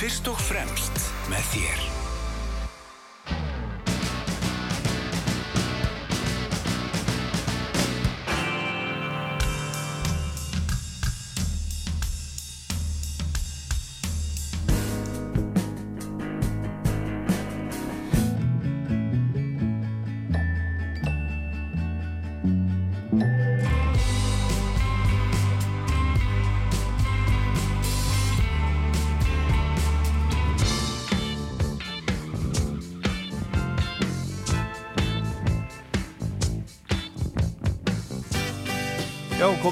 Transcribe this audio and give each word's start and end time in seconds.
fyrst 0.00 0.30
og 0.32 0.38
fremst 0.40 0.96
með 1.28 1.48
þér. 1.52 1.99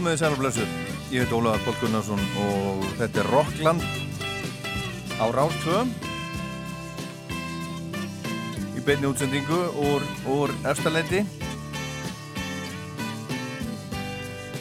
Komið 0.08 0.22
þið 0.22 0.24
sæla 0.24 0.36
blössu. 0.40 0.66
Ég 1.12 1.24
heit 1.24 1.32
Ólaðar 1.36 1.64
Pál 1.66 1.74
Gunnarsson 1.82 2.20
og 2.40 2.84
þetta 2.96 3.20
er 3.20 3.26
Rockland 3.28 3.82
á 5.20 5.24
Rástvöðum 5.36 5.90
í 8.72 8.84
beinni 8.86 9.10
útsendingu 9.10 9.58
úr, 9.84 10.06
úr 10.32 10.54
Efstaleiti. 10.70 11.20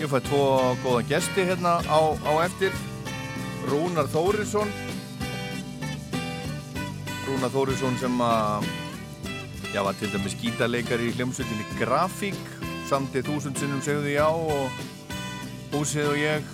Ég 0.01 0.11
fæ 0.11 0.17
tvo 0.27 0.41
góða 0.83 1.05
gesti 1.13 1.47
hérna 1.47 1.77
á, 1.87 1.99
á 2.27 2.33
eftir. 2.43 2.75
Rúnar 3.71 4.11
Þórisson. 4.11 4.67
Rúnar 7.23 7.55
Þórisson 7.55 7.95
sem 8.03 8.19
að, 8.19 8.67
já, 9.71 9.79
var 9.79 9.95
til 9.95 10.11
dæmis 10.11 10.35
gítaleikar 10.43 11.07
í 11.07 11.13
hljómsveitinni 11.15 11.79
Grafík 11.79 12.53
samtið 12.91 13.31
þúsund 13.31 13.63
sinnum 13.63 13.79
segðu 13.83 14.11
já 14.11 14.27
og 14.27 14.86
húsið 15.77 16.07
og 16.09 16.17
ég. 16.17 16.47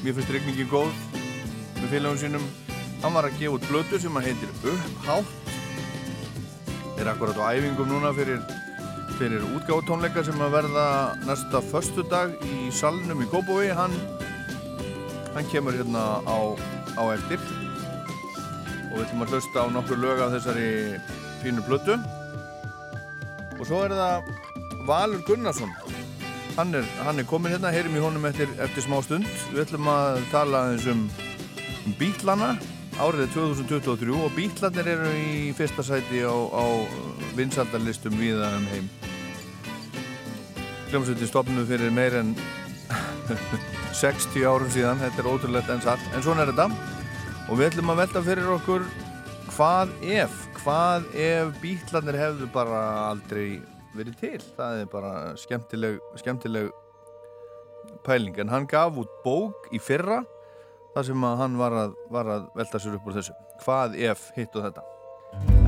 Mér 0.00 0.14
finnst 0.16 0.32
regningin 0.32 0.68
góð 0.70 0.92
með 1.76 1.90
félagum 1.92 2.20
sínum. 2.20 2.46
Hann 3.02 3.12
var 3.16 3.28
að 3.28 3.36
gefa 3.40 3.58
út 3.58 3.66
blödu 3.68 4.00
sem 4.00 4.16
að 4.16 4.30
heitir 4.30 4.54
Upphátt. 4.72 5.36
Er 7.00 7.10
akkurat 7.12 7.36
á 7.36 7.52
æfingum 7.52 7.88
núna 7.88 8.12
fyrir, 8.16 8.40
fyrir 9.18 9.44
útgáðtónleika 9.56 10.24
sem 10.24 10.40
að 10.40 10.56
verða 10.56 10.86
næsta 11.28 11.60
förstu 11.70 12.04
dag 12.08 12.32
í 12.44 12.70
salnum 12.72 13.20
í 13.24 13.28
Kópói 13.28 13.70
hann, 13.76 13.96
hann 15.34 15.48
kemur 15.52 15.76
hérna 15.76 16.20
á, 16.24 16.38
á 16.96 17.02
eftir. 17.12 17.40
Og 18.90 18.96
við 18.96 19.04
ætlum 19.04 19.24
að 19.26 19.36
hlusta 19.36 19.64
á 19.64 19.66
nokkur 19.72 20.00
lög 20.00 20.24
af 20.24 20.34
þessari 20.38 20.70
fínu 21.44 21.64
blödu 21.68 22.00
og 23.60 23.66
svo 23.68 23.84
er 23.84 23.92
það 23.92 24.30
Valur 24.88 25.24
Gunnarsson 25.28 25.72
hann 26.56 26.74
er, 26.74 26.86
hann 27.04 27.18
er 27.18 27.26
komin 27.28 27.52
hérna, 27.54 27.72
heyrim 27.74 27.96
í 27.96 28.02
honum 28.02 28.26
eftir, 28.28 28.50
eftir 28.62 28.84
smá 28.84 28.98
stund. 29.04 29.28
Við 29.52 29.64
ætlum 29.64 29.88
að 29.90 30.20
tala 30.32 30.66
eins 30.72 30.86
um, 30.90 31.06
um 31.86 31.96
bítlana 32.00 32.54
árið 33.00 33.24
er 33.24 33.30
2023 33.32 34.16
og 34.18 34.34
bítlanir 34.36 34.90
eru 34.92 35.12
í 35.16 35.52
fyrsta 35.56 35.84
sæti 35.86 36.20
á, 36.20 36.34
á 36.34 36.64
vinsaldalistum 37.38 38.18
viða 38.20 38.50
um 38.58 38.66
heim. 38.74 38.90
Hljómsveitin 40.90 41.30
stopnu 41.30 41.64
fyrir 41.68 41.94
meir 41.94 42.18
en 42.20 42.34
60 44.02 44.44
árum 44.44 44.70
síðan. 44.74 45.00
Þetta 45.00 45.22
er 45.22 45.30
ótrúlegt 45.32 45.72
en 45.72 45.82
satt, 45.86 46.12
en 46.12 46.26
svona 46.26 46.44
er 46.44 46.52
þetta. 46.52 46.68
Og 47.48 47.56
við 47.56 47.70
ætlum 47.70 47.94
að 47.94 48.04
velta 48.04 48.24
fyrir 48.26 48.52
okkur 48.58 48.86
hvað 49.54 49.96
ef 50.06 50.46
hvað 50.60 51.06
ef 51.16 51.54
bítlanir 51.62 52.18
hefðu 52.20 52.48
bara 52.52 52.80
aldrei 53.08 53.60
verið 53.96 54.20
til. 54.20 54.38
Það 54.56 54.82
er 54.82 54.90
bara 54.92 55.12
skemmtileg, 55.40 55.98
skemmtileg 56.20 56.70
pæling. 58.06 58.36
En 58.40 58.52
hann 58.52 58.68
gaf 58.70 58.98
út 59.00 59.10
bók 59.24 59.70
í 59.74 59.80
fyrra 59.82 60.22
þar 60.94 61.06
sem 61.06 61.26
að 61.26 61.42
hann 61.42 61.58
var 61.60 61.76
að, 61.84 61.98
var 62.10 62.30
að 62.36 62.48
velta 62.58 62.80
sér 62.82 62.96
upp 62.98 63.08
úr 63.08 63.18
þessu. 63.18 63.36
Hvað 63.64 63.98
ef 64.10 64.30
hitt 64.36 64.56
og 64.58 64.66
þetta? 64.68 64.86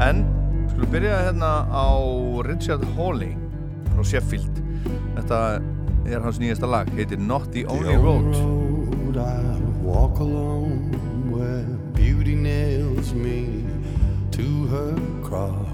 En 0.03 0.25
skulum 0.71 0.91
byrja 0.95 1.21
hérna 1.29 1.53
á 1.71 1.91
Richard 2.49 2.85
Hawley 2.97 3.37
frá 3.93 4.03
Sheffield. 4.15 4.63
Þetta 5.19 5.43
er 6.09 6.25
hans 6.25 6.41
nýjasta 6.43 6.71
lag. 6.71 6.91
Heitir 6.97 7.21
Not 7.21 7.53
the 7.53 7.67
Only 7.71 7.97
Road. 7.97 8.33
road 8.35 9.17
I 9.17 9.61
walk 9.83 10.19
alone 10.19 10.91
where 11.31 11.63
beauty 11.95 12.35
nails 12.35 13.13
me 13.13 13.65
to 14.33 14.67
her 14.73 14.97
cross. 15.23 15.72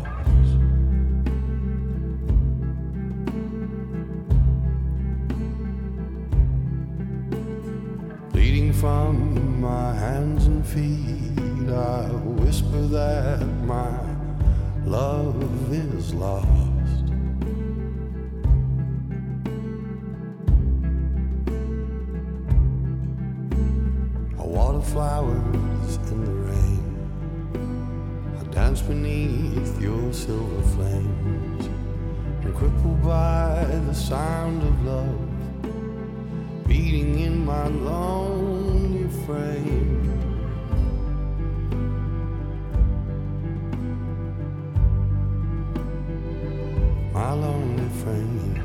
Bleeding 8.32 8.72
from 8.72 9.60
my 9.60 9.94
hands 9.94 10.46
and 10.46 10.64
feet, 10.66 11.72
I 11.72 12.08
whisper 12.40 12.82
that 12.88 13.46
my 13.64 13.98
love 14.84 15.72
is 15.72 16.14
lost. 16.14 16.46
I 24.38 24.44
water 24.44 24.80
flowers 24.80 25.96
in 26.10 26.24
the 26.24 26.32
rain. 26.50 26.88
I 28.40 28.44
dance 28.52 28.82
beneath 28.82 29.80
your 29.80 30.12
silver 30.12 30.62
flames. 30.74 31.66
And 32.44 32.54
crippled 32.54 33.02
by 33.02 33.64
the 33.86 33.94
sound 33.94 34.62
of 34.62 34.84
love 34.84 35.27
beating 36.68 37.18
in 37.18 37.46
my 37.46 37.66
lonely 37.68 39.08
frame. 39.24 40.04
My 47.14 47.32
lonely 47.32 47.88
frame. 48.04 48.57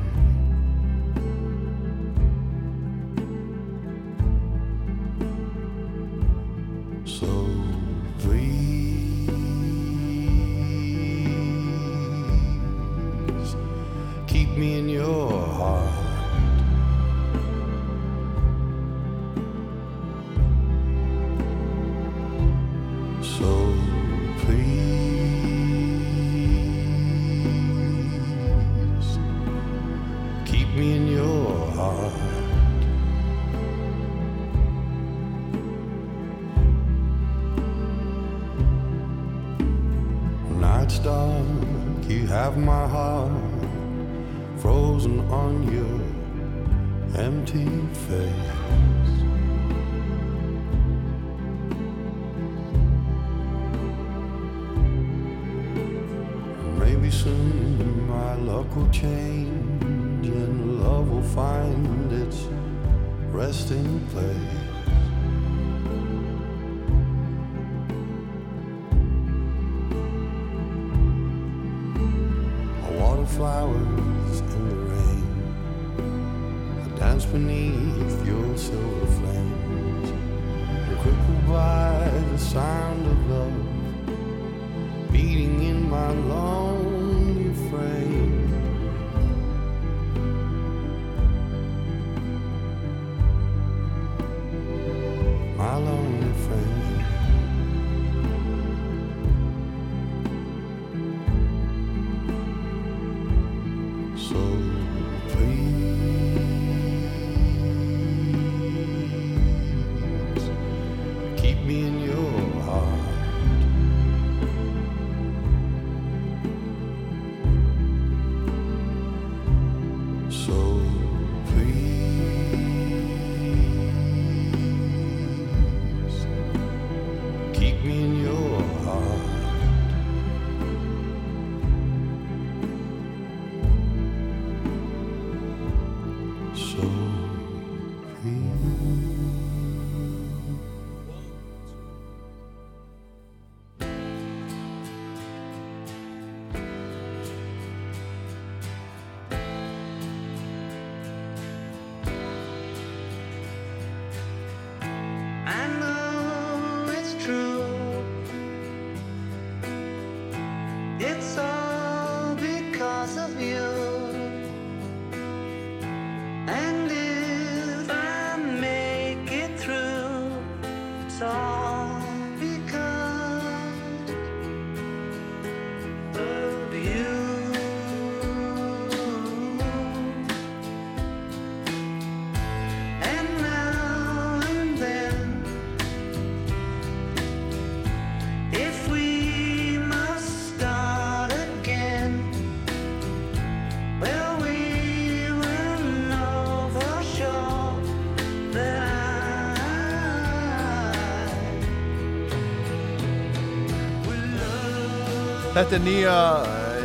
Þetta 205.64 205.78
er 205.78 205.84
nýja, 205.86 206.14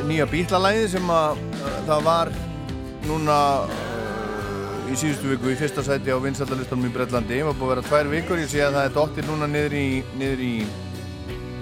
nýja 0.07 0.25
bítlalæði 0.31 0.83
sem 0.93 1.09
að 1.11 1.39
það 1.83 2.05
var 2.05 2.29
núna 3.09 3.39
uh, 3.67 4.77
í 4.87 4.95
síðustu 4.95 5.33
viku 5.33 5.51
í 5.51 5.57
fyrsta 5.59 5.83
sæti 5.83 6.15
á 6.15 6.23
vinsaldalistunum 6.23 6.87
í 6.87 6.93
Breitlandi. 6.95 7.41
Það 7.41 7.49
var 7.49 7.57
búið 7.59 7.65
að 7.65 7.73
vera 7.73 7.83
tvær 7.89 8.11
vikur, 8.13 8.39
ég 8.39 8.47
sé 8.53 8.63
að 8.63 8.77
það 8.77 8.87
er 8.87 8.95
dottir 8.95 9.27
núna 9.27 9.51
niður 9.51 9.75
í, 9.75 9.83
niður 10.21 10.45
í, 10.47 10.53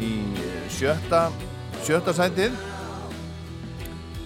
í 0.06 0.12
sjötta, 0.78 1.24
sjötta 1.90 2.14
sætið. 2.20 2.62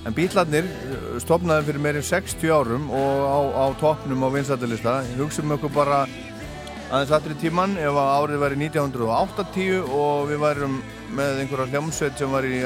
En 0.04 0.20
bítlarnir 0.20 0.68
uh, 0.68 1.16
stopnaði 1.24 1.70
fyrir 1.72 1.88
meirinn 1.88 2.10
60 2.12 2.56
árum 2.60 2.92
og 2.92 3.24
á, 3.24 3.40
á 3.56 3.66
toppnum 3.80 4.28
á 4.28 4.36
vinsaldalista. 4.36 5.00
Hugsaum 5.16 5.56
okkur 5.56 5.78
bara 5.80 6.04
aðeins 6.92 7.32
í 7.40 7.44
tíman 7.48 7.80
ef 7.80 7.96
að 7.96 8.18
árið 8.20 8.50
væri 8.50 8.66
1980 8.68 9.80
og 9.96 10.28
við 10.28 10.44
værum 10.44 10.82
með 11.16 11.42
einhverja 11.44 11.72
hljómsveit 11.72 12.20
sem 12.20 12.32
var 12.32 12.48
í, 12.48 12.60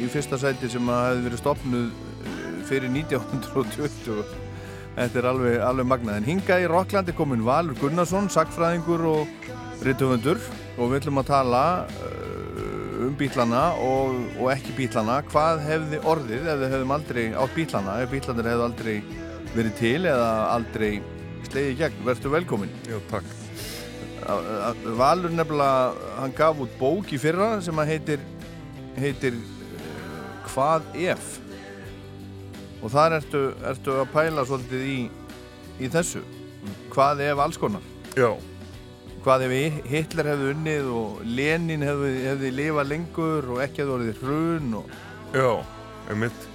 í 0.00 0.06
fyrsta 0.12 0.38
sæti 0.40 0.70
sem 0.72 0.92
hefði 0.92 1.26
verið 1.26 1.42
stopnuð 1.42 1.90
eh, 1.90 2.46
fyrir 2.68 2.92
1920 2.94 4.48
þetta 4.96 5.20
er 5.20 5.28
alveg, 5.30 5.58
alveg 5.64 5.88
magnað. 5.88 6.20
En 6.20 6.28
hinga 6.28 6.58
í 6.60 6.68
Rocklandi 6.70 7.14
komin 7.16 7.44
Valur 7.46 7.78
Gunnarsson 7.80 8.30
sagfræðingur 8.32 9.06
og 9.10 9.50
rithöfundur. 9.86 10.40
Og 10.78 10.90
við 10.90 11.02
ætlum 11.02 11.20
að 11.22 11.30
tala 11.30 11.62
uh, 11.86 13.06
um 13.06 13.16
bílana 13.20 13.64
og, 13.84 14.16
og 14.38 14.50
ekki 14.54 14.76
bílana 14.78 15.20
hvað 15.30 15.64
hefði 15.66 16.02
orðið 16.12 16.50
ef 16.52 16.62
við 16.62 16.74
hefðum 16.74 16.96
aldrei 16.96 17.24
átt 17.32 17.56
bílana 17.56 18.00
ef 18.04 18.14
bílanir 18.14 18.50
hefðu 18.52 18.66
aldrei 18.68 18.96
verið 19.54 19.78
til 19.80 20.00
eða 20.04 20.32
aldrei 20.54 20.90
slegið 21.50 21.78
gegn, 21.84 22.02
verður 22.06 22.36
velkomin. 22.38 22.76
Jú, 22.88 23.00
takk. 23.10 23.49
Valur 24.98 25.32
nefnilega, 25.34 25.94
hann 26.20 26.34
gaf 26.36 26.60
út 26.62 26.72
bók 26.80 27.10
í 27.14 27.18
fyrra 27.20 27.52
sem 27.64 27.78
að 27.82 27.90
heitir, 27.94 28.24
heitir 29.00 29.36
uh, 29.36 30.44
Hvað 30.50 30.86
ef? 31.12 31.30
Og 32.80 32.92
þar 32.94 33.18
ertu, 33.18 33.42
ertu 33.70 33.96
að 34.00 34.08
pæla 34.14 34.44
svolítið 34.48 34.86
í, 34.88 35.00
í 35.84 35.90
þessu. 35.92 36.22
Hvað 36.94 37.20
ef 37.28 37.42
alls 37.44 37.58
konar? 37.60 37.84
Já, 38.16 38.30
Hvað 39.20 39.42
ef 39.44 39.52
Hi- 39.52 39.82
Hitler 39.92 40.30
hefði 40.32 40.52
unnið 40.54 40.86
og 40.96 41.18
Lenin 41.28 41.82
hefði, 41.84 42.12
hefði 42.24 42.50
lifað 42.56 42.86
lengur 42.88 43.50
og 43.52 43.58
ekki 43.66 43.82
hefði 43.82 43.92
orðið 43.98 44.22
hrun 44.24 44.70
og... 44.78 44.94
já, 45.36 45.50
einmitt. 46.08 46.46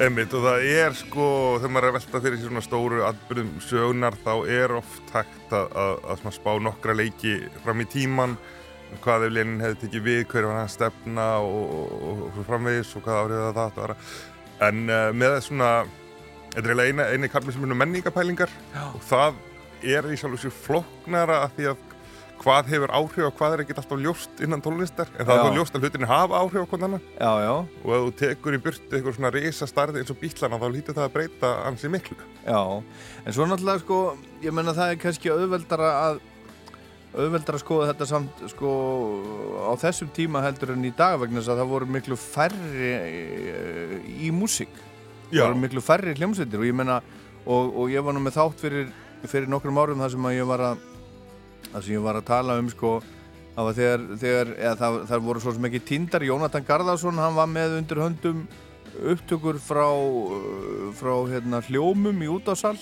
Einmitt 0.00 0.32
og 0.32 0.46
það 0.46 0.64
er 0.72 0.94
sko, 0.96 1.26
þegar 1.60 1.72
maður 1.74 1.84
er 1.84 1.90
að 1.90 1.96
velta 1.98 2.20
fyrir 2.24 2.40
svona 2.40 2.62
stóru 2.64 3.02
atbyrðum 3.04 3.50
sögnar 3.60 4.16
þá 4.24 4.32
er 4.48 4.72
oft 4.78 5.12
hægt 5.12 5.52
að, 5.52 5.74
að, 5.82 6.04
að 6.14 6.36
spá 6.38 6.50
nokkra 6.64 6.94
leiki 6.96 7.34
fram 7.60 7.82
í 7.84 7.88
tíman 7.92 8.36
hvað 9.04 9.26
ef 9.28 9.34
Lenin 9.36 9.60
hefði 9.62 9.80
tekið 9.84 10.06
við, 10.06 10.22
hver 10.32 10.48
var 10.48 10.60
hann 10.62 10.72
stefna 10.72 11.26
og, 11.44 11.76
og, 11.76 12.22
og 12.30 12.40
framvegis 12.48 12.92
og 12.96 13.04
hvað 13.04 13.20
árið 13.20 13.44
það 13.58 13.76
það 13.76 13.94
en 14.68 14.82
uh, 14.88 15.06
með 15.16 15.38
svona 15.46 15.70
þetta 16.54 16.62
er 16.62 16.72
eiginlega 16.72 16.92
eina, 16.92 17.08
eini 17.12 17.32
kapli 17.32 17.54
sem 17.54 17.64
er 17.68 17.80
menningapælingar 17.84 18.52
Já. 18.72 18.82
og 18.88 19.06
það 19.08 19.40
er 19.82 20.08
í 20.08 20.18
sjálf 20.20 20.38
og 20.38 20.42
sér 20.42 20.56
flóknara 20.56 21.42
af 21.46 21.56
því 21.56 21.72
að 21.72 21.88
hvað 22.42 22.70
hefur 22.72 22.92
áhrif 22.94 23.26
og 23.28 23.36
hvað 23.38 23.54
er 23.54 23.62
ekkert 23.62 23.80
alltaf 23.82 24.02
ljóst 24.02 24.42
innan 24.44 24.62
tónlistar? 24.64 25.10
En 25.16 25.28
það 25.28 25.38
Já. 25.38 25.44
er 25.46 25.56
ljóst 25.58 25.76
að 25.76 25.86
hlutinni 25.86 26.08
hafa 26.10 26.40
áhrif 26.42 26.74
á 26.74 27.32
já, 27.42 27.54
og 27.84 27.94
ef 27.94 28.02
þú 28.02 28.12
tekur 28.18 28.56
í 28.56 28.60
burtu 28.62 28.96
eitthvað 28.96 29.16
svona 29.16 29.32
risa 29.34 29.68
starði 29.70 30.02
eins 30.02 30.12
og 30.12 30.20
bílana 30.20 30.58
þá 30.58 30.66
lítur 30.74 30.98
það 30.98 31.06
að 31.06 31.14
breyta 31.16 31.52
ansi 31.68 31.90
miklu. 31.92 32.18
Já. 32.44 32.60
En 33.24 33.32
svo 33.36 33.46
náttúrulega, 33.46 33.82
sko, 33.84 34.02
ég 34.42 34.54
menna 34.54 34.74
það 34.76 34.94
er 34.94 35.02
kannski 35.02 35.32
auðveldara 35.32 35.90
að 36.02 36.20
auðveldara 37.12 37.58
að 37.58 37.64
skoða 37.64 37.88
þetta 37.90 38.08
samt 38.08 38.44
sko 38.54 38.70
á 39.68 39.72
þessum 39.82 40.12
tíma 40.16 40.40
heldur 40.46 40.72
en 40.72 40.86
í 40.88 40.92
dag 40.96 41.18
vegna 41.20 41.42
þess 41.42 41.52
að 41.52 41.60
það 41.60 41.74
voru 41.74 41.90
miklu 41.92 42.16
færri 42.16 42.92
eh, 42.92 43.98
í 44.24 44.32
músík. 44.34 44.72
Það 45.32 45.50
voru 45.50 45.60
miklu 45.66 45.84
færri 45.84 46.16
hljómsveitir 46.16 46.60
og 46.60 46.68
ég 46.68 46.76
menna 46.76 47.02
og, 47.44 47.76
og 47.76 47.92
ég 47.92 48.04
var 48.04 48.16
nú 48.16 48.22
með 48.24 48.38
þátt 48.38 48.64
fyrir, 48.64 48.88
fyrir 49.26 49.50
nokkrum 49.52 49.80
árum 49.80 50.02
þar 50.02 50.14
sem 50.14 50.28
að 50.30 50.38
ég 50.38 50.48
var 50.48 50.64
að 50.72 50.88
þar 51.70 51.86
sem 51.86 51.94
ég 51.94 52.04
var 52.04 52.18
að 52.18 52.28
tala 52.28 52.58
um 52.60 52.68
sko 52.72 52.96
það 53.52 53.68
var 53.68 53.78
þegar, 53.78 54.04
þegar 54.24 54.52
eða, 54.56 54.74
það, 54.80 54.98
það 55.10 55.24
voru 55.28 55.44
svo 55.44 55.54
ekki 55.68 55.86
tindar 55.92 56.26
Jónatan 56.26 56.68
Garðarsson 56.68 57.20
hann 57.20 57.38
var 57.38 57.50
með 57.50 57.78
undir 57.80 58.02
höndum 58.02 58.44
upptökur 59.12 59.58
frá, 59.62 59.86
uh, 59.88 60.92
frá 60.96 61.14
hérna, 61.30 61.62
hljómum 61.64 62.22
í 62.22 62.28
útásal. 62.28 62.76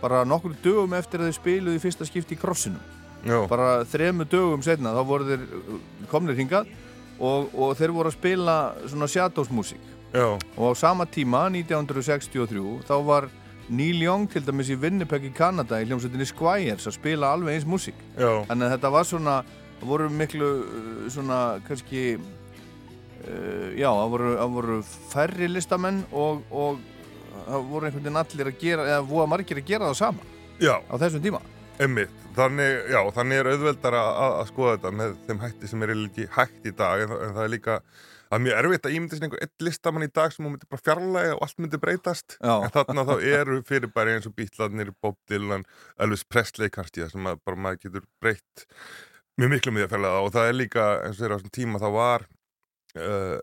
Bara 0.00 0.24
nokkur 0.24 0.54
dögum 0.64 0.94
eftir 0.96 1.20
að 1.20 1.32
þau 1.32 1.38
spiluðu 1.38 1.76
í 1.76 1.82
fyrsta 1.82 2.06
skipti 2.08 2.36
í 2.36 2.40
krossinum. 2.40 2.80
Já, 3.24 3.38
bara 3.48 3.84
þremu 3.88 4.26
dögum 4.28 4.64
setna 4.64 4.92
þá 4.92 5.02
voru 5.08 5.28
þeir 5.30 5.44
uh, 5.44 5.76
komnir 6.10 6.36
hingað 6.36 6.68
og, 7.16 7.48
og 7.56 7.70
þeir 7.78 7.94
voru 7.96 8.10
að 8.10 8.18
spila 8.18 8.56
svona 8.84 9.08
shadowsmusík 9.08 9.86
já, 10.12 10.26
og 10.34 10.64
á 10.68 10.72
sama 10.76 11.06
tíma 11.08 11.46
1963 11.48 12.84
þá 12.84 12.94
var 13.06 13.30
Neil 13.72 14.02
Young 14.02 14.28
til 14.30 14.44
dæmis 14.44 14.70
í 14.72 14.78
Winnipeg 14.80 15.24
í 15.28 15.32
Kanada 15.34 15.80
í 15.80 15.88
hljómsveitinni 15.88 16.26
Squires 16.28 16.88
að 16.88 16.98
spila 16.98 17.32
alveg 17.32 17.56
eins 17.56 17.68
músík. 17.68 18.00
Þannig 18.16 18.66
að 18.66 18.74
þetta 18.76 18.90
var 18.92 19.08
svona 19.08 19.36
það 19.80 19.90
voru 19.90 20.08
miklu 20.12 20.50
uh, 20.62 21.06
svona 21.12 21.38
kannski 21.68 22.04
uh, 22.16 23.68
já, 23.76 23.88
það 23.88 24.12
voru, 24.14 24.34
voru 24.58 24.78
færri 25.12 25.48
listamenn 25.50 26.04
og, 26.12 26.44
og 26.50 26.80
það 27.44 27.66
voru 27.70 27.88
einhvern 27.88 28.06
veginn 28.06 28.22
allir 28.22 28.52
að 28.52 28.62
gera 28.62 28.88
eða 28.92 29.04
voru 29.08 29.30
margir 29.34 29.60
að 29.60 29.68
gera 29.72 29.90
það 29.90 30.00
sama 30.00 30.32
já, 30.62 30.76
á 30.80 30.94
þessum 31.02 31.24
tíma. 31.24 31.42
Emmitt. 31.82 32.20
Þannig, 32.34 32.72
já, 32.90 32.98
þannig 33.14 33.40
er 33.40 33.48
auðveldar 33.52 33.96
að, 33.98 34.08
að 34.24 34.48
skoða 34.50 34.74
þetta 34.76 34.90
með 34.98 35.12
þeim 35.26 35.40
hætti 35.42 35.70
sem 35.70 35.84
er 35.84 35.92
ekki 35.94 36.24
hægt 36.34 36.66
í 36.66 36.72
dag 36.74 37.04
en, 37.04 37.14
en 37.14 37.34
það 37.36 37.44
er 37.44 37.52
líka 37.52 37.76
Það 38.28 38.36
er 38.38 38.44
mjög 38.46 38.60
erfitt 38.60 38.86
að 38.88 38.94
ímynda 38.96 39.16
sér 39.18 39.26
einhver 39.26 39.42
eitt 39.44 39.64
listamann 39.66 40.06
í 40.06 40.10
dag 40.10 40.34
sem 40.34 40.46
hún 40.46 40.54
myndi 40.54 40.68
bara 40.70 40.84
fjarlæga 40.84 41.34
og 41.36 41.42
allt 41.46 41.58
myndi 41.62 41.80
breytast 41.82 42.36
Já. 42.38 42.54
en 42.56 42.72
þarna 42.74 43.06
þá 43.10 43.14
eru 43.38 43.58
fyrirbæri 43.68 44.14
eins 44.16 44.28
og 44.30 44.36
Beatlanir, 44.38 44.94
Bob 45.04 45.18
Dylan, 45.30 45.66
Elvis 46.00 46.24
Presley 46.24 46.72
kannski 46.72 47.04
það 47.04 47.12
sem 47.16 47.28
að 47.30 47.42
bara 47.44 47.60
maður 47.66 47.82
getur 47.84 48.06
breytt 48.22 48.64
mjög 49.40 49.52
miklu 49.54 49.74
með 49.74 49.84
því 49.84 49.88
að 49.88 49.92
fjarlæga 49.94 50.24
og 50.24 50.32
það 50.34 50.48
er 50.48 50.58
líka 50.58 50.88
eins 51.02 51.18
og 51.18 51.22
þeirra 51.22 51.36
á 51.36 51.38
þessum 51.38 51.54
tíma 51.58 51.82
þá 51.82 51.88
var 51.94 52.26
uh, 52.98 53.38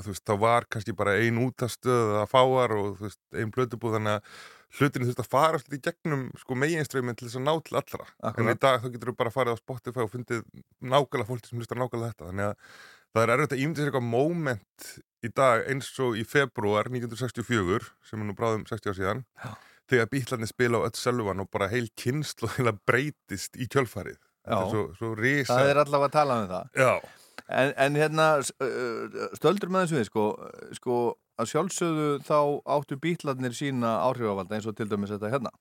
þú 0.00 0.08
veist, 0.12 0.24
þá 0.26 0.34
var 0.42 0.66
kannski 0.72 0.96
bara 0.96 1.18
ein 1.20 1.40
útastöð 1.42 2.16
að 2.22 2.26
fáar 2.32 2.74
og 2.78 2.98
þú 2.98 3.08
veist, 3.08 3.22
ein 3.36 3.54
blötubúð 3.54 3.96
þannig 3.98 4.18
að 4.18 4.42
hlutinu 4.78 5.08
þurft 5.08 5.20
að 5.20 5.32
fara 5.32 5.60
svolítið 5.60 5.78
í 5.78 5.84
gegnum 5.90 6.24
sko 6.40 6.56
meginströmmin 6.56 7.18
til 7.18 7.28
þess 7.28 7.40
að 7.40 7.44
ná 7.44 7.52
til 7.66 7.76
allra 7.76 8.06
en 8.08 8.30
Akkurat. 8.30 8.56
í 8.56 8.62
dag 8.62 8.78
þá 8.80 8.88
getur 8.94 9.10
þú 9.10 9.16
bara 9.18 9.32
farið 9.34 9.58
á 9.58 9.60
Spotify 9.60 10.04
og 10.04 10.12
fundið 10.12 10.44
nákvæmlega 10.80 11.28
fólki 11.28 11.50
sem 11.50 11.60
hlustar 11.60 11.80
nákvæmlega 11.82 12.14
þetta 12.14 12.30
þannig 12.30 12.46
að 12.48 12.78
það 13.12 13.24
er 13.24 13.34
erfitt 13.36 13.56
að 13.56 13.62
ímynda 13.64 13.82
sér 13.82 13.90
eitthvað 13.90 14.08
moment 14.08 14.88
í 15.22 15.30
dag 15.36 15.66
eins 15.70 15.92
og 16.02 16.18
í 16.18 16.24
februar 16.26 16.90
1964 16.90 17.92
sem 18.08 18.20
er 18.22 18.28
nú 18.28 18.36
bráðum 18.38 18.66
60 18.68 18.90
ár 18.92 18.98
síðan 18.98 19.24
Já. 19.44 19.50
þegar 19.92 20.12
bílarnir 20.12 20.50
spila 20.50 20.82
á 20.82 20.86
öll 20.88 20.98
selvan 20.98 21.42
og 21.44 21.50
bara 21.52 21.70
heil 21.72 21.88
kynslu 21.98 22.50
heila 22.56 22.74
breytist 22.88 23.58
í 23.60 23.68
kjölfarið. 23.70 24.20
Svo, 24.42 24.88
svo 24.98 25.12
risa 25.14 25.54
Það 25.54 25.68
er 25.70 25.82
allavega 25.84 26.08
að 26.08 26.16
tala 26.16 26.38
um 26.40 26.48
það. 26.50 26.70
Já, 26.82 26.94
En, 27.52 27.72
en 27.76 27.96
hérna, 27.98 28.26
stöldur 29.36 29.72
með 29.72 29.86
þessu 29.86 29.98
við, 29.98 30.08
sko, 30.08 30.24
sko, 30.78 30.98
að 31.40 31.50
sjálfsögðu 31.52 32.08
þá 32.28 32.38
áttu 32.76 32.98
bítlarnir 33.02 33.56
sína 33.56 33.98
áhrifavalda 34.06 34.58
eins 34.58 34.68
og 34.70 34.78
til 34.78 34.88
dæmis 34.90 35.12
þetta 35.12 35.32
hérna. 35.32 35.52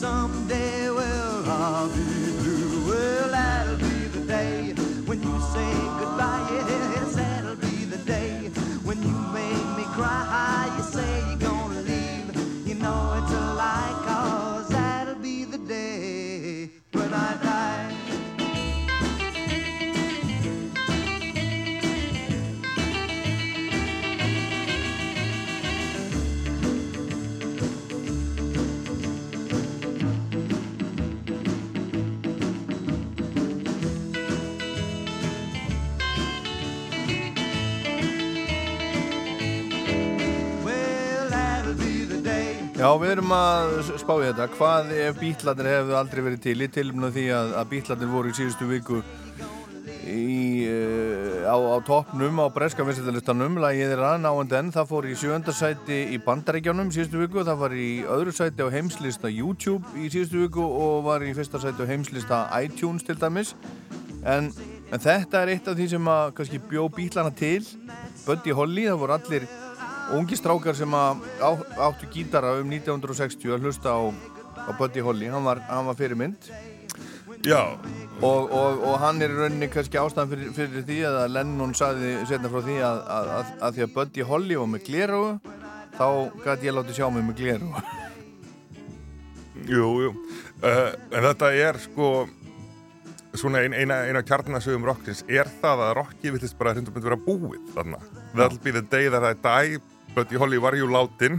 That 0.00 0.47
Já, 42.88 42.94
við 42.96 43.10
erum 43.12 43.32
að 43.36 43.70
spá 44.00 44.12
í 44.14 44.22
þetta. 44.22 44.44
Hvað 44.54 44.92
ef 44.96 45.18
bítlarnir 45.20 45.66
hefðu 45.68 45.96
aldrei 45.98 46.22
verið 46.24 46.38
til? 46.46 46.54
Í 46.64 46.68
tilumna 46.72 47.10
því 47.12 47.24
að, 47.36 47.50
að 47.60 47.66
bítlarnir 47.74 48.08
voru 48.08 48.30
í 48.30 48.36
síðustu 48.38 48.68
viku 48.70 49.00
í, 50.08 50.30
uh, 50.70 51.44
á, 51.52 51.56
á 51.68 51.76
toppnum 51.84 52.40
á 52.40 52.48
breska 52.54 52.86
vinsættalistanum. 52.88 53.60
Lagið 53.60 53.92
er 53.92 54.04
að 54.08 54.24
náend 54.24 54.56
enn. 54.56 54.72
Það 54.72 54.88
fór 54.94 55.10
í 55.10 55.18
sjönda 55.20 55.52
sæti 55.52 56.00
í 56.16 56.22
bandaríkjánum 56.24 56.88
síðustu 56.96 57.20
viku. 57.26 57.44
Það 57.44 57.60
var 57.66 57.76
í 57.76 57.90
öðru 58.08 58.36
sæti 58.40 58.64
á 58.64 58.72
heimslista 58.72 59.28
YouTube 59.28 59.84
í 59.92 60.08
síðustu 60.08 60.46
viku 60.46 60.64
og 60.64 61.04
var 61.10 61.28
í 61.28 61.36
fyrsta 61.36 61.60
sæti 61.60 61.84
á 61.84 61.90
heimslista 61.92 62.42
iTunes 62.62 63.04
til 63.04 63.20
dæmis. 63.20 63.52
En, 64.24 64.48
en 64.88 65.08
þetta 65.10 65.44
er 65.44 65.58
eitt 65.58 65.68
af 65.68 65.76
því 65.76 65.92
sem 65.92 66.14
að 66.16 66.36
kannski 66.40 66.64
bjó 66.72 66.88
bítlana 66.88 67.36
til. 67.36 67.60
Buddy 68.24 68.56
Holly, 68.56 68.88
það 68.88 69.02
voru 69.04 69.20
allir 69.20 69.50
ungi 70.16 70.38
strákar 70.38 70.76
sem 70.78 70.94
að 70.96 71.22
á, 71.42 71.50
áttu 71.88 72.08
gítara 72.12 72.56
um 72.62 72.72
1960 72.72 73.54
að 73.54 73.68
hlusta 73.68 73.92
á, 73.92 74.00
á 74.08 74.70
Buddy 74.78 75.04
Holly, 75.04 75.28
hann 75.32 75.46
var, 75.46 75.60
hann 75.68 75.88
var 75.88 75.98
fyrirmynd. 75.98 76.50
Já, 77.46 77.78
og, 78.24 78.50
og, 78.50 78.82
og 78.82 78.96
hann 78.98 79.22
er 79.22 79.30
rauninni 79.30 79.68
kannski 79.70 80.00
ástæðan 80.00 80.32
fyrir, 80.32 80.50
fyrir 80.56 80.84
því 80.88 80.98
að 81.06 81.18
Lennon 81.36 81.74
saði 81.76 82.16
setna 82.26 82.50
frá 82.50 82.64
því 82.66 82.80
að, 82.82 83.02
að, 83.14 83.30
að, 83.36 83.52
að 83.62 83.76
því 83.76 83.84
að 83.84 83.94
Buddy 83.94 84.26
Holly 84.32 84.58
var 84.58 84.70
með 84.72 84.84
gleru 84.88 85.22
þá 85.98 86.08
gæti 86.42 86.68
ég 86.68 86.76
látið 86.76 86.98
sjá 86.98 87.06
mig 87.14 87.26
með 87.28 87.38
gleru 87.42 87.70
jú, 89.68 89.88
jú. 90.02 90.10
Uh, 90.62 90.90
en 91.12 91.28
þetta 91.28 91.50
er 91.54 91.78
sko 91.82 92.08
svona 93.38 93.62
ein, 93.62 93.74
eina, 93.76 94.00
eina 94.08 94.22
kjarnasögum 94.26 94.86
rockins. 94.88 95.22
Er 95.30 95.50
það 95.60 95.84
að 95.86 95.94
rocki 96.00 96.32
villist 96.34 96.58
bara 96.58 96.74
hrindum 96.74 96.96
myndi 96.96 97.10
vera 97.10 97.20
búið 97.28 97.70
þarna? 97.74 98.00
That'll 98.34 98.60
be 98.62 98.74
the 98.74 98.82
day 98.82 99.10
that 99.12 99.24
I 99.24 99.34
die 99.36 99.80
Buddy 100.18 100.38
Holly 100.40 100.58
var 100.58 100.74
jú 100.74 100.88
látin 100.90 101.38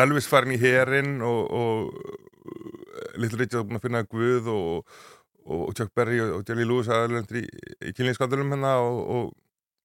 Elvis 0.00 0.28
farin 0.30 0.54
í 0.54 0.58
herin 0.60 1.18
og, 1.20 1.40
og 1.52 3.18
Little 3.20 3.42
Richard 3.42 3.66
búin 3.68 3.76
að 3.76 3.84
finna 3.84 4.00
Guð 4.08 4.48
og, 4.48 4.94
og 5.44 5.74
Chuck 5.76 5.92
Berry 5.96 6.20
og 6.24 6.48
Jerry 6.48 6.64
Lewis 6.64 6.88
aðlendur 6.88 7.42
í, 7.42 7.44
í 7.84 7.92
kynlíðskandalum 7.96 8.54
hérna 8.54 8.78
og, 8.80 9.00
og, 9.16 9.26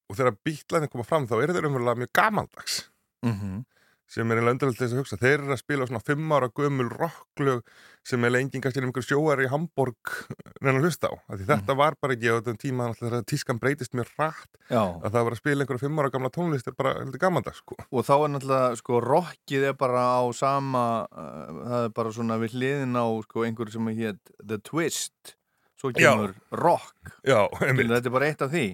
og 0.08 0.20
þegar 0.20 0.38
bítlæðin 0.48 0.94
koma 0.94 1.08
fram 1.08 1.28
þá 1.28 1.36
er 1.42 1.56
þeir 1.58 1.68
umverulega 1.68 2.04
mjög 2.06 2.14
gamaldags. 2.22 2.78
Mm 3.26 3.36
-hmm. 3.40 3.60
sem 4.08 4.32
er 4.32 4.40
einlega 4.40 4.56
undarlega 4.56 4.80
þess 4.80 4.96
að 4.96 5.02
hugsa. 5.02 5.20
Þeir 5.20 5.40
eru 5.40 5.52
að 5.58 5.64
spila 5.64 5.88
svona 5.90 6.06
fimm 6.08 6.32
ára 6.32 6.50
gömul 6.56 6.90
rocklög 6.94 7.64
sem 8.06 8.26
er 8.28 8.36
kannski 8.62 8.82
um 8.82 8.88
einhver 8.90 9.06
sjóar 9.06 9.42
í 9.42 9.48
Hamburg 9.50 10.12
reyna 10.62 10.78
að 10.78 10.86
hlusta 10.86 11.10
á. 11.10 11.14
Því 11.34 11.48
þetta 11.50 11.78
var 11.80 11.98
bara 12.02 12.16
ekki 12.16 12.30
á 12.30 12.38
þessum 12.38 12.60
tíma 12.62 12.90
þegar 13.00 13.26
tískan 13.32 13.62
breytist 13.62 13.96
mjög 13.98 14.12
rætt 14.20 14.60
Já, 14.70 14.82
að 14.82 15.10
það 15.10 15.26
var 15.28 15.36
að 15.36 15.42
spila 15.42 15.66
einhverja 15.66 15.84
fimm 15.86 16.02
ára 16.02 16.12
gamla 16.14 16.32
tónlist 16.34 16.70
er 16.70 16.78
bara 16.78 16.94
heldur 17.00 17.22
gamandag 17.22 17.58
sko. 17.58 17.78
Og 17.90 18.06
þá 18.06 18.14
er 18.18 18.34
náttúrulega 18.36 18.82
sko 18.82 19.02
rockið 19.06 19.68
er 19.72 19.80
bara 19.80 20.06
á 20.22 20.24
sama 20.38 20.86
uh, 21.10 21.64
það 21.66 21.88
er 21.88 21.96
bara 21.98 22.14
svona 22.20 22.40
við 22.42 22.60
hliðin 22.60 23.00
á 23.00 23.06
sko 23.26 23.48
einhver 23.48 23.74
sem 23.74 23.92
hétt 23.98 24.36
The 24.42 24.62
Twist. 24.66 25.36
Svo 25.76 25.92
Já. 25.92 26.14
kemur 26.16 26.32
rock. 26.56 26.94
Já, 27.28 27.42
Skilur, 27.52 27.68
einmitt, 27.68 27.92
þetta 27.92 28.10
er 28.10 28.14
bara 28.16 28.30
eitt 28.32 28.44
af 28.46 28.54
því. 28.54 28.68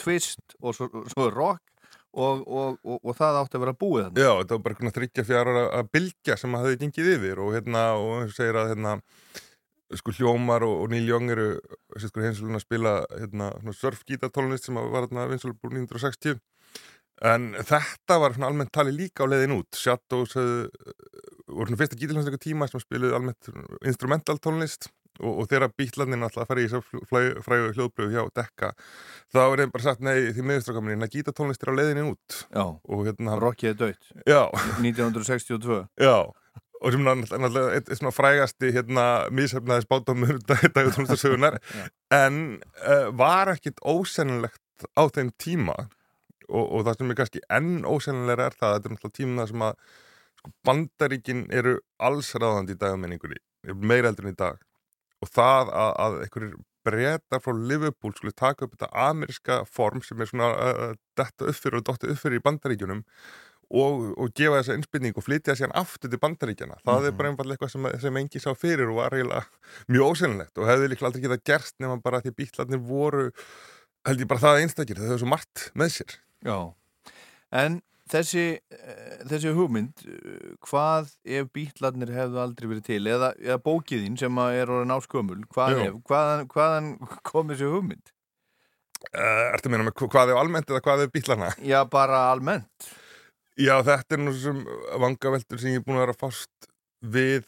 Twist 0.00 0.56
og 0.62 0.74
svo, 0.78 0.88
svo 1.12 1.26
rock 1.34 1.62
og, 2.16 2.42
og, 2.46 2.78
og, 2.82 3.00
og 3.02 3.16
það 3.18 3.40
átti 3.42 3.58
að 3.58 3.64
vera 3.64 3.76
búið 3.76 4.06
þannig 4.06 4.22
já, 4.24 4.30
þetta 4.40 4.56
var 4.56 4.62
bara 4.64 4.76
einhverja 4.76 4.96
þryggja 4.98 5.26
fjara 5.28 5.64
að 5.66 5.90
bylgja 5.96 6.38
sem 6.40 6.56
að 6.56 6.64
hafði 6.64 6.80
gengið 6.82 7.12
yfir 7.16 7.42
og 7.44 7.52
hérna, 7.56 7.84
og 8.00 8.32
segir 8.36 8.60
að 8.60 8.72
hérna 8.72 8.96
sko 10.00 10.14
hljómar 10.16 10.66
og, 10.66 10.82
og 10.82 10.90
Neil 10.90 11.06
Young 11.12 11.30
eru 11.30 11.48
sérskor 11.94 12.24
heimsvölun 12.26 12.58
að 12.58 12.64
spila 12.64 12.94
hérna, 13.12 13.52
surfgítartónlist 13.78 14.66
sem 14.66 14.78
var 14.80 15.06
hérna 15.06 15.28
vinsvölubúr 15.30 15.76
1960 15.76 16.40
en 17.24 17.52
þetta 17.64 18.18
var 18.20 18.34
svona 18.34 18.50
almennt 18.50 18.74
talið 18.74 18.98
líka 19.00 19.24
á 19.24 19.30
leiðin 19.30 19.54
út. 19.56 19.78
Shadows 19.78 20.34
höfðu, 20.36 20.66
voru 21.48 21.70
svona 21.70 21.80
fyrsta 21.80 21.96
gítarljónsleika 22.00 22.42
tíma 22.42 22.68
sem 22.68 22.82
spiluði 22.82 23.16
almennt 23.16 23.48
instrumental 23.88 24.36
tónlist 24.42 24.90
og, 25.20 25.42
og 25.42 25.50
þegar 25.50 25.72
bítlarnir 25.76 26.20
náttúrulega 26.20 26.44
að 26.44 26.50
fara 26.50 26.62
í 26.62 26.70
þessar 26.70 27.42
fræðu 27.46 27.74
hljóðblöðu 27.76 28.14
hjá 28.14 28.32
Dekka 28.36 28.72
þá 29.34 29.42
er 29.42 29.62
þeim 29.62 29.74
bara 29.74 29.86
sagt 29.86 30.04
nei 30.04 30.16
því 30.36 30.46
miðurstrákaminni 30.50 31.06
að 31.06 31.14
gítartónlist 31.16 31.64
er 31.64 31.72
á 31.72 31.78
leiðinni 31.78 32.06
út. 32.12 32.40
Já, 32.50 32.64
og 32.66 33.06
hérna, 33.06 33.38
rockið 33.42 33.72
er 33.72 33.78
dött 33.82 34.10
já, 34.28 34.42
1962 34.82 35.80
já. 36.02 36.16
Og 36.84 36.92
sem 36.92 37.02
náttúrulega 37.06 37.72
eitt 37.78 37.90
svona 37.96 38.12
frægasti 38.12 38.70
hérna 38.74 39.04
mísefnaði 39.32 39.86
spátumur 39.86 40.40
dagur 40.48 40.92
tónlistasögunar 40.94 41.58
en 42.14 42.40
uh, 42.84 43.08
var 43.16 43.54
ekkit 43.54 43.80
ósennilegt 43.80 44.88
á 44.92 45.08
þeim 45.08 45.32
tíma? 45.40 45.76
Og, 46.46 46.62
og 46.62 46.84
það 46.86 46.98
sem 46.98 47.10
er 47.10 47.18
kannski 47.18 47.40
enn 47.50 47.78
ósennilega 47.88 48.50
er 48.50 48.58
það 48.60 48.68
að 48.68 48.76
þetta 48.76 48.88
er 48.88 48.94
náttúrulega 48.94 49.18
tíma 49.18 49.46
sem 49.50 49.64
að 49.66 49.80
sko, 50.36 50.52
bandaríkin 50.68 51.40
eru 51.50 51.72
allsráðandi 52.06 52.76
í 52.76 52.78
dagamenningunni, 52.78 53.40
meira 53.82 54.12
heldur 54.12 54.28
en 54.28 54.36
í 54.36 54.38
dag 54.38 54.60
og 55.24 55.32
það 55.32 55.72
að, 55.72 55.92
að 56.04 56.18
einhverjir 56.24 56.56
breytar 56.86 57.42
frá 57.42 57.56
Liverpool 57.56 58.14
skulle 58.14 58.36
taka 58.36 58.66
upp 58.66 58.76
þetta 58.76 58.92
ameríska 59.08 59.58
form 59.66 60.04
sem 60.06 60.20
er 60.22 60.30
svona 60.30 60.52
uh, 60.54 60.94
detta 61.18 61.50
uppfyrir 61.50 61.80
og 61.80 61.86
dotta 61.88 62.10
uppfyrir 62.12 62.38
í 62.38 62.44
bandaríkjunum 62.44 63.02
og, 63.74 64.02
og 64.14 64.34
gefa 64.38 64.60
þessa 64.60 64.76
innspilning 64.78 65.16
og 65.18 65.26
flytja 65.26 65.56
sér 65.58 65.72
aftur 65.74 66.12
til 66.12 66.20
bandaríkjana. 66.22 66.78
Það 66.86 67.08
er 67.08 67.16
bara 67.18 67.32
einfallega 67.32 67.56
eitthvað 67.56 67.72
sem, 67.72 67.88
sem 68.04 68.20
engi 68.20 68.42
sá 68.42 68.52
fyrir 68.54 68.92
og 68.92 69.00
var 69.00 69.16
eiginlega 69.16 69.42
mjög 69.90 70.12
ósennilegt 70.12 70.60
og 70.60 70.70
hefði 70.70 70.92
líklega 70.92 71.10
aldrei 71.10 71.24
getað 71.24 71.42
gerst 71.50 71.74
nema 71.82 71.98
bara 72.04 72.22
því 72.22 72.32
að 72.32 72.38
bítlarnir 72.42 72.84
voru 72.86 73.26
held 74.06 74.22
ég 74.22 74.30
bara 74.30 74.44
það 74.44 74.62
einstakir, 74.62 75.00
það 75.00 75.10
hefur 75.10 75.24
svo 75.24 75.32
margt 75.32 75.66
með 75.74 75.92
sér. 75.96 76.16
Já, 76.46 76.58
en 77.64 77.80
þessi, 78.12 78.44
eh, 78.72 79.16
þessi 79.30 79.52
hugmynd 79.56 80.04
eh, 80.06 80.50
hvað 80.66 81.08
ef 81.38 81.48
bítlarnir 81.56 82.12
hefðu 82.14 82.42
aldrei 82.42 82.68
verið 82.70 82.84
til 82.90 83.00
eða, 83.12 83.32
eða 83.42 83.58
bókiðín 83.64 84.18
sem 84.20 84.38
er 84.46 84.70
orðin 84.72 84.94
áskömmul 84.96 85.40
hvað 85.54 85.80
hvaðan, 86.06 86.46
hvaðan 86.52 86.92
kom 87.26 87.50
þessi 87.52 87.70
hugmynd? 87.72 88.12
Uh, 89.12 89.52
ertu 89.54 89.68
að 89.68 89.74
meina 89.74 89.84
með 89.86 89.98
hva- 90.00 90.08
hvað 90.14 90.30
er 90.32 90.38
almennt 90.40 90.70
eða 90.72 90.80
hvað 90.82 91.02
er 91.04 91.10
bítlarna? 91.14 91.50
Já, 91.62 91.80
bara 91.90 92.22
almennt 92.32 92.88
Já, 93.56 93.78
þetta 93.84 94.16
er 94.16 94.20
nú 94.20 94.32
sem 94.36 94.58
vangaveltur 95.00 95.60
sem 95.60 95.72
ég 95.74 95.80
er 95.80 95.84
búin 95.86 95.96
að 96.00 96.06
vera 96.06 96.14
að 96.16 96.22
fást 96.24 96.66
við 97.06 97.44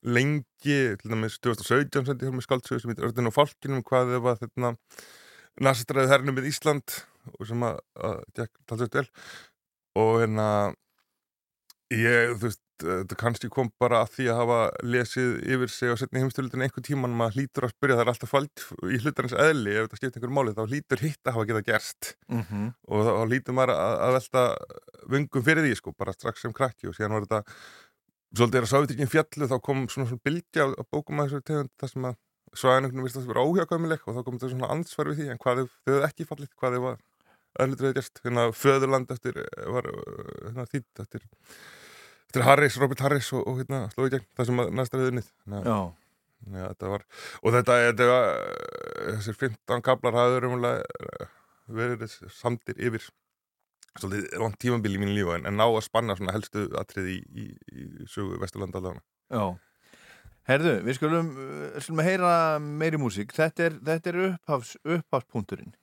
lengi, 0.00 0.76
til 1.00 1.10
dæmis 1.12 1.34
2017 1.44 2.06
sendi 2.06 2.24
ég 2.24 2.30
hér 2.30 2.36
með 2.38 2.46
skaldsögu 2.46 2.80
sem 2.80 2.92
heitir 2.92 3.08
Örðin 3.08 3.28
og 3.28 3.34
Fálkinum 3.36 3.82
hvað 3.84 4.14
þau 4.14 4.22
var 4.24 4.38
þetta 4.40 4.70
nasistræðið 5.60 6.12
hernum 6.14 6.38
við 6.38 6.48
Ísland 6.52 6.94
og 7.36 7.48
sem 7.50 7.64
að, 7.68 7.80
að 8.00 8.46
talsveit 8.70 8.96
vel 9.00 9.06
og 9.98 10.20
hérna 10.22 10.48
ég, 11.90 12.34
þú 12.38 12.44
veist, 12.48 12.60
þetta 12.80 13.16
kannski 13.20 13.48
kom 13.52 13.68
bara 13.82 13.98
að 14.04 14.12
því 14.14 14.26
að 14.32 14.38
hafa 14.40 14.58
lesið 14.88 15.32
yfir 15.52 15.68
sig 15.72 15.90
á 15.92 15.96
setni 16.00 16.22
heimstöldinu 16.22 16.64
einhver 16.64 16.84
tíman 16.86 17.12
maður 17.18 17.36
hlýtur 17.36 17.66
að 17.66 17.74
spyrja, 17.74 17.96
það 17.98 18.04
er 18.06 18.12
alltaf 18.14 18.30
fælt 18.32 18.62
í 18.88 19.00
hlutarins 19.02 19.34
eðli, 19.36 19.74
ef 19.76 19.84
þetta 19.88 19.98
skiptir 20.00 20.20
einhver 20.22 20.32
máli 20.38 20.54
þá 20.56 20.62
hlýtur 20.70 21.02
hitt 21.04 21.20
að 21.28 21.36
hafa 21.36 21.48
getað 21.50 21.66
gerst 21.68 22.12
Mhm. 22.30 22.62
og 22.88 23.04
þá 23.04 23.12
hlýtur 23.28 23.56
maður 23.58 23.74
að, 23.74 23.94
að 24.06 24.16
velta 24.16 24.44
vöngum 25.12 25.44
fyrir 25.50 25.66
því 25.66 25.74
sko, 25.76 25.92
bara 25.98 26.12
strax 26.16 26.40
sem 26.46 26.52
krakki 26.56 26.88
og 26.88 26.96
síðan 26.96 27.18
var 27.18 27.26
þetta 27.26 27.42
svolítið 28.38 28.60
er 28.62 28.64
að 28.64 28.72
sávitrikinn 28.72 29.10
fjallu 29.12 29.50
þá 29.50 29.56
kom 29.60 29.84
svona 29.90 30.08
svona 30.08 30.24
bylgja 30.24 30.68
á 30.72 30.82
bókum 30.88 31.20
að 31.20 31.28
þessu 31.34 31.44
tegund 31.50 31.72
þar 31.82 31.90
sem 31.92 32.04
að 32.08 32.18
svæðanögnum 32.56 33.04
vist 33.06 33.18
að 33.20 33.28
vera 33.30 33.44
óhjákvæmileg 33.46 34.00
og 34.08 34.14
þá 34.16 34.24
kom 34.26 34.38
þetta 34.38 34.52
svona 34.54 34.70
ansvar 34.72 35.10
við 35.10 35.20
því 35.20 35.28
en 35.34 35.38
hvað 35.42 35.60
ef 35.66 35.74
þau 35.84 35.92
hefðu 35.92 36.06
ekki 36.08 36.26
fallið, 36.30 36.52
hvað 36.56 36.76
ef 36.80 36.86
að 36.94 36.96
öðlutur 37.58 37.88
hefði 37.90 37.98
gerst, 37.98 38.20
hérna 38.24 38.44
föðurland 38.54 39.10
eftir 39.14 39.40
var 39.74 39.88
hérna 39.90 40.66
þýtt 40.70 41.02
eftir 41.04 41.24
eftir 42.30 42.44
Harris, 42.46 42.76
Robert 42.78 43.00
Harris 43.02 43.32
og, 43.34 43.42
og 43.50 43.58
hérna 43.62 43.80
slóði 43.94 44.12
gegn 44.16 44.28
það 44.38 44.46
sem 44.50 44.62
að 44.62 44.70
næsta 44.78 45.00
að- 45.00 45.06
var, 46.94 47.02
og 47.42 47.52
þetta, 47.56 47.74
þetta 47.90 48.06
var, 48.08 48.28
þessir 49.16 49.40
15 49.42 49.82
kablar 49.84 50.14
hafður 50.16 50.46
umlega 50.48 51.26
verið 51.70 52.06
samtir 52.32 52.78
yfir 52.80 53.08
svolítið 54.00 54.38
langt 54.40 54.56
tímabil 54.62 54.94
í 54.94 55.00
mínu 55.02 55.16
lífa 55.18 55.34
en, 55.40 55.44
en 55.50 55.58
ná 55.58 55.66
að 55.66 55.82
spanna 55.84 56.14
svona 56.16 56.32
helstu 56.36 56.68
atriði 56.78 57.18
í, 57.18 57.26
í, 57.42 57.48
í 57.74 58.06
sögu 58.08 58.38
Vesturlanda 58.40 58.78
allavega. 58.78 59.02
já. 59.34 59.44
Herðu, 60.50 60.72
við 60.86 60.96
skulum, 60.96 61.28
skulum 61.78 62.00
heyra 62.02 62.30
meiri 62.58 62.98
músík. 62.98 63.34
Þetta 63.36 63.68
er, 63.68 63.76
þetta 63.90 64.10
er 64.14 64.18
upphafs, 64.30 64.72
upphafspunkturinn. 64.82 65.74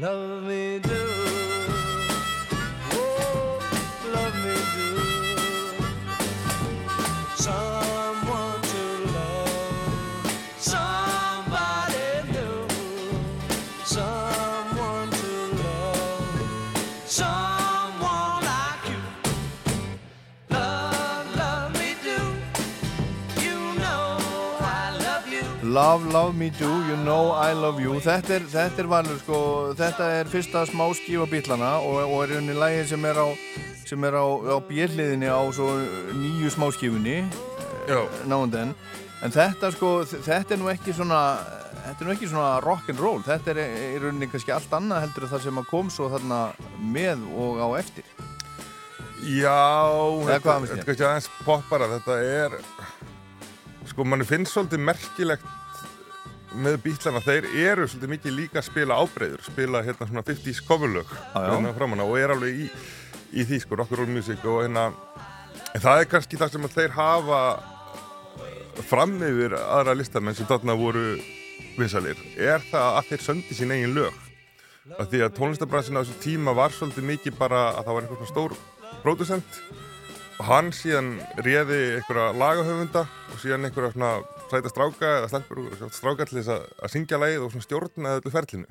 Love 0.00 0.44
me 0.44 0.89
love. 25.70 26.06
Love, 26.12 26.36
me 26.36 26.50
do, 26.50 26.70
you 26.88 26.96
know 27.04 27.30
I 27.30 27.52
love 27.54 27.80
you. 27.80 27.94
Þetta 28.02 28.34
er, 28.38 28.46
þetta 28.50 28.82
er 28.82 28.88
valur, 28.90 29.18
sko, 29.22 29.38
þetta 29.78 30.08
er 30.18 30.30
fyrsta 30.30 30.64
smá 30.68 30.88
skífa 30.98 31.28
bílana 31.30 31.76
og, 31.86 32.00
og 32.06 32.24
er 32.24 32.38
unni 32.40 32.56
lægin 32.58 32.88
sem 32.90 33.06
er 33.06 33.20
á, 33.22 33.28
sem 33.86 34.08
er 34.08 34.18
á, 34.18 34.26
á 34.26 34.58
björliðinni 34.66 35.30
á 35.30 35.40
svo 35.54 35.70
nýju 36.18 36.50
smáskífunni, 36.56 37.22
Já, 37.90 38.02
náðan 38.28 38.74
En 39.20 39.32
þetta, 39.34 39.68
sko, 39.74 39.88
þetta 40.08 40.54
er 40.54 40.60
nú 40.62 40.70
ekki 40.72 40.94
svona, 40.96 41.20
þetta 41.84 42.00
er 42.00 42.08
nú 42.08 42.12
ekki 42.14 42.28
svona 42.30 42.52
rock 42.64 42.88
and 42.88 43.02
roll. 43.02 43.20
Þetta 43.26 43.52
er 43.52 43.60
í 43.60 43.98
rauninni 44.00 44.30
kannski 44.32 44.54
allt 44.54 44.72
annað 44.72 45.04
heldur 45.04 45.28
það 45.28 45.44
sem 45.44 45.60
að 45.60 45.68
kom 45.68 45.90
svo 45.92 46.08
þarna 46.12 46.38
með 46.80 47.26
og 47.36 47.60
á 47.60 47.68
eftir. 47.82 48.08
já, 49.20 49.60
þetta 50.30 50.54
finnst 50.56 50.72
þetta 50.72 50.94
þér? 50.96 51.16
er 51.18 51.44
poppara, 51.44 51.90
þetta 51.98 52.20
er, 52.24 52.56
sko, 53.90 54.06
manni 54.08 54.24
finnst 54.24 54.56
svolítið 54.56 54.86
merkilegt 54.88 55.59
með 56.58 56.78
bílana, 56.84 57.22
þeir 57.24 57.48
eru 57.62 57.86
svolítið 57.88 58.12
mikið 58.14 58.36
líka 58.36 58.60
að 58.60 58.66
spila 58.66 58.98
ábreyður, 59.00 59.42
spila 59.46 59.82
hérna 59.86 60.08
svona 60.08 60.24
50s 60.26 60.62
coverlög 60.66 61.12
hérna 61.34 61.74
framanna 61.76 62.06
og 62.06 62.16
er 62.18 62.34
alveg 62.34 62.64
í, 62.64 62.70
í 63.38 63.44
því 63.46 63.60
sko, 63.62 63.78
rock 63.78 63.92
and 63.94 64.02
roll 64.02 64.14
music 64.14 64.46
og 64.48 64.64
hérna 64.64 64.88
það 65.78 66.02
er 66.02 66.08
kannski 66.10 66.40
það 66.40 66.54
sem 66.54 66.66
að 66.66 66.74
þeir 66.78 66.96
hafa 66.96 67.42
eh, 68.46 68.80
fram 68.88 69.14
yfir 69.22 69.54
aðra 69.60 69.94
listamenn 69.98 70.38
sem 70.38 70.48
þarna 70.50 70.76
voru 70.80 71.04
vinsalir, 71.76 72.18
er 72.36 72.64
það 72.70 72.98
að 72.98 73.12
þeir 73.12 73.24
söndi 73.28 73.56
sín 73.56 73.76
eigin 73.76 73.94
lög? 73.96 74.26
Af 74.98 75.06
því 75.12 75.22
að 75.22 75.36
tónlistabransin 75.36 76.00
á 76.00 76.02
þessu 76.02 76.18
tíma 76.24 76.54
var 76.56 76.74
svolítið 76.74 77.06
mikið 77.12 77.38
bara 77.38 77.68
að 77.76 77.84
það 77.86 77.94
var 77.94 78.06
einhver 78.06 78.20
svona 78.20 78.32
stór 78.32 78.56
pródusent 79.04 79.60
og 80.40 80.46
hann 80.48 80.70
síðan 80.74 81.12
réði 81.44 81.80
einhverja 81.98 82.30
lagahöfunda 82.40 83.04
og 83.06 83.42
síðan 83.42 83.68
einhverja 83.68 83.92
svona 83.94 84.12
sæta 84.52 84.72
stráka 84.72 85.12
eða 85.20 85.30
stelpur 85.30 85.62
og 85.64 85.94
stráka 85.94 86.26
til 86.28 86.40
þess 86.40 86.52
að, 86.56 86.66
að 86.80 86.94
syngja 86.94 87.20
lagið 87.20 87.46
og 87.46 87.56
stjórna 87.64 88.16
öllu 88.18 88.32
ferlinu. 88.34 88.68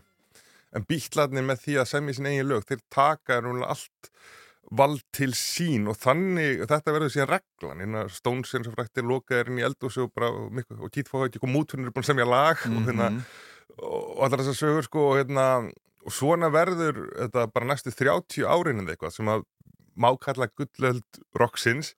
En 0.76 0.86
bítlarnir 0.86 1.46
með 1.46 1.64
því 1.64 1.80
að 1.82 1.90
semja 1.90 2.18
sín 2.18 2.30
eigin 2.30 2.50
lög 2.52 2.68
þeir 2.70 2.84
taka 2.94 3.40
rúnlega 3.42 3.74
allt 3.74 4.12
vald 4.70 5.02
til 5.16 5.32
sín 5.34 5.88
og 5.90 5.98
þannig 5.98 6.64
þetta 6.70 6.94
verður 6.94 7.14
síðan 7.14 7.32
reglan. 7.32 7.84
Innan 7.86 8.12
Stones 8.14 8.54
eins 8.54 8.70
og 8.70 8.76
fræktir 8.78 9.08
lokaðir 9.08 9.50
inn 9.50 9.62
í 9.62 9.66
eldhúsi 9.66 10.04
og, 10.04 10.12
bara, 10.14 10.30
og, 10.30 10.60
og 10.78 10.92
Keith 10.94 11.10
kom 11.10 11.58
út 11.58 11.74
hvernig 11.74 11.90
er 11.90 11.96
búin 11.96 12.06
að 12.06 12.12
semja 12.12 12.28
lag 12.30 12.66
og, 12.70 12.82
hérna, 12.86 13.10
og 13.80 14.26
allar 14.28 14.44
þessar 14.44 14.60
sögur 14.60 14.86
sko 14.86 15.06
og, 15.08 15.16
hérna, 15.22 15.48
og 16.06 16.14
svona 16.14 16.52
verður 16.54 17.08
þetta 17.16 17.48
bara 17.56 17.72
næstu 17.72 17.94
30 17.96 18.46
árin 18.46 18.84
eða 18.84 18.94
eitthvað 18.94 19.16
sem 19.18 19.34
að 19.34 19.48
má 20.00 20.12
kalla 20.22 20.48
gullöld 20.54 21.24
rocksins 21.40 21.96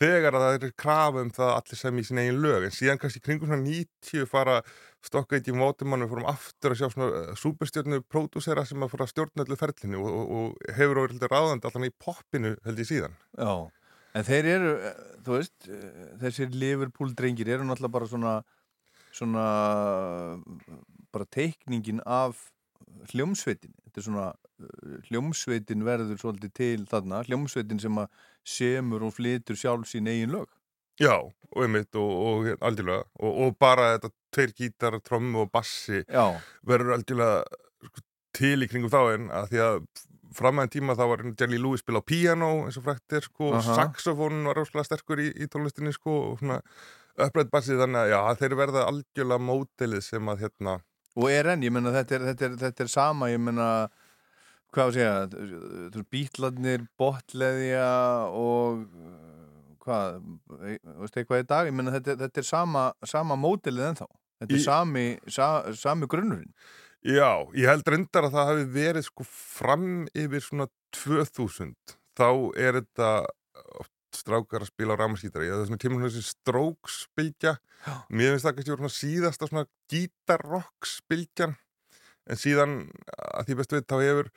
þegar 0.00 0.36
að 0.36 0.44
það 0.44 0.54
er 0.68 0.76
krafa 0.80 1.24
um 1.24 1.32
það 1.34 1.48
að 1.48 1.58
allir 1.58 1.80
semja 1.80 2.04
í 2.04 2.08
sín 2.08 2.20
eigin 2.22 2.40
lög 2.44 2.66
en 2.66 2.76
síðan 2.76 3.00
kannski 3.00 3.22
kringum 3.24 3.50
svona 3.50 3.66
90 3.66 4.28
fara 4.30 4.60
stokka 5.04 5.38
ekki 5.38 5.52
í 5.54 5.56
mótumann 5.56 6.04
við 6.04 6.12
fórum 6.12 6.28
aftur 6.30 6.74
að 6.74 6.80
sjá 6.80 6.92
svona 6.92 7.36
superstjörnu 7.40 8.00
pródúsera 8.08 8.64
sem 8.68 8.84
að 8.84 8.92
fóra 8.92 9.06
að 9.06 9.12
stjórna 9.14 9.44
öllu 9.46 9.58
ferlinu 9.60 10.00
og, 10.00 10.08
og, 10.10 10.32
og 10.38 10.76
hefur 10.76 11.02
orðið 11.04 11.28
ráðandi 11.32 11.70
allan 11.70 11.88
í 11.88 11.92
poppinu 12.04 12.54
held 12.66 12.82
ég 12.82 12.90
síðan 12.90 13.16
Já, 13.36 13.52
en 14.16 14.28
þeir 14.28 14.50
eru, 14.54 14.72
eh, 14.90 15.02
þú 15.26 15.36
veist, 15.38 15.68
eh, 15.68 16.06
þessir 16.24 16.56
Liverpool 16.56 17.12
drengir 17.16 17.52
eru 17.56 17.68
náttúrulega 17.68 17.96
bara 17.96 18.10
svona, 18.12 18.34
svona, 19.16 19.44
bara 21.12 21.28
teikningin 21.36 22.02
af 22.06 22.48
hljómsveitin. 23.12 23.72
Þetta 23.90 24.00
er 24.00 24.06
svona, 24.06 24.26
eh, 24.62 24.96
hljómsveitin 25.10 25.82
verður 25.82 26.20
svolítið 26.22 26.52
til 26.54 26.86
þarna, 26.86 27.24
hljómsveitin 27.26 27.82
sem 27.82 27.98
að 27.98 28.24
semur 28.46 29.02
og 29.08 29.16
flytur 29.16 29.58
sjálf 29.58 29.90
sín 29.90 30.06
eigin 30.06 30.30
lög. 30.30 30.46
Já, 31.00 31.16
og 31.16 31.64
einmitt 31.64 31.96
og, 31.98 32.10
og 32.12 32.48
algjörlega 32.60 33.06
og, 33.24 33.40
og 33.44 33.56
bara 33.58 33.94
þetta 33.94 34.12
tveir 34.34 34.52
gítar, 34.58 34.98
trommu 35.02 35.46
og 35.46 35.50
bassi 35.52 36.02
Já, 36.04 36.36
verður 36.66 36.98
algjörlega 36.98 37.40
sko, 37.88 38.04
til 38.36 38.60
í 38.60 38.68
kringum 38.70 38.92
þá 38.92 39.00
en 39.14 39.28
að 39.34 39.48
því 39.50 39.62
að 39.64 39.80
framæðin 40.36 40.74
tíma 40.76 40.96
þá 40.98 41.04
var 41.10 41.24
Jelly 41.32 41.58
Lewis 41.58 41.82
spila 41.82 42.04
á 42.04 42.06
piano 42.06 42.50
eins 42.66 42.78
og 42.78 42.84
frækt 42.86 43.16
er 43.16 43.26
sko, 43.26 43.48
og 43.48 43.58
Aha. 43.62 43.78
saxofónin 43.80 44.46
var 44.46 44.60
rosalega 44.60 44.90
sterkur 44.90 45.24
í, 45.24 45.30
í 45.34 45.48
tónlistinni 45.50 45.94
sko 45.96 46.18
og 46.28 46.36
svona 46.42 46.60
upprætt 47.20 47.50
bassið 47.52 47.82
þannig 47.82 48.04
að 48.04 48.12
já, 48.12 48.20
þeir 48.42 48.58
verða 48.60 48.86
algjörlega 48.92 49.46
mótelið 49.48 50.06
sem 50.06 50.30
að 50.30 50.44
hérna 50.44 50.76
og 51.20 51.26
er 51.30 51.50
enn, 51.52 51.62
ég 51.66 51.72
menna 51.74 51.92
þetta 51.94 52.16
er, 52.16 52.24
þetta 52.30 52.46
er, 52.48 52.54
þetta 52.64 52.84
er 52.86 52.90
sama, 52.92 53.28
ég 53.30 53.42
menna, 53.44 53.68
hvað 54.74 54.90
að 54.90 54.96
segja, 54.96 55.14
þú 55.30 55.98
veist, 56.00 56.08
bítlarnir, 56.14 56.84
botleðja 57.00 57.88
og 58.40 58.84
eh, 58.86 59.74
hvað, 59.84 60.20
eh, 60.60 60.78
veist 61.02 61.18
eitthvað 61.20 61.44
í 61.44 61.48
dag, 61.52 61.70
ég 61.70 61.76
menna 61.76 61.94
þetta, 61.98 62.16
þetta 62.24 62.42
er 62.44 62.48
sama, 62.50 62.84
sama 63.06 63.38
mótilið 63.40 63.88
ennþá. 63.92 64.08
Þetta 64.40 64.54
er 64.56 64.60
Í- 64.60 64.64
sami, 64.64 65.06
sa, 65.28 65.48
sami 65.76 66.08
grunnurinn. 66.08 66.52
Já, 67.04 67.30
ég 67.56 67.64
held 67.68 67.86
reyndar 67.88 68.26
að 68.28 68.34
það 68.36 68.48
hafi 68.50 68.64
verið 68.74 69.04
sko 69.06 69.24
fram 69.24 69.84
yfir 70.12 70.42
svona 70.44 70.66
2000 70.92 71.74
þá 72.20 72.26
er 72.60 72.76
þetta 72.82 73.10
strákar 74.18 74.64
að 74.64 74.72
spila 74.72 74.96
á 74.96 75.00
ramaskítari 75.00 75.50
það 75.50 75.64
er 75.64 75.68
svona 75.70 75.82
kemur 75.84 76.00
svona 76.00 76.12
þessi 76.14 76.34
stróksbylgja 76.34 77.56
mér 78.10 78.34
finnst 78.34 78.46
það 78.46 78.56
kannski 78.56 78.74
voru 78.74 78.82
svona 78.84 78.96
síðasta 78.96 79.50
svona 79.50 79.66
gítarrocksbylgjan 79.92 81.54
en 82.30 82.40
síðan 82.40 82.74
að 83.10 83.46
því 83.48 83.60
bestu 83.60 83.78
veit 83.78 83.88
þá 83.90 83.96
hefur 84.04 84.32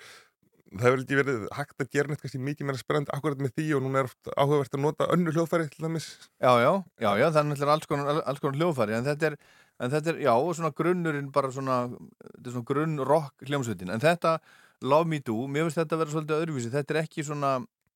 það 0.74 0.88
hefur 0.88 1.04
ekki 1.04 1.18
verið 1.20 1.44
hægt 1.54 1.84
að 1.84 1.90
gera 1.94 2.10
neitt 2.10 2.22
kannski 2.24 2.42
mikið 2.42 2.68
meira 2.68 2.80
spennandi 2.80 3.14
akkurat 3.14 3.42
með 3.42 3.54
því 3.58 3.66
og 3.78 3.84
núna 3.86 4.02
er 4.02 4.10
oft 4.10 4.32
áhugavert 4.34 4.78
að 4.78 4.84
nota 4.86 5.08
önnu 5.14 5.34
hljóðfæri 5.34 5.70
til 5.72 5.86
dæmis. 5.86 6.08
Já, 6.42 6.52
já, 6.64 6.72
já, 7.04 7.10
já, 7.22 7.28
það 7.36 7.54
er 7.54 7.72
alls 7.76 7.90
konar, 7.90 8.22
alls 8.24 8.42
konar 8.44 8.60
hljóðfæri. 8.60 8.98
En 8.98 9.08
þetta 9.08 9.30
er, 9.30 9.38
en 9.80 9.94
þetta 9.94 10.14
er, 10.14 10.20
já, 10.26 10.34
svona 10.58 10.74
grunnurinn 10.80 11.30
bara 11.36 11.54
svona, 11.54 11.80
þetta 12.24 12.50
er 12.50 12.56
svona 12.56 12.70
grunn 12.72 12.98
rock 13.10 13.46
hljómsveitin, 13.50 13.94
en 13.94 14.04
þetta 14.04 14.38
Love 14.84 15.08
Me 15.12 15.22
Do, 15.24 15.38
mér 15.48 15.68
finnst 15.68 15.80
þetta 15.80 15.96
að 15.96 16.04
vera 16.04 16.16
svolítið 16.16 16.42
öðruvísi. 16.42 16.74
Þetta 16.74 16.96
er 16.96 17.02
ekki 17.04 17.28
svona, 17.28 17.54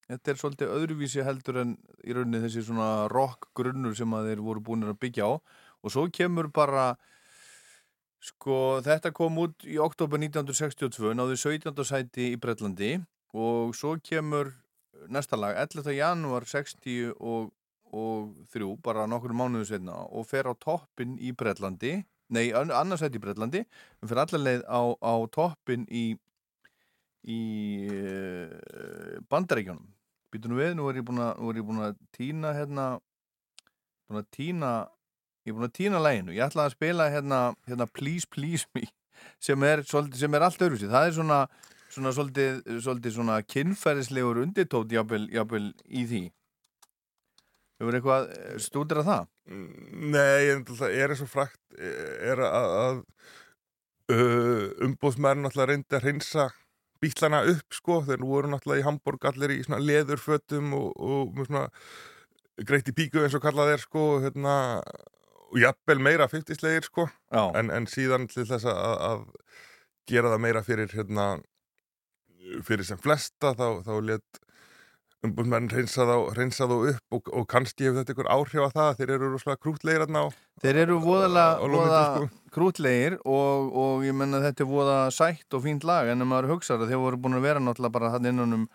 þetta 0.08 0.32
er 0.32 0.40
svolítið 0.40 0.74
öðruvísi 0.78 1.26
heldur 1.26 1.62
en 1.64 1.76
í 2.08 2.16
rauninni 2.16 2.42
þessi 2.46 2.64
svona 2.68 3.08
rock 3.12 3.50
grunnur 3.58 3.96
sem 3.98 4.14
að 4.16 4.32
þeir 4.32 4.44
voru 4.46 4.64
búin 4.70 4.88
að 4.88 5.00
byggja 5.04 5.28
á 5.28 5.32
og 5.36 5.94
svo 5.94 6.08
kemur 6.14 6.50
bara 6.54 6.94
sko, 8.24 8.80
þetta 8.86 9.12
kom 9.16 9.38
út 9.44 9.68
í 9.68 9.78
oktober 9.82 10.20
1962, 10.22 11.14
náðu 11.18 11.38
17. 11.40 11.84
sæti 11.88 12.32
í 12.34 12.40
Breitlandi 12.42 12.96
og 13.38 13.76
svo 13.78 13.98
kemur 14.04 14.54
næsta 15.12 15.38
lag 15.40 15.60
11. 15.60 15.92
janúar 15.96 16.48
60 16.48 17.14
og, 17.20 17.52
og 17.92 18.32
3 18.54 18.70
bara 18.84 19.08
nokkur 19.10 19.36
mánuðu 19.36 19.68
setna 19.74 20.00
og 20.08 20.28
fer 20.30 20.48
á 20.50 20.54
toppin 20.56 21.18
í 21.20 21.34
Breitlandi 21.36 22.00
nei, 22.34 22.48
annarsæti 22.56 23.20
í 23.20 23.24
Breitlandi 23.24 23.66
og 24.02 24.10
fer 24.10 24.24
allarleið 24.24 24.66
á, 24.72 24.82
á 25.04 25.14
toppin 25.36 25.86
í 25.92 26.08
í 27.28 27.42
uh, 27.92 29.20
bandaríkjónum 29.28 29.97
býtunum 30.38 30.62
við, 30.62 30.76
nú 30.78 30.88
er 30.88 31.02
ég 31.02 31.08
búin 31.08 31.24
að, 31.26 31.92
ég 31.92 31.98
týna 32.16 32.54
hérna 32.56 32.86
búin 34.08 34.22
að 34.22 34.30
týna 34.38 34.72
ég 35.48 35.54
er 35.54 35.58
búin 35.58 35.68
að 35.68 35.76
týna 35.78 36.04
læginu, 36.04 36.36
ég 36.36 36.48
ætlaði 36.48 36.72
að 36.72 36.76
spila 36.76 37.10
hérna, 37.12 37.42
hérna 37.68 37.88
Please 37.96 38.28
Please 38.32 38.68
Me 38.76 38.88
sem 39.42 39.64
er, 39.66 39.84
sem 39.88 40.36
er 40.36 40.46
allt 40.46 40.62
öðruvísi. 40.62 40.90
Það 40.92 41.08
er 41.08 41.16
svona, 41.16 41.40
svona 41.94 42.14
svolítið, 42.16 42.60
svolítið 42.84 43.16
svona 43.16 43.38
kynferðislegur 43.48 44.42
undirtótt 44.44 44.94
jábel, 44.94 45.24
jábel 45.34 45.72
í 45.88 46.04
því. 46.10 46.24
Hefur 47.78 47.98
eitthvað 47.98 48.30
stúdir 48.64 49.02
að 49.02 49.12
það? 49.12 49.34
Nei, 50.14 50.52
en 50.54 50.64
það 50.68 50.96
er 50.98 51.14
eins 51.14 51.24
og 51.24 51.32
frækt 51.32 51.78
er 51.78 52.42
að, 52.44 52.72
að 52.84 53.02
uh, 54.14 54.64
umbóðsmærin 54.88 55.46
náttúrulega 55.46 55.72
reyndi 55.72 55.98
að 55.98 56.08
hreinsa 56.08 56.48
bílana 57.02 57.44
upp 57.52 57.76
sko, 57.76 58.02
þeir 58.08 58.24
voru 58.26 58.52
náttúrulega 58.52 58.84
í 58.84 58.88
Hamburg 58.88 59.28
allir 59.30 59.56
í 59.56 59.64
svona 59.66 59.82
leðurfötum 59.84 60.74
og, 60.78 60.88
og 60.98 61.36
með 61.38 61.52
svona 61.52 61.66
greitt 62.68 62.90
í 62.90 62.96
píku 62.98 63.22
eins 63.22 63.36
og 63.38 63.44
kallað 63.44 63.76
er 63.76 63.84
sko 63.84 64.06
hérna, 64.24 64.56
og 65.52 65.60
jafnvel 65.62 66.00
meira 66.04 66.28
50-slegir 66.32 66.88
sko 66.90 67.08
en, 67.36 67.70
en 67.74 67.88
síðan 67.90 68.28
til 68.32 68.48
þess 68.50 68.66
að, 68.72 68.98
að 69.12 69.24
gera 70.10 70.34
það 70.34 70.44
meira 70.48 70.64
fyrir 70.66 70.94
hérna, 70.96 71.28
fyrir 72.66 72.88
sem 72.88 73.00
flesta 73.02 73.54
þá, 73.58 73.84
þá 73.86 73.94
let 74.08 74.42
umbúðmenn 75.26 75.70
reynsa 75.72 76.06
þá 76.06 76.74
upp 76.76 77.16
og, 77.18 77.30
og 77.34 77.48
kannski 77.50 77.88
hefur 77.88 78.02
þetta 78.02 78.14
ykkur 78.14 78.30
áhrif 78.30 78.66
að 78.68 78.76
það 78.76 79.00
þeir 79.00 79.14
eru 79.16 79.30
rosalega 79.34 79.62
krútlegir 79.64 80.06
aðná 80.06 80.22
Þeir 80.62 80.80
eru 80.84 80.98
voðalega 81.02 82.04
sko. 82.12 82.28
krútlegir 82.54 83.18
og, 83.24 83.72
og 83.84 84.06
ég 84.06 84.18
menna 84.18 84.44
þetta 84.44 84.66
er 84.66 84.70
voða 84.70 85.00
sætt 85.14 85.58
og 85.58 85.66
fínt 85.66 85.88
lag 85.88 86.12
en 86.12 86.22
ef 86.22 86.30
maður 86.30 86.52
hugsaður 86.54 86.92
þeir 86.92 87.02
voru 87.02 87.22
búin 87.24 87.40
að 87.40 87.48
vera 87.50 87.64
náttúrulega 87.64 87.98
bara 87.98 88.14
hann 88.14 88.30
innan 88.30 88.60
um 88.60 88.68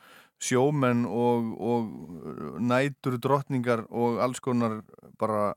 sjómenn 0.43 1.05
og, 1.07 1.53
og 1.63 2.59
nætur 2.59 3.21
drottningar 3.23 3.87
og 3.91 4.19
alls 4.25 4.43
konar 4.43 4.81
bara 5.23 5.53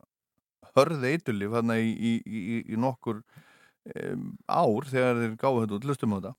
hörði 0.77 1.15
eitulif 1.15 1.55
hann 1.57 1.73
í, 1.73 1.89
í, 1.89 2.15
í, 2.21 2.61
í 2.69 2.77
nokkur 2.77 3.23
um, 3.23 4.33
ár 4.45 4.89
þegar 4.91 5.21
þeir 5.23 5.37
gáðu 5.41 5.63
þetta 5.63 5.79
út, 5.79 5.87
lustum 5.89 6.13
á 6.13 6.17
þetta 6.19 6.35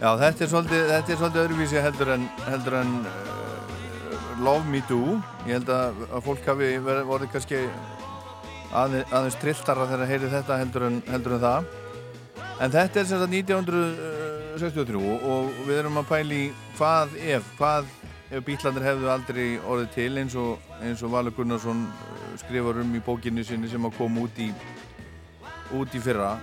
Já, 0.00 0.14
þetta 0.16 0.44
er 0.44 0.48
svolítið, 0.48 0.82
þetta 0.88 1.12
er 1.12 1.18
svolítið 1.20 1.42
öðruvísi 1.42 1.80
heldur 1.84 2.10
en, 2.14 2.22
heldur 2.46 2.74
en 2.78 2.92
uh, 3.04 4.28
Love 4.40 4.70
Me 4.72 4.78
Do. 4.88 5.00
Ég 5.44 5.58
held 5.58 5.72
að, 5.74 5.98
að 6.08 6.22
fólk 6.24 6.46
hafi 6.48 6.68
vorið 6.80 7.26
kannski 7.34 7.58
aðeins, 8.72 9.10
aðeins 9.12 9.34
trilltara 9.42 9.84
þegar 9.90 10.04
að 10.06 10.12
heyri 10.14 10.30
þetta 10.32 10.56
heldur 10.62 10.86
en, 10.86 10.96
heldur 11.04 11.34
en 11.36 11.42
það. 11.42 11.68
En 12.64 12.72
þetta 12.72 13.02
er 13.02 13.10
sem 13.10 13.20
sagt 13.20 13.36
1963 13.36 15.02
og 15.04 15.50
við 15.66 15.80
erum 15.82 16.00
að 16.00 16.08
pæli 16.14 16.38
hvað 16.78 17.12
ef, 17.34 17.50
hvað 17.58 17.90
ef 18.30 18.46
bítlandir 18.46 18.86
hefðu 18.86 19.10
aldrei 19.12 19.44
orðið 19.60 19.90
til 19.98 20.14
eins 20.22 20.36
og, 20.40 20.70
eins 20.80 21.02
og 21.04 21.12
Valur 21.12 21.34
Gunnarsson 21.36 21.82
skrifar 22.40 22.80
um 22.80 22.94
í 22.96 23.02
bókinni 23.04 23.44
sinni 23.44 23.68
sem 23.68 23.84
að 23.84 23.98
koma 23.98 24.24
út 24.24 24.40
í, 24.40 24.48
út 25.76 25.92
í 25.92 26.00
fyrra. 26.00 26.38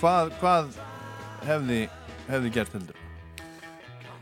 Hvað, 0.00 0.34
hvað 0.42 0.74
hefði 1.46 1.84
hefði 2.30 2.52
gert 2.54 2.74
heldur? 2.76 2.98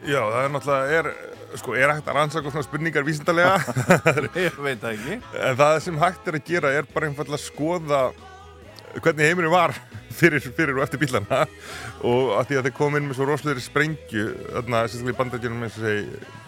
Já, 0.04 0.20
það 0.20 0.38
er 0.42 0.52
náttúrulega, 0.52 0.98
er, 0.98 1.08
sko, 1.56 1.74
er 1.78 1.92
hægt 1.94 2.08
að 2.10 2.18
rannsaka 2.18 2.52
svona 2.52 2.66
spurningar 2.66 3.06
vísindarlega 3.06 3.56
Ég 4.44 4.58
veit 4.60 4.82
það 4.82 4.90
ekki. 4.92 5.18
En 5.48 5.58
það 5.60 5.80
sem 5.86 6.00
hægt 6.02 6.28
er 6.28 6.38
að 6.38 6.48
gera 6.50 6.72
er 6.76 6.88
bara 6.90 7.08
einfallega 7.08 7.38
að 7.40 7.46
skoða 7.46 8.04
hvernig 9.00 9.30
heiminu 9.30 9.50
var 9.50 9.72
fyrir, 10.14 10.44
fyrir 10.44 10.76
og 10.76 10.84
eftir 10.84 11.00
bílana. 11.02 11.44
Og 12.06 12.34
að 12.38 12.50
því 12.50 12.60
að 12.60 12.68
þeir 12.68 12.76
kom 12.76 12.98
inn 12.98 13.08
með 13.08 13.18
svo 13.18 13.28
rosalegri 13.30 13.64
sprengju 13.64 14.26
þarna, 14.52 14.84
sérstaklega 14.86 15.16
í 15.16 15.20
bandagjónum 15.22 15.66
eins 15.66 15.78
og 15.80 15.86
segi 15.88 16.42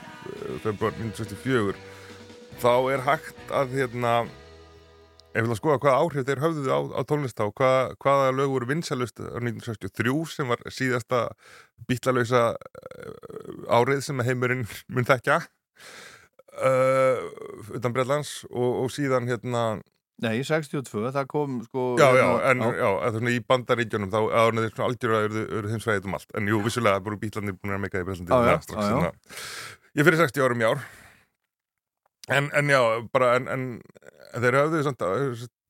februar 0.62 0.94
1964 1.00 1.76
þá 2.60 2.72
er 2.92 3.04
hægt 3.06 3.54
að 3.54 3.74
hérna 3.76 4.12
Ég 5.37 5.44
vil 5.44 5.53
að 5.53 5.59
skoða 5.59 5.81
hvaða 5.83 6.01
áhrif 6.01 6.25
þeir 6.25 6.40
höfðuð 6.40 6.68
á, 6.72 6.81
á 6.96 7.01
tónlist 7.05 7.40
á, 7.44 7.46
hvað, 7.53 7.90
hvaða 8.01 8.31
lög 8.33 8.53
voru 8.55 8.68
vinsalust 8.70 9.20
á 9.20 9.37
1963 9.37 10.14
sem 10.33 10.49
var 10.49 10.62
síðasta 10.72 11.18
bítlalösa 11.90 12.44
uh, 12.57 13.77
árið 13.77 14.01
sem 14.07 14.22
heimurinn 14.25 14.64
mun 14.96 15.09
þekkja 15.09 15.42
uh, 16.57 17.20
utan 17.77 17.92
Breitlands 17.92 18.38
og, 18.49 18.87
og 18.87 18.90
síðan 18.96 19.29
hérna 19.29 19.66
Nei, 20.25 20.40
62, 20.49 21.11
það 21.12 21.27
kom 21.29 21.59
sko 21.66 21.90
Já, 22.01 22.07
já, 22.16 22.29
en 22.49 22.62
á. 22.64 22.68
já, 22.72 22.88
svona, 23.18 23.33
í 23.37 23.42
bandaríkjónum 23.44 24.09
þá 24.14 24.20
þeir 24.57 24.70
svona 24.70 24.87
algjörða 24.88 25.18
eru 25.44 25.72
þeim 25.75 25.83
svæðið 25.85 26.09
um 26.09 26.16
allt, 26.16 26.31
en 26.40 26.49
jú, 26.49 26.61
vissulega 26.64 27.03
voru 27.05 27.20
bítlandir 27.20 27.59
búin 27.61 27.77
að 27.77 27.83
meika 27.85 28.01
í 28.01 28.07
Breitlandi 28.09 29.12
Ég 29.96 30.09
fyrir 30.09 30.22
60 30.25 30.46
árum 30.49 30.64
í 30.64 30.70
ár 30.70 30.81
En, 32.26 32.50
en 32.58 32.70
já, 32.70 32.80
bara, 33.14 33.36
en, 33.38 33.46
en 33.46 34.42
þeir 34.42 34.58
hafðu 34.58 34.82
samt, 34.82 35.04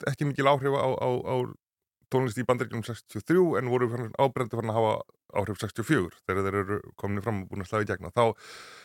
ekki 0.08 0.28
mikil 0.28 0.48
áhrif 0.48 0.72
á, 0.72 0.88
á, 0.88 1.08
á 1.20 1.36
tónlist 2.12 2.38
í 2.40 2.46
bandaríkjum 2.46 2.84
63 2.86 3.58
en 3.60 3.70
voru 3.70 3.90
ábrendi 4.22 4.56
fann 4.56 4.72
að 4.72 4.78
hafa 4.78 4.94
áhrif 5.36 5.60
64 5.60 6.22
þegar 6.24 6.46
þeir 6.46 6.58
eru 6.62 6.78
komin 7.00 7.24
fram 7.24 7.42
og 7.42 7.50
búin 7.50 7.64
að 7.64 7.70
slaga 7.72 7.86
í 7.86 7.90
gegna. 7.90 8.12
Þá 8.14 8.24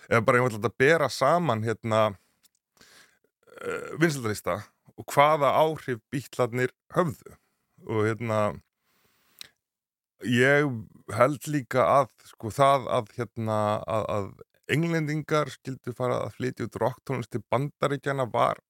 er 0.10 0.26
bara 0.26 0.42
einhvern 0.42 0.58
veginn 0.58 0.72
að 0.72 0.80
bera 0.84 1.10
saman 1.14 1.64
hérna 1.64 2.02
uh, 2.12 3.90
vinsaldalista 4.02 4.60
og 4.98 5.08
hvaða 5.14 5.54
áhrif 5.62 6.02
bítlarnir 6.12 6.74
höfðu 6.96 7.38
og 7.88 8.06
hérna 8.10 8.42
ég 10.28 10.68
held 11.16 11.48
líka 11.50 11.86
að 11.88 12.12
sko 12.30 12.52
það 12.54 12.90
að 12.98 13.14
hérna 13.18 13.60
að, 13.90 14.08
að 14.18 14.28
englendingar 14.74 15.52
skildu 15.54 15.94
fara 15.98 16.22
að 16.26 16.36
flytja 16.38 16.68
út 16.68 16.78
rocktónlist 16.82 17.32
til 17.34 17.44
bandaríkjana 17.52 18.28
var 18.32 18.62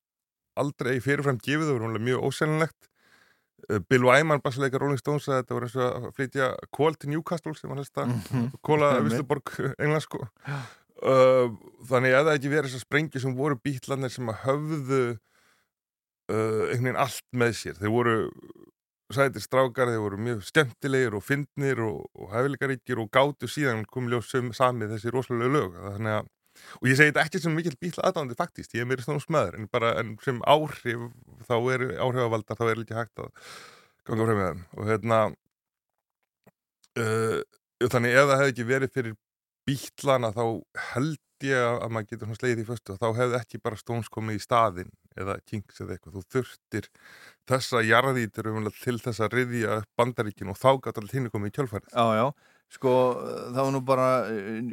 aldrei 0.60 0.98
fyrirfram 1.04 1.40
gefið, 1.42 1.70
það 1.70 1.84
var 1.86 2.06
mjög 2.08 2.26
ósennilegt. 2.28 2.90
Bill 3.90 4.06
Wyman, 4.08 4.42
bassleika 4.42 4.80
Rolling 4.82 5.00
Stones 5.00 5.28
að 5.30 5.42
þetta 5.42 5.56
var 5.56 5.66
eins 5.68 5.76
og 5.78 5.88
að 5.88 6.06
flytja 6.18 6.48
kól 6.74 6.96
til 6.98 7.12
Newcastle 7.12 7.54
sem 7.58 7.70
var 7.70 7.78
helsta 7.78 8.08
kóla 8.66 8.94
Vistuborg 9.06 9.52
England 9.78 10.06
sko. 10.06 10.24
Uh, 11.02 11.54
þannig 11.90 12.14
að 12.14 12.28
það 12.28 12.36
ekki 12.36 12.52
verið 12.52 12.70
þessar 12.70 12.84
sprengi 12.86 13.22
sem 13.22 13.38
voru 13.38 13.58
bítlanir 13.58 14.12
sem 14.14 14.28
að 14.30 14.42
höfðu 14.44 15.02
uh, 15.12 16.64
einhvern 16.68 16.90
veginn 16.90 17.00
allt 17.06 17.26
með 17.38 17.56
sér. 17.58 17.78
Þeir 17.80 17.94
voru 17.96 18.18
sætir 19.16 19.44
strákar, 19.44 19.92
þeir 19.92 20.04
voru 20.04 20.20
mjög 20.22 20.44
skemmtilegir 20.48 21.18
og 21.18 21.26
fyndnir 21.26 21.82
og, 21.86 22.04
og 22.18 22.30
hefðlikaríkir 22.36 23.02
og 23.02 23.10
gátu 23.14 23.50
síðan 23.50 23.86
komið 23.90 24.18
ljóð 24.18 24.54
samið 24.58 24.96
þessi 24.96 25.14
rosalega 25.14 25.56
lög. 25.56 25.82
Þannig 25.88 26.20
að 26.20 26.30
og 26.80 26.90
ég 26.90 26.98
segi 27.00 27.12
þetta 27.12 27.26
ekki 27.26 27.42
sem 27.42 27.56
mikil 27.56 27.78
bíla 27.80 28.06
aðdáðandi 28.08 28.38
faktist, 28.40 28.76
ég 28.76 28.84
er 28.84 28.90
meira 28.90 29.06
svona 29.06 29.24
smöður 29.24 29.58
en 29.60 29.70
bara 29.72 29.94
en 30.02 30.14
sem 30.24 30.42
áhrif 30.50 31.08
þá 31.48 31.56
er 31.74 31.86
áhrifavaldar, 32.04 32.60
þá 32.60 32.66
er 32.68 32.82
líka 32.82 33.00
hægt 33.00 33.24
að 33.24 33.32
ganga 34.08 34.28
frem 34.28 34.40
með 34.42 34.52
þeim 34.52 34.64
og 34.76 34.92
hérna 34.92 35.20
uh, 37.00 37.42
þannig 37.88 38.16
ef 38.16 38.32
það 38.32 38.40
hefði 38.42 38.54
ekki 38.56 38.70
verið 38.72 38.96
fyrir 38.98 39.20
bílana 39.70 40.34
þá 40.36 40.44
held 40.92 41.22
ég 41.46 41.68
að 41.82 41.94
maður 41.94 42.10
getur 42.12 42.28
svona 42.28 42.40
slegið 42.40 42.64
í 42.64 42.68
föstu 42.68 42.98
þá 43.02 43.08
hefði 43.18 43.38
ekki 43.40 43.62
bara 43.64 43.80
Stones 43.80 44.12
komið 44.14 44.38
í 44.38 44.44
staðin 44.44 44.92
eða 45.18 45.38
Kings 45.48 45.82
eða 45.82 45.96
eitthvað, 45.96 46.18
þú 46.18 46.36
þurftir 46.36 46.90
þessa 47.50 47.82
jarðítur 47.86 48.50
til 48.82 48.98
þess 49.02 49.24
að 49.24 49.36
riðja 49.38 49.82
bandaríkin 50.00 50.52
og 50.52 50.60
þá 50.60 50.72
gæti 50.86 51.02
allir 51.02 51.18
hinn 51.18 51.32
komið 51.34 51.52
í 51.52 51.56
kjölfærið. 51.58 51.94
Já, 51.96 52.06
já, 52.20 52.26
sko 52.78 52.94
það 53.52 53.62
var 53.62 53.74
nú 53.76 53.84
bara 53.88 54.08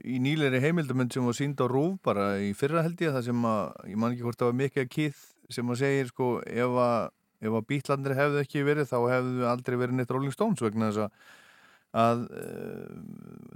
í 0.05 0.21
nýleiri 0.23 0.63
heimildamönd 0.63 1.15
sem 1.15 1.27
var 1.27 1.39
sínd 1.39 1.63
á 1.65 1.67
rúf 1.71 1.99
bara 2.05 2.31
í 2.45 2.53
fyrra 2.59 2.85
held 2.87 3.01
ég 3.03 3.17
það 3.17 3.29
sem 3.31 3.49
að, 3.51 3.65
ég 3.93 4.01
man 4.01 4.15
ekki 4.15 4.27
hvort 4.27 4.41
það 4.41 4.53
var 4.53 4.61
mikið 4.63 4.85
að 4.85 4.93
kýð 4.95 5.27
sem 5.59 5.73
að 5.73 5.83
segir 5.83 6.13
sko 6.13 6.31
ef 6.45 6.79
að, 6.85 7.11
ef 7.49 7.59
að 7.59 7.69
bítlandir 7.73 8.19
hefðu 8.19 8.41
ekki 8.45 8.65
verið 8.69 8.91
þá 8.93 8.99
hefðu 9.15 9.51
aldrei 9.51 9.79
verið 9.81 9.99
neitt 9.99 10.15
Rolling 10.15 10.35
Stones 10.37 10.65
vegna 10.65 10.93
þess 10.93 11.07
að 11.09 11.37
að 11.97 12.25
uh, 12.37 12.97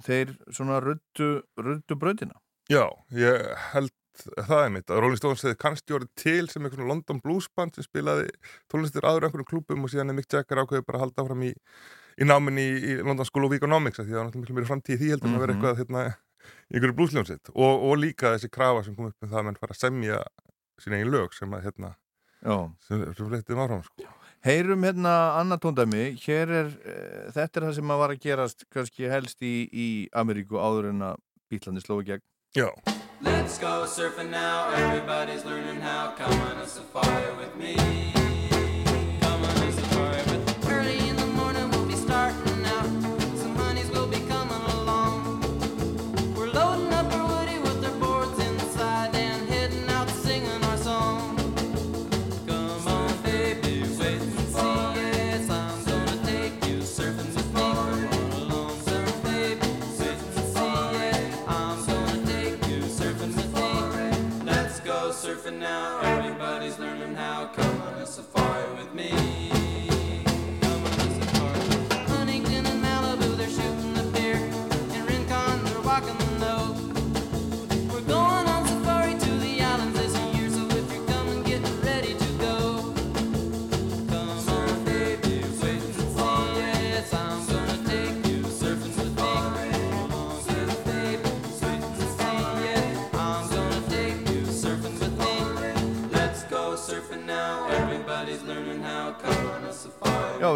þeir 0.05 0.33
svona 0.48 0.81
ruttu, 0.81 1.42
ruttu 1.61 1.98
bröðina. 2.01 2.38
Já, 2.70 2.87
ég 3.12 3.51
held 3.72 3.92
það 4.20 4.64
er 4.64 4.70
mitt, 4.75 4.90
að 4.90 5.01
Rolling 5.03 5.18
Stones 5.20 5.42
hefði 5.42 5.59
kannski 5.62 5.94
orðið 5.96 6.11
til 6.22 6.48
sem 6.53 6.64
einhvern 6.66 6.88
London 6.90 7.20
Blues 7.25 7.48
band 7.57 7.75
sem 7.75 7.87
spilaði 7.87 8.29
tónlistir 8.72 9.07
aður 9.09 9.29
einhverjum 9.29 9.48
klúpum 9.48 9.85
og 9.87 9.92
síðan 9.92 10.12
er 10.12 10.18
Mick 10.18 10.33
Jagger 10.33 10.62
ákveðið 10.62 10.85
bara 10.87 10.98
að 11.01 11.05
halda 11.07 11.22
áfram 11.25 11.42
í, 11.48 11.53
í 12.20 12.25
náminni 12.29 12.66
í, 12.66 12.77
í 12.92 12.98
London 13.03 13.25
School 13.29 13.48
of 13.48 13.57
Economics 13.57 13.98
því 14.03 14.11
það 14.12 14.18
var 14.20 14.29
náttúrulega 14.29 14.59
mjög 14.59 14.70
framtíð 14.70 15.01
því 15.01 15.11
heldur 15.14 15.29
mm 15.29 15.35
-hmm. 15.35 15.40
að 15.40 15.46
vera 15.46 15.53
Mhm. 15.53 15.62
eitthvað 15.62 15.79
hérna, 15.83 16.16
í 16.68 16.75
einhverju 16.77 16.96
bluesljónsitt 16.98 17.51
og, 17.55 17.75
og 17.88 17.96
líka 17.98 18.35
þessi 18.37 18.51
krafa 18.51 18.85
sem 18.85 18.94
kom 18.96 19.07
upp 19.07 19.16
með 19.22 19.31
það 19.31 19.38
að 19.40 19.44
menn 19.44 19.61
fara 19.61 19.72
að 19.72 19.83
semja 19.85 20.22
sín 20.83 20.92
eigin 20.98 21.11
lög 21.12 21.33
sem 21.35 21.51
að 21.55 21.62
hérna 21.66 21.94
sem, 22.87 23.14
flettið 23.14 23.57
áfram 23.62 23.83
sko. 23.85 24.09
Heyrum 24.42 24.83
hérna 24.83 25.38
annað 25.38 25.61
tóndæmi, 25.62 26.18
hér 26.18 26.51
er, 26.51 26.66
uh, 26.66 27.31
þetta 27.31 27.61
er 27.61 27.66
það 27.68 27.75
sem 27.75 27.90
að 27.94 27.98
var 28.03 28.11
að 28.11 28.22
gerast 28.25 28.64
kannski 28.75 29.07
helst 29.09 29.38
í, 29.46 29.68
í 29.70 30.09
Ameríku 30.12 30.59
áður 30.59 30.88
en 30.90 31.03
að 31.03 31.16
bítlandi 31.48 31.81
slói 31.85 32.03
gegn. 32.05 32.25
Já, 32.59 32.68
Let's 33.22 33.56
go 33.58 33.85
surfing 33.87 34.30
now. 34.30 34.70
Everybody's 34.70 35.44
learning 35.44 35.80
how. 35.80 36.12
Come 36.16 36.32
on 36.40 36.56
a 36.58 36.66
safari 36.66 37.37
with 37.37 37.54
me. 37.56 38.21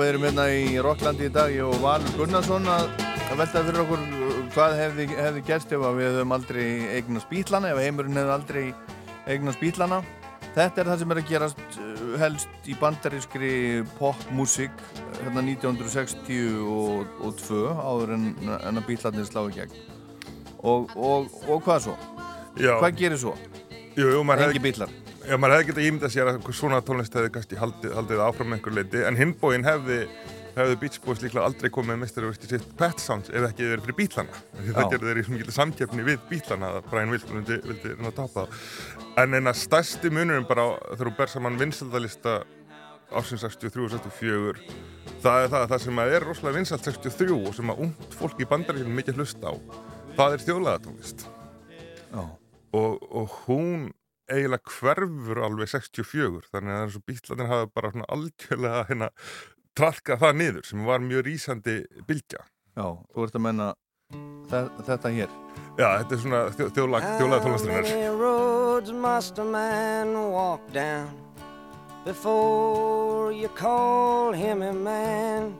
Við 0.07 0.12
erum 0.12 0.25
hérna 0.29 0.45
í 0.55 0.77
Rocklandi 0.85 1.25
í 1.27 1.31
dag, 1.35 1.49
ég 1.51 1.66
og 1.66 1.81
Valur 1.83 2.12
Gunnarsson 2.14 2.69
að, 2.71 2.92
að 3.27 3.40
velta 3.40 3.62
fyrir 3.66 3.81
okkur 3.83 4.03
uh, 4.07 4.37
hvað 4.55 4.75
hefði, 4.79 5.07
hefði 5.19 5.40
gerst 5.49 5.73
ef 5.75 5.83
við 5.97 6.12
höfum 6.12 6.35
aldrei 6.37 6.66
eignast 6.95 7.27
bítlana, 7.33 7.73
ef 7.75 7.81
heimurinn 7.83 8.21
hefði 8.21 8.35
aldrei 8.37 8.62
eignast 9.27 9.59
bítlana. 9.59 9.99
Þetta 10.55 10.85
er 10.85 10.90
það 10.92 11.03
sem 11.03 11.14
er 11.14 11.21
að 11.23 11.31
gerast 11.33 11.79
uh, 11.83 12.05
helst 12.23 12.71
í 12.71 12.77
bandarískri 12.79 13.51
popmusik 13.99 14.79
hérna 15.25 15.42
1962 15.42 17.66
áður 17.75 18.14
en, 18.14 18.31
en 18.61 18.79
að 18.79 18.87
bítlarnir 18.92 19.27
slá 19.27 19.42
í 19.51 19.59
gegn. 19.59 19.75
Og, 20.62 20.95
og, 20.95 21.35
og 21.51 21.66
hvað 21.66 21.88
svo? 21.88 21.99
já, 22.55 22.79
Hvað 22.79 23.03
gerir 23.03 23.19
svo? 23.27 23.35
jú, 23.99 24.07
jú, 24.07 24.23
Engi 24.23 24.62
bítlar. 24.62 24.95
Já, 25.27 25.35
maður 25.35 25.57
hefði 25.57 25.69
getað 25.73 25.87
ímyndað 25.89 26.12
sér 26.15 26.29
að 26.31 26.49
svona 26.55 26.79
tónlist 26.87 27.15
hefði 27.19 27.31
kannski 27.35 27.59
haldið, 27.59 27.95
haldið 27.99 28.21
áfram 28.23 28.51
með 28.53 28.59
einhver 28.61 28.75
leiti 28.77 29.01
en 29.09 29.17
hinbóin 29.19 29.67
hefði, 29.67 29.97
hefði 30.55 30.77
Beach 30.83 31.01
Boys 31.03 31.23
líklega 31.25 31.49
aldrei 31.49 31.71
komið 31.75 31.91
með 31.93 32.03
mestarverki 32.05 32.51
sitt 32.51 32.69
Pet 32.79 33.03
Sounds 33.03 33.33
ef 33.33 33.49
ekki 33.49 33.67
verið 33.67 33.89
fyrir 33.89 33.99
bítlana 33.99 34.43
því 34.55 34.77
það 34.77 34.93
gerði 34.93 35.09
þeir 35.11 35.21
í 35.21 35.25
svona 35.27 35.41
getið 35.43 35.57
samkeppni 35.57 36.07
við 36.07 36.23
bítlana 36.31 36.71
að 36.77 36.87
Brian 36.93 37.15
Wilson 37.15 37.41
vildi, 37.41 37.59
vildi 37.67 37.95
reyna 37.97 38.12
að 38.12 38.21
tapa. 38.21 38.47
Það 38.47 39.25
en 39.25 39.41
eina 39.41 39.57
stærsti 39.57 40.12
munurinn 40.15 40.47
bara 40.47 40.69
þegar 40.93 41.11
þú 41.11 41.17
ber 41.19 41.35
saman 41.35 41.59
vinsaldalista 41.61 42.37
ársins 43.11 43.43
63 43.43 43.85
og 43.87 43.93
64 43.97 44.65
það 45.27 45.43
er 45.43 45.53
það, 45.53 45.69
það 45.75 45.85
sem 45.89 46.01
að 46.03 46.17
er 46.17 46.27
rosalega 46.31 46.59
vinsald 46.61 46.87
63 46.87 47.37
og 47.37 47.53
sem 47.59 47.75
að 47.75 47.85
ungt 47.87 48.17
fólk 48.19 48.41
í 48.43 48.49
bandaríkjum 48.51 48.99
mikið 49.01 49.21
hlusta 49.21 49.51
á 49.51 49.55
það 50.17 50.35
er 50.39 50.47
þjóðlagatónlist 50.47 51.27
Já. 52.15 52.23
og, 52.23 53.07
og 53.11 53.39
hún 53.47 53.89
eiginlega 54.33 54.73
hverfur 54.79 55.41
alveg 55.47 55.69
64 55.71 56.49
þannig 56.53 56.75
að 56.77 56.85
þessu 56.87 57.03
bítlanir 57.11 57.51
hafa 57.53 57.69
bara 57.75 57.91
svona 57.95 58.09
algjörlega 58.17 58.85
hérna 58.91 59.09
tralkað 59.77 60.23
það 60.25 60.39
niður 60.41 60.65
sem 60.71 60.85
var 60.89 61.03
mjög 61.05 61.27
rísandi 61.29 61.77
bylgja. 62.09 62.43
Já, 62.77 62.87
þú 63.15 63.27
ert 63.27 63.37
að 63.39 63.45
menna 63.47 63.69
þe- 64.51 64.87
þetta 64.89 65.12
hér. 65.19 65.37
Já, 65.77 65.87
þetta 66.01 66.15
er 66.17 66.23
svona 66.25 66.41
þjó, 66.57 66.67
þjóðlag, 66.79 67.07
þjóðlega 67.21 67.43
How 67.45 67.67
many 67.67 68.09
roads 68.21 68.93
must 68.93 69.39
a 69.39 69.45
man 69.45 70.15
walk 70.33 70.61
down 70.73 71.11
before 72.05 73.33
you 73.33 73.49
call 73.49 74.33
him 74.33 74.62
a 74.62 74.73
man? 74.73 75.55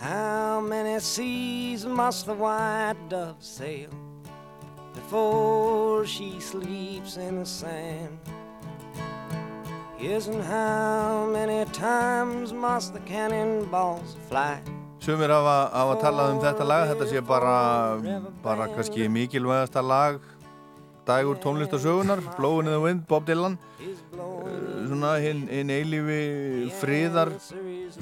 How 0.00 0.60
many 0.60 0.98
seas 0.98 1.84
must 1.86 2.26
the 2.26 2.34
white 2.34 2.96
dove 3.08 3.36
sail 3.38 3.88
before 4.94 6.06
she 6.06 6.40
sleeps 6.40 7.16
in 7.16 7.38
the 7.40 7.46
sand? 7.46 8.18
Yes, 10.00 10.26
and 10.26 10.42
how 10.42 11.28
many 11.30 11.64
times 11.72 12.52
must 12.52 12.92
the 12.92 13.00
cannonballs 13.00 14.16
fly? 14.28 14.60
Sumir 14.98 15.30
hafa, 15.30 15.70
hafa 15.74 15.94
talað 16.02 16.32
um 16.34 16.40
þetta 16.42 16.66
lag, 16.66 16.88
þetta 16.90 17.06
sé 17.10 17.20
bara, 17.26 17.56
bara 18.42 18.68
kannski 18.70 19.08
mikilvægasta 19.10 19.82
lag 19.82 20.20
dagur 21.06 21.38
tónlistasögunar, 21.42 22.20
Blowin' 22.36 22.66
in 22.66 22.72
the 22.72 22.80
Wind, 22.80 23.06
Bob 23.08 23.26
Dylan, 23.26 23.58
uh, 23.82 24.86
svona 24.86 25.16
hinn 25.22 25.48
hin 25.50 25.70
eilífi 25.70 26.70
friðar, 26.78 27.32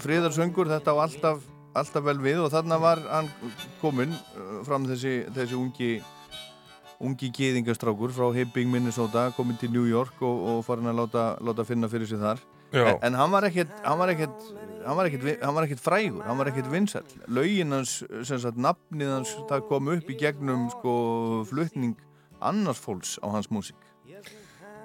friðarsöngur, 0.00 0.68
þetta 0.68 0.92
á 0.92 0.96
alltaf, 1.06 1.44
alltaf 1.72 2.04
vel 2.04 2.18
við 2.20 2.42
og 2.44 2.52
þarna 2.52 2.80
var 2.80 3.00
hann 3.08 3.30
kominn 3.80 4.12
uh, 4.12 4.60
fram 4.68 4.84
þessi, 4.88 5.22
þessi 5.32 5.56
ungi 5.56 5.92
ungi 7.00 7.30
gýðingastrákur 7.34 8.12
frá 8.14 8.28
Hibbing, 8.34 8.70
Minnesota 8.72 9.30
komin 9.36 9.58
til 9.60 9.72
New 9.72 9.86
York 9.88 10.20
og, 10.20 10.42
og 10.52 10.64
farin 10.66 10.90
að 10.90 11.02
láta, 11.02 11.26
láta 11.44 11.64
finna 11.68 11.88
fyrir 11.90 12.10
sig 12.10 12.20
þar. 12.20 12.42
En, 12.70 12.92
en 13.02 13.16
hann 13.18 13.32
var 13.32 13.46
ekkert 13.48 13.72
hann 13.82 13.98
var 13.98 14.12
ekkert 14.12 14.50
hann 14.84 14.96
var 14.96 15.08
ekkert, 15.08 15.24
hann 15.42 15.56
var 15.56 15.66
ekkert 15.66 15.82
frægur, 15.82 16.22
hann 16.26 16.38
var 16.38 16.50
ekkert 16.52 16.70
vinsæll. 16.72 17.16
Lögin 17.26 17.74
hans, 17.74 18.00
sem 18.28 18.40
sagt 18.42 18.60
nafnið 18.60 19.14
hans 19.16 19.32
það 19.50 19.66
kom 19.70 19.90
upp 19.96 20.12
í 20.12 20.18
gegnum 20.20 20.68
sko 20.76 20.94
flutning 21.50 21.96
annars 22.40 22.80
fólks 22.80 23.16
á 23.20 23.26
hans 23.32 23.50
músík. 23.50 23.78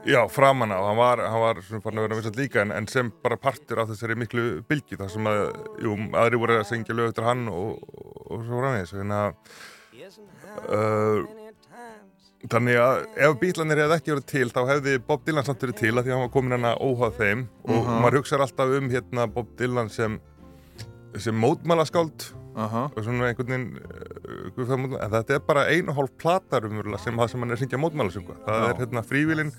Já, 0.06 0.28
framan 0.30 0.69
á, 0.69 0.78
hann 0.86 0.97
var, 0.97 1.17
hann 1.17 1.41
var 1.41 1.62
svona 1.65 1.82
farin 1.82 1.97
að 1.97 2.04
vera 2.06 2.17
vinsall 2.19 2.38
líka 2.38 2.62
en, 2.62 2.71
en 2.75 2.86
sem 2.89 3.08
bara 3.23 3.39
partur 3.41 3.80
af 3.82 3.89
þessari 3.89 4.17
miklu 4.21 4.43
bylgi 4.69 4.99
þar 4.99 5.10
sem 5.10 5.30
að, 5.32 5.39
jú, 5.82 5.95
aðri 6.21 6.41
voru 6.43 6.60
að 6.60 6.67
syngja 6.69 6.93
lög 6.93 7.10
eftir 7.10 7.25
hann 7.25 7.47
og, 7.49 7.80
og, 7.89 8.19
og 8.28 8.43
svo 8.45 8.60
framvegis. 8.62 8.93
Þannig 8.93 9.17
að 9.17 9.32
uh, 10.69 11.44
þannig 12.51 12.79
að 12.81 13.01
ef 13.27 13.36
bílanir 13.41 13.81
hefði 13.84 13.97
ekki 13.97 14.13
verið 14.13 14.29
til 14.31 14.47
þá 14.53 14.62
hefði 14.69 14.95
Bob 15.08 15.25
Dylan 15.25 15.45
samt 15.47 15.65
verið 15.65 15.79
til 15.81 15.91
að 15.93 16.01
því 16.03 16.12
að 16.12 16.15
hann 16.15 16.23
var 16.25 16.34
komin 16.34 16.55
hann 16.55 16.69
að 16.69 16.81
óhað 16.86 17.19
þeim. 17.19 17.43
Og 17.67 17.91
maður 17.91 18.19
hugsaði 18.21 18.47
alltaf 18.47 18.73
um 18.79 18.89
hérna 18.93 19.27
Bob 19.36 19.53
Dylan 19.60 19.91
sem 19.93 20.17
sem 21.21 21.38
mótmálaskáld 21.39 22.25
Aha. 22.55 22.86
og 22.95 23.03
svona 23.03 23.29
einhvern 23.29 23.51
veginn 23.51 23.77
uh, 23.79 25.03
en 25.03 25.12
þetta 25.12 25.38
er 25.38 25.43
bara 25.47 25.65
einu 25.71 25.95
hálf 25.95 26.13
platar 26.19 26.67
umverulega 26.67 27.03
sem 27.03 27.19
það 27.19 27.31
sem 27.31 27.43
hann 27.43 27.55
er 27.55 27.62
syngja 27.62 27.79
mótmálasöngu 27.79 28.36
það 28.45 28.62
Já. 28.62 28.67
er 28.69 28.81
hérna 28.81 29.03
frívilin 29.03 29.51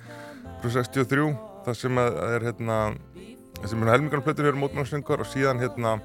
frá 0.63 0.71
63 0.79 1.31
það 1.67 1.79
sem 1.81 2.01
að 2.01 2.19
er 2.27 2.47
hérna 2.51 2.79
sem 3.65 3.83
er 3.83 3.93
helmingarnar 3.93 4.25
plötur 4.25 4.51
eru 4.51 4.63
mótmálasöngur 4.63 5.25
og 5.25 5.31
síðan 5.33 5.61
hérna 5.61 5.99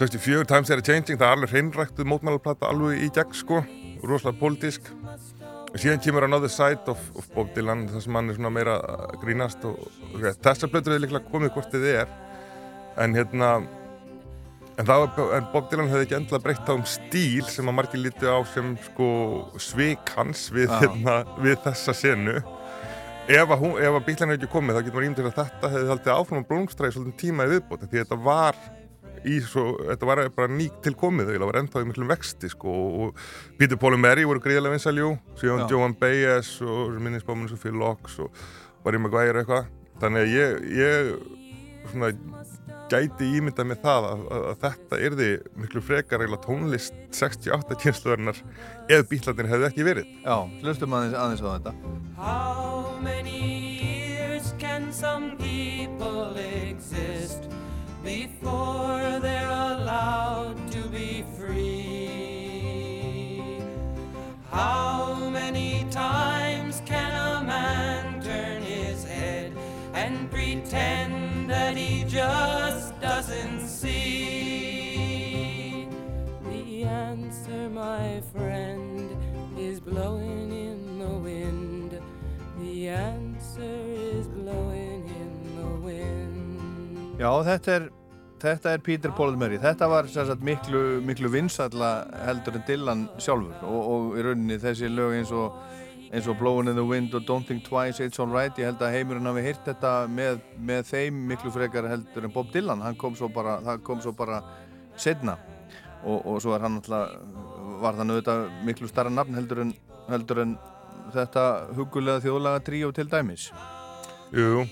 64 0.00 0.48
Times 0.48 0.72
Are 0.72 0.84
Changing 0.84 1.20
það 1.20 1.28
er 1.28 1.36
alveg 1.36 1.52
hreinræktuð 1.52 2.08
mótmálaplata 2.08 2.70
alveg 2.72 3.04
í 3.04 3.10
gegn 3.12 3.36
sko. 3.36 3.60
Rosalega 4.02 4.40
pólitísk 4.40 4.88
síðan 5.80 6.02
kemur 6.04 6.26
Another 6.26 6.50
Side 6.52 6.84
of, 6.92 7.04
of 7.16 7.28
Bob 7.32 7.52
Dylan 7.56 7.86
það 7.88 8.02
sem 8.04 8.18
hann 8.18 8.32
er 8.32 8.36
svona 8.36 8.52
meira 8.52 8.78
grínast 9.22 9.62
og, 9.68 9.78
og 10.12 10.26
þessar 10.44 10.72
plötur 10.72 10.96
er 10.96 11.04
líklega 11.04 11.32
komið 11.32 11.54
hvort 11.54 11.72
þið 11.72 11.86
er 11.92 12.18
en 13.00 13.16
hérna 13.16 13.54
En, 14.80 14.86
það, 14.88 15.18
en 15.36 15.48
Bob 15.52 15.66
Dylan 15.68 15.90
hefði 15.90 16.06
ekki 16.06 16.14
endilega 16.16 16.44
breytt 16.46 16.70
á 16.70 16.72
um 16.72 16.84
stíl 16.88 17.44
sem 17.52 17.68
að 17.68 17.74
margir 17.76 18.00
líti 18.00 18.24
á 18.24 18.40
sem 18.48 18.70
sko 18.86 19.08
svik 19.60 20.14
hans 20.16 20.46
við, 20.54 20.72
hérna, 20.80 21.18
við 21.44 21.58
þessa 21.66 21.92
senu. 21.92 22.38
Ef 23.30 23.52
að, 23.54 23.66
að 23.84 23.98
bílan 24.06 24.32
hefði 24.32 24.38
ekki 24.40 24.52
komið 24.54 24.78
þá 24.78 24.80
getur 24.80 24.96
maður 24.96 25.08
ímyndið 25.10 25.28
að 25.28 25.36
þetta 25.42 25.72
hefði 25.74 25.90
haldið 25.92 26.14
áfram 26.14 26.40
að 26.40 26.48
blómstra 26.48 26.88
í 26.88 26.94
svolítið 26.96 27.18
tíma 27.20 27.44
í 27.46 27.52
viðbót 27.52 27.84
því 27.84 28.00
þetta 28.00 28.18
var 28.24 28.58
í 29.28 29.38
svo, 29.44 29.66
þetta 29.90 30.08
var 30.08 30.22
bara 30.36 30.50
nýtt 30.50 30.80
til 30.84 30.94
komið 30.98 31.32
það 31.34 31.46
var 31.48 31.60
ennþá 31.62 31.84
í 31.84 31.88
miklum 31.90 32.10
vexti 32.10 32.50
sko 32.52 32.72
og 33.06 33.22
Peter 33.58 33.78
Paul 33.80 33.94
og 33.96 34.02
Mary 34.02 34.26
voru 34.28 34.42
gríðarlega 34.42 34.76
vinsaljú 34.76 35.12
síðan. 35.40 35.68
Joan 35.70 35.94
Baez 35.98 36.56
og 36.64 36.98
minnisbáminn 36.98 37.50
svo 37.50 37.60
Phil 37.60 37.78
Locks 37.78 38.18
og 38.22 38.42
Barry 38.82 39.00
Maguire 39.02 39.42
eitthvað 39.42 39.70
þannig 40.02 40.26
að 40.26 40.34
ég, 40.34 40.58
ég 40.80 41.12
svona 41.90 42.12
gæti 42.92 43.28
ímyndað 43.38 43.68
með 43.70 43.80
það 43.84 44.06
að, 44.08 44.24
að, 44.36 44.44
að 44.50 44.58
þetta 44.64 44.98
yrði 45.08 45.28
miklu 45.62 45.82
frekar 45.84 46.22
eiginlega 46.22 46.44
tónlist 46.46 46.98
68 47.16 47.78
kynsluverðinar 47.84 48.42
ef 48.92 49.08
bílarnir 49.10 49.50
hefði 49.52 49.68
ekki 49.70 49.86
verið. 49.86 50.12
Já, 50.26 50.36
hlustum 50.62 50.96
aðeins, 50.98 51.16
aðeins 51.16 51.44
á 51.44 51.48
þetta 51.56 51.74
How 52.18 52.98
many 53.02 53.38
years 53.80 54.52
can 54.58 54.92
some 54.92 55.36
people 55.38 56.36
exist 56.36 57.48
before 58.02 59.20
they're 59.20 59.48
allowed 59.48 60.56
to 60.72 60.82
be 60.88 61.24
free? 61.38 63.40
How 64.50 65.30
many 65.30 65.86
times 65.90 66.82
can 66.84 67.12
a 67.12 67.42
man 67.44 68.20
turn 68.20 68.62
his 68.62 69.04
head 69.04 69.52
and 69.94 70.28
pretend 70.30 71.48
that 71.50 71.76
he 71.76 72.02
just 72.04 73.00
doesn't 73.00 73.60
see? 73.60 75.86
The 76.50 76.84
answer, 76.84 77.70
my 77.70 78.20
friend, 78.34 79.16
is 79.56 79.80
blowing 79.80 80.50
in 80.50 80.98
the 80.98 81.08
wind. 81.08 82.00
The 82.58 82.88
answer 82.88 83.62
is 83.62 84.26
Já, 87.22 87.30
þetta 87.46 87.74
er, 87.76 87.84
þetta 88.42 88.70
er 88.74 88.80
Peter 88.82 89.12
Murray. 89.14 89.58
Þetta 89.62 89.86
var 89.86 90.08
sagt, 90.10 90.40
miklu, 90.42 91.00
miklu 91.06 91.28
vinsalla 91.30 92.08
heldur 92.26 92.56
en 92.58 92.64
Dylan 92.66 93.04
sjálfur 93.22 93.62
og, 93.62 93.78
og 93.92 94.18
í 94.18 94.24
rauninni 94.26 94.58
þessi 94.58 94.90
lög 94.90 95.14
eins 95.20 95.30
og, 95.30 95.54
eins 96.10 96.26
og 96.26 96.40
Blowing 96.40 96.72
in 96.72 96.74
the 96.74 96.82
Wind 96.82 97.14
og 97.14 97.22
Don't 97.28 97.46
Think 97.46 97.62
Twice, 97.68 98.02
It's 98.02 98.18
Alright. 98.18 98.58
Ég 98.58 98.72
held 98.72 98.82
að 98.82 98.96
heimurinn 98.96 99.30
hafi 99.30 99.46
heyrt 99.46 99.62
þetta 99.70 99.94
með, 100.10 100.42
með 100.58 100.90
þeim 100.90 101.22
miklu 101.30 101.54
frekar 101.54 101.86
heldur 101.92 102.26
en 102.26 102.34
Bob 102.34 102.50
Dylan. 102.50 102.82
Hann 102.82 102.98
kom 102.98 103.14
svo 103.14 103.30
bara, 103.30 103.60
það 103.62 103.86
kom 103.86 104.02
svo 104.02 104.16
bara 104.18 104.42
setna 104.98 105.38
og, 106.02 106.26
og 106.26 106.42
svo 106.42 106.58
hann 106.58 106.82
var 106.82 107.94
það 107.94 108.08
auðvitað 108.08 108.46
miklu 108.66 108.90
starra 108.90 109.14
nafn 109.14 109.38
heldur 109.38 109.62
en, 109.68 109.76
heldur 110.10 110.42
en 110.42 110.56
þetta 111.14 111.50
hugulega 111.78 112.26
þjóðlaga 112.26 112.66
tríó 112.66 112.90
til 112.90 113.06
dæmis. 113.12 113.52
Jú, 114.34 114.64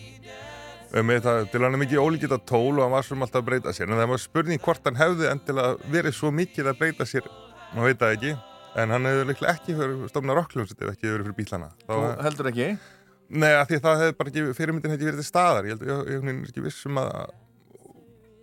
Með 0.91 1.21
það, 1.23 1.41
til 1.53 1.61
hann 1.63 1.77
er 1.77 1.81
mikið 1.85 2.01
ólíkitt 2.03 2.33
að 2.35 2.47
tól 2.51 2.73
og 2.73 2.83
hann 2.83 2.95
var 2.97 3.05
svona 3.07 3.27
alltaf 3.27 3.45
að 3.45 3.47
breyta 3.47 3.75
sér. 3.77 3.87
En 3.87 4.01
það 4.01 4.09
var 4.11 4.23
spurning 4.23 4.63
hvort 4.65 4.89
hann 4.89 4.99
hefði 4.99 5.29
endilega 5.31 5.91
verið 5.93 6.17
svo 6.17 6.33
mikið 6.35 6.71
að 6.73 6.81
breyta 6.81 7.07
sér, 7.07 7.29
maður 7.77 7.87
veit 7.93 8.01
það 8.01 8.15
ekki. 8.17 8.33
En 8.81 8.95
hann 8.95 9.07
hefði 9.07 9.29
líklega 9.29 9.53
ekki 9.55 9.77
fyrir 9.79 10.09
stofna 10.11 10.37
rockljómsett 10.39 10.83
ef 10.83 10.91
ekki 10.95 11.07
verið 11.13 11.29
fyrir 11.29 11.39
bílana. 11.39 11.71
Þú 11.87 12.01
heldur 12.27 12.51
ekki? 12.51 12.67
Nei, 13.31 13.53
því 13.71 13.79
að 13.79 13.85
það 13.87 14.03
hefði 14.03 14.17
bara 14.19 14.33
ekki, 14.33 14.45
fyrirmyndin 14.59 14.91
hefði 14.91 14.99
ekki 14.99 15.11
verið 15.11 15.23
til 15.23 15.29
staðar. 15.31 15.69
Ég 15.71 15.77
held, 15.77 15.87
ég, 15.87 16.03
ég, 16.11 16.25
ég 16.27 16.35
er 16.35 16.51
ekki 16.51 16.65
vissum 16.65 16.99
að, 16.99 17.11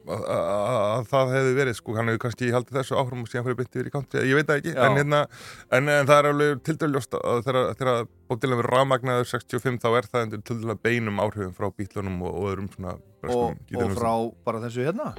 að, 0.07 0.25
að, 0.33 0.77
að 0.97 1.07
það 1.11 1.33
hefði 1.35 1.55
verið, 1.57 1.77
sko, 1.79 1.95
hann 1.97 2.11
hefði 2.11 2.21
kannski 2.25 2.51
haldið 2.55 2.79
þessu 2.79 2.99
áfram 3.01 3.23
og 3.23 3.31
síðan 3.31 3.47
fyrir 3.47 3.59
byttið 3.61 3.81
verið 3.81 3.91
í 3.91 3.95
country, 3.95 4.23
ég 4.27 4.39
veit 4.39 4.49
það 4.49 4.61
ekki, 4.61 4.75
en, 4.75 4.99
hérna, 5.01 5.23
en, 5.79 5.91
en 5.95 6.11
það 6.11 6.21
er 6.21 6.29
alveg 6.31 6.63
tildurljóst 6.67 7.19
að 7.21 7.43
þegar, 7.47 7.61
Dylan 8.43 8.61
verið 8.61 8.73
rafmagnaður 8.75 9.29
65 9.31 9.83
þá 9.83 9.89
er 9.93 10.11
það 10.11 10.37
tildurlega 10.37 10.83
beinum 10.83 11.21
áhrifum 11.23 11.55
frá 11.55 11.69
bítlunum 11.71 12.21
og, 12.27 12.33
og 12.41 12.49
öðrum 12.53 12.71
svona 12.75 12.97
Og, 13.27 13.57
og 13.75 13.93
frá 13.97 14.11
bara 14.45 14.61
þessu 14.67 14.85
hérna? 14.87 15.11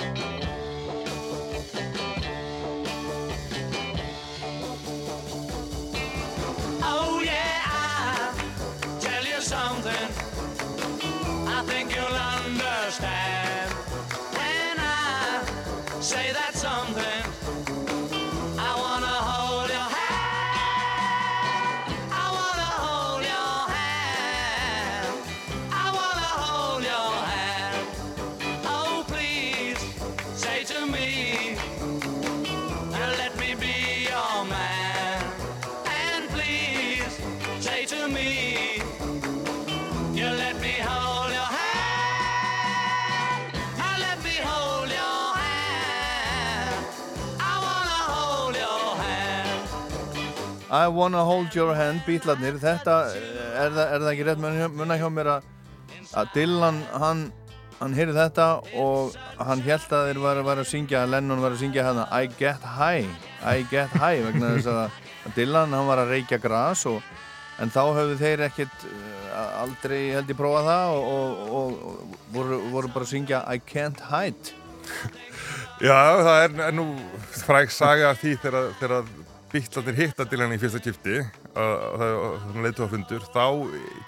I 50.70 50.88
wanna 50.88 51.24
hold 51.24 51.54
your 51.54 51.74
hand, 51.74 52.02
bítlarnir 52.04 52.58
þetta, 52.60 52.96
eh, 53.16 53.64
er 53.64 53.70
það, 53.72 53.84
er 53.92 54.02
það 54.02 54.10
ekki 54.12 54.26
rétt 54.28 54.42
munna, 54.76 54.98
hjá 55.00 55.08
mér 55.08 55.30
að, 55.38 55.46
að 56.20 56.32
Dylan 56.34 56.80
hann, 56.92 57.22
hann 57.78 57.94
heyrði 57.96 58.18
þetta 58.18 58.48
og 58.82 59.16
hann 59.38 59.62
held 59.64 59.94
að 59.96 60.10
þeir 60.10 60.20
var, 60.26 60.42
var 60.44 60.60
að 60.60 60.68
syngja 60.68 61.06
Lennon 61.08 61.40
var 61.40 61.56
að 61.56 61.62
syngja 61.62 61.86
hérna 61.86 62.04
I 62.12 62.28
get 62.38 62.66
high, 62.76 63.08
I 63.40 63.64
get 63.70 63.94
high 63.96 64.20
vegna 64.26 64.52
þess 64.58 64.68
að 64.74 65.32
Dylan 65.38 65.72
hann 65.72 65.88
var 65.88 66.02
að 66.02 66.12
reykja 66.16 66.40
gras 66.42 66.84
og 66.90 67.00
en 67.62 67.72
þá 67.72 67.80
höfðu 67.96 68.18
þeir 68.20 68.44
ekkert 68.48 68.84
eh, 68.90 69.38
aldrei 69.62 70.00
held 70.14 70.28
ég 70.30 70.38
prófa 70.38 70.66
það 70.66 70.98
og, 70.98 71.40
og, 71.60 71.80
og, 71.88 72.18
voru, 72.34 72.60
voru 72.74 72.92
bara 72.92 73.08
að 73.08 73.14
syngja 73.14 73.40
I 73.48 73.62
can't 73.62 74.04
hide. 74.10 74.54
Já, 75.78 75.94
það 76.26 76.36
er, 76.42 76.60
nú 76.74 76.86
fræg 77.38 77.72
saga 77.72 78.12
því 78.18 78.34
þegar, 78.42 79.10
þegar 79.48 79.64
bítlarnir 79.64 79.96
hitta 79.96 80.24
Dylan 80.28 80.52
í 80.52 80.58
fyrsta 80.60 80.80
kipti 80.82 81.20
og 81.56 82.56
leitu 82.60 82.84
á 82.84 82.88
fundur 82.92 83.22
þá 83.32 83.44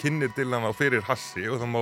kynir 0.00 0.32
Dylan 0.36 0.66
á 0.68 0.72
fyrir 0.76 1.02
hassi 1.06 1.46
og 1.48 1.60
það 1.62 1.70
má 1.72 1.80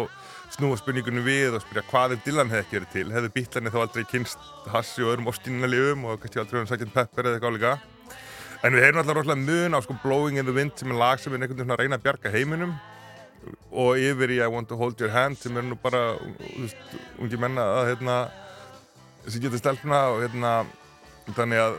snúa 0.54 0.78
spurningunum 0.78 1.24
við 1.26 1.56
og 1.56 1.62
spyrja 1.64 1.84
hvað 1.90 2.14
ef 2.14 2.24
Dylan 2.24 2.52
hefði 2.52 2.62
ekki 2.62 2.76
verið 2.78 2.92
til 2.92 3.14
hefði 3.14 3.32
bítlarnir 3.34 3.74
þá 3.74 3.80
aldrei 3.82 4.04
kynst 4.12 4.44
hassi 4.70 5.02
og 5.02 5.12
öðrum 5.12 5.30
ostinnalegum 5.32 6.06
og 6.06 6.20
kannski 6.22 6.42
aldrei 6.42 6.60
um 6.62 6.68
Sgt. 6.70 6.92
Pepper 6.94 7.26
eða 7.26 7.38
eitthvað 7.38 7.56
líka 7.58 7.78
En 8.58 8.74
við 8.74 8.82
heyrum 8.82 9.00
alltaf 9.02 9.18
rosalega 9.18 9.42
mun 9.42 9.78
á 9.78 9.80
sko 9.82 9.96
Blowing 10.02 10.38
in 10.38 10.46
the 10.46 10.54
Wind 10.54 10.78
sem 10.78 10.90
er 10.90 10.98
lag 10.98 11.20
sem 11.22 11.34
er 11.34 11.42
einhvern 11.42 11.58
veginn 11.58 11.74
að 11.74 11.82
reyna 11.82 11.98
að 11.98 12.06
bjarga 12.06 12.32
heiminum 12.34 12.76
og 13.70 13.98
yfir 14.02 14.34
í 14.34 14.40
I 14.42 14.48
Want 14.50 14.70
to 14.70 14.78
Hold 14.78 15.02
Your 15.02 15.14
Hand 15.14 15.38
sem 15.38 15.56
er 15.58 15.66
nú 15.66 15.78
bara, 15.78 16.16
ungi 17.22 17.38
menna 17.38 17.66
að 17.78 17.92
hérna 17.92 18.16
sem 19.28 19.42
getur 19.42 19.62
stelpna 19.62 20.00
og 20.14 20.24
hérna 20.24 20.54
þannig 21.36 21.62
að 21.62 21.78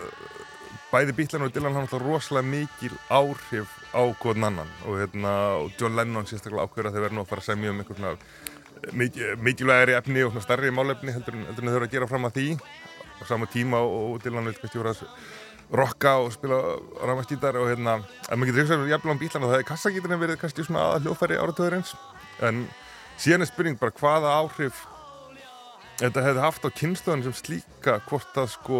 bæði 0.89 1.15
Bílan 1.17 1.45
og 1.45 1.53
Dylan 1.53 1.75
hafa 1.75 1.85
alltaf 1.85 2.03
rosalega 2.03 2.49
mikil 2.49 2.95
áhrif 3.09 3.73
á 3.93 4.01
hvern 4.21 4.47
annan. 4.49 4.71
Og 4.85 5.01
hérna 5.01 5.33
og 5.63 5.73
John 5.79 5.97
Lennon 5.97 6.25
sérstaklega 6.29 6.65
ákveður 6.65 6.89
að 6.89 6.95
þeir 6.95 7.05
verða 7.05 7.17
nú 7.17 7.25
að 7.25 7.29
fara 7.33 7.43
að 7.43 7.49
semja 7.51 7.73
um 7.73 7.83
einhver 7.83 7.99
svona 7.99 8.15
mikil, 8.97 9.35
mikilvægari 9.45 9.97
efni 9.99 10.25
og 10.25 10.39
starri 10.41 10.71
málefni 10.73 11.13
heldur 11.13 11.37
en, 11.37 11.45
þau 11.53 11.75
eru 11.75 11.85
að 11.85 11.93
gera 11.93 12.09
fram 12.09 12.25
að 12.29 12.39
því. 12.39 12.47
Á 13.19 13.23
sama 13.27 13.49
tíma 13.51 13.83
og, 13.83 14.17
Dylan 14.23 14.49
vil 14.49 14.57
kannski 14.57 14.81
voru 14.81 14.95
að 14.95 15.05
rocka 15.69 16.15
og 16.23 16.31
spila 16.33 16.59
rámastýtar 17.05 17.57
og 17.61 17.69
hérna, 17.69 17.99
en 18.29 18.39
maður 18.39 18.53
getur 18.53 18.63
hugsa 18.63 18.77
um 18.79 18.87
jafnvel 18.89 19.13
á 19.13 19.21
bílan 19.21 19.43
og 19.45 19.51
það 19.51 19.59
er 19.59 19.67
kassagítarinn 19.69 20.21
verið 20.23 20.39
kannski 20.41 20.65
svona 20.65 20.85
aða 20.87 21.01
hljófæri 21.03 21.37
áratöðurins 21.37 21.91
en 22.41 22.63
síðan 23.21 23.45
er 23.45 23.49
spurning 23.51 23.77
bara 23.77 23.93
hvaða 23.99 24.31
áhrif 24.39 24.79
þetta 25.99 26.23
hefði 26.25 26.45
haft 26.47 26.65
á 26.65 26.69
kynstöðun 26.81 27.25
sem 27.27 27.37
slíka 27.37 27.99
hvort 28.09 28.39
að 28.41 28.49
sko 28.55 28.79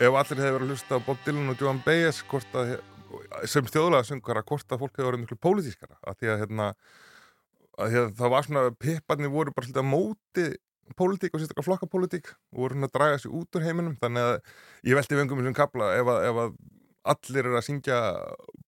ef 0.00 0.16
allir 0.22 0.40
hefði 0.40 0.54
verið 0.56 0.64
að 0.64 0.72
hlusta 0.74 0.96
á 0.96 1.04
Bob 1.06 1.20
Dylan 1.26 1.52
og 1.52 1.60
Joan 1.60 1.82
Baez 1.84 2.22
að 2.56 2.74
sem 3.50 3.66
þjóðlega 3.66 4.06
söngara 4.06 4.46
hvort 4.46 4.72
að 4.72 4.82
fólk 4.84 4.96
hefði 4.96 5.08
verið 5.10 5.22
miklu 5.24 5.40
pólitískara? 5.44 5.96
Að 6.06 6.20
því 6.20 6.30
að 6.30 6.42
hérna 6.44 6.68
að 6.70 7.96
að 7.96 8.10
það 8.18 8.34
var 8.34 8.46
svona 8.46 8.64
pipparnir 8.80 9.32
voru 9.32 9.54
bara 9.54 9.66
svolítið 9.68 9.82
að 9.82 9.90
móti 9.90 10.46
pólitík 10.98 11.34
og 11.34 11.40
sérstaklega 11.42 11.66
flokkapólitík 11.68 12.32
og 12.34 12.62
voru 12.64 12.76
svona 12.76 12.90
að 12.90 12.94
draga 12.96 13.18
sig 13.22 13.34
út 13.40 13.56
úr 13.56 13.66
heiminum 13.66 13.96
þannig 14.00 14.26
að 14.26 14.36
ég 14.90 14.98
velti 14.98 15.18
vengum 15.18 15.40
þessum 15.40 15.56
kapla 15.56 15.92
ef 15.96 16.10
að, 16.10 16.22
ef 16.26 16.40
að 16.44 16.54
allir 17.12 17.46
eru 17.46 17.58
að 17.58 17.66
syngja 17.66 17.98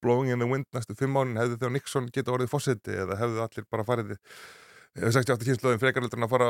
Blowing 0.02 0.32
in 0.32 0.42
the 0.42 0.48
Wind 0.48 0.68
næstu 0.74 0.96
fimm 0.98 1.18
ánin 1.18 1.40
hefðu 1.40 1.58
þegar 1.58 1.74
Nixon 1.76 2.08
geta 2.14 2.34
orðið 2.34 2.52
fósiti 2.52 2.94
eða 2.94 3.18
hefðu 3.20 3.42
allir 3.44 3.66
bara 3.74 3.86
farið 3.88 4.14
hefur 4.14 4.22
68 4.92 5.46
kynnslóðin 5.46 5.80
frekaröldur 5.80 6.24
að 6.26 6.32
fara 6.34 6.48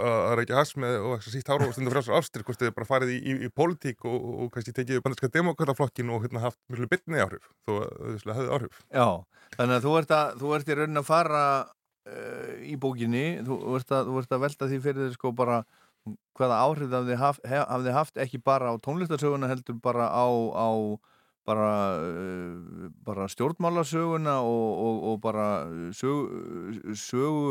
að 0.00 0.36
reykja 0.40 0.56
hass 0.56 0.76
með 0.80 0.94
og 1.04 1.24
sítt 1.26 1.50
hára 1.52 1.66
og 1.68 1.74
stundu 1.74 1.92
frásar 1.92 2.16
ástir 2.16 2.44
hvort 2.46 2.62
þið 2.62 2.72
bara 2.78 2.88
farið 2.88 3.12
í, 3.12 3.18
í, 3.20 3.34
í 3.44 3.50
pólitík 3.52 4.06
og, 4.08 4.14
og, 4.16 4.38
og 4.46 4.54
kannski 4.54 4.72
tekið 4.76 5.02
bandarska 5.04 5.28
demokrataflokkin 5.34 6.14
og 6.14 6.24
hérna 6.24 6.46
haft 6.46 6.58
mjög 6.72 6.88
bytni 6.94 7.20
áhrif 7.20 7.44
þó 7.68 7.74
að 7.74 7.90
þau 7.90 8.08
vissulega 8.14 8.38
hefðu 8.38 8.54
áhrif. 8.56 8.80
Já, 8.88 9.08
þannig 9.58 9.76
að 9.76 9.84
þú 9.84 9.92
ert, 10.00 10.16
að, 10.16 10.32
þú 10.40 10.54
ert 10.56 10.72
í 10.72 10.78
raunin 10.78 11.02
að 11.02 11.10
fara 11.10 11.44
uh, 11.60 12.50
í 12.64 12.80
bókinni, 12.80 13.26
þú 13.50 13.60
ert, 13.76 13.94
að, 13.98 14.08
þú 14.08 14.18
ert 14.22 14.34
að 14.36 14.44
velta 14.46 14.70
því 14.72 14.80
fyrir 14.88 15.04
þér 15.04 15.14
sko 15.18 15.36
bara 15.36 15.60
hvaða 16.40 16.62
áhrif 16.64 16.96
hafði 16.96 17.20
haft, 17.20 17.44
hafði 17.44 17.96
haft 17.98 18.20
ekki 18.24 18.40
bara 18.40 18.72
á 18.72 18.74
tónlistarsöguna 18.80 19.50
heldur 19.50 19.76
bara 19.84 20.08
á, 20.08 20.24
á 20.56 20.68
bara, 21.50 21.70
uh, 22.00 22.90
bara 23.06 23.26
stjórnmálasöguna 23.32 24.38
og, 24.46 24.68
og, 24.86 25.00
og 25.10 25.16
bara 25.24 25.48
sögu, 25.96 26.94
sögu 26.94 27.42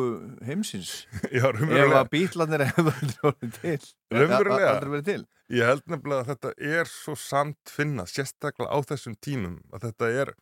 heimsins. 0.47 1.04
Já, 1.36 1.50
ef 1.52 1.97
að 2.02 2.14
bílarnir 2.16 2.66
hefur 2.72 2.93
aldrei 2.95 4.93
verið 4.95 5.10
til. 5.12 5.28
Ég 5.50 5.66
held 5.66 5.86
nefnilega 5.89 6.24
að 6.24 6.32
þetta 6.34 6.56
er 6.80 6.89
svo 6.89 7.16
samt 7.18 7.74
finna, 7.74 8.06
sérstaklega 8.10 8.70
á 8.70 8.78
þessum 8.91 9.18
tímum 9.18 9.60
að 9.74 9.89
þetta 9.89 10.14
er 10.24 10.34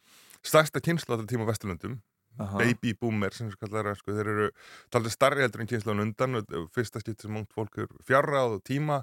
stærsta 0.45 0.83
kynslu 0.83 1.15
á 1.15 1.17
þetta 1.17 1.31
tíma 1.33 1.47
á 1.47 1.51
Vesturlundum 1.51 1.97
Aha. 2.37 2.59
baby 2.59 2.93
boomer 2.93 3.33
sem 3.33 3.49
svo 3.49 3.57
kallar 3.65 3.91
er, 3.91 3.97
sko, 3.97 4.13
þeir 4.13 4.29
eru 4.33 4.47
talið 4.93 5.13
starri 5.15 5.43
heldur 5.45 5.63
en 5.63 5.69
kynslan 5.71 6.03
undan 6.03 6.41
fyrsta 6.75 7.01
skipt 7.01 7.25
sem 7.25 7.39
ungt 7.39 7.53
fólk 7.55 7.79
er 7.81 7.89
fjarráð 8.05 8.59
og 8.59 8.63
tíma 8.67 8.99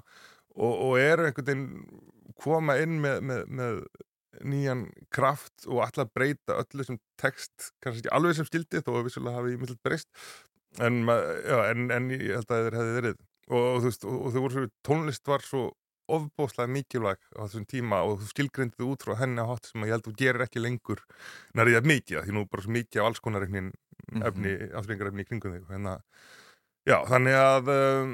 og, 0.55 0.71
og 0.71 0.93
eru 1.01 1.27
einhvern 1.27 1.49
veginn 1.49 1.65
koma 2.39 2.77
inn 2.83 2.99
með, 3.03 3.19
með, 3.27 3.41
með 3.59 3.81
nýjan 4.43 4.87
kraft 5.13 5.67
og 5.69 5.83
alltaf 5.85 6.11
breyta 6.15 6.59
öllu 6.63 6.85
sem 6.87 6.99
text, 7.21 7.71
kannski 7.83 8.05
ekki 8.05 8.13
alveg 8.17 8.37
sem 8.37 8.49
skildi 8.49 8.83
þó 8.83 8.97
að 8.97 9.07
vissulega 9.07 9.39
hafi 9.39 9.55
ímyndilegt 9.55 9.85
breyst 9.85 10.11
en, 10.83 11.01
já, 11.07 11.57
en, 11.71 11.89
en 11.95 12.11
ég 12.15 12.35
held 12.35 12.51
að 12.51 12.67
þeir 12.67 12.77
hefði 12.79 12.99
verið. 12.99 13.17
Og, 13.45 13.59
og, 13.61 13.79
þú 13.79 13.89
veist, 13.89 14.05
og, 14.05 14.19
og 14.19 14.33
þau 14.33 14.39
voru 14.43 14.55
svo 14.55 14.69
tónlist 14.85 15.29
var 15.29 15.45
svo 15.45 15.65
ofbóðslega 16.15 16.69
mikilvæg 16.69 17.21
á 17.33 17.41
þessum 17.47 17.65
tíma 17.69 18.03
og 18.05 18.19
þú 18.21 18.29
skilgrindið 18.29 18.89
út 18.91 19.05
frá 19.05 19.15
henni 19.21 19.41
á 19.41 19.49
hátt 19.49 19.69
sem 19.71 19.81
að 19.81 19.89
ég 19.89 19.95
held 19.95 20.03
að 20.03 20.09
þú 20.11 20.19
gerir 20.19 20.45
ekki 20.45 20.61
lengur 20.61 21.01
nærið 21.57 21.79
að 21.79 21.89
mikið, 21.91 22.19
því 22.25 22.35
nú 22.35 22.43
bara 22.51 22.65
svo 22.65 22.73
mikið 22.75 23.01
af 23.01 23.09
alls 23.09 23.21
konar 23.25 23.45
efni, 23.47 23.63
efni 24.21 24.53
aftrengjarefni 24.77 25.25
í 25.25 25.29
kringum 25.29 25.55
þig 25.55 25.71
hérna, 25.71 25.95
þannig 27.09 27.39
að 27.41 27.71
um, 27.73 28.13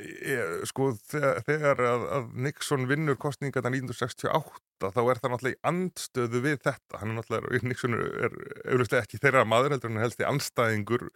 ég, 0.00 0.64
sko 0.70 0.90
þegar, 1.10 1.42
þegar 1.46 1.84
að, 1.90 2.08
að 2.16 2.32
Nixon 2.46 2.88
vinnur 2.90 3.18
kostninga 3.20 3.58
þetta 3.58 3.72
1968 3.74 4.90
þá 4.94 5.00
er 5.04 5.20
það 5.20 5.32
náttúrulega 5.34 5.56
í 5.56 5.62
andstöðu 5.70 6.42
við 6.46 6.58
þetta. 6.64 7.00
Hann 7.00 7.12
er 7.12 7.20
náttúrulega, 7.20 7.62
Nixon 7.70 7.96
er, 8.00 8.36
auðvitað 8.66 9.04
ekki 9.04 9.22
þeirra 9.22 9.46
maður 9.48 9.76
heldur 9.76 9.94
en 9.94 10.04
helst 10.04 10.22
í 10.22 10.28
anstæðingur 10.28 11.08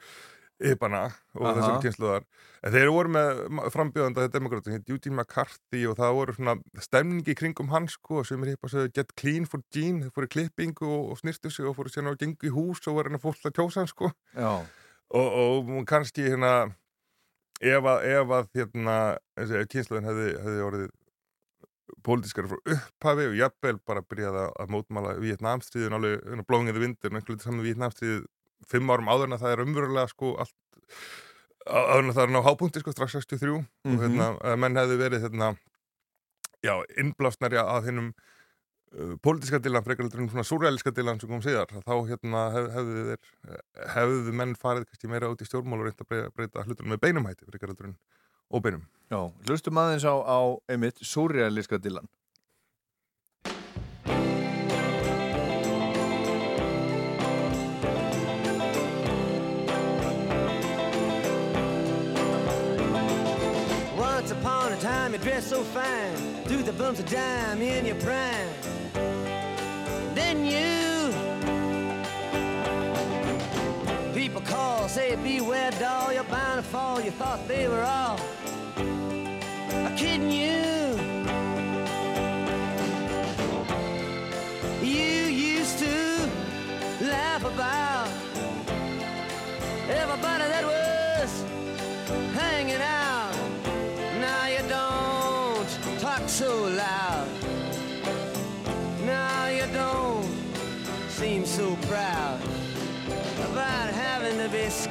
ypana 0.62 1.08
og 1.34 1.48
Aha. 1.48 1.54
þessum 1.56 1.80
kynsluðar 1.82 2.26
en 2.64 2.72
þeir 2.74 2.90
voru 2.94 3.10
með 3.16 3.40
frambjöðanda 3.74 4.26
demokrata 4.30 4.70
hér 4.70 4.84
Eugene 4.86 5.16
McCarthy 5.18 5.82
og 5.90 5.96
það 5.98 6.14
voru 6.18 6.36
svona 6.36 6.54
stemningi 6.84 7.34
kringum 7.38 7.72
hans 7.72 7.96
sko 7.98 8.22
sem 8.26 8.42
er 8.44 8.52
hipp 8.52 8.68
að 8.68 8.76
segja 8.76 8.92
get 9.00 9.10
clean 9.18 9.48
for 9.50 9.64
Gene, 9.74 10.04
þeir 10.04 10.14
fóru 10.14 10.30
í 10.30 10.32
klippingu 10.36 10.86
og, 10.86 11.10
og 11.14 11.20
snirtu 11.20 11.50
sig 11.50 11.66
og 11.66 11.74
fóru 11.78 11.92
sérna 11.92 12.14
og 12.14 12.22
gengu 12.22 12.48
í 12.48 12.54
hús 12.54 12.84
og 12.86 13.00
hérna 13.00 13.20
fólk 13.22 13.42
að 13.42 13.56
kjósa 13.58 13.82
hann 13.82 13.90
sko. 13.90 14.12
Já, 14.38 14.52
og, 15.18 15.38
og 15.42 15.74
kannski 15.90 16.28
hérna 16.30 16.54
ef 17.60 17.86
að, 17.90 18.04
ef 18.10 18.34
að 18.38 18.48
hérna, 18.58 18.96
kynsluðin 19.70 20.08
hefði, 20.08 20.28
hefði 20.44 20.64
orðið 20.68 20.88
pólitískari 22.04 22.48
frá 22.50 22.58
upphafi 22.74 23.26
og 23.30 23.36
jafnvel 23.38 23.76
bara 23.86 24.02
byrjaði 24.02 24.42
að, 24.48 24.72
mótmála 24.72 25.14
Vietnamstríðin 25.22 25.96
alveg 25.98 26.44
blóðingið 26.48 26.80
vindur 26.82 27.10
og 27.12 27.18
einhvern 27.18 27.28
veginn 27.34 27.44
saman 27.44 27.64
Vietnamstríð 27.66 28.24
fimm 28.68 28.90
árum 28.90 29.08
áður 29.12 29.28
en 29.28 29.36
að 29.36 29.44
það 29.44 29.52
er 29.54 29.62
umverulega 29.66 30.08
sko 30.12 30.32
allt 30.40 30.54
áður 31.64 32.02
en 32.02 32.10
að 32.10 32.16
það 32.18 32.24
er 32.26 32.32
ná 32.34 32.40
hápunkti 32.44 32.80
sko 32.82 32.92
strax 32.94 33.16
63 33.18 33.52
Mhm. 33.84 33.94
og 33.94 34.02
hérna 34.04 34.28
að 34.40 34.58
menn 34.64 34.76
hefði 34.80 34.96
verið 35.00 35.24
hérna 35.28 35.50
já, 36.64 36.74
innblásnari 37.00 37.60
að 37.60 37.88
hinnum 37.90 38.10
pólitíska 39.22 39.58
dilan, 39.58 39.82
frekar 39.84 40.06
heldur 40.06 40.22
en 40.22 40.28
svona 40.30 40.46
súrealiska 40.46 40.92
dilan 40.94 41.18
sem 41.20 41.30
kom 41.30 41.42
síðar, 41.42 41.70
þá 41.82 41.94
hérna 42.08 42.42
hef, 42.54 42.68
hefðu 42.76 43.06
þeir, 43.08 43.62
hefðu 43.94 44.34
menn 44.40 44.56
farið 44.58 44.88
kannski 44.88 45.10
meira 45.10 45.30
út 45.32 45.42
í 45.42 45.48
stjórnmál 45.48 45.80
og 45.80 45.88
reynt 45.88 46.04
að 46.04 46.10
breyta, 46.12 46.34
breyta 46.36 46.66
hlutunum 46.66 46.94
með 46.94 47.00
beinum 47.02 47.26
hætti, 47.26 47.48
frekar 47.50 47.72
heldur 47.72 47.90
en 47.90 47.96
óbeinum. 48.54 48.84
já, 49.10 49.18
hlustum 49.48 49.80
aðeins 49.82 50.06
á, 50.06 50.14
á 50.14 50.38
einmitt, 50.70 51.02
súrealíska 51.02 51.78
Dylan 51.82 52.06
Once 63.98 64.30
upon 64.30 64.72
a 64.72 64.76
time 64.76 65.12
you 65.12 65.18
dressed 65.18 65.50
so 65.50 65.62
fine, 65.64 66.16
threw 66.44 66.62
the 66.62 66.72
bumps 66.72 67.00
of 67.00 67.10
dime 67.10 67.60
in 67.60 67.84
your 67.84 67.96
prime. 67.96 68.83
People 74.34 74.50
call, 74.50 74.88
say 74.88 75.14
beware 75.16 75.70
doll, 75.72 76.12
you're 76.12 76.24
bound 76.24 76.62
to 76.62 76.68
fall. 76.68 77.00
You 77.00 77.12
thought 77.12 77.46
they 77.46 77.68
were 77.68 77.82
all 77.82 78.18
kidding 79.96 80.30
you. 80.30 81.03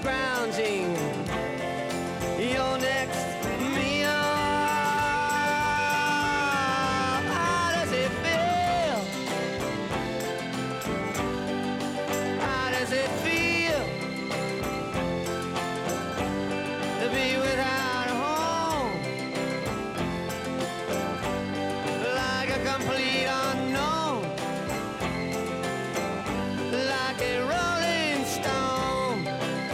To 0.04 0.93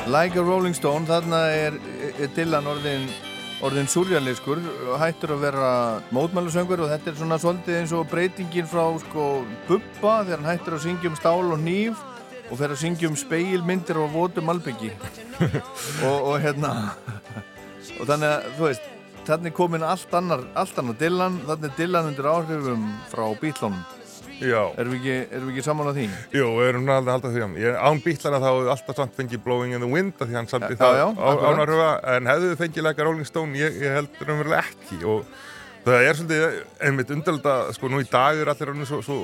Like 0.10 0.40
a 0.40 0.42
Rolling 0.42 0.74
Stone, 0.74 1.06
þarna 1.06 1.40
er, 1.54 1.76
Dylan 2.34 2.66
orðin 2.66 3.04
orðin 3.62 3.90
surrealiskur, 3.92 4.58
hættur 4.98 5.36
að 5.36 5.44
vera 5.44 5.72
mótmælusöngur 6.16 6.82
og 6.82 6.90
þetta 6.90 7.12
er 7.12 7.18
svona 7.20 7.38
svolítið 7.42 7.78
eins 7.78 7.94
og 7.94 8.08
breytingin 8.10 8.70
frá 8.72 8.86
sko 9.04 9.26
Bubba 9.68 10.16
þegar 10.24 10.40
hann 10.40 10.50
hættur 10.50 10.78
að 10.78 10.86
syngja 10.88 11.12
um 11.12 11.20
stál 11.20 11.44
og 11.44 11.62
nýf 11.62 12.02
og 12.48 12.56
fer 12.58 12.74
að 12.74 12.82
syngja 12.82 13.12
um 13.12 13.20
speilmyndir 13.20 14.00
og 14.02 14.10
votum 14.16 14.50
malbyggi 14.50 14.90
og, 16.08 16.18
og 16.18 16.36
hérna 16.42 16.74
og 18.00 18.10
þannig 18.10 18.32
að 18.32 18.50
þú 18.56 18.66
veist 18.66 18.90
þannig 19.30 19.58
komin 19.60 19.86
allt 19.86 20.18
annar, 20.18 20.48
allt 20.58 20.82
annar 20.82 20.98
Dylan 20.98 21.42
þannig 21.46 21.78
Dylan 21.78 22.12
undir 22.14 22.34
áhrifum 22.34 22.92
frá 23.12 23.28
Já, 23.28 23.99
erum 24.40 24.96
við 24.96 25.00
ekki, 25.00 25.18
erum 25.36 25.50
við 25.50 25.54
ekki 25.56 25.66
saman 25.68 25.90
á 25.90 25.94
því? 25.98 26.08
jú, 26.36 26.48
við 26.56 26.72
erum 26.72 26.92
að 26.96 27.12
halda 27.14 27.34
því 27.34 27.44
á 27.44 27.50
Ég 27.60 27.80
án 27.80 28.02
bítlana 28.06 28.40
þá 28.40 28.50
hefur 28.50 28.74
alltaf 28.76 29.00
samt 29.02 29.20
fengið 29.20 29.44
Blowing 29.46 29.76
in 29.76 29.84
the 29.84 29.90
Wind 29.90 30.18
því 30.20 30.38
hann 30.38 30.50
samti 30.50 30.78
Já, 30.80 31.06
það 31.18 31.46
ánarhuga 31.50 31.92
en 32.16 32.30
hefðu 32.30 32.50
þið 32.52 32.60
fengið 32.64 32.86
lega 32.88 33.08
Rolling 33.08 33.28
Stone, 33.28 33.56
ég, 33.60 33.80
ég 33.84 33.96
held 33.96 34.20
raunverulega 34.24 34.66
ekki. 34.66 35.00
Og 35.10 35.24
það 35.86 36.06
er 36.06 36.20
svolítið 36.20 36.58
einmitt 36.88 37.14
undarlega, 37.16 37.56
sko, 37.76 37.90
nú 37.92 38.02
í 38.04 38.08
dag 38.10 38.42
er 38.42 38.52
allir 38.52 38.84
svo, 38.90 39.00
svo 39.06 39.18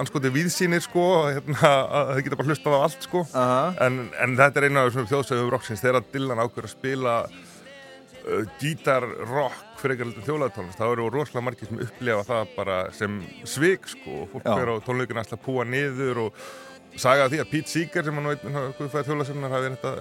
anskoti 0.00 0.32
viðsýnir, 0.34 0.84
sko, 0.84 1.06
hérna, 1.30 1.72
að 2.00 2.12
þið 2.18 2.28
geta 2.28 2.40
bara 2.40 2.50
hlustað 2.52 2.76
á 2.76 2.80
allt, 2.86 3.08
sko. 3.08 3.24
Aha. 3.32 3.64
en, 3.86 4.00
en 4.22 4.36
þetta 4.38 4.60
er 4.60 4.68
eina 4.68 4.84
af 4.84 4.92
þessum 4.92 5.10
þjóðsögum 5.12 5.50
rocksins. 5.54 5.84
Þegar 5.84 6.06
Dylan 6.12 6.44
ákveður 6.44 6.70
að 6.70 6.74
spila 6.76 7.16
uh, 8.24 8.44
gítar 8.60 9.06
rock 9.30 9.80
fyrir 9.80 9.96
eitthvað 9.96 10.28
þjóðlæðatónlist, 10.28 10.80
þá 10.80 10.86
eru 10.90 11.08
rosalega 11.12 11.46
margir 11.48 11.70
sem 11.70 11.82
upplifa 11.86 12.28
það 12.28 12.52
bara 12.58 12.78
sem 12.96 13.18
svik 13.48 13.88
sko, 13.90 14.22
og 14.22 14.30
fólk 14.32 14.46
fyrir 14.48 14.74
á 14.74 14.84
tónleikinu 14.86 15.22
alltaf 15.22 15.40
að 15.40 15.44
púa 15.48 15.66
niður 15.68 16.26
og 16.26 16.46
saga 17.00 17.26
því 17.30 17.40
að 17.42 17.48
Pete 17.50 17.70
Seeger 17.72 18.06
sem 18.06 18.18
hann 18.18 18.28
veit 18.30 18.44
þjóðlæðsögnar 18.78 19.54
hafi 19.54 19.70
þetta 19.72 19.92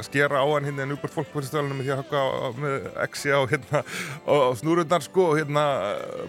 að 0.00 0.06
skera 0.08 0.40
á 0.42 0.46
hann 0.50 0.66
hérna 0.66 0.86
en 0.86 0.94
uppbært 0.96 1.14
fólkfæðistöðalunum 1.14 1.78
með 1.78 1.86
því 1.86 1.94
að 1.94 2.00
haka 2.02 2.22
með 2.64 2.88
exi 3.04 3.30
á 3.30 3.40
hérna 3.52 3.82
á, 4.26 4.34
á 4.34 4.50
snúrundar 4.58 5.06
sko 5.06 5.28
og 5.30 5.38
hérna 5.38 5.64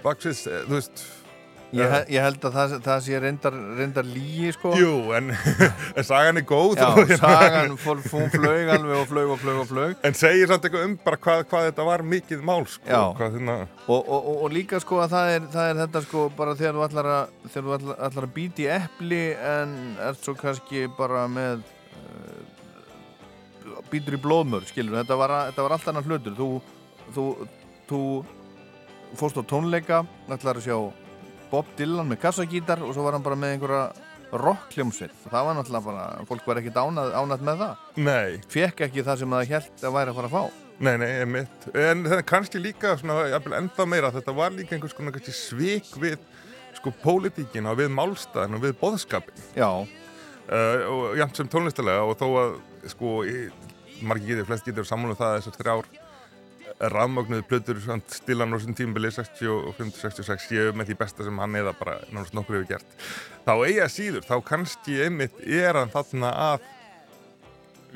baksins, 0.06 0.44
þú 0.46 0.78
veist 0.78 1.04
Ég, 1.72 1.88
he- 1.88 2.06
ég 2.18 2.20
held 2.26 2.44
að 2.50 2.56
það, 2.58 2.72
það 2.84 2.98
sé 3.06 3.20
reyndar, 3.24 3.56
reyndar 3.78 4.08
lígi 4.12 4.50
sko. 4.58 4.74
Jú, 4.76 4.90
en, 5.18 5.30
sagan 6.04 6.42
er 6.42 6.44
góð. 6.50 6.74
Já, 6.82 6.90
hérna- 6.98 7.18
sagan, 7.22 7.76
hún 7.80 8.32
flög 8.34 8.72
alveg 8.76 8.98
og 8.98 9.06
flög 9.08 9.32
og 9.36 9.40
flög 9.40 9.60
og 9.62 9.70
flög 9.70 9.96
En 10.10 10.18
segir 10.20 10.52
samt 10.52 10.68
eitthvað 10.68 10.84
um 10.90 10.96
bara 11.06 11.20
hvað, 11.24 11.44
hvað 11.52 11.68
þetta 11.70 11.86
var 11.88 12.04
mikið 12.12 12.44
mál 12.50 12.66
sko, 12.68 13.00
hérna, 13.22 13.56
og, 13.88 14.02
og, 14.02 14.18
og, 14.20 14.42
og 14.48 14.52
líka 14.56 14.82
sko 14.84 15.00
að 15.06 15.14
það 15.16 15.32
er, 15.38 15.48
það 15.56 15.70
er 15.72 15.80
þetta 15.86 16.02
sko 16.10 16.26
bara 16.42 16.58
þegar 16.60 16.76
þú 16.80 16.84
ætlar 16.90 17.10
að, 17.14 17.32
ætlar 18.10 18.28
að 18.28 18.34
býti 18.36 18.68
epli 18.76 19.22
en 19.56 19.78
ert 20.12 20.22
svo 20.28 20.36
kannski 20.40 20.86
bara 21.00 21.24
með 21.32 21.64
uh, 22.02 23.80
býtur 23.92 24.16
í 24.20 24.22
blóðmör 24.24 24.68
skilur, 24.70 25.00
þetta 25.02 25.18
var, 25.20 25.34
þetta 25.52 25.66
var 25.70 25.78
allt 25.78 25.88
annar 25.92 26.08
hlutur. 26.08 26.36
Þú, 26.38 26.50
þú, 27.16 27.26
þú 27.90 28.02
fórst 29.20 29.40
á 29.40 29.44
tónleika 29.44 30.04
ætlar 30.32 30.60
að 30.60 30.68
sjá 30.68 30.78
Bob 31.52 31.70
Dylan 31.78 32.10
með 32.10 32.22
kassagítar 32.24 32.82
og 32.86 32.96
svo 32.96 33.06
var 33.06 33.18
hann 33.18 33.26
bara 33.26 33.38
með 33.40 33.56
einhverja 33.58 33.86
rockljómsveit 34.32 35.16
það 35.28 35.48
var 35.48 35.58
náttúrulega 35.58 35.86
bara, 35.90 36.04
fólk 36.30 36.46
var 36.48 36.60
ekkert 36.62 36.78
ánað, 36.80 37.16
ánað 37.20 37.48
með 37.48 37.64
það. 37.66 37.88
Nei. 38.00 38.38
Fekk 38.52 38.86
ekki 38.88 39.04
það 39.08 39.24
sem 39.24 39.36
það 39.36 39.50
held 39.56 39.84
að 39.90 39.98
væri 39.98 40.14
að 40.14 40.20
fara 40.20 40.30
að 40.30 40.36
fá. 40.38 40.68
Nei, 40.82 40.94
nei, 40.98 41.10
einmitt. 41.22 41.66
En 41.78 42.06
það 42.08 42.16
er 42.18 42.24
kannski 42.32 42.62
líka 42.62 42.96
svona, 42.98 43.18
jafnvel 43.30 43.58
ennþá 43.60 43.88
meira, 43.92 44.14
þetta 44.16 44.34
var 44.38 44.56
líka 44.56 44.78
einhvers 44.78 44.96
konar 44.98 45.14
kannski 45.14 45.36
svik 45.36 45.92
við 46.02 46.16
sko 46.80 46.94
pólitíkina 47.04 47.74
og 47.74 47.82
við 47.82 47.92
málstæðin 47.94 48.58
og 48.58 48.64
við 48.64 48.78
boðskapin 48.80 49.44
já, 49.58 49.68
uh, 49.68 50.80
og 50.90 51.20
jafn 51.20 51.38
sem 51.38 51.52
tónlistalega 51.52 52.08
og 52.08 52.16
þó 52.18 52.28
að 52.42 52.56
sko, 52.94 53.18
margir 54.02 54.34
getur, 54.34 54.48
flest 54.50 54.70
getur 54.70 54.88
sammála 54.88 55.14
um 55.14 55.20
það 55.20 55.34
að 55.34 55.38
þessar 55.42 55.60
þrjár 55.60 55.92
rafmögnuðu 56.90 57.46
plötur 57.46 57.80
stilan 58.10 58.54
á 58.54 58.58
þessum 58.58 58.76
tímabili 58.78 59.12
65-66 59.14 60.48
séu 60.48 60.76
með 60.76 60.92
því 60.92 60.98
besta 61.02 61.26
sem 61.28 61.42
hann 61.42 61.58
eða 61.60 61.74
bara 61.78 62.00
náttúrulega 62.10 62.38
nokkur 62.40 62.58
hefur 62.58 62.70
gert 62.72 63.08
þá 63.46 63.54
eiga 63.68 63.90
síður, 63.92 64.26
þá 64.26 64.36
kannski 64.48 64.98
einmitt 65.06 65.42
er 65.46 65.78
hann 65.78 65.94
þarna 65.94 66.32
að 66.48 66.70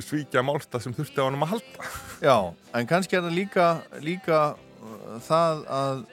svíkja 0.05 0.43
málstað 0.45 0.85
sem 0.85 0.95
þurfti 0.95 1.23
á 1.23 1.25
hann 1.25 1.39
að 1.39 1.53
halda 1.55 1.91
Já, 2.21 2.37
en 2.77 2.89
kannski 2.89 3.17
er 3.17 3.25
það 3.25 3.37
líka, 3.39 3.67
líka 4.03 4.41
uh, 4.55 5.19
það 5.25 5.63
að 5.79 6.03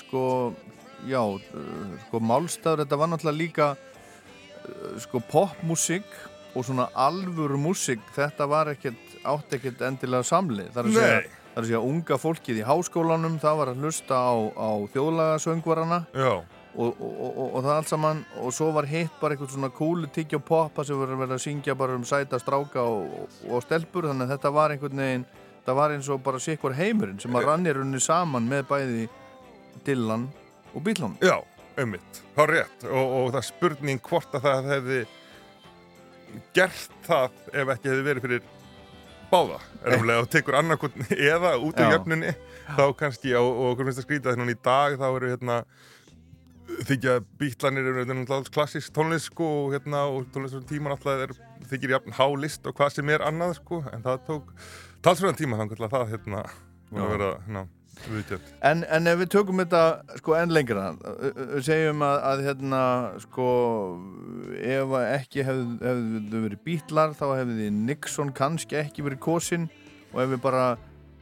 sko, 0.00 0.22
já, 1.08 1.20
uh, 1.22 1.98
sko 2.06 2.22
málstafur, 2.22 2.84
þetta 2.84 3.00
var 3.02 3.12
náttúrulega 3.12 3.42
líka 3.42 3.68
uh, 3.76 4.96
sko 5.04 5.22
popmusik 5.30 6.08
og 6.56 6.64
svona 6.64 6.88
alvöru 6.96 7.58
músik, 7.60 8.00
þetta 8.16 8.46
var 8.48 8.70
ekkert, 8.72 9.16
átt 9.28 9.52
ekkert 9.58 9.82
endilega 9.84 10.24
samlið. 10.24 10.70
Það 10.72 10.78
er 10.80 10.86
að 10.88 10.96
segja. 10.96 11.35
Það 11.56 11.62
er 11.62 11.64
að 11.64 11.70
segja 11.70 11.86
unga 11.88 12.16
fólkið 12.20 12.60
í 12.60 12.66
háskólanum, 12.68 13.40
það 13.40 13.58
var 13.62 13.72
að 13.72 13.78
hlusta 13.80 14.18
á, 14.20 14.34
á 14.60 14.70
þjóðlagasöngvarana. 14.92 16.00
Já, 16.12 16.34
og, 16.76 16.98
og, 17.00 17.14
og, 17.16 17.38
og 17.46 17.62
það 17.64 17.72
allt 17.72 17.88
saman 17.88 18.18
og 18.42 18.52
svo 18.52 18.68
var 18.76 18.88
hitt 18.90 19.14
bara 19.22 19.32
eitthvað 19.32 19.54
svona 19.54 19.72
kúlu 19.72 20.10
tyggja 20.12 20.36
og 20.36 20.44
poppa 20.44 20.84
sem 20.84 21.00
verið 21.00 21.22
verið 21.22 21.38
að 21.38 21.44
syngja 21.46 21.76
bara 21.80 21.96
um 21.96 22.04
sæta 22.04 22.36
stráka 22.42 22.84
og, 22.84 23.30
og 23.48 23.64
stelpur. 23.64 24.10
Þannig 24.10 24.28
að 24.28 24.34
þetta 24.34 24.52
var 24.58 24.74
einhvern 24.74 25.00
veginn 25.00 25.28
það 25.66 25.78
var 25.80 25.94
eins 25.96 26.10
og 26.12 26.22
bara 26.26 26.42
sikkur 26.42 26.76
heimurinn 26.76 27.20
sem 27.22 27.36
að 27.40 27.48
rannir 27.48 27.80
unni 27.80 28.00
saman 28.02 28.44
með 28.50 28.66
bæði 28.68 29.06
Dylan 29.86 30.28
og 30.74 30.84
Bílun 30.84 31.16
Já, 31.24 31.40
einmitt, 31.80 32.20
þá 32.36 32.42
rétt. 32.52 32.84
Og, 32.90 33.14
og 33.20 33.32
það 33.38 33.48
spurning 33.48 34.02
hvort 34.04 34.36
að 34.36 34.50
það 34.50 34.70
hefði 34.74 35.00
gert 36.52 37.00
það 37.06 37.40
ef 37.54 37.72
ekki 37.72 37.90
hefði 37.90 38.06
verið 38.10 38.26
fyrir 38.26 38.46
báða. 39.30 39.58
Erumlega 39.86 40.24
og 40.24 40.30
tekur 40.32 40.58
annarkotni 40.58 41.06
eða 41.16 41.56
út 41.62 41.80
af 41.80 41.94
jöfnunni 41.94 42.32
þá 42.74 42.86
kannski 42.98 43.34
og, 43.38 43.50
og 43.50 43.68
okkur 43.74 43.88
finnst 43.88 44.02
að 44.02 44.08
skrýta 44.08 44.32
því 44.32 44.42
núna 44.42 44.56
í 44.56 44.62
dag 44.66 44.96
þá 44.98 45.06
eru 45.08 45.30
hérna 45.30 45.60
þykja 46.86 47.16
bítlanir 47.38 47.86
eru 47.92 48.02
hérna 48.02 48.40
klassísk 48.52 48.94
tónlist 48.96 49.30
sko 49.30 49.46
og 49.62 49.76
hérna 49.76 50.06
og 50.10 50.26
tónlist 50.34 50.58
á 50.58 50.62
tíman 50.66 50.96
alltaf 50.96 51.26
er, 51.26 51.34
þykir 51.70 51.96
jafn 51.96 52.16
hálist 52.18 52.66
og 52.66 52.76
hvað 52.78 52.96
sem 52.96 53.14
er 53.14 53.24
annað 53.26 53.56
sko 53.60 53.82
en 53.92 54.04
það 54.06 54.22
tók 54.26 54.52
talsverðan 55.06 55.38
tíma 55.38 55.60
þannig 55.60 55.84
að 55.86 55.94
það 55.94 56.14
hérna 56.14 56.42
var 56.90 57.04
að 57.04 57.12
vera 57.14 57.30
hérna 57.46 57.66
en, 58.62 58.82
en 58.84 59.06
ef 59.10 59.18
við 59.22 59.30
tökum 59.32 59.62
þetta 59.62 59.80
sko 60.20 60.34
enn 60.38 60.52
lengra 60.54 60.90
ö- 61.02 61.60
segjum 61.64 62.02
að, 62.06 62.18
að 62.30 62.42
hérna 62.46 62.82
sko 63.24 63.46
ef 64.60 64.92
ekki 65.00 65.44
hefðu, 65.46 65.78
hefðu 65.82 66.42
verið 66.44 66.62
bítlar 66.68 67.14
þá 67.18 67.26
hefði 67.40 67.70
Nixon 67.74 68.32
kannski 68.36 68.78
ekki 68.82 69.06
verið 69.06 69.22
kosinn. 69.26 69.68
Og 70.12 70.20
ef 70.22 70.30
við 70.34 70.42
bara 70.44 70.66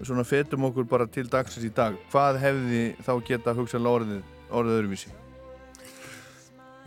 svona 0.04 0.24
fetum 0.28 0.66
okkur 0.68 0.86
bara 0.90 1.06
til 1.08 1.24
dagsins 1.30 1.64
í 1.64 1.72
dag 1.74 1.94
hvað 2.12 2.40
hefði 2.42 2.82
þá 3.06 3.12
geta 3.28 3.54
hugsanlega 3.56 4.00
orðið, 4.00 4.24
orðið 4.50 4.78
öðruvísi? 4.80 5.12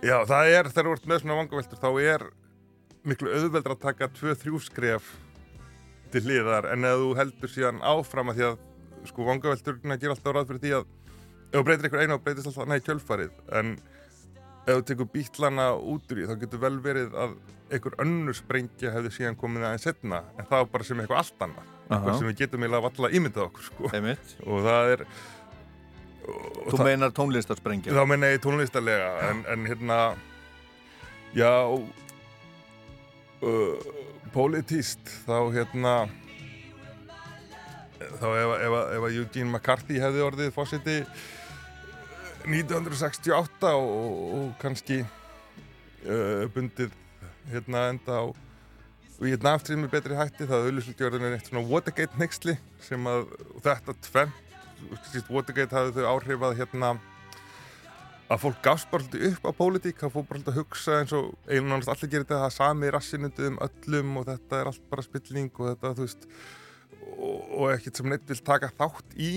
Já, 0.05 0.17
það 0.29 0.51
er, 0.53 0.69
þegar 0.69 0.89
þú 0.91 0.97
ert 0.97 1.07
með 1.09 1.23
svona 1.23 1.39
vangaveltur 1.39 1.79
þá 1.81 1.89
er 2.03 2.27
miklu 3.07 3.31
auðveldra 3.33 3.73
að 3.77 3.85
taka 3.87 4.09
2-3 4.19 4.59
skref 4.67 5.07
til 6.13 6.21
hliðar 6.27 6.67
en 6.73 6.85
ef 6.87 6.99
þú 7.01 7.09
heldur 7.17 7.51
síðan 7.51 7.81
áfram 7.81 8.29
að 8.31 8.37
því 8.37 8.45
að 8.51 8.59
sko 9.11 9.27
vangavelturna 9.27 9.99
ger 10.01 10.13
alltaf 10.13 10.35
ráð 10.35 10.49
fyrir 10.51 10.63
því 10.63 10.73
að 10.79 10.89
ef 11.47 11.57
þú 11.57 11.63
breytir 11.67 11.87
einhver 11.87 12.03
einu 12.03 12.17
þá 12.17 12.25
breytist 12.25 12.49
alltaf 12.51 12.71
næ 12.71 12.79
kjölfarið. 12.87 13.37
En 13.59 13.67
ef 14.67 14.73
þú 14.73 14.81
tekur 14.91 15.11
bítlana 15.13 15.69
út 15.77 16.11
úr 16.11 16.21
því 16.21 16.27
þá 16.27 16.35
getur 16.43 16.63
vel 16.65 16.77
verið 16.83 17.15
að 17.15 17.31
einhver 17.67 17.97
önnur 18.03 18.37
sprengja 18.37 18.93
hefði 18.95 19.15
síðan 19.15 19.39
komið 19.39 19.67
aðeins 19.67 19.87
setna 19.87 20.21
en 20.37 20.47
það 20.47 20.61
var 20.61 20.69
bara 20.75 20.87
sem 20.87 21.01
eitthvað 21.03 21.23
allt 21.23 21.47
annað. 21.47 21.73
Eitthvað 21.87 22.19
sem 22.19 22.29
við 22.29 22.39
getum 22.43 22.63
eiginlega 22.63 22.87
valla 22.87 23.15
ímyndað 23.15 23.47
okkur 23.47 23.63
sko. 23.67 23.81
Og 24.47 24.57
það 24.67 24.93
er 24.93 25.01
og 26.27 26.73
Þú 26.73 26.83
meinar 26.83 27.11
tónlistarsprengja 27.15 27.93
þá 27.95 28.03
menna 28.09 28.27
ég 28.33 28.41
tónlistarlega 28.43 29.09
en, 29.29 29.37
en 29.47 29.59
hérna 29.69 29.97
já 31.35 31.51
uh, 31.71 31.79
pólitíst 34.33 34.99
þá 35.27 35.37
hérna 35.55 35.93
þá 37.97 38.27
ef, 38.29 38.53
ef, 38.61 38.77
ef 38.97 39.05
að 39.07 39.17
Eugene 39.17 39.51
McCarthy 39.51 40.01
hefði 40.01 40.25
orðið 40.25 40.53
fósiti 40.55 40.97
1968 42.47 43.71
og, 43.75 43.93
og 44.37 44.49
kannski 44.61 45.01
uh, 45.03 46.45
bundið 46.55 46.93
hérna 47.51 47.87
enda 47.91 48.21
á 48.23 48.25
Vietnamstríð 49.17 49.81
með 49.81 49.93
betri 49.95 50.17
hætti 50.17 50.45
það 50.45 50.67
auðvitað 50.67 51.23
er 51.25 51.35
eitt 51.39 51.47
svona 51.49 51.65
Watergate 51.65 52.19
nexli 52.21 52.53
sem 52.85 53.07
að 53.09 53.23
og 53.55 53.61
þetta 53.65 53.95
tvenn 54.05 54.35
Watergate 55.31 55.73
hafði 55.73 55.95
þau 55.97 56.09
áhrif 56.11 56.43
að 56.45 56.59
hérna 56.59 56.91
að 58.27 58.41
fólk 58.43 58.59
gafst 58.63 58.89
bara 58.91 59.05
svolítið 59.05 59.33
upp 59.33 59.47
á 59.47 59.51
pólitík 59.57 59.99
það 60.01 60.13
fór 60.13 60.25
bara 60.27 60.39
svolítið 60.41 60.53
að 60.53 60.59
hugsa 60.61 60.99
eins 60.99 61.13
og 61.15 61.27
eiginlega 61.47 61.71
nánast 61.71 61.91
allir 61.93 62.11
gerir 62.11 62.25
þetta 62.27 62.39
það 62.43 62.55
sami 62.57 62.93
rassinundið 62.93 63.49
um 63.49 63.59
öllum 63.65 64.15
og 64.19 64.27
þetta 64.27 64.59
er 64.59 64.71
allt 64.71 64.89
bara 64.91 65.05
spilling 65.05 65.51
og 65.55 65.69
þetta 65.71 65.93
þú 65.97 66.07
veist 66.07 66.27
og, 67.15 67.37
og 67.57 67.71
ekkert 67.73 67.99
sem 67.99 68.09
neitt 68.11 68.27
vil 68.29 68.41
taka 68.45 68.71
þátt 68.77 69.15
í 69.15 69.31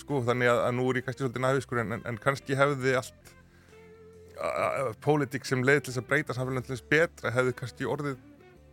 sko 0.00 0.22
þannig 0.24 0.50
að, 0.50 0.62
að 0.66 0.74
nú 0.78 0.88
er 0.88 1.00
ég 1.00 1.06
kannski 1.06 1.24
svolítið 1.24 1.44
næfiskur 1.44 1.82
en, 1.82 1.94
en, 1.96 2.04
en 2.08 2.20
kannski 2.20 2.58
hefði 2.58 2.96
allt 3.00 3.36
pólitík 5.04 5.44
sem 5.44 5.62
leið 5.66 5.82
til 5.84 5.92
þess 5.92 6.00
að 6.00 6.08
breyta 6.08 6.36
samfélagin 6.36 6.64
til 6.64 6.76
þess 6.76 6.90
betra 6.92 7.32
hefði 7.34 7.56
kannski 7.58 7.88
orðið 7.88 8.22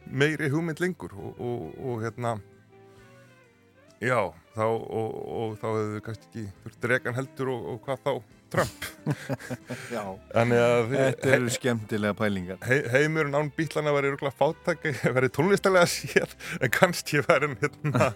meiri 0.07 0.47
hugmynd 0.53 0.79
lengur 0.79 1.11
og, 1.17 1.41
og, 1.43 1.65
og 1.83 2.05
hérna 2.05 2.37
já, 3.99 4.21
þá, 4.55 4.65
og, 4.67 5.57
þá 5.59 5.67
hefðu 5.67 6.03
kannski 6.05 6.27
ekki 6.29 6.45
þurft 6.63 6.89
regan 6.93 7.17
heldur 7.17 7.51
og 7.57 7.81
hvað 7.83 8.03
þá 8.05 8.11
Trump 8.53 8.87
Já. 9.95 10.03
Þetta 10.33 11.31
eru 11.35 11.51
skemmtilega 11.53 12.15
pælingar. 12.17 12.59
he, 12.67 12.81
heimurinn 12.93 13.37
án 13.37 13.51
bílana 13.55 13.93
væri 13.95 14.11
örgulega 14.13 14.35
fátæk 14.39 14.89
væri 15.17 15.29
tónlistalega 15.35 15.87
sér 15.91 16.35
en 16.61 16.73
kannski 16.73 17.23
hann 17.27 17.57
hérna 17.61 18.11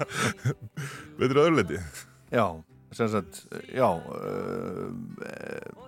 veitur 1.20 1.44
öðruleiti 1.46 1.80
Já, 2.32 2.46
sem 2.96 3.10
sagt, 3.12 3.42
já, 3.76 3.90
uh, 3.92 4.92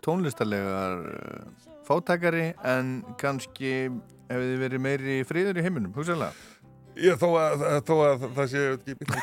tónlistarlegar 0.03 0.97
uh, 1.07 1.69
fátækari 1.87 2.49
en 2.67 2.97
kannski 3.19 3.71
hefði 4.31 4.49
þið 4.49 4.61
verið 4.63 4.83
meiri 4.83 5.15
friður 5.27 5.59
í 5.59 5.63
heiminum, 5.65 5.93
hugsaðlega. 5.95 6.33
Já, 6.93 7.13
þó 7.17 7.27
að, 7.41 7.63
þó 7.87 7.93
að 8.05 8.25
það 8.35 8.49
sé 8.51 8.63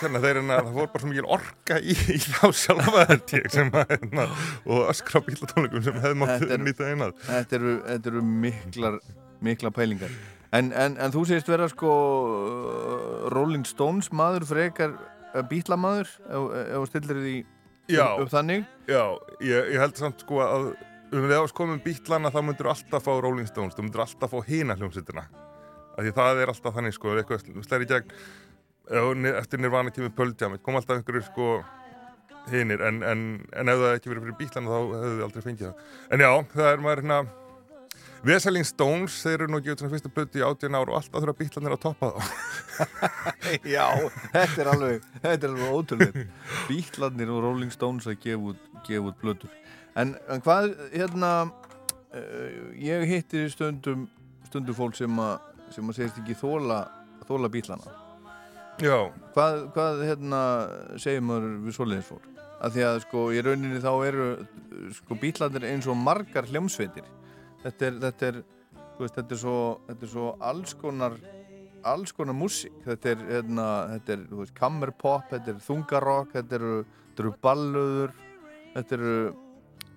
kannar 0.00 0.24
þeir 0.24 0.40
en 0.40 0.50
að 0.50 0.64
það 0.66 0.72
voru 0.78 0.90
bara 0.94 1.02
svo 1.04 1.10
mikil 1.12 1.28
orka 1.36 1.76
í, 1.78 1.94
í 2.14 2.18
þá 2.24 2.40
sjálfa 2.62 3.04
þetta 3.12 3.38
ég 3.44 3.52
sem 3.54 3.70
að 3.78 3.92
hérna, 3.94 4.24
og 4.66 4.90
öskra 4.90 5.22
bílatónleikum 5.28 5.84
sem 5.86 6.00
hefði 6.02 6.18
mátt 6.24 6.44
er- 6.48 6.64
nýta 6.66 6.88
einað 6.90 7.14
Þetta 7.28 7.58
eru, 7.60 7.74
þetta 7.86 8.10
eru 8.14 8.22
miklar, 8.46 8.98
miklar 9.50 9.74
pælingar. 9.76 10.16
En, 10.50 10.72
en, 10.74 10.96
en 10.98 11.12
þú 11.14 11.22
segist 11.30 11.46
vera 11.52 11.68
sko 11.70 11.92
Rolling 13.34 13.66
Stones 13.68 14.10
maður 14.16 14.48
frekar 14.50 14.94
uh, 14.98 15.42
bílamaður 15.50 16.10
ef, 16.26 16.46
ef 16.64 16.76
þú 16.80 16.86
stillir 16.90 17.20
því 17.24 17.34
Já, 17.90 18.04
upp 18.22 18.30
þannig. 18.30 18.66
já, 18.86 19.02
ég, 19.42 19.70
ég 19.74 19.80
held 19.82 19.96
samt 19.98 20.22
sko 20.22 20.42
að 20.44 20.72
um 21.10 21.24
að 21.26 21.32
það 21.34 21.54
komum 21.58 21.80
bílana 21.82 22.30
þá 22.30 22.40
myndur 22.46 22.68
alltaf 22.70 23.02
fá 23.06 23.12
Rolling 23.18 23.48
Stones, 23.50 23.74
þú 23.74 23.82
myndur 23.86 24.04
alltaf 24.04 24.30
fá 24.30 24.42
hina 24.46 24.76
hljómsveitina 24.78 25.24
af 26.00 26.06
því 26.06 26.14
það 26.16 26.40
er 26.42 26.52
alltaf 26.54 26.78
þannig 26.78 26.96
sko, 26.96 27.16
eitthvað 27.20 27.44
slæri 27.66 27.90
gegn 27.90 29.28
eftir 29.36 29.60
nirvana 29.62 29.92
kemur 29.94 30.32
Jam 30.40 30.56
kom 30.58 30.78
alltaf 30.80 30.96
einhverju 30.96 31.26
sko 31.28 31.50
hinir, 32.50 32.80
en, 32.82 33.02
en, 33.04 33.20
en 33.52 33.68
ef 33.68 33.82
það 33.82 33.98
ekki 33.98 34.10
verið 34.10 34.24
fyrir 34.24 34.38
bílana 34.40 34.72
þá 34.72 34.78
hefðu 34.80 35.12
við 35.18 35.26
aldrei 35.26 35.44
fengið 35.44 35.68
það 35.68 36.16
en 36.16 36.24
já, 36.24 36.32
það 36.56 36.72
er 36.72 36.82
maður 36.82 37.02
hérna 37.02 37.20
Vesaling 38.20 38.66
Stones, 38.68 39.14
þeir 39.24 39.38
eru 39.38 39.46
nú 39.48 39.60
ekki 39.60 39.72
út 39.72 39.80
svona 39.80 39.94
fyrsta 39.94 40.10
blötu 40.12 40.40
í 40.40 40.44
18 40.44 40.76
ár 40.76 40.90
og 40.92 40.98
alltaf 40.98 41.22
þurfa 41.22 41.36
bílanir 41.38 41.76
að 41.76 41.84
toppa 41.86 42.10
þá 42.10 42.50
Já, 43.74 43.86
þetta 44.32 44.60
er 44.62 44.70
alveg, 44.74 45.06
þetta 45.22 45.46
er 45.46 45.54
alveg 45.54 45.74
ótrúlega. 45.76 46.24
Bílarnir 46.68 47.32
og 47.32 47.42
Rolling 47.44 47.72
Stones 47.74 48.08
að 48.08 48.18
gefa 48.24 48.52
út, 48.52 48.68
gefa 48.86 49.10
út 49.10 49.20
blöður. 49.22 49.54
En, 49.98 50.14
en 50.30 50.44
hvað, 50.44 50.74
hérna, 50.92 51.32
uh, 52.14 52.58
ég 52.78 53.06
hitti 53.10 53.46
stundum, 53.52 54.06
stundum 54.48 54.76
fólk 54.76 54.98
sem 54.98 55.22
að, 55.22 55.49
sem 55.74 55.90
að 55.90 55.98
segist 55.98 56.20
ekki 56.22 56.38
þóla, 56.38 56.84
þóla 57.28 57.50
bílana. 57.52 57.96
Já, 58.80 59.10
Hvað, 59.34 59.56
hvað, 59.74 60.02
hérna, 60.08 60.38
segir 60.98 61.24
maður 61.24 61.50
við 61.66 61.74
svoleiðis 61.76 62.08
fólk? 62.08 62.28
Af 62.60 62.72
því 62.74 62.84
að, 62.86 63.00
sko, 63.04 63.24
í 63.32 63.42
rauninni 63.44 63.80
þá 63.82 63.90
eru, 64.08 64.28
sko, 64.96 65.16
bílarnir 65.20 65.66
eins 65.68 65.88
og 65.88 65.98
margar 66.00 66.48
hljómsveitir. 66.48 67.06
Þetta 67.62 67.86
er, 67.86 67.98
þetta 68.06 68.30
er, 68.30 68.40
veist, 68.98 69.18
þetta 69.18 69.36
er 69.36 69.40
svo, 69.42 69.58
þetta 69.86 70.06
er 70.06 70.12
svo 70.14 70.30
alls 70.50 70.74
konar, 70.80 71.16
alls 71.92 72.16
konar 72.16 72.36
músík. 72.36 72.74
Þetta 72.86 73.12
er, 73.12 73.22
hérna, 73.30 73.68
þetta 73.94 74.16
er, 74.16 74.24
þú 74.32 74.40
veist, 74.42 74.56
kammerpop, 74.56 75.28
þetta 75.30 75.54
er 75.54 75.62
þungarokk, 75.68 76.34
þetta 76.38 76.60
eru, 76.60 77.34
ballöður, 77.44 78.16
þetta 78.74 78.98
eru, 78.98 79.14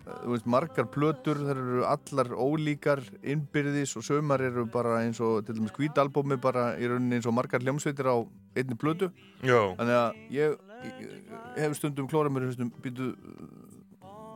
veist, 0.03 0.47
margar 0.49 0.87
plötur, 0.91 1.39
það 1.39 1.51
eru 1.53 1.83
allar 1.87 2.31
ólíkar 2.35 3.01
innbyrðis 3.21 3.95
og 3.99 4.05
sömar 4.07 4.43
eru 4.43 4.65
bara 4.71 4.99
eins 5.03 5.21
og, 5.23 5.43
til 5.47 5.57
dæmis, 5.57 5.73
hvítalbómi 5.77 6.37
bara 6.43 6.73
í 6.79 6.89
rauninni 6.91 7.19
eins 7.19 7.27
og 7.29 7.35
margar 7.37 7.63
hljómsveitir 7.63 8.09
á 8.11 8.15
einni 8.59 8.77
plötu. 8.79 9.11
já, 9.41 9.59
Þannig 9.79 9.99
að 9.99 10.21
ég, 10.35 10.57
ég 10.85 11.61
hef 11.63 11.77
stundum 11.79 12.09
klórað 12.11 12.35
mér 12.35 12.51
stundum, 12.53 12.73
býtu, 12.83 13.11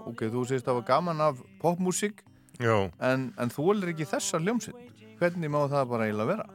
ok, 0.07 0.27
þú 0.31 0.45
segist 0.47 0.67
að 0.67 0.71
það 0.71 0.79
var 0.81 0.87
gaman 0.93 1.25
af 1.27 1.43
popmusík, 1.63 2.23
en, 3.03 3.31
en 3.37 3.53
þú 3.53 3.71
er 3.75 3.91
ekki 3.93 4.07
þessa 4.09 4.39
hljómsveit. 4.41 4.83
Hvernig 5.19 5.49
má 5.49 5.63
það 5.69 5.89
bara 5.91 6.07
eiginlega 6.07 6.31
vera? 6.35 6.49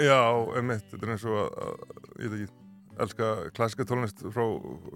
Já, 0.00 0.20
emitt, 0.60 0.86
þetta 0.90 1.06
er 1.06 1.12
eins 1.14 1.24
og 1.28 1.38
að, 1.42 1.48
að 1.66 2.24
ég 2.24 2.32
veit 2.32 2.42
ekki, 2.46 2.61
elska 3.00 3.28
klassika 3.56 3.86
tónlist 3.88 4.20
frá 4.34 4.44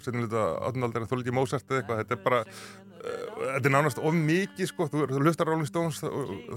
setjumleita 0.05 0.43
18. 0.69 0.85
aldar 0.87 1.07
þó 1.09 1.17
líki 1.21 1.35
Mozart 1.35 1.65
eða 1.71 1.81
eitthvað, 1.81 2.03
þetta 2.03 2.17
er 2.17 2.21
bara 2.25 2.41
uh, 2.45 3.23
þetta 3.55 3.71
er 3.71 3.75
nánast 3.77 4.01
of 4.03 4.19
mikið 4.19 4.71
sko 4.71 4.89
þú, 4.93 5.07
hlustar 5.23 5.51
Rolling 5.51 5.71
Stones 5.71 6.03
þá, 6.03 6.09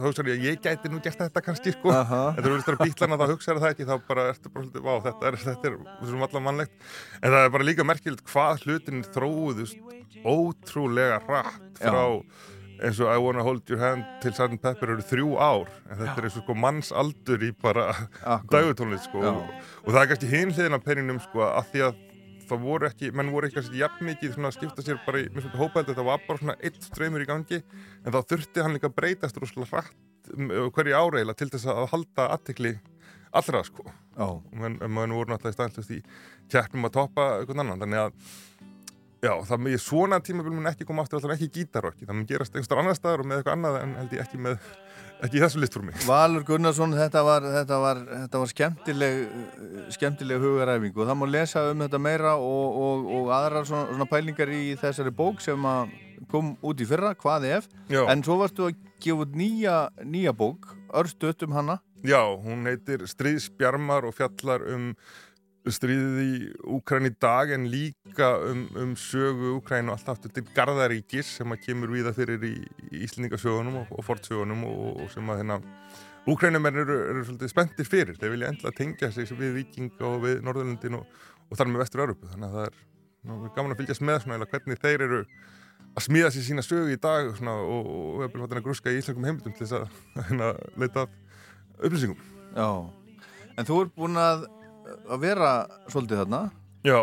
hugsaður 0.04 0.32
ég 0.34 0.40
að 0.42 0.48
ég 0.50 0.62
gæti 0.66 0.92
nú 0.92 1.02
gert 1.06 1.22
þetta 1.24 1.46
kannski 1.46 1.74
sko 1.78 1.94
Aha. 1.96 2.22
en 2.36 2.46
þú 2.46 2.54
hlustar 2.58 2.80
á 2.80 2.84
bílana 2.84 3.20
þá 3.22 3.26
hugsaður 3.34 3.64
það 3.64 3.76
ekki 3.76 3.90
þá 3.90 3.96
bara 4.12 4.28
ertu 4.34 4.54
bara 4.54 4.68
svolítið, 4.68 4.86
vá 4.90 4.94
þetta 5.08 5.32
er, 5.32 5.40
þetta 5.48 5.72
er 5.72 5.80
þessum 6.04 6.28
allan 6.28 6.48
mannlegt 6.50 6.78
en 7.22 7.34
það 7.36 7.42
er 7.48 7.56
bara 7.58 7.70
líka 7.72 7.88
merkilegt 7.88 8.30
hvað 8.30 8.64
hlutin 8.68 9.04
þróuðust 9.08 10.24
ótrúlega 10.28 11.20
hratt 11.28 11.80
Já. 11.80 11.92
Eins 12.84 13.00
og 13.04 13.10
I 13.12 13.22
Wanna 13.22 13.44
Hold 13.46 13.70
Your 13.72 13.82
Hand 13.82 14.06
til 14.24 14.34
Sgt. 14.36 14.60
Pepper 14.64 14.94
eru 14.96 15.06
þrjú 15.06 15.32
ár 15.36 15.72
en 15.90 16.00
þetta 16.00 16.16
er 16.16 16.28
eins 16.28 16.38
og 16.40 16.46
sko 16.46 16.56
manns 16.58 16.92
aldur 16.96 17.44
í 17.44 17.52
bara 17.64 17.90
dagutónlist 18.54 19.10
sko. 19.10 19.24
Já. 19.24 19.32
og, 19.34 19.74
og 19.86 19.90
það 19.94 20.02
er 20.02 20.12
kannski 20.14 20.32
hinn 20.32 20.54
hliðin 20.56 20.78
af 20.78 20.86
peningnum 20.86 21.20
sko 21.24 21.44
að 21.48 21.74
því 21.74 21.84
að 21.88 22.06
það 22.50 22.64
voru 22.66 22.88
ekki, 22.90 23.12
menn 23.14 23.32
voru 23.34 23.48
ekki 23.48 23.60
kannski 23.60 23.82
jafn 23.82 24.08
mikið 24.08 24.36
svona 24.36 24.50
að 24.50 24.58
skipta 24.58 24.86
sér 24.86 25.02
bara 25.06 25.22
í 25.22 25.28
mismunandi 25.28 25.62
hópaðið, 25.62 25.92
þetta 25.92 26.06
var 26.08 26.24
bara 26.26 26.42
svona 26.42 26.56
eitt 26.66 26.80
streymur 26.88 27.24
í 27.24 27.28
gangi 27.30 27.60
en 27.60 28.16
þá 28.16 28.20
þurfti 28.32 28.64
hann 28.66 28.76
líka 28.76 28.90
að 28.90 28.96
breytast 28.98 29.38
rosalega 29.42 29.84
hratt 29.84 30.32
um, 30.34 30.54
hverju 30.74 30.98
áreila 30.98 31.36
til 31.38 31.50
þess 31.52 31.70
að 31.70 31.86
halda 31.94 32.30
aðtekli 32.36 32.74
allra 33.40 33.62
sko. 33.68 33.86
Já, 34.18 34.26
og 34.26 34.58
menn, 34.58 34.80
menn 34.82 35.14
voru 35.14 35.30
náttúrulega 35.30 35.54
í 35.54 35.58
stæntlust 35.60 35.94
í 35.94 36.00
keppnum 36.50 36.90
að 36.90 36.96
toppa 36.98 37.28
einhvern 37.38 37.64
annan 37.66 37.84
þannig 37.84 38.08
að 38.08 38.38
já, 39.24 39.34
það 39.50 39.66
með 39.66 39.78
svona 39.84 40.22
tímabil 40.24 40.56
mun 40.56 40.72
ekki 40.72 40.88
koma 40.88 41.04
aftur 41.06 41.20
alltaf 41.20 41.36
ekki 41.36 41.52
gítarokki, 41.60 42.08
það 42.08 42.20
mun 42.20 42.30
gerast 42.30 42.56
einhver 42.56 42.82
annar 42.84 42.98
staðar 42.98 43.24
og 43.24 43.30
með 43.30 43.42
eitthvað 43.42 43.58
annað 43.58 43.80
en 43.84 43.96
held 44.00 44.16
ég 44.16 44.26
ekki 44.26 44.42
með 44.46 44.58
ekki 45.20 45.40
í 45.40 45.42
þessu 45.44 45.60
listformi 45.60 45.96
Valur 46.08 46.46
Gunnarsson, 46.48 46.96
þetta 46.96 47.24
var, 47.28 47.48
þetta 47.58 47.80
var, 47.84 48.04
þetta 48.12 48.44
var 48.44 48.52
skemmtileg, 48.54 49.18
skemmtileg 49.96 50.44
hugaræfing 50.44 50.96
og 50.96 51.10
það 51.10 51.20
má 51.20 51.26
lesa 51.34 51.66
um 51.74 51.84
þetta 51.84 52.02
meira 52.02 52.36
og, 52.40 52.78
og, 52.86 53.10
og 53.18 53.34
aðrar 53.36 53.68
svona, 53.68 53.90
svona 53.92 54.08
pælingar 54.12 54.54
í 54.56 54.64
þessari 54.80 55.14
bók 55.16 55.44
sem 55.44 55.68
kom 56.32 56.54
út 56.66 56.82
í 56.82 56.88
fyrra, 56.88 57.14
hvað 57.20 57.48
ef, 57.50 57.70
Já. 57.92 58.04
en 58.12 58.24
svo 58.26 58.40
varstu 58.42 58.70
að 58.70 58.80
gefa 59.04 59.26
út 59.26 59.38
nýja, 59.40 59.78
nýja 60.04 60.34
bók, 60.36 60.74
örstuðt 61.00 61.46
um 61.48 61.56
hana. 61.56 61.80
Já, 62.04 62.22
hún 62.40 62.68
heitir 62.68 63.04
Stríðsbjarmar 63.12 64.08
og 64.08 64.16
fjallar 64.16 64.64
um 64.72 64.92
stríðið 65.68 66.20
í 66.24 66.36
Úkræn 66.78 67.10
í 67.10 67.12
dag 67.20 67.52
en 67.54 67.68
líka 67.72 68.30
um, 68.48 68.62
um 68.80 68.94
sögu 68.98 69.58
Úkræn 69.58 69.92
og 69.92 69.98
allt 69.98 70.12
aftur 70.14 70.32
til 70.34 70.46
Garðaríkis 70.56 71.34
sem 71.40 71.52
að 71.52 71.66
kemur 71.66 71.92
viða 71.94 72.14
fyrir 72.16 72.46
í, 72.48 72.54
í 72.90 73.04
Íslendingasögunum 73.06 73.82
og, 73.82 73.92
og 73.92 74.08
fortsögunum 74.08 74.64
og, 74.70 75.04
og 75.04 75.12
sem 75.14 75.30
að 75.30 75.42
hérna 75.44 75.60
Úkrænumenn 76.30 76.80
eru, 76.84 76.96
eru 77.10 77.26
svolítið 77.26 77.52
spenntir 77.52 77.88
fyrir. 77.88 78.18
Þeir 78.20 78.34
vilja 78.36 78.50
endla 78.54 78.74
tengja 78.76 79.10
sig 79.16 79.30
við 79.40 79.56
Viking 79.58 80.04
og 80.06 80.20
við 80.26 80.44
Norðurlundin 80.46 81.00
og, 81.00 81.22
og 81.50 81.60
þar 81.60 81.72
með 81.72 81.84
Vestur-Európu 81.84 82.32
þannig 82.34 82.50
að 82.50 82.58
það 82.58 82.68
er 82.68 82.82
ná, 83.24 83.34
gaman 83.56 83.74
að 83.74 83.82
fylgjast 83.82 84.06
með 84.06 84.22
svona, 84.26 84.50
hvernig 84.52 84.84
þeir 84.84 85.06
eru 85.08 85.22
að 85.96 86.06
smíða 86.06 86.32
sér 86.34 86.46
sína 86.46 86.66
sögu 86.66 86.94
í 86.94 87.00
dag 87.02 87.32
svona, 87.38 87.56
og, 87.64 87.90
og, 87.90 88.06
og 88.14 88.24
hefur 88.28 88.46
að 88.60 88.66
gruska 88.68 88.94
í 88.94 89.00
íslenskum 89.02 89.28
heimildum 89.28 89.56
til 89.58 89.66
þess 89.66 89.78
að, 89.80 90.00
hérna, 90.30 90.52
leita 90.80 91.06
að 91.06 91.88
upplýsingum. 91.88 92.24
Já, 92.56 92.70
en 93.56 93.70
þú 93.70 93.82
ert 93.84 93.96
búin 93.98 94.22
að, 94.22 94.46
að 95.10 95.22
vera 95.24 95.52
svolítið 95.92 96.22
þarna. 96.24 96.42
Já, 96.88 97.00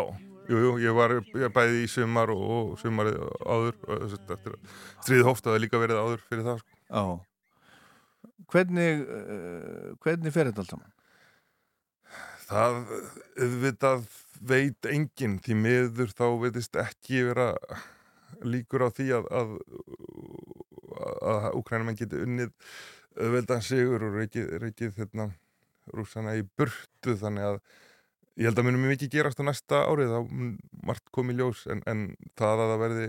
jú, 0.49 0.59
jú, 0.63 0.73
ég 0.83 0.97
var 0.97 1.15
ég 1.17 1.53
bæði 1.55 1.81
í 1.83 1.89
sumar 1.91 2.33
og, 2.33 2.75
sumarið 2.81 3.17
áður 3.45 3.79
og 3.87 4.03
þess 4.03 4.19
að 4.19 4.35
eftir 4.37 4.57
að 4.57 4.77
stríðið 5.05 5.27
hóft 5.29 5.49
að 5.49 5.59
líka 5.63 5.81
verið 5.81 6.03
áður 6.03 6.23
fyrir 6.29 6.47
það 6.47 6.61
sko. 6.61 6.79
Já. 6.87 7.03
Hvernig, 8.47 9.03
uh, 9.03 9.89
hvernig 10.05 10.35
fer 10.35 10.49
þetta 10.51 10.63
allt 10.63 10.73
saman? 10.75 10.93
Það 12.47 12.77
auðvitað 13.43 14.07
veit 14.47 14.87
enginn 14.87 15.39
því 15.43 15.57
miður 15.57 16.13
þá 16.15 16.27
veitist 16.43 16.77
ekki 16.79 17.25
vera 17.27 17.49
líkur 18.45 18.85
á 18.85 18.89
því 18.93 19.07
að 19.17 19.27
að, 19.33 19.55
að 21.31 21.49
Úkrænumenn 21.59 21.97
geti 21.99 22.21
unnið 22.23 22.53
auðveldan 23.17 23.63
sigur 23.65 24.05
og 24.07 24.17
reykið, 24.21 24.49
reykið 24.61 24.97
hérna, 25.01 25.31
rússana 25.93 26.35
í 26.37 26.45
burtu 26.57 27.15
þannig 27.19 27.51
að 27.51 27.59
ég 28.37 28.49
held 28.49 28.61
að 28.61 28.67
munum 28.67 28.87
mikið 28.91 29.13
gerast 29.15 29.41
á 29.41 29.47
næsta 29.47 29.83
árið 29.89 30.13
þá 30.13 30.19
margt 30.87 31.07
komið 31.15 31.41
ljós 31.41 31.63
en, 31.73 31.83
en 31.89 32.03
það 32.37 32.63
að 32.63 32.73
það 32.73 32.83
verði 32.85 33.07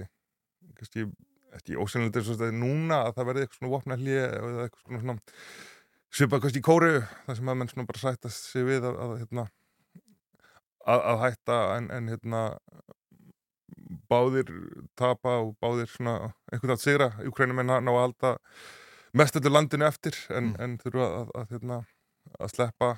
kannski 0.78 1.06
ekki 1.58 1.78
ósynlega 1.80 2.20
eins 2.20 2.30
og 2.30 2.38
þetta 2.38 2.50
er 2.52 2.58
núna 2.60 3.02
að 3.06 3.14
það 3.18 3.28
verði 3.30 3.44
eitthvað 3.44 3.60
svona 3.60 3.74
vopna 3.74 3.98
hlið 3.98 4.20
eða 4.22 4.64
eitthvað 4.64 4.82
svona, 4.84 5.02
svona 5.04 5.18
svipað 6.18 6.42
kannski 6.44 6.62
í 6.62 6.66
kóru 6.68 6.92
þar 7.26 7.38
sem 7.38 7.52
að 7.52 7.58
menn 7.60 7.72
svona 7.72 7.88
bara 7.88 8.02
sættast 8.02 8.50
sig 8.52 8.66
við 8.68 8.88
að, 8.88 9.00
að, 9.04 9.14
hérna, 9.22 9.46
að, 10.84 11.02
að 11.12 11.22
hætta 11.24 11.58
en, 11.76 11.90
en 11.94 12.12
hérna 12.12 12.42
báðir 14.08 14.50
tapa 14.98 15.38
og 15.42 15.54
báðir 15.62 15.88
svona 15.92 16.32
einhvern 16.50 16.74
veginn 16.74 16.82
sigra. 16.82 17.08
Júkrænum 17.24 17.62
en 17.62 17.70
ná 17.70 17.92
að 17.92 18.00
halda 18.02 18.34
mest 19.16 19.38
öllu 19.40 19.52
landinu 19.52 19.86
eftir 19.88 20.16
en, 20.34 20.52
en 20.60 20.76
þurfa 20.82 21.08
að, 21.20 21.30
að, 21.40 21.54
hérna, 21.54 21.78
að 22.38 22.52
sleppa 22.54 22.90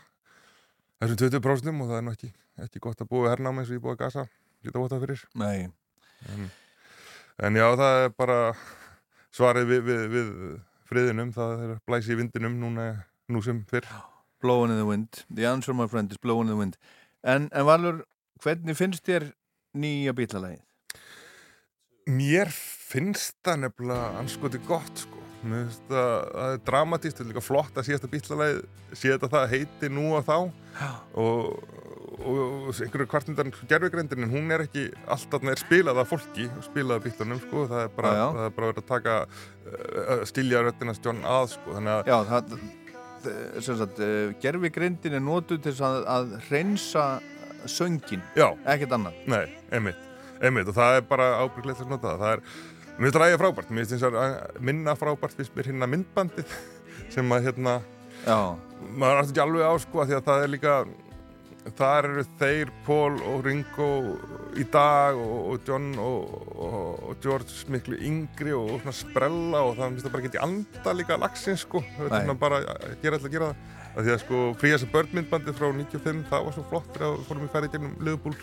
þessum 1.00 1.18
20% 1.40 1.82
og 1.84 1.90
það 1.90 1.96
er 2.00 2.06
nú 2.06 2.14
ekki, 2.16 2.30
ekki 2.66 2.82
gott 2.84 3.00
að 3.04 3.10
búa 3.12 3.24
við 3.26 3.32
hernámi 3.34 3.62
eins 3.62 3.70
og 3.72 3.78
ég 3.78 3.84
búið 3.84 3.96
að 3.96 4.02
gasa 4.04 4.24
geta 4.64 4.82
votað 4.82 5.04
fyrir. 5.06 5.24
Nei, 5.40 5.70
En 7.40 7.56
já, 7.56 7.64
það 7.72 7.98
er 8.04 8.10
bara 8.20 8.38
svarið 9.32 9.70
við, 9.70 9.84
við, 9.86 10.02
við 10.12 10.32
friðinum, 10.90 11.30
það 11.32 11.62
er 11.64 11.76
blæsi 11.88 12.12
í 12.12 12.18
vindinum 12.18 12.58
núna, 12.60 12.88
nú 13.32 13.40
sem 13.44 13.62
fyrr. 13.70 13.86
blowing 14.40 14.72
in 14.72 14.78
the 14.78 14.86
wind 14.88 15.24
The 15.28 15.44
answer 15.46 15.74
my 15.74 15.86
friend 15.86 16.10
is 16.12 16.16
blowing 16.18 16.48
in 16.48 16.54
the 16.54 16.56
wind 16.56 16.76
En, 17.22 17.48
en 17.52 17.66
Valur, 17.68 18.02
hvernig 18.42 18.76
finnst 18.76 19.04
þér 19.04 19.30
nýja 19.76 20.14
bílalagið? 20.16 20.62
Mér 22.10 22.48
finnst 22.52 23.36
það 23.44 23.66
nefnilega 23.66 24.18
anskoti 24.18 24.58
gott 24.66 25.04
sko. 25.04 25.19
Mér 25.41 25.62
finnst 25.66 25.84
það, 25.88 26.14
það 26.36 26.55
er 26.55 26.62
dramatíst, 26.68 27.16
þetta 27.16 27.24
er 27.26 27.30
líka 27.32 27.43
flott 27.45 27.78
að 27.80 27.86
síðasta 27.88 28.11
bílalæð 28.12 28.59
sé 28.93 29.12
þetta 29.14 29.30
það 29.32 29.53
heiti 29.55 29.88
nú 29.97 30.09
og 30.18 30.26
þá 30.26 30.34
og, 30.36 31.47
og, 32.20 32.41
og 32.68 32.80
einhverju 32.84 33.07
kvartundan 33.09 33.53
gerfugrindin 33.70 34.26
en 34.26 34.34
hún 34.34 34.53
er 34.53 34.66
ekki 34.66 34.84
alltaf 35.11 35.47
er 35.49 35.62
spilað 35.62 36.03
af 36.03 36.11
fólki 36.12 36.49
spilað 36.66 37.01
af 37.01 37.07
bílanum 37.07 37.41
sko. 37.47 37.64
það 37.70 37.86
er 37.86 37.95
bara, 37.97 38.12
Já, 38.12 38.20
já. 38.20 38.26
það 38.36 38.45
er 38.51 38.55
bara 38.59 38.70
verið 38.72 38.82
að 38.84 38.91
taka 38.91 39.16
uh, 39.24 40.24
stilja 40.28 40.62
röttinast 40.66 41.09
John 41.09 41.24
að 41.24 41.49
sko. 41.55 41.76
þannig 41.78 41.95
að 41.95 42.12
Já, 42.12 42.18
það, 42.28 42.61
sagt, 43.64 44.03
gerfi 44.45 44.72
grindin 44.76 45.16
er 45.18 45.24
notuð 45.24 45.62
til 45.66 45.74
að, 45.84 45.99
að 46.09 46.36
hreinsa 46.49 47.07
söngin, 47.68 48.22
ekkert 48.36 48.95
annað 48.97 49.16
Nei, 49.28 49.43
einmitt, 49.72 50.05
einmitt 50.41 50.68
og 50.72 50.76
það 50.76 51.01
er 51.01 51.09
bara 51.09 51.32
ábygglegt 51.45 51.82
að 51.84 51.91
nota 51.93 52.14
það. 52.14 52.22
það 52.22 52.36
er, 52.36 52.45
mér 53.01 53.09
finnst 53.09 53.16
það 53.16 53.22
ræðið 53.24 53.42
frábært, 53.42 53.70
mér 53.72 53.86
finnst 53.88 54.07
og 54.07 54.18
að 54.20 54.64
minna 54.70 54.96
frábært 55.01 55.38
fyrst 55.38 55.55
mér 55.57 55.70
hérna 55.70 55.88
myndbandið 55.88 56.57
sem 57.14 57.32
að 57.32 57.46
hérna, 57.48 57.78
Já, 58.26 58.36
maður 58.92 59.22
alltaf 59.22 59.30
ekki 59.32 59.44
alveg 59.46 59.64
á 59.64 59.74
sko 59.80 60.03
af 60.03 60.11
því 60.11 60.18
að 60.18 60.26
það 60.26 60.42
er 60.44 60.53
líka 60.53 60.74
þar 61.76 62.09
eru 62.09 62.24
þeir, 62.40 62.70
Paul 62.86 63.16
og 63.28 63.42
Ringo 63.44 63.88
í 64.59 64.64
dag 64.72 65.18
og, 65.20 65.34
og 65.53 65.68
John 65.68 65.90
og, 66.01 66.36
og, 66.55 66.78
og 67.11 67.24
George 67.24 67.72
miklu 67.72 67.98
yngri 68.07 68.55
og, 68.57 68.78
svona 68.80 68.94
sprella 68.96 69.64
og 69.66 69.74
það 69.78 69.92
finnst 69.92 70.07
það 70.07 70.14
bara 70.14 70.28
ekki 70.28 70.42
anda 70.44 70.94
líka 70.96 71.18
lagsins 71.20 71.66
sko, 71.66 71.82
það 71.96 72.07
er 72.07 72.24
svona 72.24 72.38
bara 72.40 72.62
að 72.62 72.96
gera 73.03 73.18
alltaf 73.18 73.28
að 73.28 73.36
gera 73.36 73.51
það. 73.51 73.76
Af 73.90 74.05
því 74.07 74.14
að 74.14 74.20
sko 74.22 74.40
Frías 74.61 74.86
og 74.86 74.92
Börnmyndbandið 74.94 75.57
frá 75.59 75.68
95 75.74 76.22
það 76.30 76.46
var 76.46 76.57
svo 76.57 76.66
flott 76.70 76.90
þegar 76.94 77.16
við 77.16 77.28
fórum 77.28 77.46
í 77.46 77.53
færi 77.57 77.70
gennum 77.72 77.96
Liverpool 78.07 78.36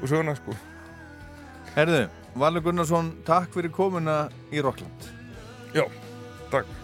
og 0.00 0.06
söguna 0.08 0.36
sko. 0.38 0.56
Herðu, 1.76 2.02
Valur 2.38 2.64
Gunnarsson 2.64 3.10
takk 3.28 3.52
fyrir 3.52 3.72
komuna 3.74 4.30
í 4.52 4.62
Rockland 4.64 5.10
Já, 5.76 5.84
takk 6.52 6.81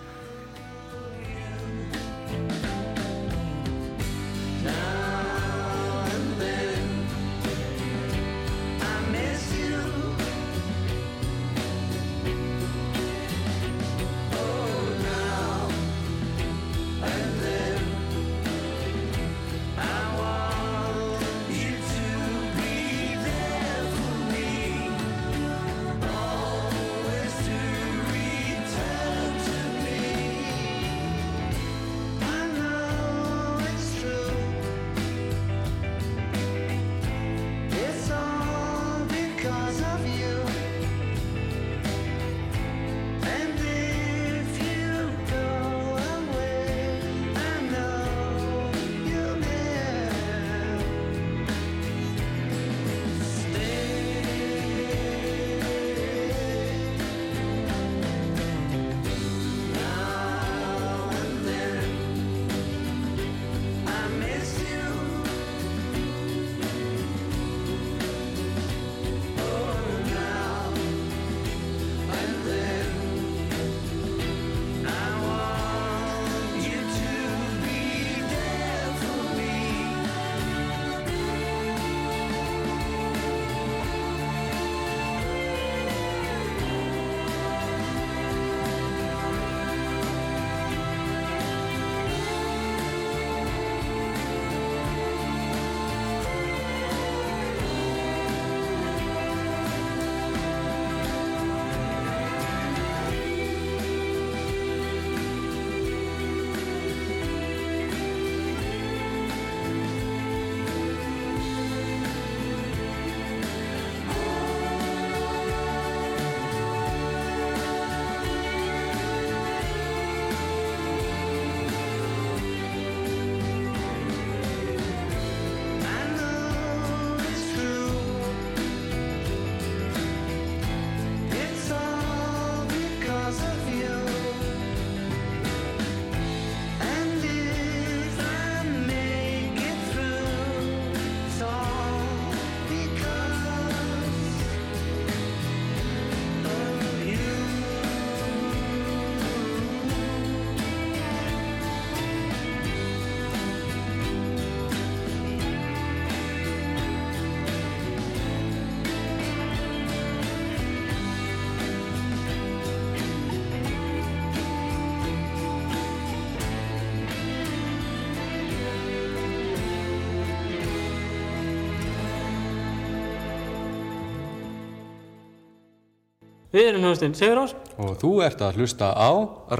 Við 176.59 176.72
erum 176.72 176.82
hljóðstinn 176.88 177.12
Sigurós 177.14 177.52
Og 177.78 177.92
þú 178.00 178.09
ert 178.26 178.40
að 178.42 178.59
hlusta 178.59 178.88
á 178.90 179.11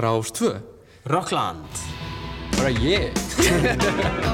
Rás 0.01 0.33
2 0.35 0.51
Rockland. 1.07 1.85
Bara 2.57 2.73
ég 2.75 4.27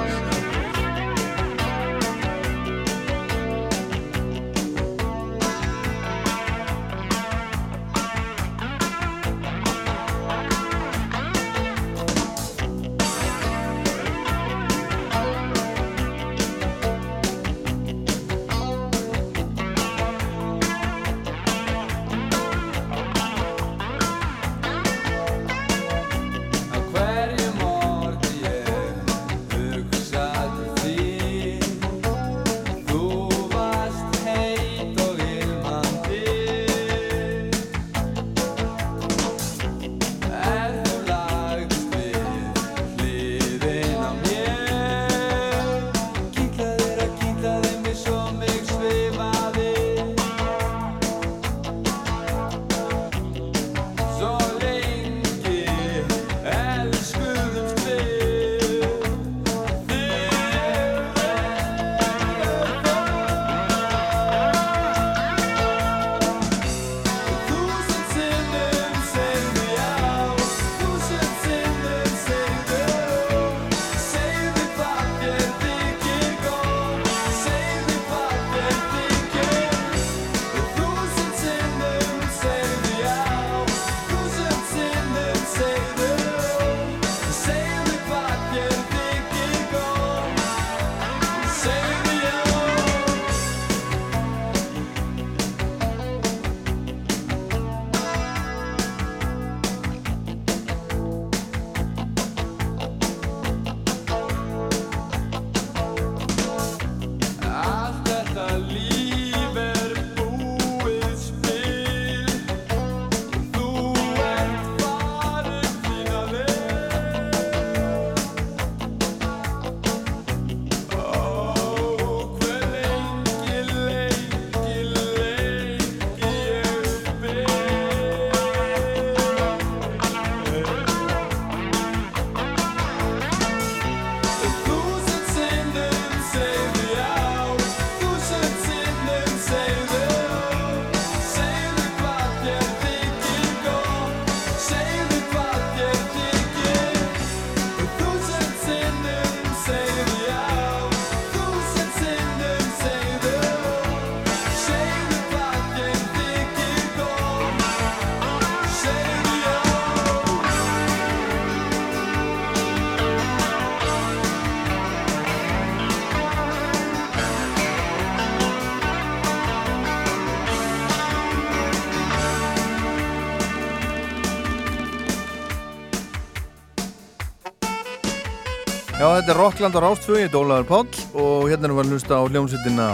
þetta 179.25 179.39
er 179.39 179.41
Rockland 179.41 179.73
á 179.73 179.81
Rástfjö, 179.81 180.17
ég 180.21 180.27
er 180.29 180.35
Ólaður 180.37 180.65
Páll 180.69 180.97
og 181.17 181.47
hérna 181.49 181.65
erum 181.65 181.79
við 181.79 181.87
að 181.87 181.93
hlusta 181.95 182.17
á 182.21 182.23
hljómsveitina 182.29 182.85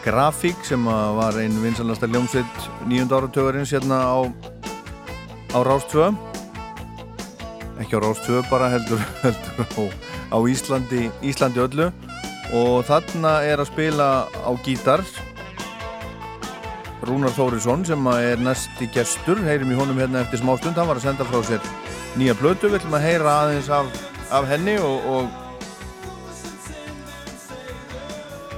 Grafík 0.00 0.62
sem 0.64 0.86
var 0.88 1.36
einn 1.36 1.58
vinsalasta 1.60 2.08
hljómsveit 2.08 2.62
nýjönda 2.88 3.18
áratögarins 3.18 3.74
hérna 3.76 3.98
á, 4.00 4.16
á 5.52 5.58
Rástfjö 5.60 6.06
ekki 7.84 8.00
á 8.00 8.04
Rástfjö 8.06 8.40
bara 8.48 8.70
heldur, 8.72 9.04
heldur 9.26 9.68
á, 9.76 9.82
á 10.32 10.38
Íslandi, 10.48 11.10
Íslandi 11.20 11.60
öllu. 11.66 11.90
Og 12.56 12.88
þarna 12.88 13.36
er 13.44 13.60
að 13.60 13.68
spila 13.74 14.08
á 14.32 14.50
gítar 14.64 15.04
Rúnar 17.04 17.36
Þórisson 17.36 17.84
sem 17.84 18.12
er 18.16 18.40
næsti 18.40 18.88
gestur, 18.88 19.44
heyrim 19.44 19.68
í 19.68 19.76
honum 19.76 20.00
hérna 20.00 20.24
eftir 20.24 20.40
smástund, 20.40 20.80
hann 20.80 20.88
var 20.88 20.96
að 20.96 21.10
senda 21.10 21.28
frá 21.28 21.44
sér 21.44 21.72
nýja 22.16 22.32
blötu, 22.40 22.70
við 22.70 22.80
ætlum 22.80 22.96
að 22.96 23.10
heyra 23.10 23.40
aðeins 23.42 23.68
af, 23.68 24.05
af 24.34 24.46
henni 24.50 24.76
og 24.82 25.06
og, 25.06 25.28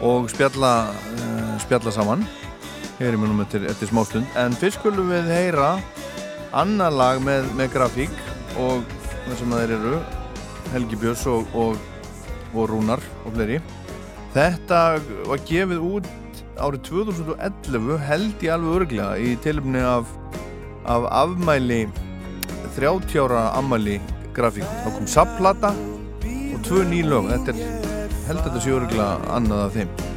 og 0.01 0.29
spjalla 0.31 0.73
uh, 0.93 1.55
spjalla 1.63 1.93
saman. 1.95 2.27
Heyrim 2.99 3.23
við 3.23 3.31
nú 3.31 3.43
eftir, 3.45 3.67
eftir 3.71 3.91
smástund 3.93 4.39
en 4.39 4.57
fyrst 4.59 4.81
skulum 4.81 5.13
við 5.13 5.29
heyra 5.31 5.77
annar 6.57 6.91
lag 6.91 7.21
með, 7.23 7.47
með 7.59 7.71
grafík 7.77 8.15
og 8.59 8.83
það 9.27 9.37
sem 9.39 9.55
þeir 9.55 9.75
eru 9.77 9.99
Helgi 10.73 10.99
Björns 11.01 11.23
og, 11.31 11.55
og, 11.55 11.77
og 12.55 12.67
Rúnar 12.73 13.03
og 13.25 13.37
fleiri. 13.37 13.61
Þetta 14.35 14.81
var 15.29 15.45
gefið 15.49 15.85
út 15.85 16.09
árið 16.59 16.83
2011 16.91 17.99
held 18.09 18.45
ég 18.45 18.53
alveg 18.55 18.81
örglega 18.81 19.11
í 19.23 19.35
tilumni 19.45 19.83
af, 19.87 20.11
af 20.91 21.07
afmæli 21.23 21.85
30 22.77 23.15
ára 23.23 23.49
afmæli 23.59 23.99
grafík. 24.39 24.77
Þá 24.85 24.91
kom 24.97 25.09
sapplata 25.11 25.73
og 25.75 26.61
tvö 26.67 26.85
ný 26.89 27.03
lög. 27.07 27.33
Þetta 27.35 27.55
er 27.55 27.59
held 28.29 28.43
að 28.43 28.47
þetta 28.49 28.63
sé 28.65 28.77
örglega 28.77 29.11
annað 29.37 29.67
af 29.67 29.77
þeim 29.79 30.08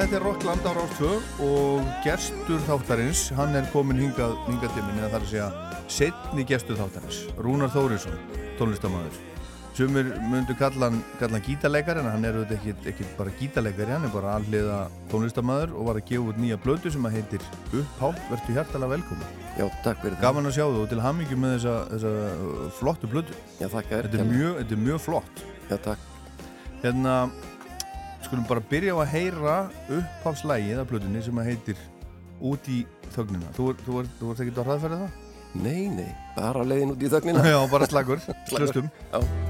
þetta 0.00 0.16
er 0.16 0.22
Rockland 0.24 0.64
á 0.64 0.72
Rástfjö 0.72 1.08
og 1.44 1.88
gestur 2.04 2.60
þáttarins, 2.64 3.26
hann 3.36 3.56
er 3.58 3.66
komin 3.68 3.98
hingað, 4.00 4.32
hingað 4.46 4.72
til 4.72 4.84
minni, 4.86 5.02
það 5.02 5.16
er 5.18 5.24
að 5.26 5.32
segja 5.32 5.48
setni 5.92 6.44
gestur 6.48 6.78
þáttarins, 6.78 7.18
Rúnar 7.36 7.68
Þórisson, 7.74 8.16
tónlistamæður. 8.56 9.18
Sumir 9.76 10.08
myndu 10.30 10.56
kalla 10.56 10.88
hann, 10.88 11.02
hann 11.20 11.44
gítarleikari, 11.44 12.00
en 12.00 12.08
hann 12.14 12.24
er 12.24 12.38
auðvitað 12.38 12.56
ekki, 12.56 12.74
ekki 12.94 13.08
bara 13.18 13.34
gítarleikari, 13.42 13.92
hann 13.92 14.08
er 14.08 14.14
bara 14.14 14.38
alliða 14.38 14.78
tónlistamæður 15.12 15.76
og 15.76 15.90
var 15.90 16.00
að 16.00 16.08
gefa 16.14 16.32
út 16.32 16.40
nýja 16.40 16.60
blödu 16.64 16.94
sem 16.94 17.10
að 17.10 17.18
heitir 17.18 17.46
Upphátt, 17.68 18.24
verður 18.32 18.56
hjartalega 18.56 18.94
velkomin. 18.96 19.38
Já, 19.58 19.66
takk 19.84 20.00
fyrir 20.00 20.16
það. 20.16 20.24
Gaman 20.24 20.48
að 20.48 20.56
sjá 20.56 20.64
þú 20.64 20.82
og 20.86 20.90
til 20.94 21.04
hamingi 21.04 21.40
með 21.44 21.56
þessa, 21.58 21.76
þessa 21.92 22.16
uh, 22.48 22.66
flottu 22.80 23.12
blödu. 23.12 23.38
Já. 23.60 23.68
Þetta 23.76 24.24
er 24.24 24.32
mjög, 24.32 24.58
þetta 24.62 24.78
er 24.78 24.84
mjög 24.88 25.04
flott. 25.10 25.46
Já, 25.68 25.76
takk. 25.90 26.08
Hérna, 26.80 27.16
skulum 28.30 28.46
bara 28.48 28.62
byrja 28.70 28.94
á 28.94 28.98
að 29.02 29.10
heyra 29.16 29.56
uppháfslægið 29.98 30.80
af 30.84 30.88
blöðunni 30.92 31.22
sem 31.26 31.42
að 31.42 31.50
heitir 31.50 31.86
Út 32.40 32.68
í 32.72 32.78
þögnina. 33.12 33.50
Þú, 33.52 33.64
þú, 33.84 33.98
er- 34.00 34.06
þú 34.16 34.30
ert 34.32 34.38
ekki 34.46 34.54
að 34.56 34.68
hraðferða 34.70 34.98
það? 35.02 35.16
Nei, 35.60 35.88
nei, 35.92 36.08
bara 36.38 36.62
leiðin 36.64 36.94
út 36.94 37.02
í 37.04 37.10
þögnina. 37.12 37.42
Já, 37.44 37.58
bara. 37.68 37.88
Slagur. 37.90 38.22
Hlustum. 38.54 38.86
Já. 39.12 39.49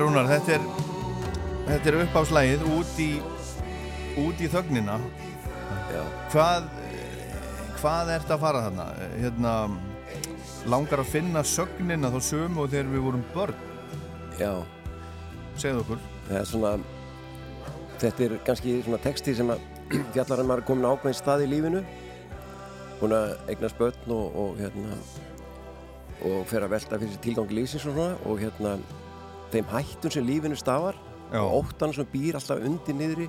Rúnar, 0.00 0.24
þetta 0.30 0.54
er 0.54 0.62
þetta 1.66 1.90
er 1.90 1.96
uppáfslægið 2.06 2.62
út 2.72 3.00
í 3.04 3.08
út 4.22 4.38
í 4.40 4.46
þögnina. 4.48 4.94
Já. 5.90 6.00
hvað 6.32 6.68
hvað 7.80 8.12
ert 8.14 8.30
að 8.32 8.40
fara 8.40 8.62
þarna? 8.64 8.86
Hérna 9.20 9.52
langar 10.72 11.02
að 11.02 11.10
finna 11.12 11.42
sögnina 11.44 12.08
þá 12.14 12.16
sömu 12.30 12.64
og 12.64 12.72
þegar 12.72 12.88
við 12.94 13.04
vorum 13.06 13.24
börn? 13.34 13.66
Já, 14.40 14.52
segðu 15.60 15.82
okkur. 15.84 16.06
Það 16.30 16.38
er 16.40 16.48
svona 16.48 16.72
þetta 18.00 18.24
er 18.24 18.36
kannski 18.46 18.78
svona 18.86 19.02
texti 19.04 19.34
sem 19.36 19.52
að 19.52 19.66
fjallar 20.14 20.40
um 20.40 20.46
að 20.46 20.50
maður 20.52 20.62
er 20.64 20.68
komin 20.70 20.88
á 20.88 20.92
ákveðin 20.94 21.18
stað 21.20 21.44
í 21.44 21.50
lífinu. 21.50 21.84
Búin 23.02 23.18
að 23.18 23.34
eignast 23.52 23.76
börn 23.76 24.16
og, 24.16 24.40
og 24.46 24.64
hérna 24.64 24.96
og 26.24 26.48
fer 26.48 26.64
að 26.64 26.74
velta 26.78 27.02
fyrir 27.04 27.22
tilgangi 27.24 27.60
lífsins 27.60 27.84
og 27.84 27.96
svona 27.98 28.16
og 28.24 28.40
hérna 28.40 28.78
þeim 29.52 29.68
hættum 29.70 30.14
sem 30.14 30.26
lífinu 30.26 30.58
stafar 30.58 30.98
Já. 31.30 31.40
og 31.42 31.64
óttan 31.64 31.94
sem 31.94 32.08
býr 32.10 32.38
alltaf 32.38 32.62
undir 32.66 32.96
niðri 32.96 33.28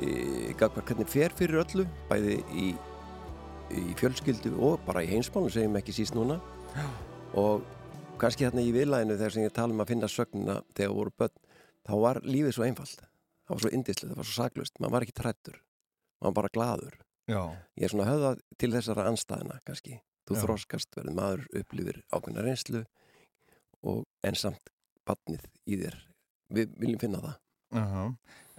e, 0.00 0.52
hvernig 0.58 1.08
fer 1.08 1.34
fyrir 1.36 1.62
öllu 1.62 1.86
bæði 2.10 2.40
í, 2.52 2.66
í 3.72 3.84
fjölskyldu 4.00 4.54
og 4.58 4.82
bara 4.86 5.04
í 5.04 5.10
heimsmálum 5.12 5.52
segjum 5.52 5.78
ekki 5.80 5.96
síst 5.96 6.16
núna. 6.16 6.40
Já. 6.74 6.86
og 7.40 7.64
kannski 8.18 8.46
þarna 8.46 8.62
í 8.62 8.74
viðlæðinu 8.74 9.16
þegar 9.18 9.34
sem 9.34 9.46
ég 9.46 9.54
tala 9.54 9.74
um 9.74 9.82
að 9.82 9.90
finna 9.92 10.10
sögnina 10.10 10.60
þegar 10.74 10.96
voru 10.98 11.14
börn 11.18 11.40
þá 11.84 11.94
var 12.00 12.20
lífið 12.24 12.56
svo 12.56 12.66
einfalt. 12.66 13.06
Það 13.44 13.54
var 13.54 13.62
svo 13.64 13.70
indislegt, 13.76 14.10
það 14.10 14.20
var 14.20 14.28
svo 14.28 14.36
saklust 14.38 14.78
maður 14.80 14.94
var 14.94 15.06
ekki 15.06 15.16
trættur, 15.18 15.56
maður 16.20 16.30
var 16.30 16.36
bara 16.38 16.52
gladur 16.54 17.00
Já, 17.24 17.40
ég 17.80 17.86
er 17.86 17.92
svona 17.92 18.08
höfða 18.10 18.30
til 18.60 18.70
þessara 18.74 19.06
anstæðina 19.08 19.58
kannski, 19.64 19.98
þú 20.28 20.36
Já. 20.36 20.40
þroskast 20.42 20.96
verður 20.98 21.16
maður 21.16 21.44
upplifir 21.60 22.00
ákveðna 22.12 22.44
reynslu 22.44 22.82
og 23.84 24.02
en 24.24 24.36
samt 25.04 25.10
batnið 25.10 25.44
í 25.68 25.78
þér. 25.80 25.96
Við 26.54 26.76
viljum 26.78 27.00
finna 27.00 27.20
það. 27.20 27.36
Aha. 27.74 28.04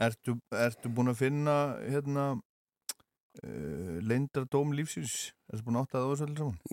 Ertu, 0.06 0.40
ertu 0.52 0.90
búin 0.92 1.10
að 1.10 1.20
finna 1.22 1.78
hérna 1.88 2.36
uh, 2.36 4.00
leindardóm 4.04 4.74
lífsins? 4.76 5.34
Ertu 5.52 5.66
búin 5.66 5.80
að 5.80 5.86
átta 5.86 5.98
það 5.98 6.06
á 6.06 6.12
þessu 6.12 6.26
allir 6.26 6.38
saman? 6.38 6.60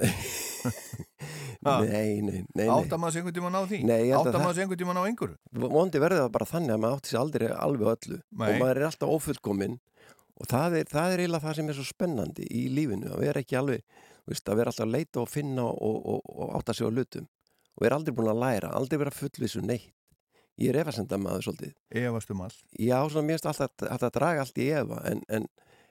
Nei, 1.63 1.87
nei, 1.87 2.23
nei, 2.27 2.45
nei. 2.59 2.67
átta 2.67 2.97
maður 2.99 3.13
sig 3.13 3.21
einhvern 3.21 3.35
tíma 3.37 3.51
á 3.55 3.63
því? 3.71 3.79
Nei, 3.87 4.11
átta 4.11 4.35
maður 4.35 4.57
sig 4.57 4.65
einhvern 4.65 4.81
tíma 4.81 4.95
á 4.99 5.07
einhverju? 5.07 5.37
Vondi 5.71 6.01
verður 6.03 6.25
það 6.25 6.33
bara 6.35 6.49
þannig 6.51 6.75
að 6.75 6.81
maður 6.83 6.97
átti 6.97 7.13
sér 7.13 7.21
aldrei 7.21 7.45
alveg 7.55 7.91
öllu. 7.93 8.19
Nei. 8.19 8.47
og 8.49 8.59
maður 8.59 8.81
er 8.81 8.87
alltaf 8.89 9.13
ófullkominn. 9.15 9.77
Og 10.43 10.49
það 10.51 10.77
er, 10.81 10.89
það 10.91 11.15
er 11.15 11.23
eiginlega 11.23 11.45
það 11.45 11.57
sem 11.59 11.71
er 11.71 11.79
svo 11.79 11.87
spennandi 11.87 12.49
í 12.51 12.65
lífinu 12.75 13.13
að 13.15 13.23
vera 13.23 13.43
ekki 13.45 13.59
alveg 13.61 13.85
veist, 14.27 14.49
að 14.49 14.59
vera 14.59 14.73
alltaf 14.73 14.89
að 14.89 14.95
leita 14.97 15.23
og 15.23 15.31
finna 15.31 15.69
og, 15.71 16.01
og, 16.17 16.35
og 16.35 16.57
átta 16.59 16.75
sig 16.75 16.89
á 16.89 16.91
hlutum 16.91 17.31
og 17.77 17.85
vera 17.85 17.99
aldrei 17.99 18.17
búin 18.17 18.31
að 18.33 18.43
læra, 18.45 18.73
aldrei 18.77 19.01
vera 19.01 19.15
fullvissu 19.15 19.65
neitt 19.65 19.93
ég 20.61 20.73
er 20.73 20.83
efasenda 20.83 21.19
maður 21.19 21.49
svolítið 21.49 22.03
efast 22.03 22.33
um 22.35 22.43
allt 22.45 22.65
já, 22.77 22.99
svona 23.09 23.27
mér 23.27 23.39
finnst 23.39 23.49
alltaf 23.51 23.87
að, 23.89 24.07
að 24.09 24.15
draga 24.19 24.45
allt 24.45 24.61
í 24.61 24.69
efa 24.77 24.99
en, 25.09 25.23
en, 25.33 25.47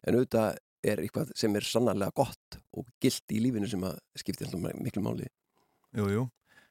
en 0.06 0.18
auðvitað 0.18 0.60
er 0.92 1.02
eitthvað 1.02 1.32
sem 1.38 1.56
er 1.58 1.66
sannarlega 1.66 2.14
gott 2.18 2.60
og 2.78 2.90
gilt 3.02 3.34
í 3.34 3.42
lífinu 3.42 3.70
sem 3.70 3.84
að 3.86 3.98
skipti 4.18 4.46
alltaf 4.46 4.78
miklu 4.82 5.04
máli 5.06 5.30
Jú, 5.92 6.08
jú. 6.08 6.28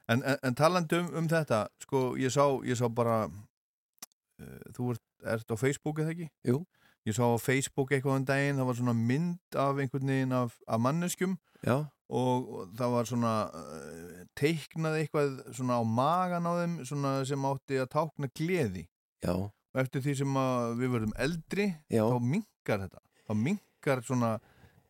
En, 0.08 0.22
en, 0.24 0.54
talandi 0.56 0.98
um, 0.98 1.08
um 1.20 1.28
þetta, 1.28 1.66
sko, 1.84 2.14
ég 2.18 2.32
sá, 2.32 2.42
ég 2.66 2.78
sá 2.78 2.86
bara, 2.88 3.22
uh, 3.28 4.60
þú 4.76 4.94
ert, 4.94 5.04
ert 5.36 5.52
á 5.52 5.56
Facebook 5.60 6.00
eða 6.02 6.14
ekki? 6.14 6.30
Jú. 6.48 6.62
Ég 7.08 7.16
sá 7.16 7.22
á 7.28 7.36
Facebook 7.40 7.92
eitthvað 7.92 8.22
um 8.22 8.26
daginn, 8.28 8.58
það 8.60 8.70
var 8.70 8.78
svona 8.80 8.96
mynd 8.96 9.58
af 9.60 9.80
einhvern 9.80 10.12
veginn 10.12 10.34
af, 10.36 10.56
af 10.66 10.82
manneskjum 10.82 11.36
já, 11.64 11.76
og, 12.10 12.50
það 12.78 12.94
var 12.96 13.08
svona 13.10 13.32
uh, 13.54 14.20
teiknað 14.38 14.98
eitthvað 15.00 15.38
svona 15.56 15.78
á 15.78 15.84
magan 15.86 16.48
á 16.48 16.52
þeim 16.60 16.76
svona 16.88 17.14
sem 17.28 17.46
átti 17.50 17.80
að 17.82 17.90
tákna 17.96 18.30
gleði. 18.36 18.86
já, 19.24 19.34
Og 19.70 19.78
eftir 19.78 20.02
því 20.02 20.12
sem 20.18 20.38
við 20.80 20.88
verðum 20.96 21.12
eldri, 21.22 21.68
já 21.86 22.02
þá 22.02 22.16
minkar 22.26 22.80
þetta. 22.82 23.02
Þá 23.28 23.34
minkar 23.38 24.00
svona 24.02 24.30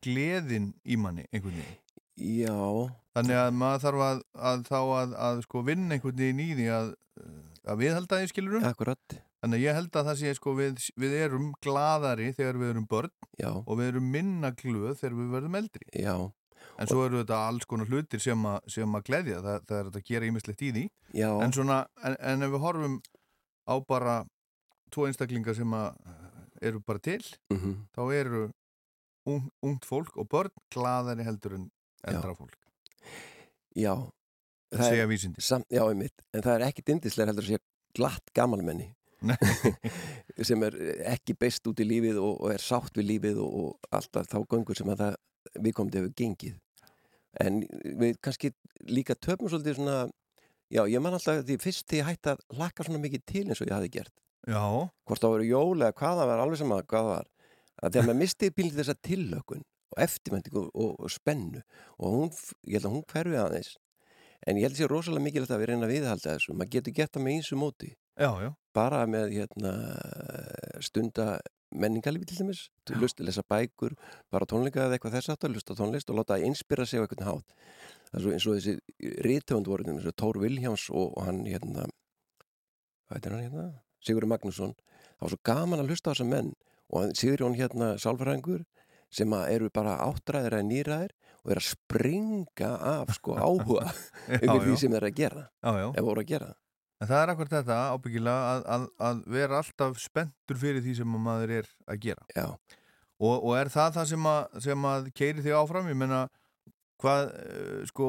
gleðin 0.00 0.70
í 0.88 0.96
manni 0.96 1.26
einhvern 1.28 1.58
veginn. 1.60 1.80
já, 2.40 2.56
Þannig 3.16 3.36
að 3.42 3.50
maður 3.58 3.82
þarf 3.84 4.04
að, 4.06 4.22
að 4.50 4.62
þá 4.70 4.78
að, 4.80 5.14
að 5.26 5.42
sko 5.44 5.62
vinna 5.66 5.96
einhvern 5.96 6.16
veginn 6.22 6.40
í 6.44 6.48
því 6.56 6.68
að, 6.78 6.90
að 7.66 7.82
viðhalda 7.82 8.20
því 8.22 8.30
skilurum. 8.32 8.64
akkurat 8.70 9.18
Þannig 9.40 9.56
að 9.56 9.64
ég 9.64 9.76
held 9.78 9.96
að 9.96 10.08
það 10.10 10.18
sé 10.20 10.32
sko 10.36 10.52
við, 10.56 10.82
við 11.00 11.14
erum 11.16 11.46
gladari 11.64 12.26
þegar 12.36 12.58
við 12.60 12.72
erum 12.74 12.88
börn 12.90 13.12
já, 13.40 13.50
og 13.56 13.72
við 13.80 13.86
erum 13.94 14.10
minna 14.12 14.50
glöð 14.52 14.98
þegar 15.00 15.14
við 15.16 15.30
verðum 15.36 15.56
eldri. 15.60 15.86
já, 15.96 16.14
En 16.80 16.88
svo 16.90 17.04
eru 17.06 17.20
þetta 17.22 17.38
alls 17.48 17.66
konar 17.68 17.88
hlutir 17.90 18.22
sem 18.22 18.46
að, 18.48 18.58
sem 18.72 18.96
að 18.96 19.06
gleðja. 19.08 19.40
Það, 19.44 19.64
það 19.68 19.78
er 19.80 19.90
að 19.90 20.04
gera 20.10 20.28
ímislegt 20.30 20.62
í 20.64 20.70
því. 20.76 20.84
En 21.26 21.52
svona, 21.56 21.80
en, 22.04 22.16
en 22.32 22.46
ef 22.46 22.54
við 22.54 22.64
horfum 22.64 22.96
á 23.70 23.74
bara 23.86 24.14
tvo 24.90 25.06
einstaklingar 25.06 25.54
sem 25.58 25.74
að 25.76 25.92
eru 26.60 26.80
bara 26.84 27.00
til, 27.00 27.22
mhm 27.52 27.76
þá 27.96 28.00
eru 28.12 28.40
ung, 29.30 29.44
ungt 29.64 29.84
fólk 29.88 30.16
og 30.20 30.26
börn 30.32 30.52
gladari 30.72 31.24
heldur 31.24 31.54
en 31.58 31.68
eldra 32.08 32.34
fólk. 32.36 32.56
Já, 33.76 33.94
það 34.72 34.88
Segja 34.90 35.06
vísindi. 35.10 35.40
sam, 35.44 35.64
já, 35.70 35.82
einmitt, 35.86 36.24
en 36.34 36.42
það 36.44 36.56
er 36.56 36.64
ekki 36.68 36.84
dindislega 36.88 37.30
heldur 37.30 37.46
að 37.46 37.54
sé 37.54 37.60
glatt 37.96 38.32
gamalmenni 38.36 38.90
Nei. 39.20 39.36
sem 40.48 40.62
er 40.64 40.76
ekki 41.12 41.34
beist 41.38 41.66
út 41.68 41.80
í 41.82 41.86
lífið 41.86 42.20
og, 42.22 42.38
og 42.40 42.54
er 42.54 42.62
sátt 42.64 42.96
við 42.96 43.08
lífið 43.12 43.40
og, 43.44 43.56
og 43.60 43.90
alltaf 43.98 44.30
þá 44.30 44.38
göngur 44.48 44.78
sem 44.78 44.88
að 44.92 45.02
það 45.04 45.18
við 45.56 45.74
komum 45.76 45.92
til 45.92 46.02
hefur 46.02 46.16
gengið. 46.20 46.56
En 47.40 47.60
við 48.00 48.16
kannski 48.24 48.52
líka 48.90 49.14
töfum 49.14 49.50
svolítið 49.50 49.78
svona 49.78 49.98
já, 50.70 50.82
ég 50.86 51.02
man 51.02 51.16
alltaf 51.16 51.44
því 51.46 51.58
fyrst 51.62 51.86
því 51.90 52.00
ég 52.00 52.08
hætti 52.08 52.32
að 52.32 52.44
laka 52.58 52.86
svona 52.86 53.02
mikið 53.02 53.26
til 53.26 53.44
eins 53.48 53.60
og 53.60 53.70
ég 53.70 53.76
hafi 53.76 53.92
gert. 53.98 54.14
Já, 54.48 54.64
hvort 55.06 55.22
það 55.22 55.34
voru 55.34 55.50
jól 55.50 55.76
eða 55.82 55.96
hvað 56.00 56.22
það 56.22 56.30
var 56.32 56.42
alveg 56.44 56.62
sama 56.62 56.80
hvað 56.82 57.04
það 57.04 57.12
var. 57.12 57.28
Að 57.80 57.92
þegar 57.92 58.08
maður 58.08 58.20
mistið 58.20 58.56
bílið 58.56 58.80
þessa 58.80 58.96
tillökun 59.06 59.62
og 59.90 60.02
eftirmendingu 60.04 60.64
og, 60.68 60.90
og 60.96 61.12
spennu 61.12 61.62
og 61.98 62.16
hún, 62.16 62.34
ég 62.66 62.78
held 62.78 62.88
að 62.88 62.94
hún 62.96 63.06
hverfi 63.10 63.40
aðeins 63.40 63.72
en 64.48 64.56
ég 64.56 64.66
held 64.66 64.76
að 64.76 64.80
sé 64.80 64.88
rosalega 64.88 65.24
mikilvægt 65.26 65.54
að 65.54 65.62
við 65.62 65.70
reyna 65.70 65.86
að 65.86 65.94
viðhalda 65.94 66.34
þessu, 66.34 66.54
maður 66.56 66.72
getur 66.76 66.96
gert 66.96 67.14
það 67.14 67.24
með 67.26 67.36
eins 67.36 67.50
og 67.52 67.60
móti. 67.60 67.90
Já, 68.20 68.30
já. 68.44 68.50
bara 68.76 69.00
með 69.08 69.34
hérna, 69.36 69.72
stunda 70.84 71.26
menningarlífi 71.72 72.26
til 72.30 72.38
dæmis 72.42 72.62
til 72.88 72.96
lust 73.00 73.20
að 73.20 73.28
lesa 73.30 73.42
bækur, 73.48 73.94
bara 74.30 74.46
tónleika 74.50 74.84
eða 74.86 74.96
eitthvað 74.98 75.16
þess 75.18 75.32
aftur, 75.34 75.52
lusta 75.54 75.76
tónlist 75.78 76.10
og 76.10 76.18
láta 76.20 76.36
það 76.36 76.46
inspira 76.50 76.86
sig 76.86 77.00
á 77.00 77.04
eitthvað 77.06 77.28
hátt. 77.28 77.54
Það 78.10 78.26
er 78.26 78.32
eins 78.34 78.46
og 78.50 78.56
þessi 78.58 78.74
rítöfund 79.26 79.70
voru 79.70 79.86
eins 79.86 80.06
og 80.10 80.16
Tór 80.18 80.40
Viljáms 80.42 80.88
og, 80.90 81.12
og 81.16 81.26
hann 81.28 81.44
hérna 81.46 81.86
hvað 83.10 83.26
er 83.26 83.34
hann 83.36 83.44
hérna? 83.46 83.64
Sigurður 84.04 84.30
Magnússon. 84.32 84.74
Það 85.18 85.24
var 85.26 85.32
svo 85.34 85.40
gaman 85.50 85.82
að 85.82 85.90
hlusta 85.92 86.10
á 86.10 86.12
þessa 86.14 86.26
menn 86.30 86.52
og 86.90 87.02
hann- 87.04 87.14
Sigurjón 87.18 87.56
hérna 87.58 87.92
sálfræðingur 88.00 88.64
sem 89.10 89.32
að 89.34 89.50
eru 89.56 89.70
bara 89.74 89.96
áttræðir 90.06 90.54
eða 90.58 90.66
nýræðir 90.70 91.12
og 91.44 91.50
eru 91.54 91.60
að 91.62 91.68
springa 91.70 92.70
af 92.94 93.14
sko 93.16 93.34
áhuga 93.38 93.86
yfir 94.38 94.62
því 94.66 94.76
sem 94.78 94.92
þeir 94.94 95.00
eru 95.02 95.10
að 95.10 95.16
gera 95.18 95.44
Já, 95.62 95.70
já. 95.82 95.86
ef 95.98 96.04
voru 96.06 96.22
að 96.22 96.28
gera 96.30 96.50
En 97.00 97.08
það 97.08 97.22
er 97.22 97.32
akkur 97.32 97.48
þetta 97.48 97.78
ábyggilega 97.94 98.50
að, 98.50 98.66
að, 98.74 98.82
að 99.08 99.22
vera 99.32 99.62
alltaf 99.62 100.00
spenntur 100.02 100.58
fyrir 100.60 100.84
því 100.84 100.98
sem 100.98 101.16
að 101.16 101.24
maður 101.24 101.54
er 101.60 101.70
að 101.88 102.02
gera. 102.04 102.26
Já, 102.36 102.50
Og, 103.20 103.34
og 103.44 103.56
er 103.58 103.68
það 103.68 103.96
það 103.98 104.06
sem 104.14 104.28
að, 104.30 104.60
sem 104.64 104.86
að 104.88 105.08
keiri 105.16 105.42
þig 105.44 105.56
áfram? 105.58 105.88
Ég 105.92 105.98
menna, 106.00 106.20
hvað, 107.02 107.26
eh, 107.36 107.80
sko, 107.90 108.06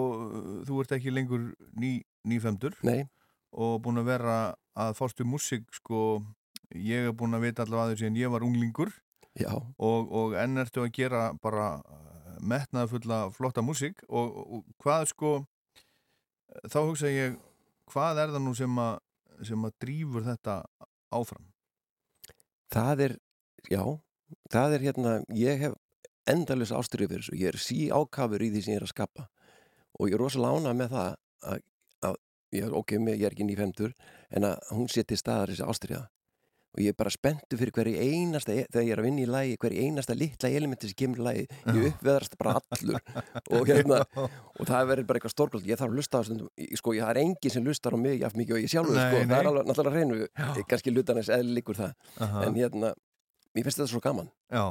þú 0.68 0.84
ert 0.84 0.93
ekki 0.95 1.11
lengur 1.11 1.49
ný, 1.80 1.97
nýfemdur 2.27 2.77
nei, 2.88 3.03
og 3.51 3.81
búin 3.84 3.99
að 3.99 4.11
vera 4.13 4.38
að 4.80 4.95
fástu 4.99 5.27
músík, 5.27 5.68
sko, 5.76 6.22
ég 6.72 7.09
er 7.09 7.15
búin 7.18 7.35
að 7.35 7.49
vita 7.49 7.65
allavega 7.65 7.89
að 7.89 7.93
því 7.97 8.05
sem 8.05 8.19
ég 8.22 8.31
var 8.31 8.47
unglingur 8.47 8.93
já, 9.35 9.51
og, 9.51 10.07
og 10.07 10.38
enn 10.39 10.63
ertu 10.63 10.85
að 10.85 10.93
gera 10.95 11.26
bara 11.43 11.73
metnaða 12.39 12.88
fulla 12.93 13.19
flotta 13.35 13.63
músík 13.63 14.05
og, 14.07 14.38
og 14.47 14.63
hvað, 14.80 15.09
sko, 15.11 15.34
þá 16.72 16.80
hugsa 16.85 17.11
ég, 17.11 17.35
hvað 17.91 18.23
er 18.23 18.35
það 18.35 18.45
nú 18.47 18.55
sem 18.57 18.84
að, 18.84 18.99
sem 19.47 19.68
að 19.68 19.77
drífur 19.84 20.27
þetta 20.27 20.61
áfram? 21.11 21.51
það 22.72 23.05
er 23.05 23.15
já, 23.72 23.84
það 24.51 24.76
er 24.76 24.85
hérna 24.88 25.15
ég 25.35 25.65
hef 25.65 25.77
endalus 26.31 26.72
ástyrju 26.76 27.09
fyrir 27.09 27.26
þessu. 27.26 27.38
Ég 27.39 27.51
er 27.51 27.59
sí 27.59 27.80
ákafur 27.91 28.43
í 28.43 28.51
því 28.53 28.63
sem 28.63 28.76
ég 28.76 28.81
er 28.81 28.88
að 28.88 28.93
skapa. 28.93 29.27
Og 29.99 30.09
ég 30.09 30.15
er 30.15 30.23
rosalega 30.23 30.61
ánað 30.61 30.80
með 30.80 30.95
það 30.95 31.15
að, 31.51 31.63
að 32.07 32.18
ég, 32.55 32.76
ok, 32.81 32.95
ég 33.11 33.26
er 33.26 33.35
ekki 33.35 33.47
nýfemdur 33.47 33.95
en 34.31 34.47
að 34.51 34.72
hún 34.72 34.89
sé 34.91 35.03
til 35.07 35.19
staðar 35.19 35.51
þessi 35.51 35.68
ástyrja 35.68 36.01
og 36.72 36.80
ég 36.80 36.93
er 36.93 36.98
bara 36.98 37.11
spenntu 37.11 37.57
fyrir 37.60 37.73
hverju 37.76 37.99
einasta 37.99 38.53
e- 38.56 38.65
þegar 38.72 38.85
ég 38.88 38.93
er 38.95 39.02
að 39.02 39.07
vinna 39.07 39.23
í 39.23 39.27
lagi, 39.27 39.57
hverju 39.60 39.85
einasta 39.85 40.15
litla 40.15 40.52
elementi 40.56 40.88
sem 40.88 40.98
kemur 41.02 41.19
í 41.19 41.26
lagi, 41.26 41.43
ég 41.68 41.88
uppveðrast 41.91 42.38
bara 42.39 42.53
allur. 42.61 43.02
Og 43.57 43.68
hérna 43.68 43.99
og 44.15 44.64
það 44.69 44.88
verður 44.93 45.07
bara 45.10 45.19
eitthvað 45.19 45.35
stórkvöld, 45.35 45.68
ég 45.68 45.80
þarf 45.81 45.91
að 45.91 45.99
lusta 45.99 46.22
á 46.22 46.26
stundum 46.27 46.49
sko, 46.80 46.95
ég, 46.95 47.03
það 47.03 47.11
er 47.14 47.22
enginn 47.26 47.56
sem 47.56 47.65
lustar 47.68 47.95
á 47.95 47.99
mig 47.99 48.22
jafn 48.22 48.39
mikið 48.39 48.57
og 48.57 48.64
ég 48.64 48.72
sjálfur, 48.72 48.99
sko, 48.99 49.19
nei. 49.19 49.30
það 49.31 49.38
er 49.41 49.49
alveg 49.52 49.69
náttúrulega 49.72 49.95
hreinu, 49.98 50.19
Já. 50.31 50.65
kannski 50.72 50.93
lutanins 50.95 51.31
eða 51.31 51.56
líkur 51.60 51.80
það, 51.81 51.95
Aha. 52.23 52.43
en 52.48 52.60
hérna 52.60 52.93
mér 53.52 53.68
finnst 53.68 53.81
þetta 53.81 53.91
svo 53.91 54.02
gaman. 54.03 54.30
Já, 54.52 54.65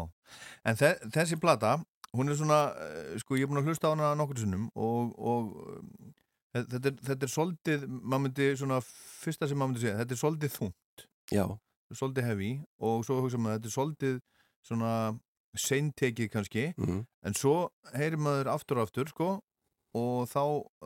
en 0.65 0.81
þe 0.81 0.93
þessi 1.13 1.41
plata, 1.43 1.75
hún 2.17 2.33
er 2.33 2.39
svona, 2.41 2.61
eh, 2.81 3.19
sko 3.21 3.37
ég 3.37 3.45
er 3.45 3.51
búin 3.53 3.61
að 3.61 3.69
hlusta 3.71 3.91
á 3.91 3.93
hana 3.93 4.15
nokkur 4.19 4.41
sinnum 4.41 4.71
og, 4.75 5.13
og 5.19 5.53
um, 5.77 6.15
Þetta 6.51 6.81
er, 6.89 6.95
þetta 7.07 7.27
er 7.27 7.31
svolítið, 7.31 7.83
maður 7.87 8.23
myndi 8.25 8.47
svona, 8.59 8.81
fyrsta 9.23 9.47
sem 9.47 9.59
maður 9.61 9.69
myndi 9.71 9.83
segja, 9.85 9.99
þetta 10.01 10.15
er 10.17 10.19
svolítið 10.19 10.55
þungt, 10.57 11.05
já, 11.31 11.45
svolítið 11.97 12.27
heavy 12.31 12.51
og 12.81 13.05
svo 13.07 13.21
hugsa 13.21 13.39
maður, 13.41 13.61
þetta 13.61 13.71
er 13.71 13.77
svolítið 13.77 14.19
svona 14.67 14.93
seintekið 15.59 16.29
kannski, 16.31 16.67
mm, 16.79 17.01
en 17.27 17.35
svo 17.35 17.55
heyrir 17.95 18.21
maður 18.23 18.53
aftur 18.53 18.79
og 18.79 18.87
aftur, 18.87 19.09
sko, 19.11 19.31
og 19.99 20.29
þá, 20.31 20.43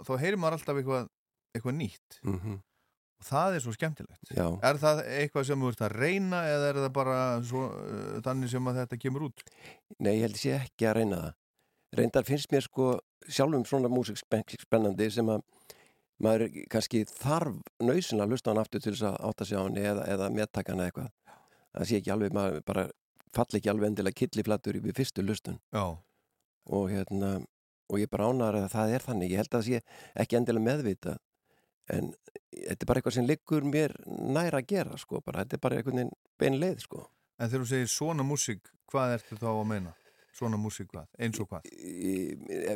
þá 0.07 0.13
heyrir 0.23 0.41
maður 0.41 0.59
alltaf 0.59 0.81
eitthvað, 0.81 1.11
eitthvað 1.55 1.77
nýtt 1.81 2.21
mm 2.25 2.63
og 3.15 3.29
það 3.29 3.55
er 3.57 3.63
svo 3.63 3.73
skemmtilegt. 3.73 4.31
já. 4.35 4.47
Er 4.67 4.79
það 4.83 5.01
eitthvað 5.07 5.47
sem 5.49 5.61
þú 5.63 5.69
ert 5.71 5.83
að 5.87 5.93
reyna 5.97 6.41
eða 6.51 6.69
er 6.69 6.79
það 6.83 6.93
bara 6.97 7.19
svo, 7.47 7.63
uh, 7.71 8.21
þannig 8.27 8.51
sem 8.51 8.69
að 8.69 8.81
þetta 8.83 8.99
kemur 9.01 9.27
út? 9.29 9.45
Nei, 9.99 10.17
ég 10.17 10.25
held 10.27 10.35
ég 10.37 10.43
sé 10.43 10.55
ekki 10.59 10.89
að 10.91 10.97
reyna 10.99 11.21
það. 11.23 11.37
Reyndar 11.95 12.27
finnst 12.27 12.51
mér 12.53 12.67
sko 12.67 12.89
sjálfum 13.31 13.65
svona 13.65 13.89
músik 13.89 14.19
spen- 14.19 14.45
spennandi 14.61 15.09
sem 15.15 15.31
að 15.31 15.45
maður 16.23 16.51
kannski 16.71 17.05
þarf 17.11 17.57
nöysin 17.83 18.23
að 18.23 18.35
hlusta 18.35 18.51
á 18.51 18.53
hann 18.53 18.63
aftur 18.63 18.83
til 18.85 18.93
þess 18.95 19.09
að 19.09 19.17
átta 19.31 19.49
sig 19.49 19.59
á 19.59 19.63
hann 19.65 19.79
eða, 19.81 20.05
eða 20.15 20.31
meðtaka 20.35 20.75
hann 20.75 20.85
eitthvað. 20.85 21.11
Það 21.75 21.89
sé 21.91 21.99
ekki 21.99 22.13
alveg, 22.15 22.37
maður 22.37 22.61
bara 22.69 22.85
falli 23.35 23.59
ekki 23.59 23.71
alveg 23.73 23.91
endilega 23.91 24.21
killiflatur 24.21 24.79
við 24.85 24.95
fyrstu 24.95 25.25
hlustun 25.27 25.59
Já, 25.75 25.85
og 26.71 26.85
hérna 26.93 27.33
og 27.91 27.99
ég 28.01 28.11
bara 28.13 28.29
ánar 28.31 28.59
að 28.61 28.69
það 28.73 28.95
er 28.97 29.05
þannig. 29.05 29.33
Ég 29.35 29.43
held 29.43 29.51
að 29.51 29.59
það 29.59 29.67
sé 29.67 29.81
ekki 30.23 30.39
endilega 30.39 30.69
meðvita 30.69 31.17
en 31.93 32.15
þetta 32.55 32.79
er 32.79 32.89
bara 32.89 33.01
eitthvað 33.03 33.17
sem 33.19 33.27
liggur 33.29 33.67
mér 33.69 33.93
nær 34.07 34.57
að 34.57 34.71
gera 34.71 34.97
sko 35.01 35.21
bara. 35.21 35.43
Þetta 35.45 35.59
er 35.59 35.65
bara 35.67 35.81
einhvern 35.81 36.01
veginn 36.01 36.15
bein 36.41 36.61
leið 36.63 36.87
sko. 36.87 37.05
en 37.39 37.51
þegar 37.51 37.65
þú 37.65 37.69
segir 37.73 37.91
svona 37.91 38.25
músík, 38.25 38.71
hvað 38.87 39.19
ertu 39.19 39.37
þá 39.41 39.49
að 39.51 39.67
meina? 39.73 39.93
Svona 40.35 40.59
músík 40.59 40.89
hvað? 40.91 41.07
Eins 41.19 41.41
og 41.43 41.51
hvað? 41.51 41.67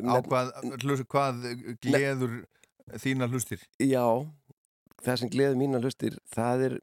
Á 0.02 0.16
hvað, 0.26 0.50
hvað 1.06 1.44
gleður 1.82 2.34
þína 3.02 3.28
hlustir? 3.30 3.62
Já, 3.82 4.04
það 5.04 5.20
sem 5.20 5.32
gleður 5.32 5.60
mína 5.60 5.82
hlustir, 5.82 6.18
það 6.34 6.64
er 6.68 6.78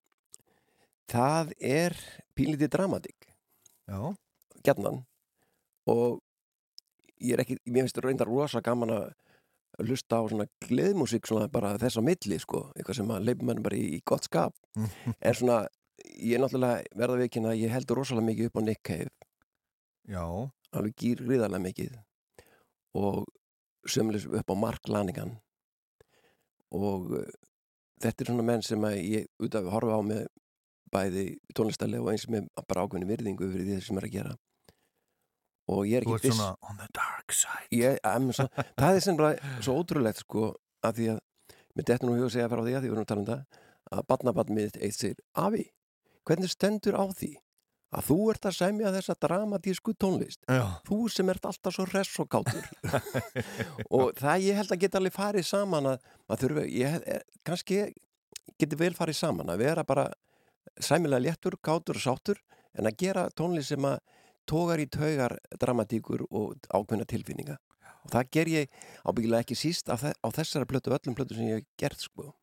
það 1.12 1.52
er 1.60 1.98
pínlítið 2.38 2.72
dramatík, 2.74 3.28
Já, 3.86 4.00
gætnan 4.66 5.04
og 5.86 6.22
ég 7.22 7.36
er 7.36 7.44
ekki, 7.44 7.60
mér 7.70 7.86
finnst 7.86 8.02
reyndar 8.02 8.30
rosa 8.30 8.62
gaman 8.66 8.94
að 8.96 9.06
hlusta 9.84 10.22
á 10.22 10.24
svona 10.26 10.48
gleðmusík 10.66 11.28
svona 11.28 11.50
bara 11.52 11.76
þess 11.80 12.00
á 12.00 12.04
milli 12.06 12.40
sko, 12.42 12.70
eitthvað 12.76 13.00
sem 13.00 13.12
að 13.12 13.28
leipum 13.28 13.50
mann 13.50 13.64
bara 13.66 13.78
í, 13.78 13.98
í 13.98 14.02
gott 14.08 14.28
skap. 14.28 14.56
En 15.26 15.36
svona, 15.36 15.66
ég 16.16 16.38
er 16.38 16.44
náttúrulega 16.44 16.84
verða 16.96 17.22
vikinn 17.24 17.50
að 17.50 17.60
ég 17.60 17.74
heldur 17.74 18.02
rosalega 18.02 18.30
mikið 18.30 18.50
upp 18.50 18.60
á 18.60 18.66
Nick 18.66 18.84
Cave. 18.88 19.12
Já, 20.08 20.24
alveg 20.72 20.96
gýr 21.02 21.24
gríðarlega 21.26 21.66
mikið. 21.66 21.98
Og 22.96 23.26
sömulis 23.90 24.28
upp 24.30 24.54
á 24.54 24.56
Mark 24.56 24.88
Lanigan 24.90 25.36
og 26.74 27.12
uh, 27.20 27.28
þetta 28.02 28.24
er 28.24 28.32
svona 28.32 28.48
menn 28.48 28.66
sem 28.66 28.88
að 28.88 28.98
ég 29.02 29.30
út 29.44 29.58
af 29.60 29.70
horfa 29.74 30.00
á 30.00 30.02
með 30.06 30.26
bæði 30.94 31.26
tónlistarlega 31.58 32.06
og 32.06 32.12
eins 32.14 32.28
með 32.32 32.50
bara 32.68 32.86
ákveðni 32.86 33.10
virðingu 33.10 33.50
fyrir 33.52 33.70
því 33.70 33.86
sem 33.86 34.00
er 34.00 34.08
að 34.08 34.16
gera 34.16 34.36
og 35.72 35.86
ég 35.90 36.00
er 36.00 36.06
ekki 36.06 36.18
ert 36.20 36.36
svona 36.36 36.52
on 36.70 36.78
the 36.78 36.88
dark 36.94 37.34
side. 37.34 37.70
ég, 37.74 37.98
svo, 38.38 38.48
það 38.78 38.90
er 38.90 39.06
sem 39.06 39.18
bara 39.20 39.56
svo 39.66 39.78
ótrúlegt 39.82 40.22
sko 40.22 40.52
að 40.86 41.00
því 41.00 41.08
að 41.16 41.24
mér 41.76 41.88
dettur 41.90 42.10
nú 42.10 42.18
í 42.18 42.22
hug 42.22 42.30
að 42.30 42.36
segja 42.36 42.52
frá 42.52 42.62
því 42.62 42.76
að 42.76 42.84
því 42.84 42.92
við 42.92 42.94
erum 42.94 43.06
að 43.06 43.10
tala 43.12 43.24
um 43.24 43.30
það 43.32 43.64
að 43.96 44.06
badnabann 44.12 44.54
mitt 44.58 44.78
eitt 44.82 44.98
segir 44.98 45.18
Afi, 45.38 45.66
hvernig 46.26 46.54
stendur 46.54 46.98
á 46.98 47.06
því 47.10 47.32
að 47.96 48.08
þú 48.10 48.18
ert 48.34 48.48
að 48.50 48.58
semja 48.58 48.92
þessa 48.96 49.16
dramatísku 49.26 49.94
tónlist. 50.00 50.42
Já, 50.50 50.64
þú 50.88 50.98
sem 51.12 51.30
ert 51.32 51.48
alltaf 51.48 51.76
svo 51.76 51.86
hress 51.88 52.20
og 52.22 52.30
kátur. 52.32 52.68
Og 53.96 54.12
það 54.20 54.48
ég 54.48 54.60
held 54.60 54.74
að 54.76 54.82
geta 54.84 55.00
alveg 55.00 55.16
farið 55.16 55.48
saman 55.48 55.92
að 55.94 56.10
maður 56.26 56.44
þurfi, 56.44 56.66
ég 56.76 56.98
er, 57.16 57.24
kannski 57.48 57.80
geti 58.60 58.80
vel 58.80 58.94
farið 58.98 59.20
saman 59.22 59.54
að 59.54 59.64
vera 59.64 59.86
bara 59.88 60.10
sæmilega 60.82 61.24
léttur, 61.24 61.58
kátur 61.64 62.00
og 62.00 62.04
sáttur 62.04 62.42
en 62.76 62.90
að 62.90 63.00
gera 63.06 63.30
tónlist 63.32 63.72
sem 63.72 63.88
að 63.88 64.00
tógar 64.50 64.82
í 64.82 64.90
taugar 64.92 65.38
dramatíkur 65.60 66.26
og 66.30 66.68
ákveðna 66.70 67.08
tilfinninga. 67.10 67.58
Og 68.06 68.12
það 68.14 68.32
ger 68.38 68.52
ég 68.52 68.82
ábyggilega 69.08 69.42
ekki 69.42 69.58
síst 69.58 69.90
á 69.90 69.98
þessara 69.98 70.68
plötu, 70.70 70.94
öllum 70.94 71.16
plötu 71.18 71.38
sem 71.38 71.48
ég 71.50 71.64
hef 71.64 71.70
gert 71.82 72.04
sko, 72.04 72.34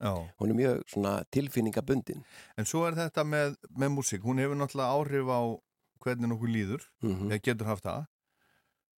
já. 0.00 0.12
hún 0.40 0.52
er 0.52 0.56
mjög 0.58 0.84
svona 0.88 1.12
tilfinningabundin. 1.32 2.24
En 2.56 2.68
svo 2.68 2.86
er 2.88 2.96
þetta 2.98 3.24
með, 3.24 3.58
með 3.76 3.92
músík, 3.96 4.24
hún 4.24 4.40
hefur 4.42 4.58
náttúrulega 4.58 4.96
áhrif 4.96 5.28
á 5.30 5.40
hvernig 6.00 6.32
nokkuð 6.32 6.54
líður, 6.54 6.88
mm 7.04 7.30
eða 7.30 7.44
getur 7.44 7.70
haft 7.70 7.84
það. 7.84 8.08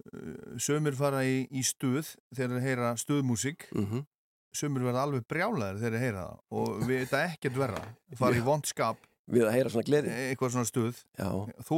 Uh, 0.01 0.57
Sumir 0.57 0.97
fara 0.97 1.23
í, 1.25 1.45
í 1.49 1.61
stuð 1.65 2.15
þegar 2.33 2.55
þeir 2.57 2.65
heyra 2.67 2.95
stuðmúsík, 2.97 3.67
-hmm. 3.73 4.05
sumir 4.53 4.83
verða 4.83 5.05
alveg 5.05 5.27
brjálæðir 5.29 5.81
þegar 5.81 5.97
þeir 5.97 6.05
heyra 6.05 6.23
það 6.25 6.39
og 6.61 6.87
við 6.87 7.03
þetta 7.03 7.23
ekkert 7.29 7.57
verra. 7.57 7.83
Fara 8.17 8.37
í 8.37 8.45
vondskap, 8.45 8.97
við 9.25 9.45
að 9.45 9.53
heyra 9.57 9.69
svona 9.69 9.89
gleði. 9.89 10.15
Eitthvað 10.29 10.55
svona 10.55 10.69
stuð, 10.69 11.03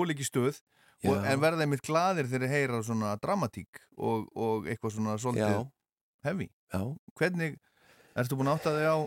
líki 0.08 0.24
stuð, 0.28 0.62
og, 1.04 1.20
en 1.20 1.42
verða 1.44 1.66
einmitt 1.66 1.84
glaðir 1.86 2.30
þegar 2.32 2.48
þeir 2.48 2.56
heyra 2.56 2.82
svona 2.84 3.14
dramatík 3.22 3.82
og, 3.98 4.28
og 4.36 4.68
eitthvað 4.72 4.96
svona 4.98 5.18
svolítið 5.20 5.58
já. 6.72 6.84
Hvernig, 7.20 7.58
ertu 8.22 8.38
búin 8.38 8.50
að 8.52 8.60
átta 8.60 8.74
þig 8.78 8.90
á 8.94 8.98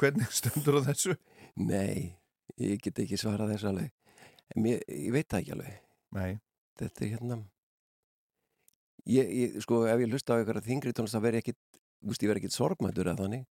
hvernig 0.00 0.32
stendur 0.38 0.78
á 0.82 0.86
þessu? 0.88 1.16
Nei, 1.56 2.16
ég 2.60 2.80
get 2.82 2.98
ekki 3.04 3.18
svarað 3.20 3.54
þessu 3.54 3.70
alveg. 3.70 3.92
Mér, 4.56 4.82
ég 4.90 5.12
veit 5.14 5.28
það 5.30 5.42
ekki 5.42 5.54
alveg. 5.56 5.78
Nei, 6.16 6.32
Þetta 6.76 7.04
er 7.06 7.12
hérna... 7.14 7.36
Ég, 9.06 9.28
ég, 9.30 9.54
sko, 9.62 9.84
ef 9.88 10.00
ég 10.02 10.10
hlusta 10.10 10.34
á 10.34 10.38
einhverja 10.40 10.64
þingri 10.66 10.92
tónlist, 10.92 11.14
þú 12.02 12.10
veist, 12.10 12.24
ég 12.24 12.30
ekkit 12.40 12.56
sorgmættur 12.56 13.08
að 13.12 13.22
þannig. 13.22 13.44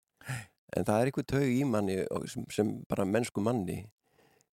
En 0.76 0.86
það 0.88 1.00
er 1.00 1.10
einhver 1.10 1.28
taug 1.32 1.46
í 1.48 1.62
manni 1.70 1.96
sem, 2.30 2.44
sem 2.52 2.72
bara 2.92 3.06
mennsku 3.08 3.42
manni 3.44 3.78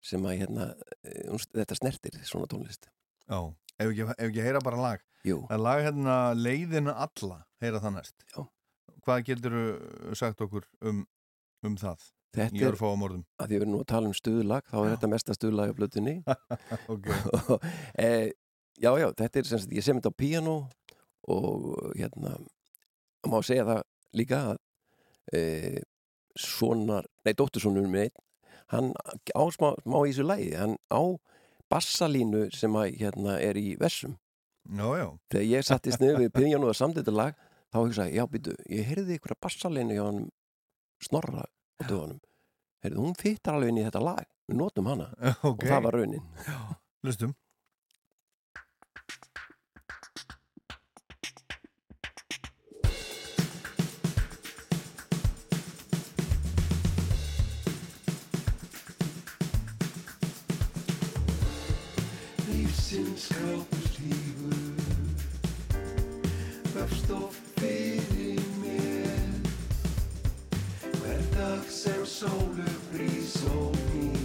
sem 0.05 0.23
að 0.29 0.43
hérna, 0.43 0.67
eh, 1.05 1.33
þetta 1.57 1.77
snertir 1.77 2.19
svona 2.27 2.47
tónlist. 2.49 2.87
já, 3.27 3.39
ef 3.81 3.89
ekki, 3.89 4.05
ef 4.13 4.23
ekki 4.29 4.45
heyra 4.45 4.61
bara 4.63 4.81
lag. 4.81 5.03
Jú, 5.25 5.41
Það 5.49 5.57
er 5.57 5.63
lag 5.65 5.83
hérna 5.85 6.15
leiðina 6.37 6.95
alla, 7.03 7.41
heyra 7.61 7.81
það 7.81 7.95
næst. 7.97 8.15
Já. 8.31 8.45
Hvað 9.01 9.23
getur 9.25 9.55
sagt 10.17 10.41
okkur 10.45 10.65
um, 10.85 11.05
um 11.65 11.77
það 11.77 12.09
þetta 12.35 12.63
er, 12.63 12.77
að 12.79 13.49
því 13.49 13.51
við 13.51 13.57
erum 13.59 13.73
nú 13.73 13.81
að 13.81 13.89
tala 13.91 14.09
um 14.09 14.15
stuðlag, 14.15 14.67
þá 14.71 14.77
er 14.79 14.85
Já. 14.85 14.91
þetta 14.93 15.09
mesta 15.11 15.35
stuðlag 15.35 15.71
á 15.71 15.77
blötunni. 15.77 16.15
E, 18.01 18.31
já, 18.79 18.91
já, 18.97 19.07
þetta 19.19 19.41
er 19.41 19.49
sem 19.49 19.61
sagt, 19.61 19.73
ég 19.75 19.85
sem 19.85 19.99
þetta 19.99 20.13
á 20.15 20.21
píano 20.21 20.55
og 21.31 21.91
hérna 21.97 22.37
má 23.29 23.37
segja 23.45 23.67
það 23.67 23.81
líka 24.17 24.39
að 24.53 24.61
e, 25.35 25.41
sonar, 26.39 27.05
nei, 27.25 27.33
dóttursonur 27.37 27.85
minn 27.85 28.07
einn, 28.07 28.15
hann 28.71 28.93
á 29.35 29.43
smá, 29.51 29.73
smá 29.83 29.99
í 30.05 30.13
þessu 30.13 30.25
lagi, 30.25 30.49
hann 30.55 30.77
á 30.87 31.03
bassalínu 31.71 32.47
sem 32.55 32.73
að 32.79 32.95
hérna 33.03 33.37
er 33.43 33.59
í 33.59 33.75
versum. 33.79 34.15
já, 34.65 34.87
já, 34.97 35.07
Þegar 35.31 35.47
ég 35.51 35.67
sattist 35.67 36.01
niður 36.01 36.23
við 36.23 36.33
píano 36.39 36.71
og 36.71 36.79
samtþetta 36.79 37.13
lag, 37.15 37.47
þá 37.71 37.79
hugsaði, 37.79 38.11
ég, 38.11 38.19
já, 38.19 38.27
býtu, 38.31 38.55
ég 38.69 38.89
heyrði 38.89 39.17
ykkur 39.17 39.35
að 39.35 39.43
bassalínu 39.45 39.95
hjá 39.95 40.03
hann 40.07 40.25
snorra 41.01 41.45
á 41.47 41.81
dögunum. 41.87 42.19
Heyrðu, 42.83 43.05
hún 43.05 43.15
fittar 43.19 43.55
alveg 43.55 43.71
inn 43.71 43.79
í 43.79 43.85
þetta 43.85 44.01
lag, 44.03 44.27
við 44.49 44.59
notum 44.59 44.89
hana 44.91 45.11
ok, 45.47 45.47
og 45.53 45.63
það 45.69 45.87
var 45.87 45.99
raunin. 45.99 46.27
hlustum. 47.05 47.37
Lífsins 62.51 63.29
kápust 63.31 64.01
lífur 64.03 64.59
Vefst 66.75 67.11
oft 67.15 67.50
fyrir 67.61 68.41
mér. 68.61 69.21
Hver 71.01 71.21
dag 71.35 71.63
sem 71.69 72.05
sólu 72.05 72.65
brís 72.89 73.35
og 73.53 73.75
nýfur 73.93 74.20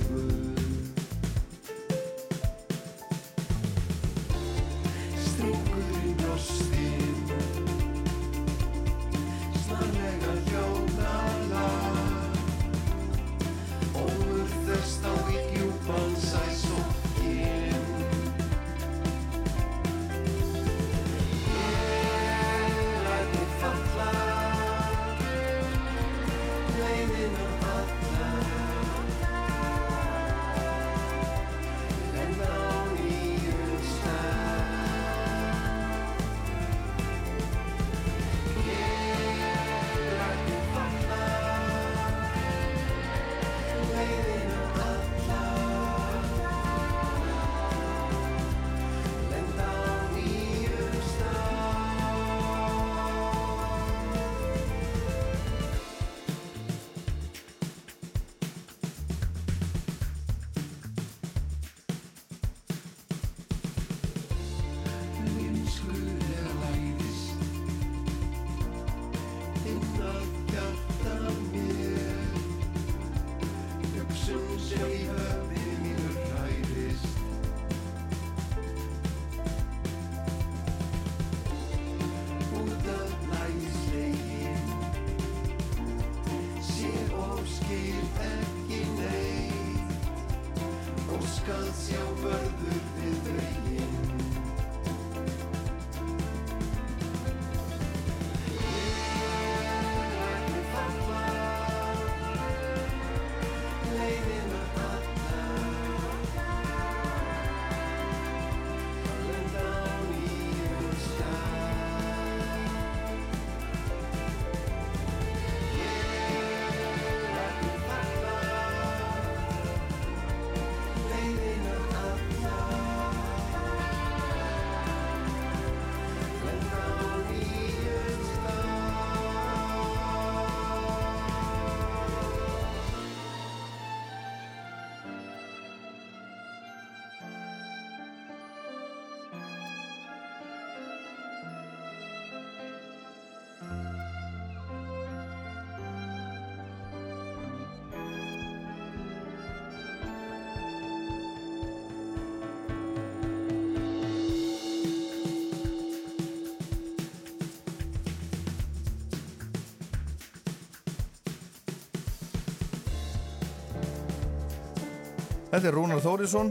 Þetta 165.56 165.70
er 165.70 165.76
Rúnar 165.78 166.00
Þórisson 166.04 166.50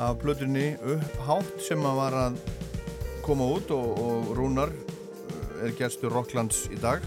af 0.00 0.14
plötunni 0.22 0.78
Upphátt 0.80 1.58
sem 1.60 1.82
að 1.84 1.98
var 1.98 2.14
að 2.16 2.38
koma 3.20 3.50
út 3.52 3.68
og, 3.76 3.98
og 4.00 4.30
Rúnar 4.38 4.72
uh, 4.72 5.42
er 5.66 5.74
gerstur 5.76 6.08
Rocklands 6.16 6.62
í 6.72 6.78
dag. 6.80 7.04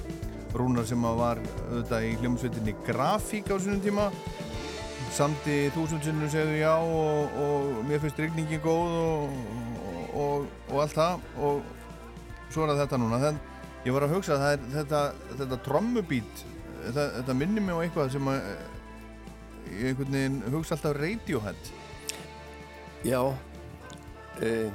Rúnar 0.53 0.85
sem 0.85 1.07
að 1.09 1.17
var 1.23 1.41
auðvitað 1.71 2.05
í 2.05 2.11
hljómsveitinni 2.19 2.75
Grafík 2.85 3.49
á 3.49 3.57
sínum 3.57 3.81
tíma. 3.81 4.05
Samti 5.17 5.57
þúsundsinnum 5.73 6.29
segðu 6.29 6.61
já 6.61 6.75
og, 6.75 7.41
og 7.47 7.81
mér 7.89 8.05
finnst 8.05 8.21
rigningin 8.21 8.61
góð 8.61 8.95
og, 9.01 9.35
og, 10.13 10.47
og 10.69 10.83
allt 10.85 10.99
það. 10.99 11.27
Og 11.49 11.65
svo 12.51 12.67
er 12.67 12.75
það 12.75 12.83
þetta 12.83 13.01
núna. 13.01 13.23
Þann, 13.25 13.41
ég 13.89 13.97
var 13.97 14.05
að 14.05 14.15
hugsa 14.19 14.37
að 14.37 14.47
er 14.51 14.71
þetta, 14.77 15.03
þetta 15.33 15.61
trommubít 15.65 16.47
þetta, 16.85 17.09
þetta 17.23 17.39
minnir 17.41 17.65
mig 17.65 17.73
á 17.73 17.81
eitthvað 17.81 18.13
sem 18.19 18.33
að 18.35 18.53
ég 19.81 19.91
einhvern 19.91 20.15
veginn 20.17 20.39
hugsa 20.55 20.75
alltaf 20.77 20.95
Radiohead 20.99 21.71
Já 23.05 23.19
uh, 23.21 24.71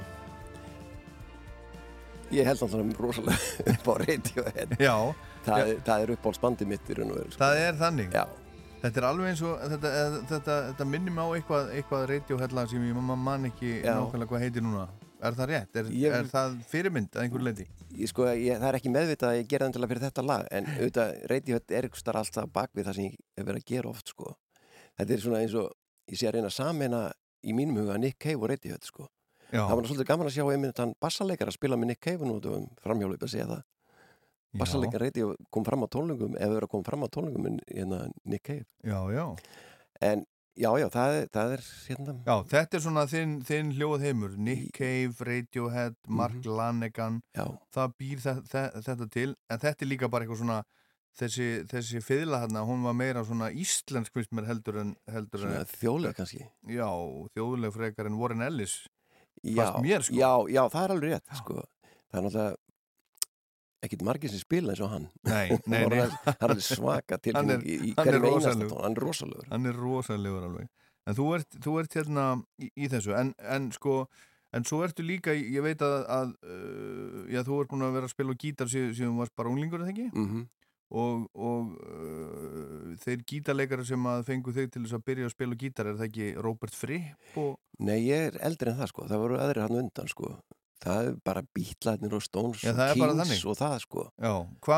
Ég 2.31 2.47
held 2.47 2.61
alltaf 2.63 3.01
rosalega 3.01 3.37
upp 3.73 3.89
á 3.91 3.93
Radiohead 4.05 4.77
Já, 4.79 4.95
Það, 5.41 5.57
er, 5.65 5.79
það 5.87 6.03
er 6.05 6.11
uppáhaldsbandi 6.15 6.67
mitt 6.69 6.89
í 6.93 6.95
raun 6.99 7.11
og 7.11 7.17
veru 7.17 7.31
sko. 7.33 7.41
það 7.41 7.59
er 7.65 7.77
þannig 7.81 8.13
Já, 8.15 8.23
Þetta 8.81 8.97
er 9.01 9.05
alveg 9.11 9.27
eins 9.31 9.41
og 9.45 9.59
þetta, 9.61 9.89
þetta, 9.93 10.21
þetta, 10.31 10.55
þetta 10.71 10.85
minnir 10.89 11.13
mig 11.13 11.21
á 11.21 11.29
eitthvað, 11.37 11.71
eitthvað 11.77 12.05
Radiohead 12.13 12.53
lag 12.57 12.69
sem 12.71 12.85
ég 12.87 12.95
man, 12.97 13.19
man 13.25 13.49
ekki 13.51 13.71
Já. 13.83 13.95
nákvæmlega 13.99 14.31
hvað 14.31 14.45
heitir 14.45 14.65
núna 14.65 14.85
Er 15.21 15.35
það 15.37 15.51
rétt? 15.51 15.75
Er, 15.77 15.89
Ég- 15.93 16.15
er 16.17 16.29
það 16.31 16.55
fyrirmynd 16.71 17.11
að 17.13 17.25
einhver 17.27 17.43
leiti? 17.45 17.65
ég, 17.93 18.07
sko, 18.09 18.25
ég, 18.31 18.55
það 18.57 18.69
er 18.71 18.77
ekki 18.79 18.93
meðvitað 18.95 19.33
að 19.33 19.35
ég 19.41 19.49
gera 19.51 19.67
endilega 19.69 19.91
fyrir 19.91 20.05
þetta 20.07 20.23
lag 20.25 20.47
en 20.57 20.69
auðvitað 20.71 21.11
Radiohead 21.29 21.75
er 21.77 21.87
starf 21.99 22.21
alltaf 22.23 22.47
bak 22.55 22.71
við 22.73 22.87
það 22.87 22.97
sem 22.97 23.05
ég 23.11 23.19
hef 23.37 23.45
verið 23.51 23.61
að 23.61 23.69
gera 23.75 23.91
oft 23.91 24.13
sko. 24.15 24.31
Þetta 24.99 25.13
er 25.15 25.23
svona 25.23 25.41
eins 25.43 25.55
og 25.57 25.71
ég 26.11 26.17
sé 26.19 26.27
að 26.29 26.35
reyna 26.37 26.49
samena 26.53 27.01
í 27.43 27.53
mínum 27.57 27.77
huga 27.81 27.97
Nick 27.97 28.19
Cave 28.21 28.37
og 28.43 28.49
Radiohead 28.51 28.83
sko. 28.85 29.07
Já, 29.51 29.65
Það 29.67 29.75
var 29.75 29.87
svolítið 29.89 30.07
gaman 30.07 30.27
að 30.29 30.35
sjá 30.37 30.45
einmitt 30.53 30.77
hann 30.79 30.93
bassaleikar 31.01 31.49
að 31.51 31.57
spila 31.57 31.75
með 31.77 31.87
Nick 31.91 32.01
Cave 32.05 32.27
nú 32.27 32.37
um 32.39 32.67
framhjálfið 32.83 33.25
að 33.27 33.31
segja 33.33 33.47
það. 33.49 33.63
Bassaleikar 34.61 34.99
Radio 35.05 35.31
kom 35.51 35.63
fram 35.67 35.83
á 35.83 35.87
tónlingum 35.91 36.35
ef 36.35 36.49
verið 36.51 36.67
að 36.67 36.71
koma 36.73 36.87
fram 36.87 37.03
á 37.03 37.07
tónlingum 37.11 37.47
en 37.47 37.59
hérna 37.71 37.99
Nick 38.25 38.43
Cave. 38.43 38.65
Já, 38.83 38.99
já. 39.15 39.25
en 40.01 40.25
já, 40.59 40.69
já, 40.79 40.87
það, 40.91 41.17
það 41.31 41.53
er 41.55 41.63
hérna. 41.87 42.15
Já, 42.27 42.35
þetta 42.51 42.77
er 42.77 42.83
svona 42.85 43.05
þinn, 43.07 43.35
þinn 43.47 43.71
hljóð 43.77 44.01
heimur. 44.05 44.33
Nick 44.37 44.71
Cave, 44.75 45.15
Radiohead, 45.29 45.95
Mark 46.07 46.35
Mhm. 46.35 46.51
Lanegan. 46.57 47.21
Já, 47.35 47.45
það 47.73 47.93
býr 47.99 48.19
þe 48.19 48.33
þe 48.51 48.63
þetta 48.83 49.09
til 49.11 49.35
en 49.49 49.59
þetta 49.59 49.81
er 49.81 49.87
líka 49.87 50.09
bara 50.11 50.25
eitthvað 50.25 50.41
svona 50.43 50.63
þessi, 51.19 51.47
þessi 51.69 52.01
fiðla 52.05 52.39
hérna, 52.45 52.63
hún 52.67 52.83
var 52.87 52.95
meira 52.97 53.23
svona 53.27 53.51
íslensk 53.51 54.15
mér 54.31 54.47
heldur 54.49 54.79
en, 54.83 54.95
heldur 55.11 55.45
en 55.49 55.65
þjóðlega 55.75 56.17
kannski 56.21 56.43
já, 56.71 56.87
þjóðleg 57.35 57.75
frekar 57.75 58.09
en 58.09 58.17
Warren 58.21 58.41
Ellis 58.45 58.79
já, 59.43 59.67
mér, 59.83 60.05
sko. 60.07 60.15
já, 60.17 60.31
já, 60.55 60.63
það 60.71 60.83
er 60.85 60.93
alveg 60.95 61.15
rétt 61.15 61.37
sko. 61.41 61.61
það 62.11 62.19
er 62.21 62.27
náttúrulega 62.27 62.57
ekkit 63.81 64.03
margir 64.05 64.29
sem 64.29 64.41
spila 64.43 64.73
eins 64.75 64.81
og 64.85 64.91
hann 64.93 65.07
Nei, 65.25 65.57
nei, 65.65 65.85
nei. 65.91 66.01
það 66.05 66.35
er 66.35 66.51
alveg 66.51 66.65
svaka 66.67 67.17
tilfinning 67.25 67.63
í, 67.65 67.77
í 67.91 67.93
hann 67.97 68.11
er 68.11 68.19
hverjum 68.19 68.27
einasta 68.29 68.51
rosalegur. 68.53 68.73
tón 68.75 68.83
hann 68.85 68.95
er 68.95 69.05
rosalegur 69.05 69.47
hann 69.51 69.69
er 69.71 69.79
rosalegur 69.81 70.49
alveg 70.49 70.67
en 71.09 71.17
þú 71.17 71.29
ert, 71.39 71.55
þú 71.65 71.77
ert 71.81 71.95
hérna 71.97 72.25
í, 72.61 72.69
í 72.77 72.89
þessu 72.93 73.15
en, 73.17 73.31
en 73.41 73.71
sko, 73.73 73.95
en 74.53 74.67
svo 74.69 74.83
ertu 74.85 75.01
líka 75.03 75.33
ég 75.33 75.63
veit 75.65 75.81
að, 75.81 75.95
að 76.13 76.33
uh, 76.45 77.23
já, 77.33 77.41
þú 77.47 77.57
ert 77.63 77.71
búin 77.73 77.87
að 77.87 77.95
vera 77.97 78.09
að 78.09 78.13
spila 78.13 78.35
á 78.37 78.41
gítar 78.45 78.69
síðan, 78.69 78.93
þú 78.99 79.17
varst 79.23 79.35
bara 79.41 79.49
unglingur, 79.53 79.81
eða 79.85 79.95
ekki? 79.95 80.09
mm 80.13 80.43
og, 80.91 81.27
og 81.33 81.73
uh, 81.79 82.93
þeir 83.01 83.25
gítarleikara 83.27 83.85
sem 83.87 84.07
að 84.11 84.23
fengu 84.27 84.53
þig 84.55 84.71
til 84.73 84.83
þess 84.85 84.97
að 84.97 85.05
byrja 85.09 85.29
að 85.29 85.35
spila 85.35 85.59
gítar 85.63 85.89
er 85.91 85.99
það 85.99 86.09
ekki 86.09 86.31
Robert 86.47 86.75
Fripp 86.75 87.37
og 87.41 87.53
Nei, 87.81 87.97
ég 88.05 88.27
er 88.29 88.39
eldri 88.45 88.69
en 88.69 88.77
það 88.77 88.91
sko, 88.91 89.05
það 89.09 89.23
voru 89.23 89.37
aðrir 89.41 89.63
hann 89.65 89.77
undan 89.79 90.09
sko. 90.11 90.35
Það 90.81 91.07
er 91.07 91.15
bara 91.25 91.41
bítlarnir 91.55 92.13
og 92.13 92.21
Stones 92.25 92.61
Já, 92.61 92.73
og 92.73 93.15
Kings 93.17 93.45
og 93.49 93.57
það 93.57 93.75
sko. 93.81 94.03
Já, 94.21 94.33
hva, 94.65 94.77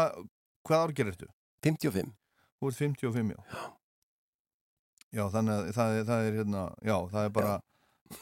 hvað 0.68 0.86
ár 0.86 0.94
gerir 0.96 1.18
þú? 1.20 1.28
55 1.68 2.14
Þú 2.64 2.70
ert 2.70 2.80
55, 2.80 3.34
já. 3.34 3.64
Já, 5.14 5.24
þannig 5.36 5.54
að 5.54 5.70
það 5.76 5.98
það 6.08 6.28
er 6.28 6.38
hérna, 6.40 6.64
já, 6.80 6.96
það 7.12 7.28
er 7.28 7.34
bara 7.36 7.58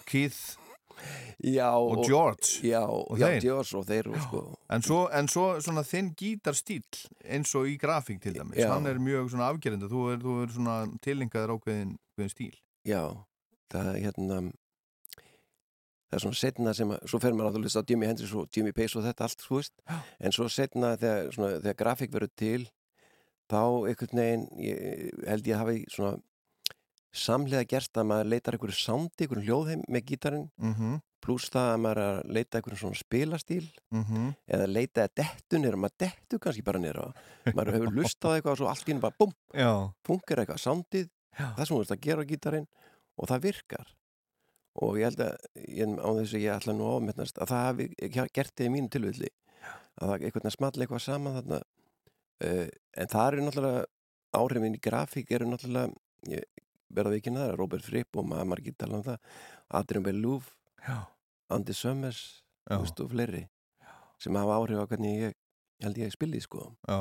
Keith 0.10 0.71
Já, 1.42 1.70
og 1.74 2.04
George. 2.06 2.62
Já, 2.62 2.84
og 2.86 3.18
já. 3.18 3.40
George 3.42 3.78
og 3.80 3.86
þeir 3.88 4.10
sko. 4.28 4.42
En 4.70 4.84
svo, 4.86 5.00
en 5.10 5.30
svo 5.32 5.46
svona 5.64 5.82
þinn 5.88 6.12
gítarstíl 6.18 6.84
eins 7.26 7.54
og 7.58 7.70
í 7.72 7.78
grafík 7.82 8.22
til 8.22 8.36
dæmis 8.38 8.62
hann 8.70 8.86
er 8.90 9.02
mjög 9.02 9.32
svona 9.34 9.50
afgerenda 9.50 9.90
þú 9.90 10.08
er, 10.14 10.20
þú 10.22 10.36
er 10.44 10.54
svona 10.54 10.76
tilengaður 11.02 11.56
ákveðin, 11.58 11.96
ákveðin 12.14 12.36
stíl 12.36 12.58
Já, 12.86 13.02
það 13.74 13.90
er 13.94 14.02
hérna 14.06 14.42
það 16.12 16.18
er 16.18 16.24
svona 16.26 16.40
setna 16.42 16.76
sem 16.76 16.92
að, 16.92 17.04
svo 17.08 17.22
fer 17.24 17.36
maður 17.38 17.56
að 17.56 17.66
hlusta 17.66 17.82
á 17.82 17.88
Jimi 17.88 18.10
Hendrix 18.10 18.34
og 18.36 18.50
Jimmy 18.52 18.74
Page 18.76 19.00
og 19.00 19.06
þetta 19.06 19.28
allt, 19.28 19.46
þú 19.48 19.60
veist. 19.62 19.74
En 20.20 20.36
svo 20.36 20.48
setna 20.52 20.96
þegar, 21.00 21.30
svona, 21.32 21.52
þegar 21.64 21.78
grafík 21.80 22.12
verður 22.12 22.34
til 22.42 22.66
þá 23.52 23.62
einhvern 23.88 24.22
veginn 24.22 24.44
ég, 24.60 25.22
held 25.28 25.48
ég 25.48 25.62
hafi 25.62 25.78
svona 25.92 26.18
samlega 27.12 27.68
gerst 27.68 27.98
að 27.98 28.10
maður 28.12 28.30
leitar 28.32 28.58
einhverju 28.58 28.78
sándi, 28.78 29.26
einhverju 29.26 29.48
hljóðheim 29.48 29.82
með 29.92 30.06
gítarinn 30.08 30.46
mm 30.58 30.74
-hmm, 30.74 31.00
pluss 31.22 31.50
það 31.52 31.72
að 31.72 31.82
maður 31.86 32.02
er 32.02 32.12
að 32.12 32.36
leita 32.38 32.58
einhverjum 32.58 32.82
svona 32.82 33.02
spilastíl 33.02 33.66
mm 33.92 34.04
eða 34.48 34.68
leita 34.68 35.04
að 35.04 35.16
dettu 35.16 35.60
nýra, 35.60 35.78
maður 35.78 35.98
dettu 36.06 36.40
kannski 36.40 36.64
bara 36.64 36.80
nýra 36.80 37.12
maður 37.54 37.74
hefur 37.74 37.96
lustað 37.96 38.36
eitthvað 38.36 38.52
og 38.52 38.58
svo 38.58 38.68
allt 38.68 38.88
í 38.88 38.92
henni 38.92 39.02
bara 39.02 39.32
Já, 39.54 39.92
funkar 40.08 40.40
eitthvað 40.40 40.64
sándið 40.64 41.10
það 41.38 41.66
sem 41.66 41.76
þú 41.76 41.82
veist 41.82 41.96
að 41.96 42.06
gera 42.06 42.24
á 42.24 42.30
gítarinn 42.30 42.68
og 43.18 43.30
það 43.30 43.46
virkar. 43.48 43.94
Og 44.82 44.98
ég 45.00 45.10
held 45.10 45.24
að 45.26 45.38
ég, 45.68 45.94
á 46.00 46.10
þess 46.16 46.34
að 46.36 46.44
ég 46.46 46.56
ætla 46.56 46.76
nú 46.76 46.90
ámennast 46.96 47.40
að 47.42 47.52
það 47.52 47.66
hafi 47.68 47.88
gert 48.32 48.54
þið 48.56 48.68
í 48.68 48.74
mínu 48.76 48.92
tilvilli 48.92 49.32
að 50.00 50.06
það 50.08 50.14
einhvern 50.16 50.46
veginn 50.46 50.56
small 50.56 50.74
eitthvað 50.78 51.06
saman 51.06 51.38
þarna. 51.40 51.62
Uh, 52.42 52.68
en 52.98 53.12
það 53.12 53.28
eru 53.28 53.46
náttúrulega 53.46 53.82
áhrifin 54.40 54.78
í 54.78 54.82
grafík 54.82 55.34
eru 55.36 55.50
náttúrulega 55.50 55.92
ég 56.32 56.48
verða 56.96 57.18
ekki 57.18 57.34
neðar, 57.34 57.58
Robert 57.60 57.86
Fripp 57.86 58.18
og 58.20 58.28
maður 58.30 58.50
margir 58.54 58.76
tala 58.78 59.00
um 59.00 59.04
það 59.06 59.18
Adrian 59.80 60.06
Bellouf, 60.06 60.52
Andy 61.52 61.74
Summers 61.76 62.22
og 62.72 63.10
fleiri 63.12 63.48
sem 64.22 64.36
hafa 64.38 64.60
áhrif 64.60 64.80
á 64.80 64.86
hvernig 64.86 65.18
ég 65.26 65.36
held 65.82 65.98
ég 65.98 66.14
spili 66.14 66.40
sko. 66.44 66.68
Já. 66.88 66.98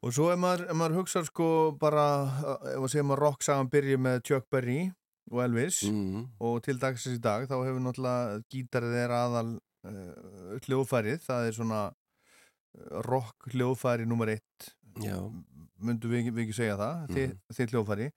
Og 0.00 0.14
svo 0.16 0.30
ef 0.32 0.38
maður, 0.40 0.68
ef 0.70 0.76
maður 0.78 1.00
hugsa 1.00 1.20
sko 1.26 1.46
bara, 1.80 2.04
uh, 2.40 2.68
ef 2.76 2.84
að 2.86 2.92
segja 2.92 3.04
maður 3.04 3.24
rocksagan 3.26 3.68
byrji 3.72 3.98
með 4.00 4.22
Chuck 4.30 4.46
Berry 4.52 4.84
og 5.30 5.42
Elvis 5.44 5.82
mm. 5.90 6.22
og 6.40 6.60
til 6.64 6.78
dagsins 6.80 7.18
í 7.18 7.22
dag 7.22 7.44
þá 7.50 7.56
hefur 7.58 7.82
náttúrulega 7.84 8.38
gítarið 8.54 8.96
er 9.02 9.12
aðal 9.18 9.50
uh, 9.58 10.56
hljóðfærið, 10.64 11.20
það 11.26 11.48
er 11.50 11.58
svona 11.58 11.82
uh, 11.90 13.02
rock 13.10 13.50
hljóðfæri 13.52 14.08
nummer 14.08 14.32
eitt. 14.32 14.70
Já, 15.04 15.18
myndum 15.84 16.14
við, 16.14 16.32
við 16.32 16.46
ekki 16.46 16.56
segja 16.62 16.78
það 16.80 16.96
Mhm. 17.10 17.36
þið, 17.58 17.74
hljófari 17.74 18.08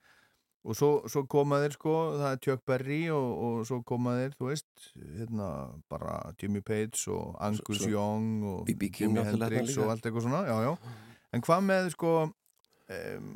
og 0.64 0.76
svo, 0.80 0.90
svo 1.12 1.26
koma 1.28 1.58
þeir 1.64 1.74
sko, 1.76 1.94
það 2.22 2.30
er 2.36 2.38
Chuck 2.46 2.62
Berry 2.70 3.02
og, 3.12 3.32
og 3.48 3.66
svo 3.68 3.82
koma 3.84 4.14
þeir, 4.20 4.36
þú 4.40 4.48
veist 4.52 4.86
hérna 5.18 5.48
bara 5.92 6.20
Jimmy 6.40 6.62
Page 6.64 7.02
og 7.12 7.34
Angus 7.44 7.82
svo- 7.82 7.92
Young 7.92 8.30
og. 8.54 8.70
King 8.70 8.94
Jimi 9.02 9.20
náttúrulega 9.20 9.60
Hendrix 9.60 9.78
og 9.84 9.92
allt 9.92 10.06
eitthvað 10.08 10.28
svona, 10.30 10.46
já, 10.48 10.56
já. 10.70 10.96
En 11.34 11.42
hvað 11.44 11.66
með 11.68 11.90
sko 11.96 12.14
um, 12.24 13.28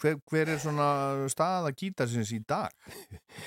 hver, 0.00 0.16
hver 0.30 0.52
er 0.54 0.60
svona 0.62 0.88
staða 1.32 1.72
gítarsins 1.74 2.30
í 2.36 2.40
dag? 2.48 2.72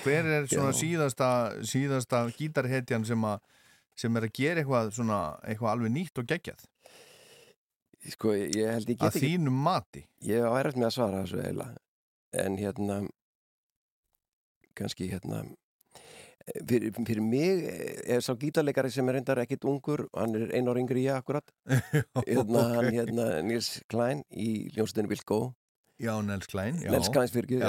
Hver 0.04 0.28
er 0.38 0.46
svona 0.52 0.70
Já. 0.74 0.78
síðasta 0.82 1.28
síðasta 1.66 2.22
gítarhetjan 2.38 3.06
sem 3.08 3.24
að 3.26 3.40
sem 3.94 4.16
er 4.18 4.24
að 4.26 4.32
gera 4.34 4.60
eitthvað 4.62 4.88
svona 4.96 5.18
eitthvað 5.46 5.70
alveg 5.72 5.92
nýtt 5.94 6.18
og 6.22 6.26
geggjað? 6.30 6.64
Sko, 8.12 8.34
ég 8.36 8.68
held 8.68 8.88
ég 8.90 8.98
að 8.98 9.00
get 9.00 9.04
ekki 9.08 9.20
þínum 9.24 9.60
mati? 9.64 10.02
Ég 10.28 10.44
á 10.44 10.50
erfitt 10.60 10.76
með 10.82 10.88
að 10.90 10.94
svara 10.98 11.20
þessu 11.22 11.38
eiginlega. 11.40 11.78
En 12.44 12.56
hérna 12.60 12.96
kannski 14.78 15.08
hérna 15.12 15.42
fyrir, 16.68 16.92
fyrir 16.92 17.22
mig 17.24 17.64
er 18.04 18.20
sá 18.24 18.34
gítarleikari 18.36 18.90
sem 18.92 19.08
er 19.08 19.16
reyndar 19.18 19.40
ekkit 19.44 19.64
ungur 19.68 20.06
hann 20.12 20.34
er 20.36 20.50
einu 20.56 20.72
ára 20.74 20.82
yngri 20.82 21.06
ég 21.06 21.16
akkurat 21.16 21.46
hérna, 22.28 22.64
hann 22.76 22.90
Ok. 22.90 22.96
hérna 22.98 23.28
Nils 23.46 23.70
Klein 23.88 24.24
í 24.30 24.68
ljónstinu 24.76 25.08
Vilkó. 25.08 25.54
Já, 26.02 26.14
Nels 26.26 26.48
Klein 26.50 26.80
já. 26.82 26.90
Nels 26.90 27.08
Kleins 27.14 27.32
fyrir 27.32 27.64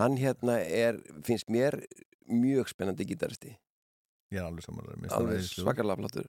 hann 0.00 0.16
hérna 0.16 0.58
er, 0.64 0.98
finnst 1.22 1.50
mér 1.52 1.76
mjög 2.28 2.68
spennandi 2.72 3.04
gítaristi. 3.08 3.54
Ég 4.32 4.40
er 4.40 4.46
alveg 4.48 4.64
samanlega 4.64 5.14
alveg 5.16 5.44
svakarlega 5.46 6.00
flottur. 6.02 6.26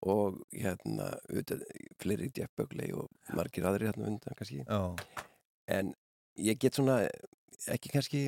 Og 0.00 0.38
hérna 0.54 1.10
auðvitað, 1.28 1.64
fleiri 2.00 2.30
Jeff 2.36 2.52
Buckley 2.56 2.92
og 2.96 3.10
margir 3.36 3.66
aðri 3.68 3.88
hérna 3.90 4.08
undan 4.08 4.36
kannski. 4.38 4.62
Já, 4.64 4.80
en 5.68 5.92
ég 6.40 6.58
get 6.62 6.78
svona 6.78 7.02
ekki 7.68 7.92
kannski 7.92 8.22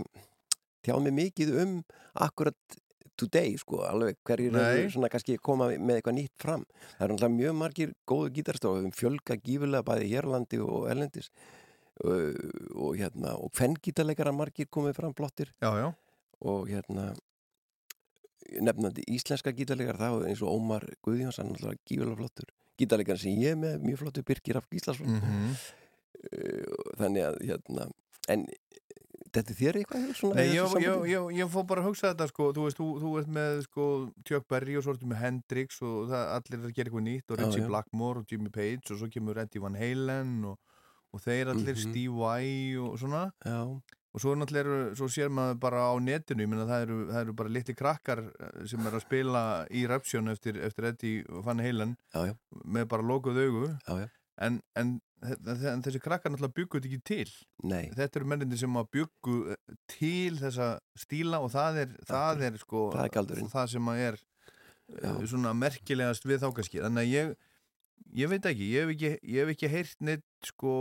tjáð 0.84 1.04
mig 1.06 1.14
mikið 1.18 1.54
um 1.62 1.74
akkurat 2.14 2.78
today 3.18 3.56
sko, 3.60 3.82
alveg 3.86 4.18
hverjir 4.26 4.56
eru 4.56 4.92
svona 4.92 5.10
kannski 5.12 5.38
koma 5.42 5.68
með 5.72 5.98
eitthvað 5.98 6.16
nýtt 6.18 6.36
fram. 6.40 6.62
Það 6.96 7.04
eru 7.06 7.16
náttúrulega 7.16 7.36
mjög 7.38 7.59
margir 7.60 7.96
góðu 8.09 8.30
gítarstofum 8.38 8.94
fjölga 8.96 9.36
gífulega 9.38 9.86
bæði 9.86 10.09
hérlandi 10.12 10.62
og 10.64 10.88
erlendis. 10.90 11.28
Og, 12.02 12.38
og 12.72 12.96
hérna 12.98 13.34
og 13.36 13.52
fenngítarleikara 13.54 14.32
margir 14.34 14.66
komið 14.72 14.96
fram 14.96 15.12
flottir 15.14 15.50
já, 15.60 15.68
já, 15.76 15.90
og 16.40 16.70
hérna 16.70 17.10
nefnandi 18.64 19.04
íslenska 19.12 19.52
gítarleikar 19.54 20.00
er 20.00 20.26
eins 20.30 20.40
og 20.42 20.56
Ómar 20.56 20.86
Guðjóns 21.04 21.38
hann 21.38 21.52
er 21.52 21.60
náttúrulega 21.60 21.84
gífulega 21.86 22.18
flottur. 22.22 22.48
Gítarleikar 22.80 23.20
sem 23.20 23.36
ég 23.44 23.60
með 23.60 23.84
mjög 23.84 24.02
flottur 24.02 24.26
Birgir 24.26 24.59
Rafn 24.59 24.72
Gíslason. 24.72 25.18
Mhm. 25.20 25.54
uh, 26.22 26.92
þannig 26.98 27.28
að 27.28 27.38
hérna 27.50 27.90
en 28.30 28.46
þetta 29.32 29.52
er 29.54 29.59
þér 29.60 29.78
eitthvað 29.80 30.34
Nei, 30.36 30.44
ég, 30.52 30.74
ég, 30.84 31.06
ég, 31.12 31.28
ég 31.40 31.50
fór 31.54 31.64
bara 31.70 31.82
að 31.84 31.88
hugsa 31.90 32.10
þetta 32.12 32.26
sko, 32.32 32.50
þú 32.56 32.66
veist, 32.66 32.78
þú, 32.80 32.88
þú 33.02 33.12
ert 33.22 33.30
með 33.38 33.62
sko 33.68 33.86
Chuck 34.28 34.48
Berry 34.52 34.76
og 34.76 34.84
svo 34.86 34.94
ertu 34.96 35.09
með 35.10 35.22
Hendrix 35.24 35.80
og 35.82 36.10
það, 36.12 36.26
allir 36.36 36.59
er 36.60 36.68
að 36.68 36.76
gera 36.76 36.90
eitthvað 36.92 37.06
nýtt 37.09 37.32
og 37.32 37.40
Já, 37.40 37.44
Richie 37.46 37.64
já. 37.64 37.68
Blackmore 37.72 38.22
og 38.22 38.28
Jimmy 38.34 38.52
Page 38.52 38.92
og 38.92 39.00
svo 39.02 39.09
kemur 39.14 39.40
Eddie 39.42 39.62
Van 39.64 39.78
Halen 39.80 40.36
og, 40.52 40.59
og 41.12 41.24
þeir 41.24 41.52
allir 41.54 41.74
Mhm. 41.76 41.82
Steve 41.88 42.14
Vai 42.20 42.76
og 42.80 42.98
svona 43.00 43.24
Já, 43.44 43.60
og 44.12 44.20
svo 44.20 44.34
náttúrulega 44.36 44.66
eru, 44.68 44.94
svo 45.00 45.06
sér 45.09 45.30
maður 45.32 45.56
bara 45.62 45.86
á 45.88 45.92
netinu, 45.96 46.44
ég 46.44 46.48
meina 46.52 46.66
það 46.68 46.82
eru, 46.84 46.96
það 47.09 47.20
eru 47.24 47.32
bara 47.40 47.48
litli 47.56 47.74
krakkar 47.78 48.20
eh, 48.28 48.66
sem 48.68 48.84
er 48.86 48.92
að 48.98 49.06
spila 49.06 49.44
í 49.72 49.86
Rapsjón 49.88 50.28
eftir, 50.34 50.59
eftir 50.60 50.90
Eddie 50.90 51.22
Van 51.46 51.62
Halen 51.64 51.94
já, 52.12 52.26
já, 52.28 52.34
með 52.68 52.90
bara 52.92 53.02
lokuð 53.09 53.40
augu 53.46 53.62
já, 53.72 53.96
já. 54.04 54.09
en, 54.44 54.60
en, 54.76 54.90
en 55.23 55.85
þessi 55.85 56.01
krakkar 56.03 56.32
náttúrulega 56.32 56.57
byggu 56.57 56.78
þetta 56.81 56.90
ekki 56.90 57.01
til. 57.07 57.35
Nei, 57.70 57.85
þetta 57.94 58.20
eru 58.20 58.31
mennindir 58.32 58.61
sem 58.62 58.81
að 58.81 58.90
byggu 58.97 59.36
til 59.93 60.40
þessa 60.40 60.69
stíla 60.99 61.40
og 61.44 61.53
það 61.55 61.81
er, 61.85 61.97
það 62.09 62.44
er 62.49 62.61
sko 62.62 62.89
Það 62.97 63.23
er 63.23 63.49
það 63.55 63.73
sem 63.77 63.90
að 63.93 64.03
er 64.09 64.20
Já. 64.93 65.09
uh, 65.12 65.24
svona 65.31 65.55
merkilegast 65.57 66.27
við 66.28 66.43
þákaski 66.43 66.82
þannig 66.82 67.05
að 67.07 67.12
ég 67.12 67.35
ég 68.19 68.31
veit 68.32 68.47
ekki, 68.49 68.69
ég 68.74 68.85
hef 68.85 68.93
ekki, 68.97 69.11
ég 69.32 69.44
hef 69.44 69.53
ekki 69.55 69.70
heyrt 69.73 70.05
neitt 70.05 70.27
sko, 70.47 70.73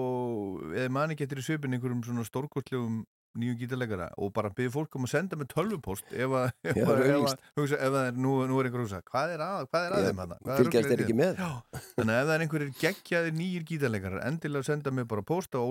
eða 0.74 0.92
man 0.94 1.14
ekki 1.14 1.28
eftir 1.28 1.42
í 1.42 1.46
svipin 1.46 1.78
einhverjum 1.78 2.04
svona 2.08 2.26
stórkostlegum 2.28 3.04
nýjum 3.40 3.58
gítarleikara 3.62 4.08
og 4.20 4.32
bara 4.36 4.50
byrja 4.56 4.74
fólk 4.74 4.96
um 5.00 5.06
að 5.08 5.12
senda 5.14 5.38
með 5.40 5.50
tölvupost 5.54 6.10
ef 6.12 6.34
að, 6.36 6.48
ef 6.68 6.80
Já, 6.80 6.84
að, 6.84 7.04
ef 7.06 7.28
að, 7.30 7.46
hugsa, 7.62 7.78
ef 7.78 7.96
að 7.96 8.08
er, 8.10 8.18
nú, 8.26 8.34
nú 8.50 8.58
er 8.60 8.68
einhver 8.70 8.84
hugsa 8.84 9.00
hvað 9.08 9.36
er 9.38 9.44
að, 9.46 9.68
hvað 9.72 9.86
er 9.88 9.96
að 9.98 10.08
þeim 10.10 10.24
er 10.26 10.34
fylgjast 10.62 10.92
í 10.92 10.98
ekki 11.06 11.16
með. 11.22 11.40
Já, 11.40 11.82
þannig 11.96 12.16
að 12.16 12.22
ef 12.22 12.28
það 12.28 12.34
er 12.36 12.46
einhverjir 12.48 12.74
geggjaðir 12.82 13.38
nýjir 13.40 13.68
gítarleikarar 13.72 14.26
endilega 14.28 14.68
senda 14.68 14.92
mig 14.98 15.08
bara 15.14 15.24
post 15.32 15.56
á 15.56 15.62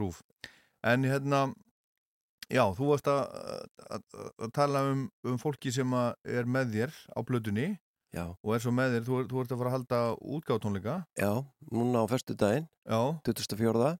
rúf 0.00 0.22
en 0.86 1.04
hérna 1.04 1.42
já, 2.50 2.64
þú 2.78 2.88
varst 2.94 3.12
að, 3.12 3.20
tala 4.56 4.86
um, 4.94 5.04
um 5.28 5.38
fólki 5.38 5.70
sem 5.76 5.92
er 6.24 6.48
með 6.48 6.72
þér 6.78 6.96
á 7.12 7.20
blötunni 7.26 7.68
Já, 8.10 8.24
og 8.42 8.54
er 8.56 8.62
svo 8.64 8.72
með 8.74 8.96
þér, 8.96 9.04
þú, 9.06 9.18
er- 9.20 9.26
þú 9.30 9.40
ert 9.44 9.52
að 9.54 9.60
fara 9.60 9.70
að 9.70 9.74
halda 9.76 9.98
útgáðtónleika 10.34 10.94
já, 11.20 11.28
núna 11.70 12.00
á 12.02 12.06
föstu 12.10 12.34
daginn 12.34 12.64
já, 12.82 12.98
24. 13.28 13.92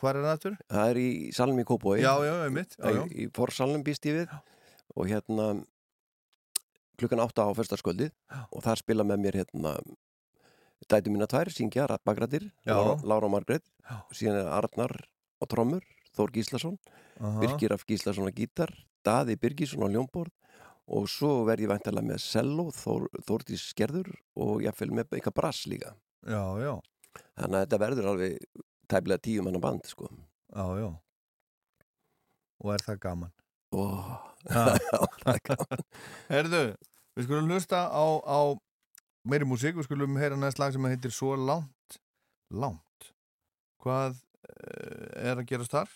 hvað 0.00 0.10
er 0.12 0.20
það 0.26 0.32
aftur? 0.34 0.56
Það 0.72 0.90
er 0.92 1.00
í 1.02 1.08
Salmi 1.36 1.64
Kópói 1.68 1.98
Já, 2.02 2.12
já, 2.26 2.34
einmitt 2.46 2.76
já, 2.78 2.90
já. 2.92 3.02
Í, 3.06 3.26
í 3.26 3.28
forsalnum 3.36 3.84
býst 3.86 4.06
ég 4.08 4.20
við 4.22 4.34
og 4.96 5.10
hérna 5.10 5.46
klukkan 6.96 7.20
8 7.26 7.44
á 7.44 7.50
föstaskvöldið 7.58 8.12
og 8.50 8.64
þar 8.64 8.80
spila 8.80 9.04
með 9.04 9.22
mér 9.24 9.38
hérna 9.42 9.76
dætu 10.90 11.10
mína 11.12 11.26
tvær, 11.28 11.50
syngja, 11.52 11.86
Rattbagrættir 11.90 12.46
Já. 12.64 12.72
Lára, 12.76 12.96
Lára 13.04 13.28
Margrét 13.32 13.64
Já. 13.84 14.00
síðan 14.12 14.40
er 14.44 14.50
Arnar 14.56 14.92
á 15.40 15.44
trommur 15.48 15.84
Þór 16.16 16.30
Gíslason, 16.32 16.78
Aha. 17.20 17.40
Birgir 17.42 17.74
af 17.76 17.84
Gíslason 17.88 18.28
á 18.28 18.32
gítar 18.32 18.70
Daði 19.04 19.36
Birgisson 19.40 19.84
á 19.84 19.88
ljónborð 19.92 20.32
og 20.86 21.08
svo 21.10 21.42
verð 21.48 21.66
ég 21.66 21.70
væntalega 21.72 22.06
með 22.12 22.22
cello, 22.24 22.68
Þór, 22.72 23.08
Þórdís 23.26 23.64
Skerður 23.72 24.12
og 24.38 24.62
jáfnvel 24.64 24.92
með 24.94 25.16
eitthvað 25.18 25.36
brass 25.40 25.64
líka 25.68 25.92
já, 26.26 26.40
já, 26.62 26.72
þannig 27.36 27.58
að 27.58 27.64
þetta 27.66 27.80
verður 27.82 28.08
alveg 28.12 28.38
tæplega 28.90 29.22
tíu 29.22 29.44
manna 29.44 29.60
band 29.62 29.86
sko. 29.88 30.08
Já, 30.54 30.64
já. 30.80 30.88
Og 32.64 32.72
er 32.72 32.86
það 32.86 33.02
gaman? 33.02 33.34
Og 33.76 33.98
Ha. 34.54 34.76
það 35.24 35.32
er 35.32 35.42
gaman. 35.48 35.84
Herðu, 36.34 36.62
við 37.16 37.26
skulum 37.26 37.50
hlusta 37.50 37.82
á, 37.90 38.04
á 38.22 38.38
meiri 39.26 39.48
músík, 39.48 39.74
við 39.78 39.88
skulum 39.88 40.18
heyra 40.20 40.38
næst 40.38 40.60
lag 40.62 40.74
sem 40.74 40.86
heitir 40.86 41.14
Svo 41.14 41.34
langt, 41.38 41.98
langt. 42.54 43.08
Hvað 43.82 44.14
uh, 44.14 45.08
er 45.18 45.40
að 45.40 45.48
gerast 45.50 45.74
þar? 45.74 45.90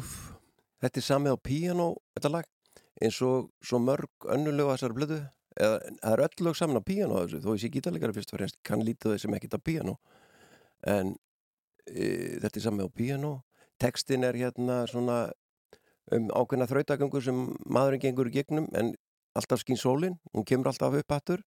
Úff, 0.00 0.14
þetta 0.80 1.02
er 1.02 1.06
samið 1.06 1.36
á 1.36 1.38
píanó 1.44 1.90
þetta 2.16 2.32
lag, 2.38 2.48
eins 3.02 3.20
og 3.26 3.50
svo 3.64 3.80
mörg 3.82 4.30
önnulegu 4.30 4.72
þessari 4.72 4.96
blödu. 4.96 5.20
Eða 5.60 5.80
það 5.98 6.12
er 6.14 6.22
öll 6.24 6.44
lög 6.46 6.56
saman 6.56 6.80
á 6.80 6.88
píanó 6.88 7.20
á 7.20 7.22
þessu 7.24 7.42
þó 7.44 7.50
ég 7.52 7.62
sé 7.64 7.70
gítarleikari 7.74 8.16
fyrst 8.16 8.32
og 8.32 8.38
fremst 8.38 8.60
kann 8.64 8.84
lítið 8.86 9.16
þau 9.16 9.22
sem 9.24 9.34
ekkert 9.36 9.58
á 9.58 9.66
píanó. 9.66 9.96
En 10.88 11.16
E, 11.90 12.38
þetta 12.42 12.60
er 12.60 12.64
sami 12.64 12.86
á 12.86 12.88
piano 12.90 13.32
tekstin 13.80 14.24
er 14.24 14.36
hérna 14.36 14.82
svona 14.90 15.20
um 16.14 16.28
ákveðna 16.34 16.68
þrautagöngur 16.70 17.24
sem 17.24 17.38
maðurinn 17.70 18.02
gengur 18.02 18.30
í 18.30 18.34
gegnum 18.34 18.68
en 18.76 18.94
alltaf 19.38 19.62
skýn 19.62 19.78
sólinn, 19.78 20.18
hún 20.34 20.46
kemur 20.46 20.70
alltaf 20.72 20.96
upp 20.98 21.14
hattur 21.14 21.44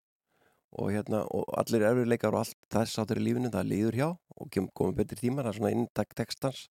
og 0.74 0.94
hérna 0.94 1.24
og 1.30 1.50
allir 1.60 1.86
erfiðleikar 1.90 2.34
og 2.34 2.46
allt 2.46 2.58
þess 2.74 3.02
áttur 3.02 3.22
í 3.22 3.26
lífinu 3.28 3.52
það 3.54 3.70
líður 3.70 4.00
hjá 4.00 4.08
og 4.10 4.50
kem, 4.54 4.70
komið 4.74 5.02
betri 5.02 5.20
tímar 5.20 5.46
það 5.46 5.52
er 5.52 5.60
svona 5.60 5.74
inntak 5.76 6.16
tekstans 6.18 6.64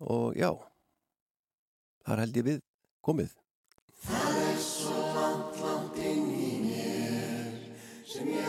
og 0.00 0.34
já 0.38 0.50
þar 2.06 2.24
held 2.24 2.40
ég 2.40 2.48
við 2.48 2.60
komið. 3.06 3.36
Það 4.06 4.40
er 4.42 4.58
svo 4.62 4.96
langt 5.14 5.62
langt 5.62 6.02
inn 6.02 6.26
í 6.32 6.50
mér 6.64 7.54
sem 8.08 8.34
ég 8.34 8.45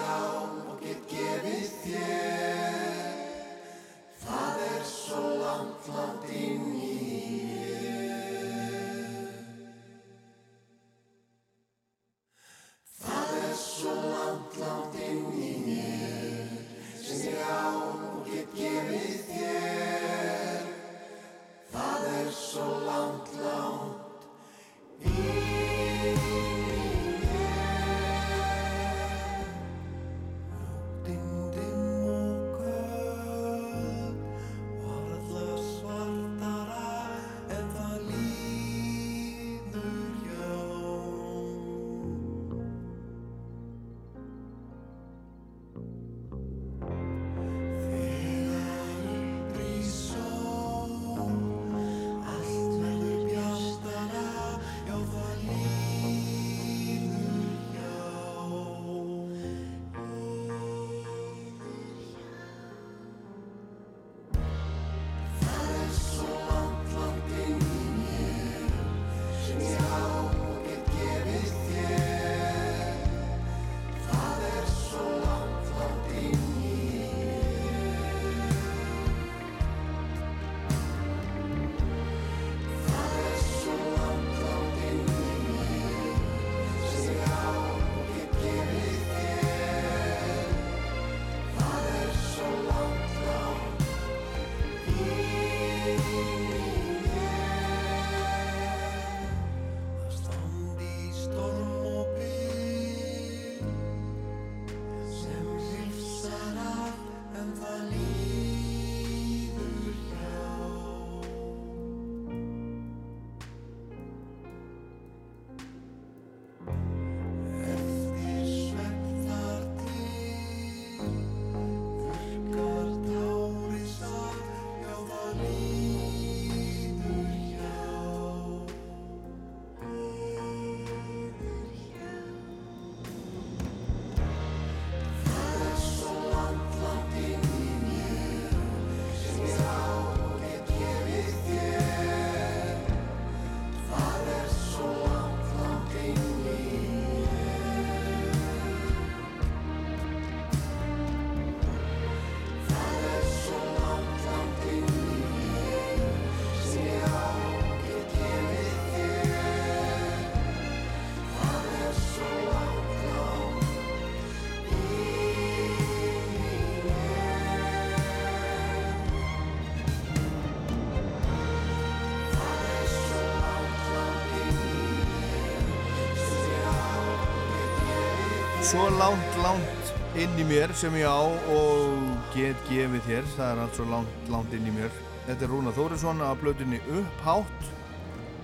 á 181.08 181.20
og 181.24 182.08
get 182.34 182.58
gefið 182.68 183.06
þér, 183.06 183.28
það 183.38 183.52
er 183.52 183.60
allt 183.64 183.78
svo 183.78 183.86
langt, 183.88 184.16
langt 184.28 184.56
inn 184.58 184.68
í 184.68 184.74
mér. 184.76 184.92
Þetta 185.24 185.46
er 185.46 185.52
Rúna 185.54 185.72
Þórisson 185.72 186.20
að 186.26 186.42
blöðunni 186.42 186.80
Upphátt 187.00 187.70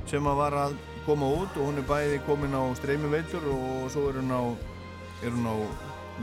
sem 0.07 0.23
að 0.23 0.39
var 0.39 0.55
að 0.61 0.77
koma 1.03 1.27
út 1.27 1.57
og 1.59 1.67
hún 1.67 1.81
er 1.81 1.87
bæði 1.89 2.21
komin 2.23 2.55
á 2.55 2.63
streymiveitur 2.79 3.43
og 3.51 3.91
svo 3.91 4.05
er 4.13 4.21
hún 4.21 4.31
á, 4.31 4.43
er 5.27 5.35
hún 5.35 5.49
á 5.51 5.55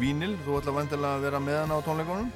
vínil. 0.00 0.32
Þú 0.46 0.56
ætla 0.62 0.76
vantilega 0.78 1.18
að 1.18 1.26
vera 1.26 1.42
með 1.44 1.60
hann 1.60 1.76
á 1.76 1.78
tónleikunum? 1.84 2.32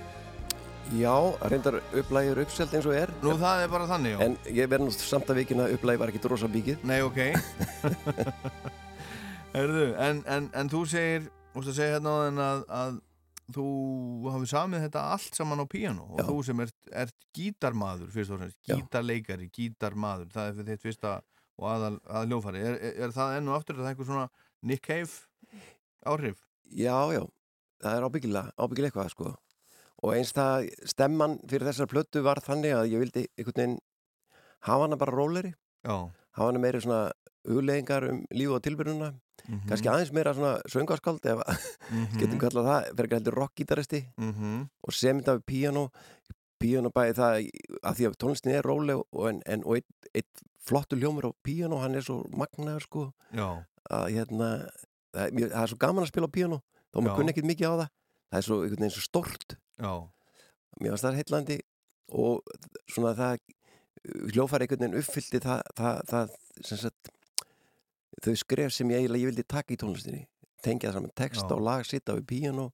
Já, 1.00 1.16
reyndar 1.48 1.80
upplægur 1.96 2.42
uppselt 2.44 2.76
eins 2.76 2.84
og 2.84 2.92
er 2.92 3.08
Nú 3.24 3.38
það 3.40 3.62
er 3.64 3.70
bara 3.72 3.88
þannig, 3.88 4.18
já. 4.18 4.18
En 4.26 4.36
ég 4.52 4.68
verð 4.68 4.84
nú 4.84 4.92
samt 4.92 5.32
að 5.32 5.40
vikina 5.40 5.72
upplægi 5.72 6.02
var 6.02 6.12
ekki 6.12 6.20
drosa 6.26 6.50
bíkið 6.52 6.84
Nei, 6.84 6.98
ok. 7.00 7.22
Herðu, 9.54 9.86
en, 10.02 10.20
en, 10.26 10.50
en 10.52 10.68
þú 10.68 10.82
segir, 10.90 11.30
þú 11.54 11.60
veist 11.62 11.72
að 11.72 11.76
segja 11.78 11.98
hérna 11.98 12.14
að, 12.44 12.64
að 12.74 12.96
þú 13.54 13.66
hafi 14.32 14.48
samið 14.48 14.86
þetta 14.86 15.04
allt 15.14 15.38
saman 15.38 15.62
á 15.62 15.66
píano 15.68 16.06
og 16.08 16.22
Já. 16.22 16.26
þú 16.30 16.36
sem 16.48 16.64
ert, 16.64 16.76
ert 17.04 17.28
gítarmaður 17.36 18.10
fyrst 18.14 18.34
og 18.34 18.40
fremst, 18.40 18.58
gítarleikari, 18.68 19.48
gítarmaður, 19.52 20.30
það 20.32 20.48
er 20.48 20.58
fyrir 20.58 20.70
þitt 20.72 20.86
fyrsta 20.88 21.14
og 21.60 21.70
aðal, 21.70 21.94
aðal 22.08 22.30
ljófari. 22.32 22.62
Er, 22.66 22.76
er, 22.80 22.94
er 23.06 23.14
það 23.14 23.36
enn 23.38 23.50
og 23.50 23.58
aftur, 23.58 23.76
er 23.76 23.84
það 23.84 23.92
einhver 23.92 24.08
svona 24.08 24.28
Nick 24.64 24.86
Cave 24.88 25.64
áhrif? 26.08 26.40
Já, 26.72 26.96
já, 27.14 27.22
það 27.84 27.98
er 27.98 28.06
ábyggilega, 28.08 28.54
ábyggilega 28.58 28.92
eitthvað 28.92 29.12
sko 29.14 29.34
Og 30.04 30.12
eins 30.12 30.34
það 30.36 30.66
stemman 30.90 31.38
fyrir 31.48 31.68
þessar 31.70 31.88
plötu 31.88 32.20
var 32.24 32.40
þannig 32.44 32.74
að 32.76 32.90
ég 32.92 33.00
vildi 33.04 33.22
einhvern 33.38 33.54
veginn 33.60 33.76
hafa 34.66 34.88
hana 34.88 34.98
bara 35.00 35.14
róleri 35.14 35.52
Já. 35.84 36.10
Hafa 36.34 36.48
hana 36.50 36.60
meiri 36.60 36.80
svona 36.84 37.04
hugleðingar 37.48 38.08
um 38.10 38.18
lífu 38.34 38.56
og 38.56 38.64
tilbyrjununa 38.64 39.12
Mhm. 39.48 39.66
Kannski 39.68 39.88
aðeins 39.92 40.12
meira 40.16 40.32
svona 40.34 40.54
söngaskald 40.72 41.26
ef 41.26 41.38
Mhm. 41.90 42.18
getum 42.20 42.38
kallað 42.40 42.68
það, 42.70 42.86
fyrir 42.94 43.06
ekki 43.08 43.18
heldur 43.18 43.34
rockgítaristi 43.40 44.00
Mhm. 44.18 44.68
og 44.88 44.92
sem 44.94 45.20
þetta 45.20 45.36
við 45.38 45.44
píano 45.52 45.90
píano 46.60 46.90
bæði 46.94 47.14
það 47.18 47.50
að 47.84 47.94
því 47.98 48.06
að 48.08 48.16
tónlistin 48.22 48.54
er 48.54 48.62
róleg 48.64 49.02
og, 49.12 49.28
en, 49.28 49.42
en, 49.46 49.64
og 49.64 49.76
eitt, 49.76 50.08
eitt 50.14 50.44
flottur 50.64 50.96
ljómur 50.98 51.26
á 51.28 51.32
píano, 51.44 51.80
hann 51.82 51.94
er 51.94 52.00
svo 52.06 52.22
magnaður 52.32 52.80
sko 52.86 53.02
að 53.90 54.06
hérna 54.14 54.48
það 55.12 55.30
mjög, 55.36 55.50
það 55.52 55.62
er 55.62 55.68
svo 55.74 55.76
gaman 55.82 56.04
að 56.04 56.08
spila 56.08 56.26
á 56.30 56.36
píano 56.36 56.58
þó 56.94 56.96
Já. 56.96 57.02
maður 57.04 57.16
kunni 57.18 57.32
ekkit 57.34 57.50
mikið 57.50 57.68
á 57.68 57.74
það 57.74 57.88
það 58.30 58.38
er 58.38 58.46
svo, 58.48 58.56
einhvern 58.62 58.80
veginn 58.80 58.94
svo 58.96 59.04
stort 59.04 59.56
Já. 59.78 59.92
mér 60.80 60.90
finnst 60.94 61.04
það 61.04 61.18
heillandi 61.20 61.58
og 62.14 62.40
svona 62.88 63.12
það 63.18 63.38
hljófari 64.32 64.64
einhvern 64.66 64.84
veginn 64.86 64.98
uppfyllti 65.02 65.40
það, 65.44 65.60
það, 65.76 66.00
það 66.08 66.34
sem 66.64 66.78
sagt 66.78 67.10
þau 68.22 68.34
skref 68.36 68.72
sem 68.72 68.90
ég 68.90 69.02
eiginlega 69.02 69.22
ég 69.24 69.30
vildi 69.32 69.44
taka 69.48 69.74
í 69.74 69.76
tónlistinni 69.80 70.26
tengja 70.64 70.90
það 70.90 70.94
saman 71.00 71.14
text 71.18 71.50
og 71.52 71.60
lag 71.60 71.84
sitta 71.84 72.14
við 72.16 72.26
píano 72.30 72.70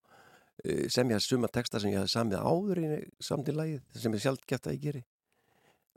sem 0.93 1.09
ég 1.09 1.17
hafði 1.17 1.25
suma 1.27 1.49
texta 1.49 1.81
sem 1.81 1.91
ég 1.91 1.99
hafði 2.03 2.13
samið 2.13 2.43
áður 2.45 2.81
í 2.85 2.89
samt 3.25 3.49
í 3.49 3.55
lagið 3.57 3.81
sem 4.03 4.13
ég 4.15 4.21
sjálf 4.27 4.45
gett 4.47 4.67
að 4.69 4.77
ég 4.77 4.83
geri. 4.85 5.01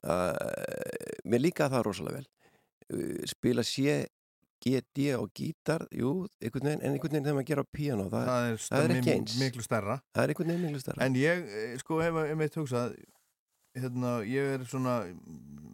Uh, 0.03 0.35
mér 1.27 1.39
líka 1.43 1.69
það 1.71 1.85
rosalega 1.87 2.19
vel. 2.21 2.27
Uh, 2.91 3.21
spila 3.27 3.63
sé 3.63 4.05
GD 4.63 5.09
og 5.17 5.29
gítar, 5.35 5.83
jú, 5.91 6.25
einhvern 6.39 6.69
veginn 6.69 6.83
en 6.83 6.93
einhvern 6.95 7.11
veginn 7.11 7.25
þegar 7.27 7.37
maður 7.37 7.49
gera 7.49 7.63
á 7.63 7.73
píano 7.75 8.05
það, 8.11 8.27
Það 8.29 8.47
er, 8.47 8.59
það 8.63 8.83
er 8.87 8.93
ekki 8.95 9.13
eins. 9.13 9.35
miklu 9.41 9.63
stærra. 9.65 9.97
það 10.15 10.23
er 10.23 10.33
einhvern 10.33 10.51
veginn 10.53 10.65
miklu 10.69 10.81
stærra. 10.83 11.03
En 11.03 11.17
ég, 11.19 11.43
eh, 11.59 11.73
sko, 11.83 11.99
hef 12.03 12.19
einmitt 12.23 12.55
hugsað, 12.59 12.95
hérna, 13.77 14.13
ég 14.27 14.53
er 14.57 14.65
svona, 14.69 14.99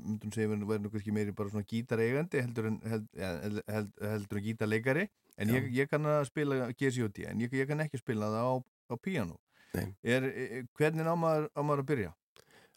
myndum 0.05 0.31
segja, 0.35 0.51
verður 0.53 0.71
verður 0.73 0.93
kannski 0.95 1.15
meiri 1.15 1.35
bara 1.35 1.51
svona 1.53 1.67
gítareigandi 1.69 2.43
heldur 2.45 2.69
en, 2.71 2.79
held, 2.93 3.09
held, 3.19 3.61
held, 3.67 3.91
heldur 4.13 4.41
en 4.41 4.47
gítarleikari, 4.47 5.09
en 5.39 5.53
ég, 5.55 5.69
ég 5.75 5.91
kann 5.91 6.07
að 6.09 6.23
spila 6.31 6.71
GCOD, 6.71 7.25
en 7.33 7.43
ég, 7.45 7.59
ég 7.59 7.69
kann 7.69 7.83
ekki 7.85 8.01
spila 8.01 8.31
það 8.31 8.49
á, 8.49 8.53
á 8.89 8.95
píano. 8.97 9.37
Nei. 9.75 9.91
Er, 10.01 10.25
er, 10.25 10.65
hvernig 10.79 11.05
á 11.05 11.13
maður, 11.13 11.51
á 11.53 11.61
maður 11.61 11.83
að 11.85 11.91
byrja? 11.93 12.13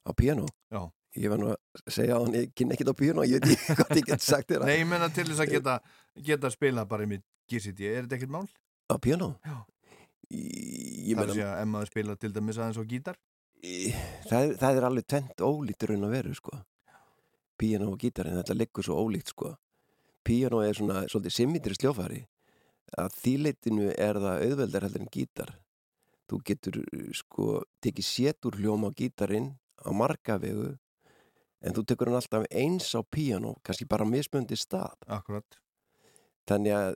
á 0.03 0.11
píano 0.12 0.47
Já. 0.70 0.90
ég 1.19 1.31
var 1.31 1.40
nú 1.40 1.51
að 1.53 1.93
segja 1.94 2.16
að 2.16 2.24
hann 2.24 2.36
ég 2.36 2.55
kynna 2.59 2.77
ekkert 2.77 2.90
á 2.90 2.97
píano 2.99 3.27
ég 3.27 3.43
veit 3.43 3.55
ekki 3.55 3.77
hvað 3.78 4.01
ég 4.01 4.09
get 4.09 4.24
sagt 4.24 4.51
þér 4.51 4.65
Nei, 4.66 4.78
ég 4.81 4.89
menna 4.90 5.09
til 5.15 5.27
þess 5.28 5.44
að 5.44 5.53
geta, 5.57 5.77
geta 6.28 6.51
spila 6.55 6.86
bara 6.89 7.07
með 7.09 7.23
GCD, 7.51 7.86
er 7.90 8.07
þetta 8.07 8.19
ekkert 8.19 8.35
mál? 8.35 8.49
á 8.90 8.94
píano 8.99 9.28
Já. 9.47 9.57
ég 10.32 11.19
að 11.19 11.35
meina 11.35 11.53
ef 11.61 11.70
maður 11.70 11.93
spila 11.93 12.16
til 12.19 12.32
dæmis 12.35 12.59
aðeins 12.59 12.81
á 12.82 12.85
gítar? 12.89 13.20
Það, 13.63 14.55
það 14.61 14.77
er 14.79 14.87
alveg 14.89 15.09
tvent 15.09 15.45
ólíkt 15.47 15.87
raun 15.89 16.07
að 16.09 16.15
veru 16.17 16.35
sko. 16.37 16.59
Píano 17.59 17.93
og 17.93 18.03
gítar 18.03 18.29
en 18.29 18.39
þetta 18.41 18.57
liggur 18.59 18.87
svo 18.87 18.99
ólíkt 18.99 19.33
sko. 19.35 19.55
Píano 20.27 20.63
er 20.63 20.77
svona 20.79 21.05
svolítið 21.09 21.37
simmitri 21.37 21.77
sljófari 21.79 22.23
að 22.99 23.19
þýleitinu 23.23 23.91
er 23.95 24.19
það 24.21 24.47
auðveldar 24.47 24.87
heldur 24.87 25.05
en 25.05 25.13
gítar. 25.15 25.53
Þú 26.29 26.41
getur 26.49 26.79
sko 27.17 27.63
tekið 27.85 28.09
sétur 28.09 28.59
hljóm 28.59 28.87
á 28.89 28.91
gítarinn 28.97 29.53
á 29.83 29.91
marga 29.95 30.39
vegu 30.43 30.73
en 31.63 31.75
þú 31.77 31.85
tekur 31.87 32.11
hann 32.11 32.19
alltaf 32.19 32.47
eins 32.51 32.91
á 32.99 33.01
píano 33.07 33.57
kannski 33.63 33.87
bara 33.87 34.07
mismöndi 34.09 34.59
stað. 34.59 34.97
Akkurat. 35.07 35.59
þannig 36.49 36.75
að 36.75 36.95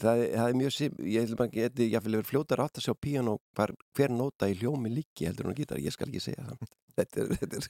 það, 0.00 0.22
það 0.34 0.48
er 0.48 0.58
mjög 0.60 0.74
sim 0.76 0.98
ég 1.04 1.24
held 1.24 1.34
að 1.34 1.40
maður 1.42 1.54
geti 1.58 1.88
jáfnvel 1.92 2.16
verið 2.18 2.30
fljótar 2.30 2.64
átt 2.64 2.80
að 2.80 2.86
sjá 2.86 2.94
píano 3.06 3.36
hvar, 3.56 3.74
hver 3.96 4.14
nóta 4.14 4.50
í 4.50 4.56
hljómi 4.58 4.92
líki 4.92 5.28
heldur 5.28 5.48
en 5.48 5.56
á 5.56 5.58
gítar, 5.60 5.82
ég 5.82 5.94
skal 5.94 6.10
ekki 6.10 6.24
segja 6.24 6.46
það 6.48 6.74
þetta 6.98 7.22
er, 7.24 7.32
þetta 7.42 7.60
er 7.60 7.68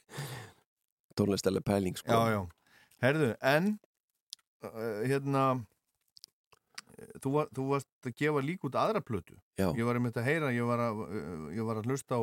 tónlistalega 1.18 1.68
pæling 1.68 2.00
sko 2.00 2.14
Já, 2.14 2.38
já. 2.38 2.40
Herðu, 3.04 3.30
en 3.44 3.74
uh, 4.64 5.00
hérna 5.04 5.44
þú, 7.20 7.34
var, 7.34 7.50
þú 7.54 7.68
varst 7.72 8.08
að 8.08 8.16
gefa 8.22 8.42
lík 8.44 8.64
út 8.64 8.78
aðra 8.78 9.02
plötu. 9.04 9.36
Já. 9.58 9.68
Ég 9.76 9.84
var 9.84 9.98
einmitt 9.98 10.16
að 10.16 10.28
heyra, 10.28 10.52
ég 10.54 10.68
var 10.68 10.82
að, 10.86 11.02
ég 11.52 11.66
var 11.68 11.80
að 11.80 11.90
hlusta 11.90 12.22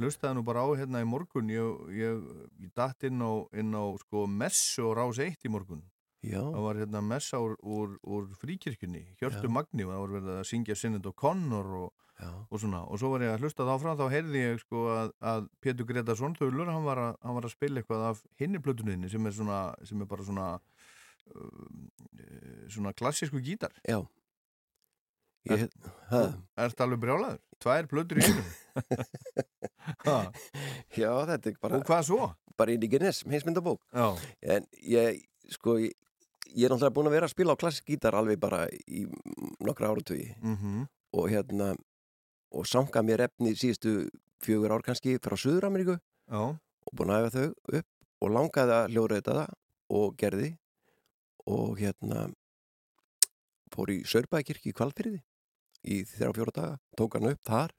hlustaði 0.00 0.38
nú 0.38 0.44
bara 0.46 0.64
á 0.64 0.68
hérna 0.78 1.02
í 1.02 1.08
morgun 1.08 1.50
ég, 1.52 1.80
ég, 1.96 2.20
ég 2.62 2.72
datt 2.78 3.04
inn 3.08 3.20
á, 3.20 3.32
inn 3.56 3.74
á 3.74 3.84
sko 4.00 4.26
messu 4.30 4.86
og 4.88 4.96
rás 4.98 5.20
eitt 5.22 5.44
í 5.44 5.52
morgun 5.52 5.82
Já. 6.20 6.40
það 6.42 6.60
var 6.66 6.78
hérna 6.82 7.00
messa 7.04 7.38
úr, 7.40 7.54
úr, 7.64 7.96
úr 8.04 8.28
fríkirkjunni, 8.40 9.06
Hjörtu 9.20 9.48
Já. 9.48 9.52
Magni 9.56 9.86
og 9.86 9.94
það 9.94 10.02
var 10.04 10.14
verið 10.18 10.34
að 10.36 10.46
syngja 10.50 10.76
Sinnend 10.76 11.08
og 11.08 11.16
Connor 11.16 11.70
og, 11.78 12.06
og 12.50 12.60
svona, 12.60 12.82
og 12.84 13.00
svo 13.00 13.14
var 13.14 13.24
ég 13.24 13.32
að 13.32 13.46
hlusta 13.46 13.64
þá 13.64 13.72
frá 13.80 13.94
þá 13.96 14.04
heyrði 14.12 14.42
ég 14.44 14.60
sko 14.60 14.84
að, 14.92 15.12
að 15.32 15.48
Pétur 15.64 15.88
Gretarsson 15.88 16.36
Þaulur, 16.36 16.68
hann 16.68 16.84
hann 16.84 17.36
var 17.38 17.48
að 17.48 17.54
spila 17.54 17.80
eitthvað 17.80 18.04
af 18.10 18.20
hinni 18.40 18.60
plötuninni 18.60 19.08
sem 19.08 19.26
er 19.30 19.36
svona 19.38 19.60
sem 19.88 20.04
er 20.04 20.10
bara 20.10 20.26
svona 20.28 20.48
eh, 21.32 22.66
svona 22.68 22.92
klassísku 22.92 23.40
gítar 23.40 23.72
Já. 23.88 24.02
Ég, 25.48 25.70
ha, 26.10 26.20
Ertu 26.60 26.84
alveg 26.84 27.00
brjálaður? 27.00 27.38
Tvær 27.64 27.86
plötur 27.88 28.20
í 28.20 28.26
einu 28.28 28.42
já, 31.00 31.10
þetta 31.30 31.48
er 31.48 31.56
bara 31.62 31.78
Og 31.80 31.86
hvað 31.88 32.02
svo? 32.10 32.28
bara 32.60 32.74
í 32.76 32.88
Guinness, 32.92 33.24
heimsmyndabók 33.24 33.80
Já, 33.88 34.10
en 34.56 34.66
ég, 34.84 35.22
sko 35.48 35.78
ég, 35.80 35.96
ég 36.54 36.66
er 36.66 36.72
náttúrulega 36.72 36.94
búin 36.96 37.10
að 37.10 37.16
vera 37.16 37.28
að 37.28 37.34
spila 37.34 37.54
á 37.54 37.60
klassik 37.60 37.86
gítar 37.90 38.16
alveg 38.18 38.40
bara 38.40 38.64
í 38.86 39.04
nokkra 39.60 39.90
áratugi. 39.92 40.34
Mhm, 40.42 40.86
og 41.12 41.30
hérna 41.30 41.74
og 42.50 42.66
sanga 42.66 43.02
mér 43.02 43.26
efni 43.28 43.54
síðustu 43.54 44.10
fjögur 44.42 44.72
ár 44.74 44.82
kannski 44.82 45.18
frá 45.18 45.36
Suður-Ameríku. 45.36 45.98
Og 46.86 46.94
búin 46.96 47.10
að 47.10 47.24
hafa 47.24 47.30
þau 47.38 47.78
upp 47.78 47.86
og 48.20 48.30
langaði 48.30 48.76
að 48.76 48.90
hljóðreita 48.94 49.36
það 49.38 49.54
og 49.90 50.16
gerði. 50.16 50.50
Og 51.46 51.78
hérna 51.78 52.30
fór 53.74 53.90
í 53.94 54.02
Sörbækirkju 54.04 54.72
í 54.72 54.76
Kvalfyrði 54.76 55.20
í 55.88 56.02
þrjá 56.04 56.32
fjóra 56.36 56.52
daga, 56.54 56.78
tók 56.98 57.16
hann 57.16 57.30
upp 57.30 57.42
þar. 57.46 57.74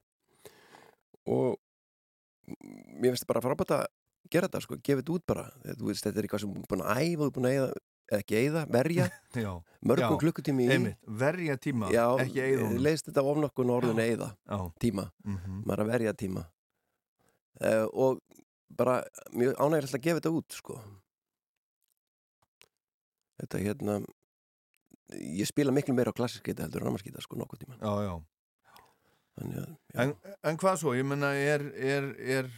Og 1.29 1.57
mér 2.97 3.13
finnst 3.13 3.27
bara 3.29 3.43
frábært 3.43 3.75
að 3.75 3.85
gera 4.31 4.47
þetta 4.47 4.61
sko, 4.65 4.77
gefa 4.81 5.01
þetta 5.01 5.15
út 5.15 5.25
bara. 5.29 5.45
Veist, 5.77 6.05
þetta 6.05 6.17
er 6.17 6.27
eitthvað 6.27 6.45
sem 6.45 6.55
búin 6.55 6.85
að 6.85 7.01
æfa 7.03 7.27
er 7.27 7.35
búin 7.35 7.49
að 7.51 7.73
ekki 8.19 8.37
eyða, 8.41 8.65
verja. 8.71 9.07
Mörgum 9.87 10.17
klukkutími 10.21 10.67
í 10.67 10.71
Einmitt, 10.75 10.97
verja 11.21 11.55
tíma, 11.57 11.87
já, 11.89 12.03
ekki 12.21 12.41
eigða 12.43 12.65
honum. 12.67 12.81
leist 12.85 13.07
þetta 13.07 13.23
of 13.25 13.39
nokkun 13.41 13.71
orðin 13.73 14.01
eyða. 14.03 14.27
Já, 14.45 14.57
tíma, 14.83 15.07
mhm, 15.25 15.61
maður 15.65 15.79
er 15.79 15.85
að 15.85 15.93
verja 15.95 16.13
tíma. 16.19 16.43
Uh, 17.61 17.85
og 17.93 18.19
bara 18.77 18.99
mjög 19.33 19.57
ánægilegt 19.57 19.97
að 19.97 20.03
gefa 20.05 20.19
þetta 20.21 20.33
út 20.37 20.57
sko. 20.57 20.77
Þetta 23.41 23.61
hérna 23.61 23.95
ég 25.11 25.49
spila 25.49 25.73
miklu 25.75 25.93
meira 25.97 26.13
á 26.13 26.17
klassiskita 26.17 26.63
heldur 26.65 26.83
en 26.85 26.87
ramarskita 26.91 27.21
sko 27.25 27.35
nokkuð 27.39 27.65
tíma 27.65 27.75
já, 27.81 27.91
já. 28.05 28.13
Þannig. 29.39 29.73
En, 30.03 30.13
en 30.47 30.57
hvað 30.61 30.77
svo? 30.81 30.93
Ég 30.95 31.07
menna, 31.07 31.31
er, 31.35 31.63
er, 31.75 32.07
er 32.21 32.49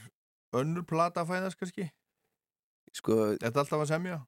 önnur 0.57 0.85
plata 0.89 1.23
að 1.23 1.31
fæðast 1.31 1.59
kannski? 1.59 1.87
sko, 2.93 3.17
Þetta 3.41 3.63
alltaf 3.63 3.83
að 3.85 3.89
semja? 3.93 4.19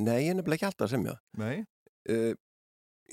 Nei, 0.00 0.16
ég 0.24 0.30
er 0.32 0.38
nefnilega 0.40 0.56
ekki 0.60 0.68
alltaf 0.70 0.86
að 0.88 0.94
semja 0.94 1.14
Nei? 1.40 1.60
uh, 2.14 2.32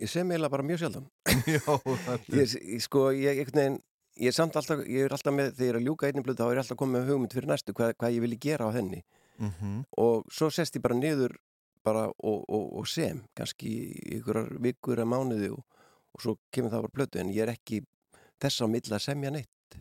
ég 0.01 0.11
sem 0.11 0.30
eiginlega 0.31 0.53
bara 0.55 0.65
mjög 0.68 0.81
sjaldan 0.84 1.07
Já, 1.57 1.61
þetta 2.07 2.39
ég, 2.41 2.55
ég, 2.76 2.81
sko, 2.85 3.07
ég, 3.18 3.41
einhvern 3.43 3.61
veginn 3.61 3.80
ég 4.18 4.31
er 4.31 4.38
samt 4.38 4.55
alltaf, 4.57 4.80
ég 4.89 5.05
er 5.05 5.14
alltaf 5.14 5.34
með, 5.38 5.51
þegar 5.57 5.68
ég 5.68 5.73
er 5.76 5.80
að 5.81 5.88
ljúka 5.89 6.07
einnig 6.09 6.23
blöð 6.26 6.39
þá 6.39 6.45
er 6.47 6.55
ég 6.57 6.61
alltaf 6.64 6.80
komið 6.80 6.95
með 7.01 7.11
hugmynd 7.11 7.35
fyrir 7.38 7.51
næstu 7.51 7.76
hvað, 7.77 7.91
hvað 8.01 8.15
ég 8.18 8.23
vilji 8.26 8.39
gera 8.49 8.69
á 8.69 8.72
henni 8.80 9.03
Mhm. 9.38 9.84
og 10.01 10.23
svo 10.34 10.47
sest 10.49 10.73
ég 10.73 10.81
bara 10.81 10.95
niður 10.97 11.35
bara 11.85 12.07
og, 12.09 12.39
og, 12.49 12.64
og 12.80 12.88
sem 12.89 13.19
kannski 13.38 13.69
einhverjar 14.15 14.47
vikur 14.65 14.97
eða 14.97 15.05
mánuði 15.11 15.51
og, 15.53 15.59
og 16.18 16.23
svo 16.23 16.34
kemur 16.49 16.73
það 16.73 16.88
bara 16.88 16.95
blötu 16.97 17.19
en 17.22 17.30
ég 17.30 17.43
er 17.45 17.51
ekki 17.53 17.84
þess 18.41 18.64
á 18.64 18.68
milli 18.68 18.95
að 18.97 19.03
semja 19.05 19.30
neitt 19.35 19.77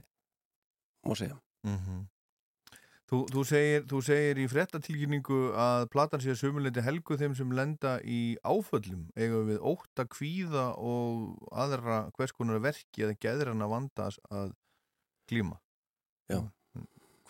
má 1.08 1.16
segja 1.16 1.38
Mhm. 1.64 2.04
Þú, 3.06 3.20
þú, 3.30 3.42
segir, 3.46 3.84
þú 3.86 4.00
segir 4.02 4.40
í 4.42 4.48
frettatilkynningu 4.50 5.36
að 5.62 5.84
platan 5.92 6.22
sé 6.22 6.32
að 6.32 6.40
sumuleiti 6.40 6.82
helgu 6.82 7.18
þeim 7.20 7.36
sem 7.38 7.52
lenda 7.54 8.00
í 8.02 8.34
áföllum 8.42 9.04
eiga 9.14 9.44
við 9.46 9.60
ótta 9.62 10.08
kvíða 10.10 10.72
og 10.74 11.36
aðra 11.54 12.00
hvers 12.16 12.34
konar 12.34 12.58
verki 12.64 13.06
eða 13.06 13.14
geðrana 13.22 13.70
vandas 13.70 14.18
að 14.26 14.56
glíma. 15.30 15.60
Já. 16.26 16.42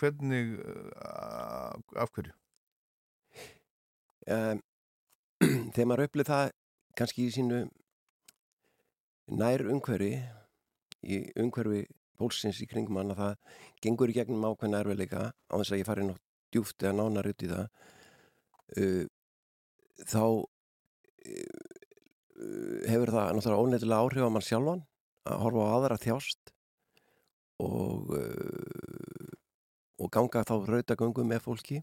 Hvernig, 0.01 0.57
uh, 0.65 1.77
af 2.01 2.13
hverju? 2.17 2.33
um, 4.27 4.63
þegar 5.75 5.89
maður 5.91 6.07
upplið 6.09 6.31
það 6.31 6.51
kannski 6.97 7.27
í 7.27 7.35
sínu 7.35 7.61
nær 9.37 9.65
umhverfi 9.69 10.13
í 11.07 11.21
umhverfi 11.43 11.85
fólksins 12.19 12.61
í 12.63 12.69
kringum 12.71 12.99
hann 13.01 13.15
að 13.15 13.21
það 13.23 13.35
gengur 13.87 14.13
í 14.13 14.17
gegnum 14.17 14.47
ákveðna 14.49 14.83
erfiðleika 14.83 15.23
á 15.33 15.55
þess 15.55 15.73
að 15.73 15.81
ég 15.81 15.89
fari 15.89 16.07
nátt 16.07 16.23
djúft 16.55 16.83
eða 16.83 16.97
nánar 17.01 17.31
út 17.31 17.45
í 17.45 17.51
það. 17.51 17.67
Uh, 18.77 19.05
þá 20.05 20.25
uh, 20.27 20.45
hefur 22.91 23.15
það 23.15 23.33
náttúrulega 23.37 23.63
ónefnilega 23.65 24.03
áhrif 24.03 24.27
á 24.27 24.35
mann 24.35 24.47
sjálfan 24.47 24.83
að 25.27 25.43
horfa 25.43 25.67
á 25.67 25.75
aðra 25.77 26.03
þjást 26.03 26.55
og 27.65 28.15
uh, 28.17 29.35
og 29.97 30.13
ganga 30.13 30.45
þá 30.45 30.57
rautagöngu 30.69 31.25
með 31.25 31.45
fólki. 31.47 31.79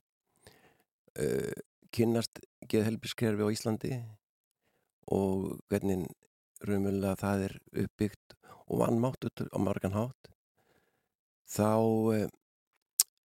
Uh, 1.17 1.53
kynnast 1.93 2.41
geðhelbiskerfi 2.69 3.45
á 3.45 3.53
Íslandi 3.53 3.93
og 5.13 5.59
hvernig 5.69 6.07
raunverulega 6.63 7.19
það 7.19 7.43
er 7.47 7.55
uppbyggt 7.83 8.35
og 8.67 8.79
vannmáttur 8.81 9.49
á 9.51 9.57
margan 9.59 9.95
hátt 9.97 10.31
þá 11.49 11.69
eh, 12.15 12.27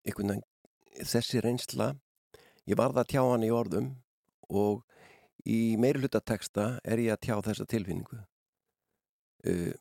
veginn 0.08 0.44
þessi 0.98 1.42
reynsla 1.44 1.94
ég 2.68 2.78
varð 2.80 3.02
að 3.02 3.12
tjá 3.14 3.22
hann 3.24 3.46
í 3.46 3.54
orðum 3.54 3.92
og 4.50 4.84
í 5.48 5.78
meiri 5.80 6.02
hluta 6.02 6.20
texta 6.20 6.78
er 6.84 7.00
ég 7.00 7.14
að 7.14 7.24
tjá 7.28 7.36
þessa 7.46 7.68
tilfinningu. 7.70 8.20
Uh, 9.48 9.74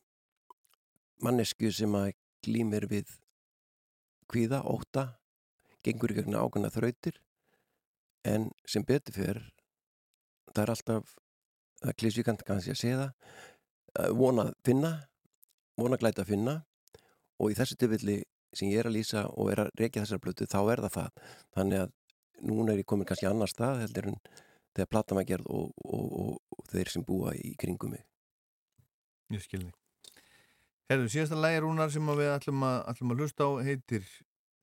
mannesku 1.23 1.71
sem 1.73 1.95
að 1.97 2.11
glýmir 2.45 2.85
við 2.87 3.09
kvíða, 4.31 4.61
óta 4.63 5.17
gengur 5.83 6.13
í 6.13 6.17
gegna 6.19 6.43
ákveðna 6.43 6.71
þrautir 6.71 7.17
en 8.27 8.51
sem 8.69 8.85
betur 8.85 9.15
fyrir 9.15 9.41
það 10.53 10.61
er 10.63 10.71
alltaf 10.73 11.15
það 11.81 11.97
klísjukant 12.01 12.43
kannski 12.47 12.73
að 12.73 12.79
segja 12.81 12.99
það 13.01 14.13
vona 14.19 14.47
að 14.47 14.53
finna 14.67 14.91
vona 15.77 15.99
glæta 16.01 16.23
að 16.23 16.33
finna 16.33 16.57
og 17.37 17.53
í 17.53 17.57
þessu 17.57 17.77
tilfelli 17.77 18.17
sem 18.55 18.71
ég 18.71 18.81
er 18.81 18.89
að 18.89 18.97
lýsa 18.97 19.27
og 19.29 19.51
er 19.53 19.63
að 19.65 19.71
reykja 19.79 20.03
þessar 20.03 20.21
blötu 20.23 20.47
þá 20.49 20.59
er 20.73 20.83
það 20.85 20.93
það 20.97 21.23
þannig 21.57 21.85
að 21.85 21.95
núna 22.47 22.73
er 22.73 22.83
ég 22.83 22.89
komin 22.89 23.07
kannski 23.09 23.29
annar 23.29 23.51
stað 23.51 23.83
heldur 23.85 24.11
en 24.11 24.19
þegar 24.77 24.91
platan 24.93 25.19
var 25.19 25.27
gerð 25.29 25.49
og, 25.49 25.73
og, 25.85 26.05
og, 26.21 26.37
og 26.57 26.69
þeir 26.71 26.93
sem 26.93 27.05
búa 27.05 27.33
í 27.37 27.55
kringum 27.59 27.95
mig 27.95 28.05
Ég 29.33 29.43
skilði. 29.43 29.73
Herðu, 30.87 31.09
síðasta 31.11 31.35
lægi 31.35 31.59
rúnar 31.65 31.89
sem 31.91 32.07
að 32.07 32.21
við 32.21 32.29
ætlum 32.31 32.61
að, 32.63 32.77
ætlum 32.93 33.09
að 33.11 33.23
hlusta 33.23 33.43
á 33.43 33.51
heitir 33.67 34.05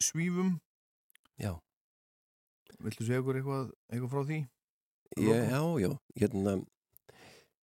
Svífum. 0.01 0.55
Já. 1.37 1.51
Viltu 2.81 3.05
segja 3.05 3.21
okkur 3.21 3.39
eitthvað, 3.41 3.67
eitthvað 3.93 4.13
frá 4.15 4.23
því? 4.31 4.39
ég, 5.21 5.51
Já, 5.53 5.61
já, 5.79 5.91
hérna 6.19 6.55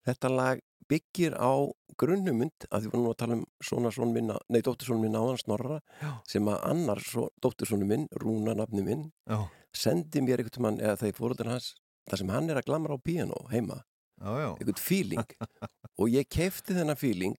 þetta 0.08 0.30
lag 0.32 0.64
byggir 0.88 1.36
á 1.36 1.52
grunnumund 1.98 2.66
að 2.70 2.84
því 2.84 2.90
vorum 2.92 3.04
nú 3.04 3.12
að 3.12 3.18
tala 3.22 3.36
um 3.38 3.44
svona 3.64 3.90
svona 3.94 4.14
minna, 4.14 4.36
nei, 4.48 4.60
dóttursónu 4.62 5.02
minn 5.02 5.18
áðan 5.18 5.40
snorra 5.42 5.78
Já. 6.00 6.10
sem 6.30 6.48
að 6.50 6.62
annar 6.70 7.02
dóttursónu 7.42 7.88
minn, 7.88 8.06
Rúna 8.22 8.54
nafni 8.58 8.84
minn 8.86 9.08
Já. 9.28 9.42
sendi 9.74 10.22
mér 10.22 10.42
einhvern 10.44 10.64
mann 10.66 10.80
eða 10.80 10.98
þegar 11.02 11.18
fóröldur 11.18 11.50
hans 11.52 11.72
þar 12.08 12.22
sem 12.22 12.32
hann 12.32 12.50
er 12.50 12.60
að 12.60 12.68
glamra 12.70 12.96
á 12.96 12.98
piano 13.02 13.40
heima 13.52 13.82
Já, 14.18 14.54
einhvern 14.54 14.80
feeling 14.82 15.34
og 15.98 16.12
ég 16.14 16.28
kefti 16.30 16.76
þennan 16.78 16.98
feeling 16.98 17.36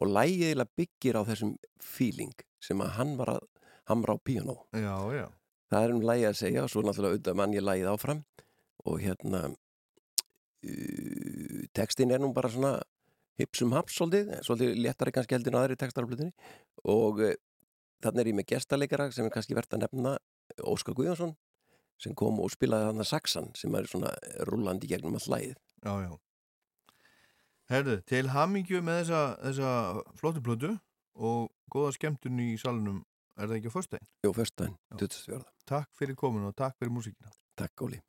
og 0.00 0.08
lægið 0.08 0.46
eiginlega 0.50 0.76
byggir 0.80 1.20
á 1.20 1.22
þessum 1.28 1.54
feeling 1.84 2.32
sem 2.64 2.80
að 2.80 2.94
hann 2.96 3.16
var 3.20 3.34
að 3.36 3.44
hamra 3.92 4.16
á 4.16 4.18
piano 4.24 4.56
Já, 4.72 4.96
já. 5.12 5.26
það 5.70 5.84
er 5.84 5.94
um 5.94 6.04
lægið 6.08 6.30
að 6.30 6.38
segja 6.40 6.64
og 6.64 6.72
svo 6.72 6.84
náttúrulega 6.86 7.18
auðvitað 7.18 7.40
mann 7.42 7.56
ég 7.56 7.66
lægið 7.66 7.92
áfram 7.92 8.24
og 8.88 9.02
hérna 9.04 9.42
uh, 10.64 11.60
textin 11.76 12.14
er 12.14 12.22
nú 12.22 12.32
bara 12.36 12.50
svona 12.52 12.78
hipsum 13.40 13.72
haps 13.72 13.96
svolítið, 13.96 14.34
svolítið 14.44 14.82
léttari 14.84 15.14
kannski 15.16 15.36
heldur 15.36 15.56
en 15.56 15.62
aðri 15.62 15.78
blutinni 16.06 16.32
og 16.84 17.22
uh, 17.24 17.36
þannig 18.04 18.24
er 18.24 18.32
ég 18.32 18.38
með 18.40 18.50
gestaleikara 18.54 19.10
sem 19.12 19.28
er 19.28 19.34
kannski 19.34 19.56
verðt 19.56 19.76
að 19.76 19.86
nefna 19.86 20.16
Óskar 20.66 20.96
Guðjónsson 20.98 21.36
sem 22.00 22.14
kom 22.16 22.40
og 22.40 22.50
spilaði 22.52 22.88
þarna 22.88 23.06
saxan 23.06 23.50
sem 23.56 23.74
er 23.76 23.88
svona 23.88 24.12
rullandi 24.48 24.88
gegnum 24.88 25.18
all 25.18 25.32
lægið 25.34 25.58
Já, 25.80 25.94
já. 26.04 26.12
Herðu, 27.70 28.00
til 28.10 28.26
hamingju 28.34 28.80
með 28.84 29.04
þessa, 29.04 29.20
þessa 29.44 29.70
flottu 30.18 30.42
plötu 30.44 30.72
og 31.14 31.48
góða 31.72 31.94
skemmtun 31.96 32.42
í 32.42 32.50
salunum, 32.60 33.04
er 33.38 33.46
það 33.46 33.60
ekki 33.60 33.72
á 33.72 33.76
föstudaginn? 33.76 34.10
Jó, 34.26 34.32
föstudaginn, 34.36 34.76
24. 34.98 35.40
Takk 35.70 35.88
fyrir 35.96 36.18
komin 36.18 36.48
og 36.48 36.56
takk 36.58 36.76
fyrir 36.80 36.92
músíkina. 36.96 37.32
Takk, 37.56 37.86
Óli. 37.86 38.00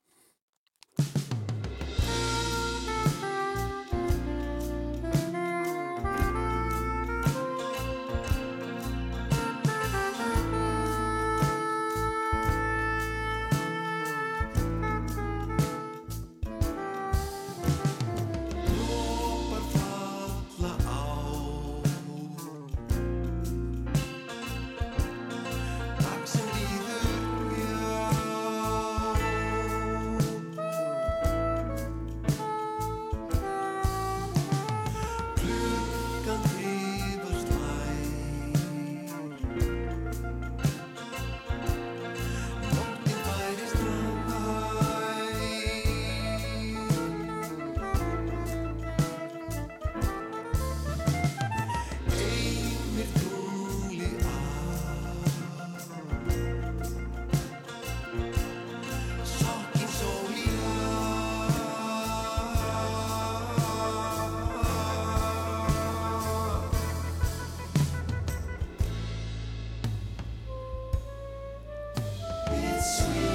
Við 72.81 73.30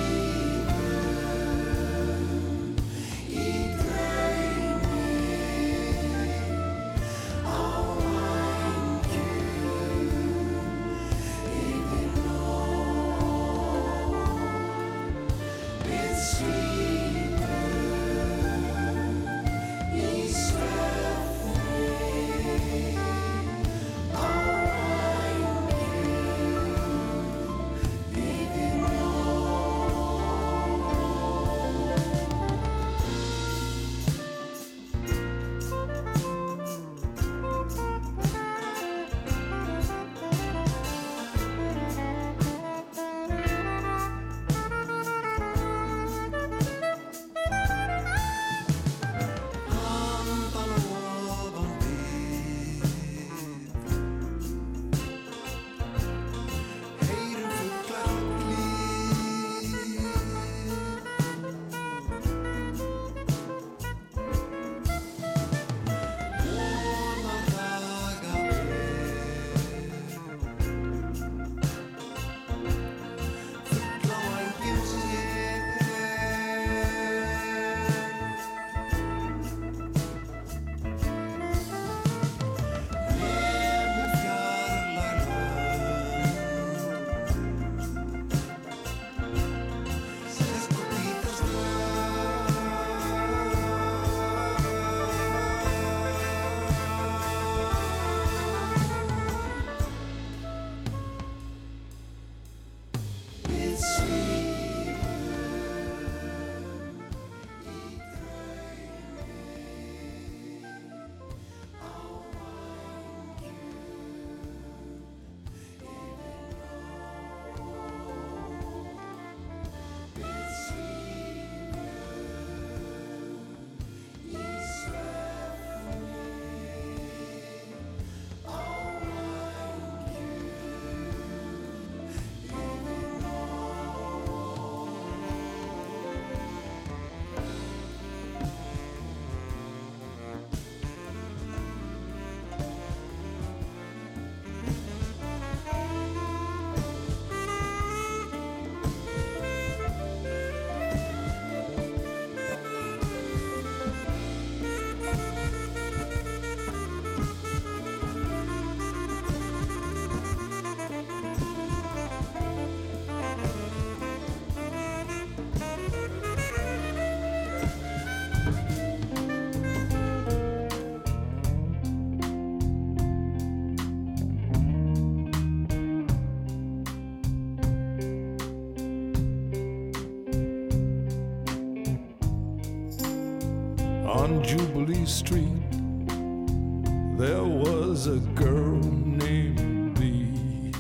a 188.07 188.19
girl 188.37 188.78
named 188.83 189.99
Bee. 189.99 190.73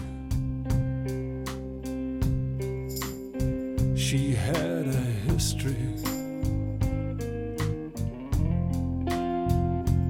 She 3.96 4.32
had 4.32 4.86
a 4.86 5.06
history, 5.30 5.76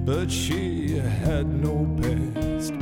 but 0.04 0.30
she 0.30 0.98
had 0.98 1.46
no 1.46 1.86
past. 2.02 2.74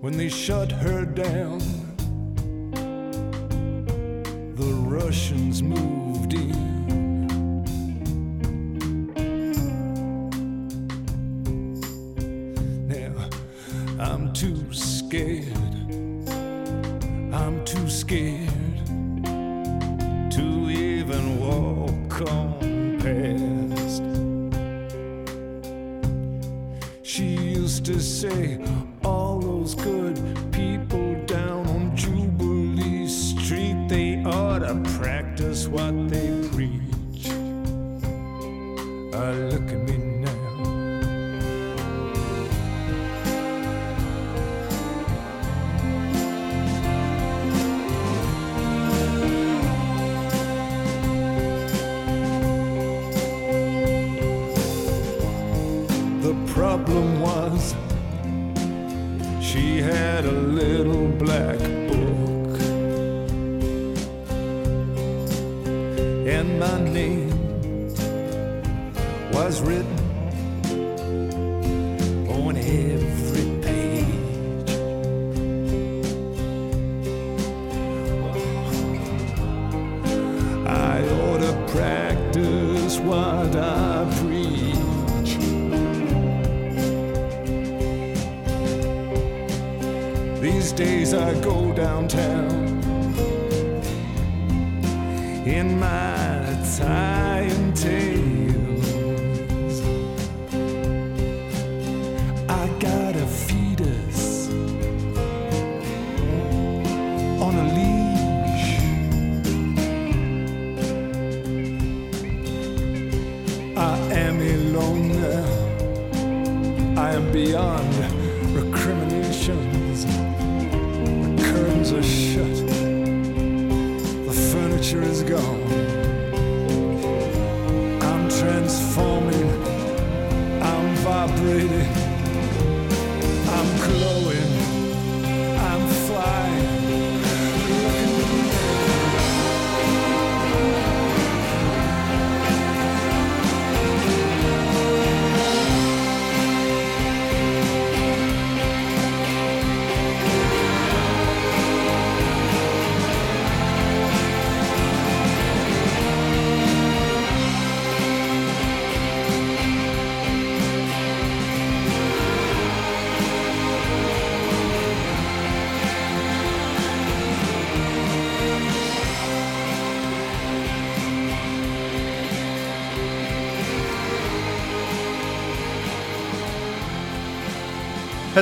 When 0.00 0.16
they 0.16 0.28
shut 0.28 0.72
her 0.72 1.04
down, 1.04 1.60
the 4.56 4.72
Russians 4.88 5.62
moved 5.62 6.34
in. 6.34 6.75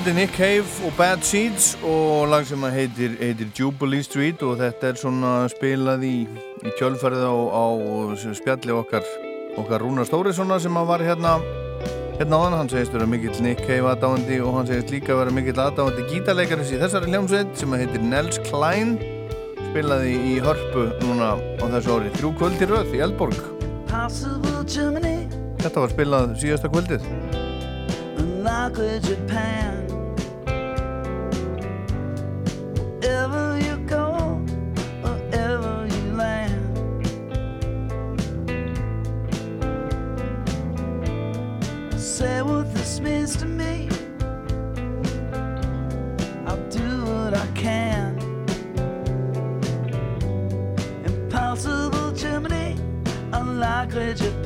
Þetta 0.04 0.18
er 0.18 0.20
Nick 0.20 0.34
Cave 0.36 0.72
og 0.84 0.90
Bad 0.98 1.22
Seeds 1.24 1.66
og 1.80 2.26
lag 2.28 2.44
sem 2.44 2.60
heitir, 2.74 3.14
heitir 3.16 3.48
Jubilee 3.56 4.04
Street 4.04 4.42
og 4.44 4.58
þetta 4.60 4.90
er 4.90 4.98
svona 5.00 5.30
spilað 5.48 6.02
í, 6.04 6.26
í 6.60 6.72
kjölferð 6.76 7.22
á, 7.24 7.32
á 7.32 7.64
spjalli 8.36 8.74
okkar, 8.76 9.00
okkar 9.56 9.80
Rúnar 9.80 10.04
Stórissonar 10.04 10.60
sem 10.60 10.76
var 10.76 11.00
hérna 11.00 11.38
hérna 12.18 12.36
áðan, 12.36 12.56
hann 12.58 12.68
segist 12.68 12.92
vera 12.92 13.08
mikill 13.08 13.40
Nick 13.40 13.64
Cave 13.64 13.94
aðdáandi 13.94 14.42
og 14.44 14.58
hann 14.58 14.68
segist 14.68 14.92
líka 14.92 15.16
vera 15.16 15.32
mikill 15.32 15.56
aðdáandi 15.56 16.04
gítarleikaris 16.10 16.74
í 16.76 16.80
þessari 16.82 17.08
hljómsveit 17.08 17.56
sem 17.56 17.72
heitir 17.80 18.04
Nels 18.04 18.36
Klein. 18.50 18.98
Spilaði 19.70 20.18
í 20.34 20.36
hörpu 20.44 20.84
núna 21.00 21.32
á 21.40 21.64
þessu 21.78 21.96
ári. 21.96 22.12
Þrjú 22.18 22.34
kvöldi 22.42 22.68
röð 22.68 22.92
í 22.92 23.00
Germany, 24.68 25.16
Þetta 25.64 25.80
var 25.80 25.96
spilað 25.96 26.36
síðasta 26.44 26.68
kvöldið 26.68 27.00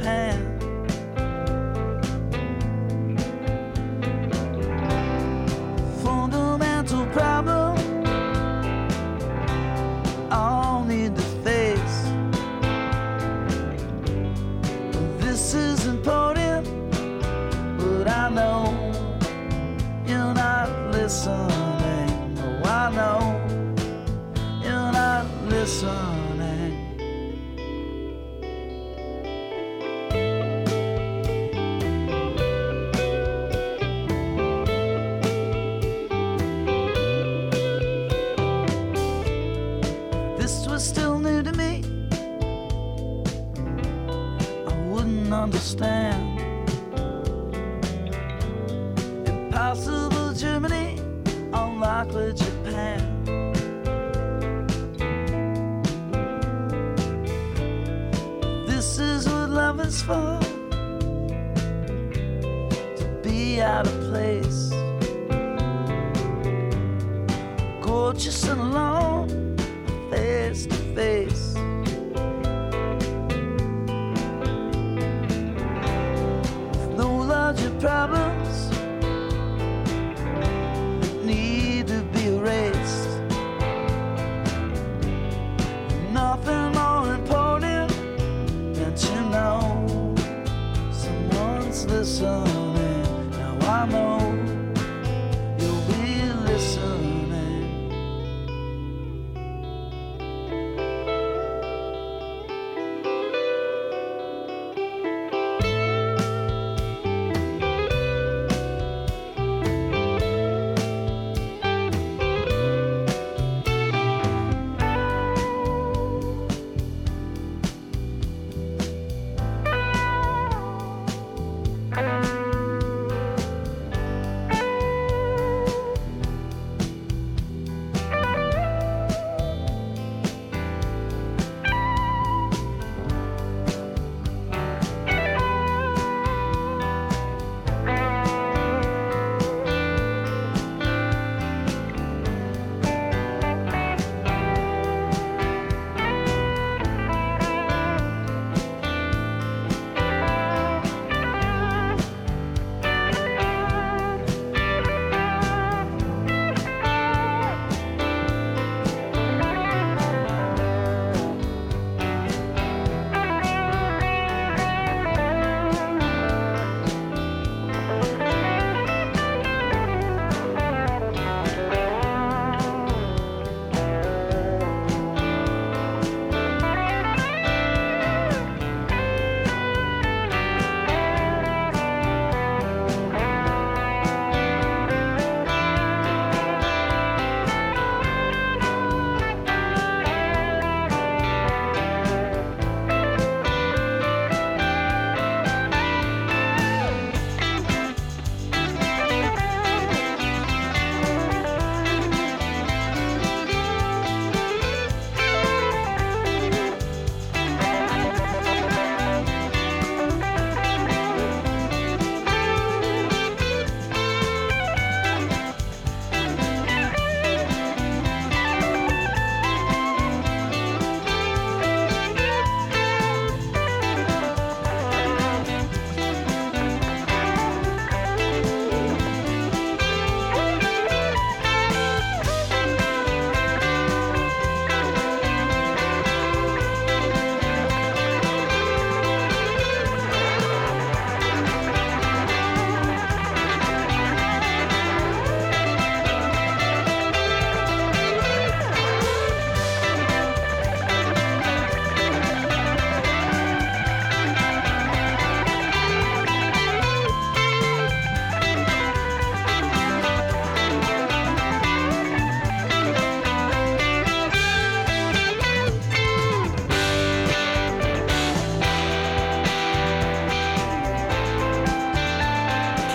hand 0.09 0.48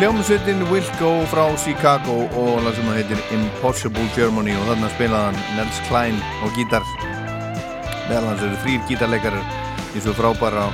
Hljómsveitin 0.03 0.59
Will 0.67 0.83
Go 0.99 1.23
frá 1.31 1.45
Chicago 1.55 2.25
og 2.35 2.57
lag 2.65 2.73
sem 2.75 2.87
heitir 2.91 3.21
Impossible 3.31 4.03
Germany 4.11 4.51
og 4.51 4.65
þarna 4.67 4.89
spilaði 4.91 5.29
hann 5.29 5.55
Nels 5.55 5.79
Klein 5.87 6.17
á 6.43 6.45
gítar. 6.57 6.83
Meðal 8.09 8.27
hans 8.33 8.43
eru 8.43 8.59
þrýr 8.65 8.83
gítarleikarar 8.89 9.39
í 9.93 10.01
þessu 10.01 10.17
frábæra 10.17 10.67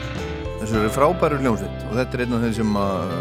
þessu 0.64 0.82
eru 0.82 0.90
frábæru 0.98 1.38
hljómsveit 1.44 1.86
og 1.92 1.94
þetta 2.00 2.18
er 2.18 2.26
einn 2.26 2.36
af 2.40 2.48
þeim 2.48 2.58
sem 2.58 2.82
að, 2.82 3.16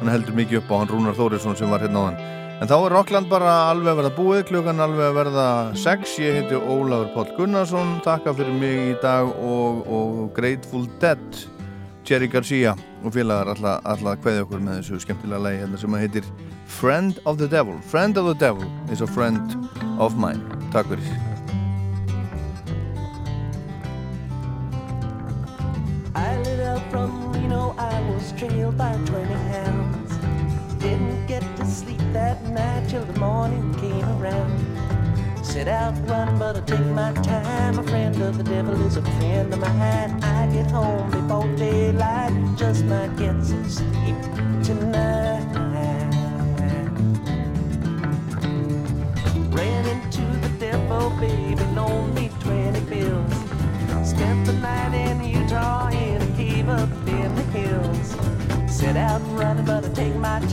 hann 0.00 0.14
heldur 0.16 0.38
mikið 0.42 0.64
upp 0.64 0.74
á 0.74 0.78
hann 0.80 0.94
Rúnar 0.96 1.18
Þórisson 1.22 1.62
sem 1.62 1.70
var 1.70 1.86
hérna 1.86 2.02
á 2.02 2.06
hann 2.08 2.20
en 2.56 2.72
þá 2.74 2.76
er 2.80 2.98
Rockland 2.98 3.30
bara 3.30 3.56
alveg 3.70 3.94
að 3.94 4.02
verða 4.02 4.14
búið 4.18 4.46
klukkan 4.50 4.82
alveg 4.82 5.12
að 5.12 5.18
verða 5.22 5.48
6 5.86 6.20
ég 6.26 6.40
heiti 6.40 6.58
Ólafur 6.58 7.12
Páll 7.14 7.36
Gunnarsson 7.38 8.00
takka 8.02 8.34
fyrir 8.34 8.58
mig 8.64 8.96
í 8.96 8.98
dag 8.98 9.30
og, 9.30 9.84
og 9.86 10.24
Grateful 10.34 10.90
Dead 10.98 11.46
Jerry 12.06 12.28
Garcia 12.30 12.76
og 13.02 13.14
félagar 13.16 13.50
alltaf 13.50 14.22
hveði 14.22 14.44
okkur 14.44 14.62
með 14.62 14.80
þessu 14.80 15.00
skemmtilega 15.02 15.42
lagi 15.42 15.62
hérna 15.64 15.80
sem 15.82 15.98
heitir 15.98 16.28
Friend 16.78 17.18
of 17.26 17.38
the 17.42 17.50
Devil. 17.50 17.78
Friend 17.90 18.18
of 18.18 18.30
the 18.30 18.38
Devil 18.38 18.66
is 18.92 19.02
a 19.02 19.10
friend 19.10 19.58
of 19.98 20.14
mine. 20.14 20.42
Takk 20.74 20.92
fyrir 20.92 21.25
take 36.66 36.86
my 36.86 37.12
time. 37.22 37.78
A 37.78 37.82
friend 37.84 38.20
of 38.20 38.36
the 38.38 38.42
devil 38.42 38.74
is 38.86 38.96
a 38.96 39.02
friend 39.02 39.52
of 39.54 39.60
mine. 39.60 40.22
I 40.22 40.48
get 40.52 40.70
home 40.70 41.10
before 41.10 41.46
daylight, 41.56 42.32
just 42.56 42.84
might 42.84 43.16
get 43.16 43.42
some 43.44 43.68
sleep 43.68 44.16
tonight. 44.64 45.44
Ran 49.56 49.86
into 49.86 50.24
the 50.44 50.52
devil, 50.58 51.10
baby, 51.20 51.64
loaned 51.74 52.14
me 52.14 52.30
20 52.40 52.80
bills. 52.80 53.32
Spent 54.10 54.46
the 54.46 54.54
night 54.54 54.94
in 54.94 55.22
Utah 55.24 55.75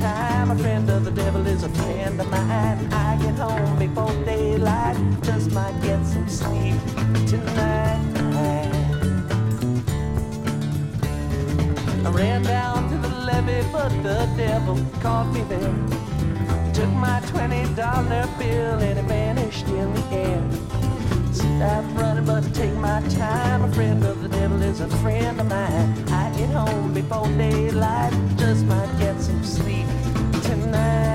time. 0.03 0.51
A 0.51 0.55
friend 0.55 0.89
of 0.89 1.05
the 1.05 1.11
devil 1.11 1.45
is 1.47 1.63
a 1.63 1.69
friend 1.69 2.19
of 2.19 2.29
mine. 2.29 2.93
I 2.93 3.17
get 3.21 3.35
home 3.35 3.79
before 3.79 4.13
daylight, 4.25 4.97
just 5.21 5.51
might 5.51 5.75
get 5.81 6.05
some 6.05 6.27
sleep 6.27 6.79
tonight. 7.27 8.01
I 12.05 12.09
ran 12.11 12.43
down 12.43 12.89
to 12.91 12.97
the 13.07 13.13
levee, 13.27 13.65
but 13.71 13.91
the 14.03 14.19
devil 14.37 14.77
caught 15.01 15.31
me 15.33 15.41
there. 15.43 15.75
Took 16.73 16.91
my 17.07 17.21
twenty 17.27 17.63
dollar 17.75 18.27
bill 18.37 18.79
and 18.87 18.99
it 18.99 19.05
vanished 19.05 19.67
in 19.67 19.93
the 19.93 20.03
air 20.11 20.62
nothing 22.23 22.25
but 22.25 22.53
to 22.53 22.61
take 22.61 22.73
my 22.75 23.01
time. 23.09 23.63
A 23.63 23.73
friend 23.73 24.03
of 24.03 24.21
the 24.21 24.29
devil 24.29 24.61
is 24.61 24.79
a 24.79 24.87
friend 24.97 25.39
of 25.39 25.47
mine. 25.47 26.09
I 26.09 26.31
get 26.37 26.49
home 26.49 26.93
before 26.93 27.27
daylight, 27.27 28.13
just 28.37 28.65
might 28.65 28.99
get 28.99 29.19
some 29.21 29.43
sleep 29.43 29.87
tonight. 30.43 31.12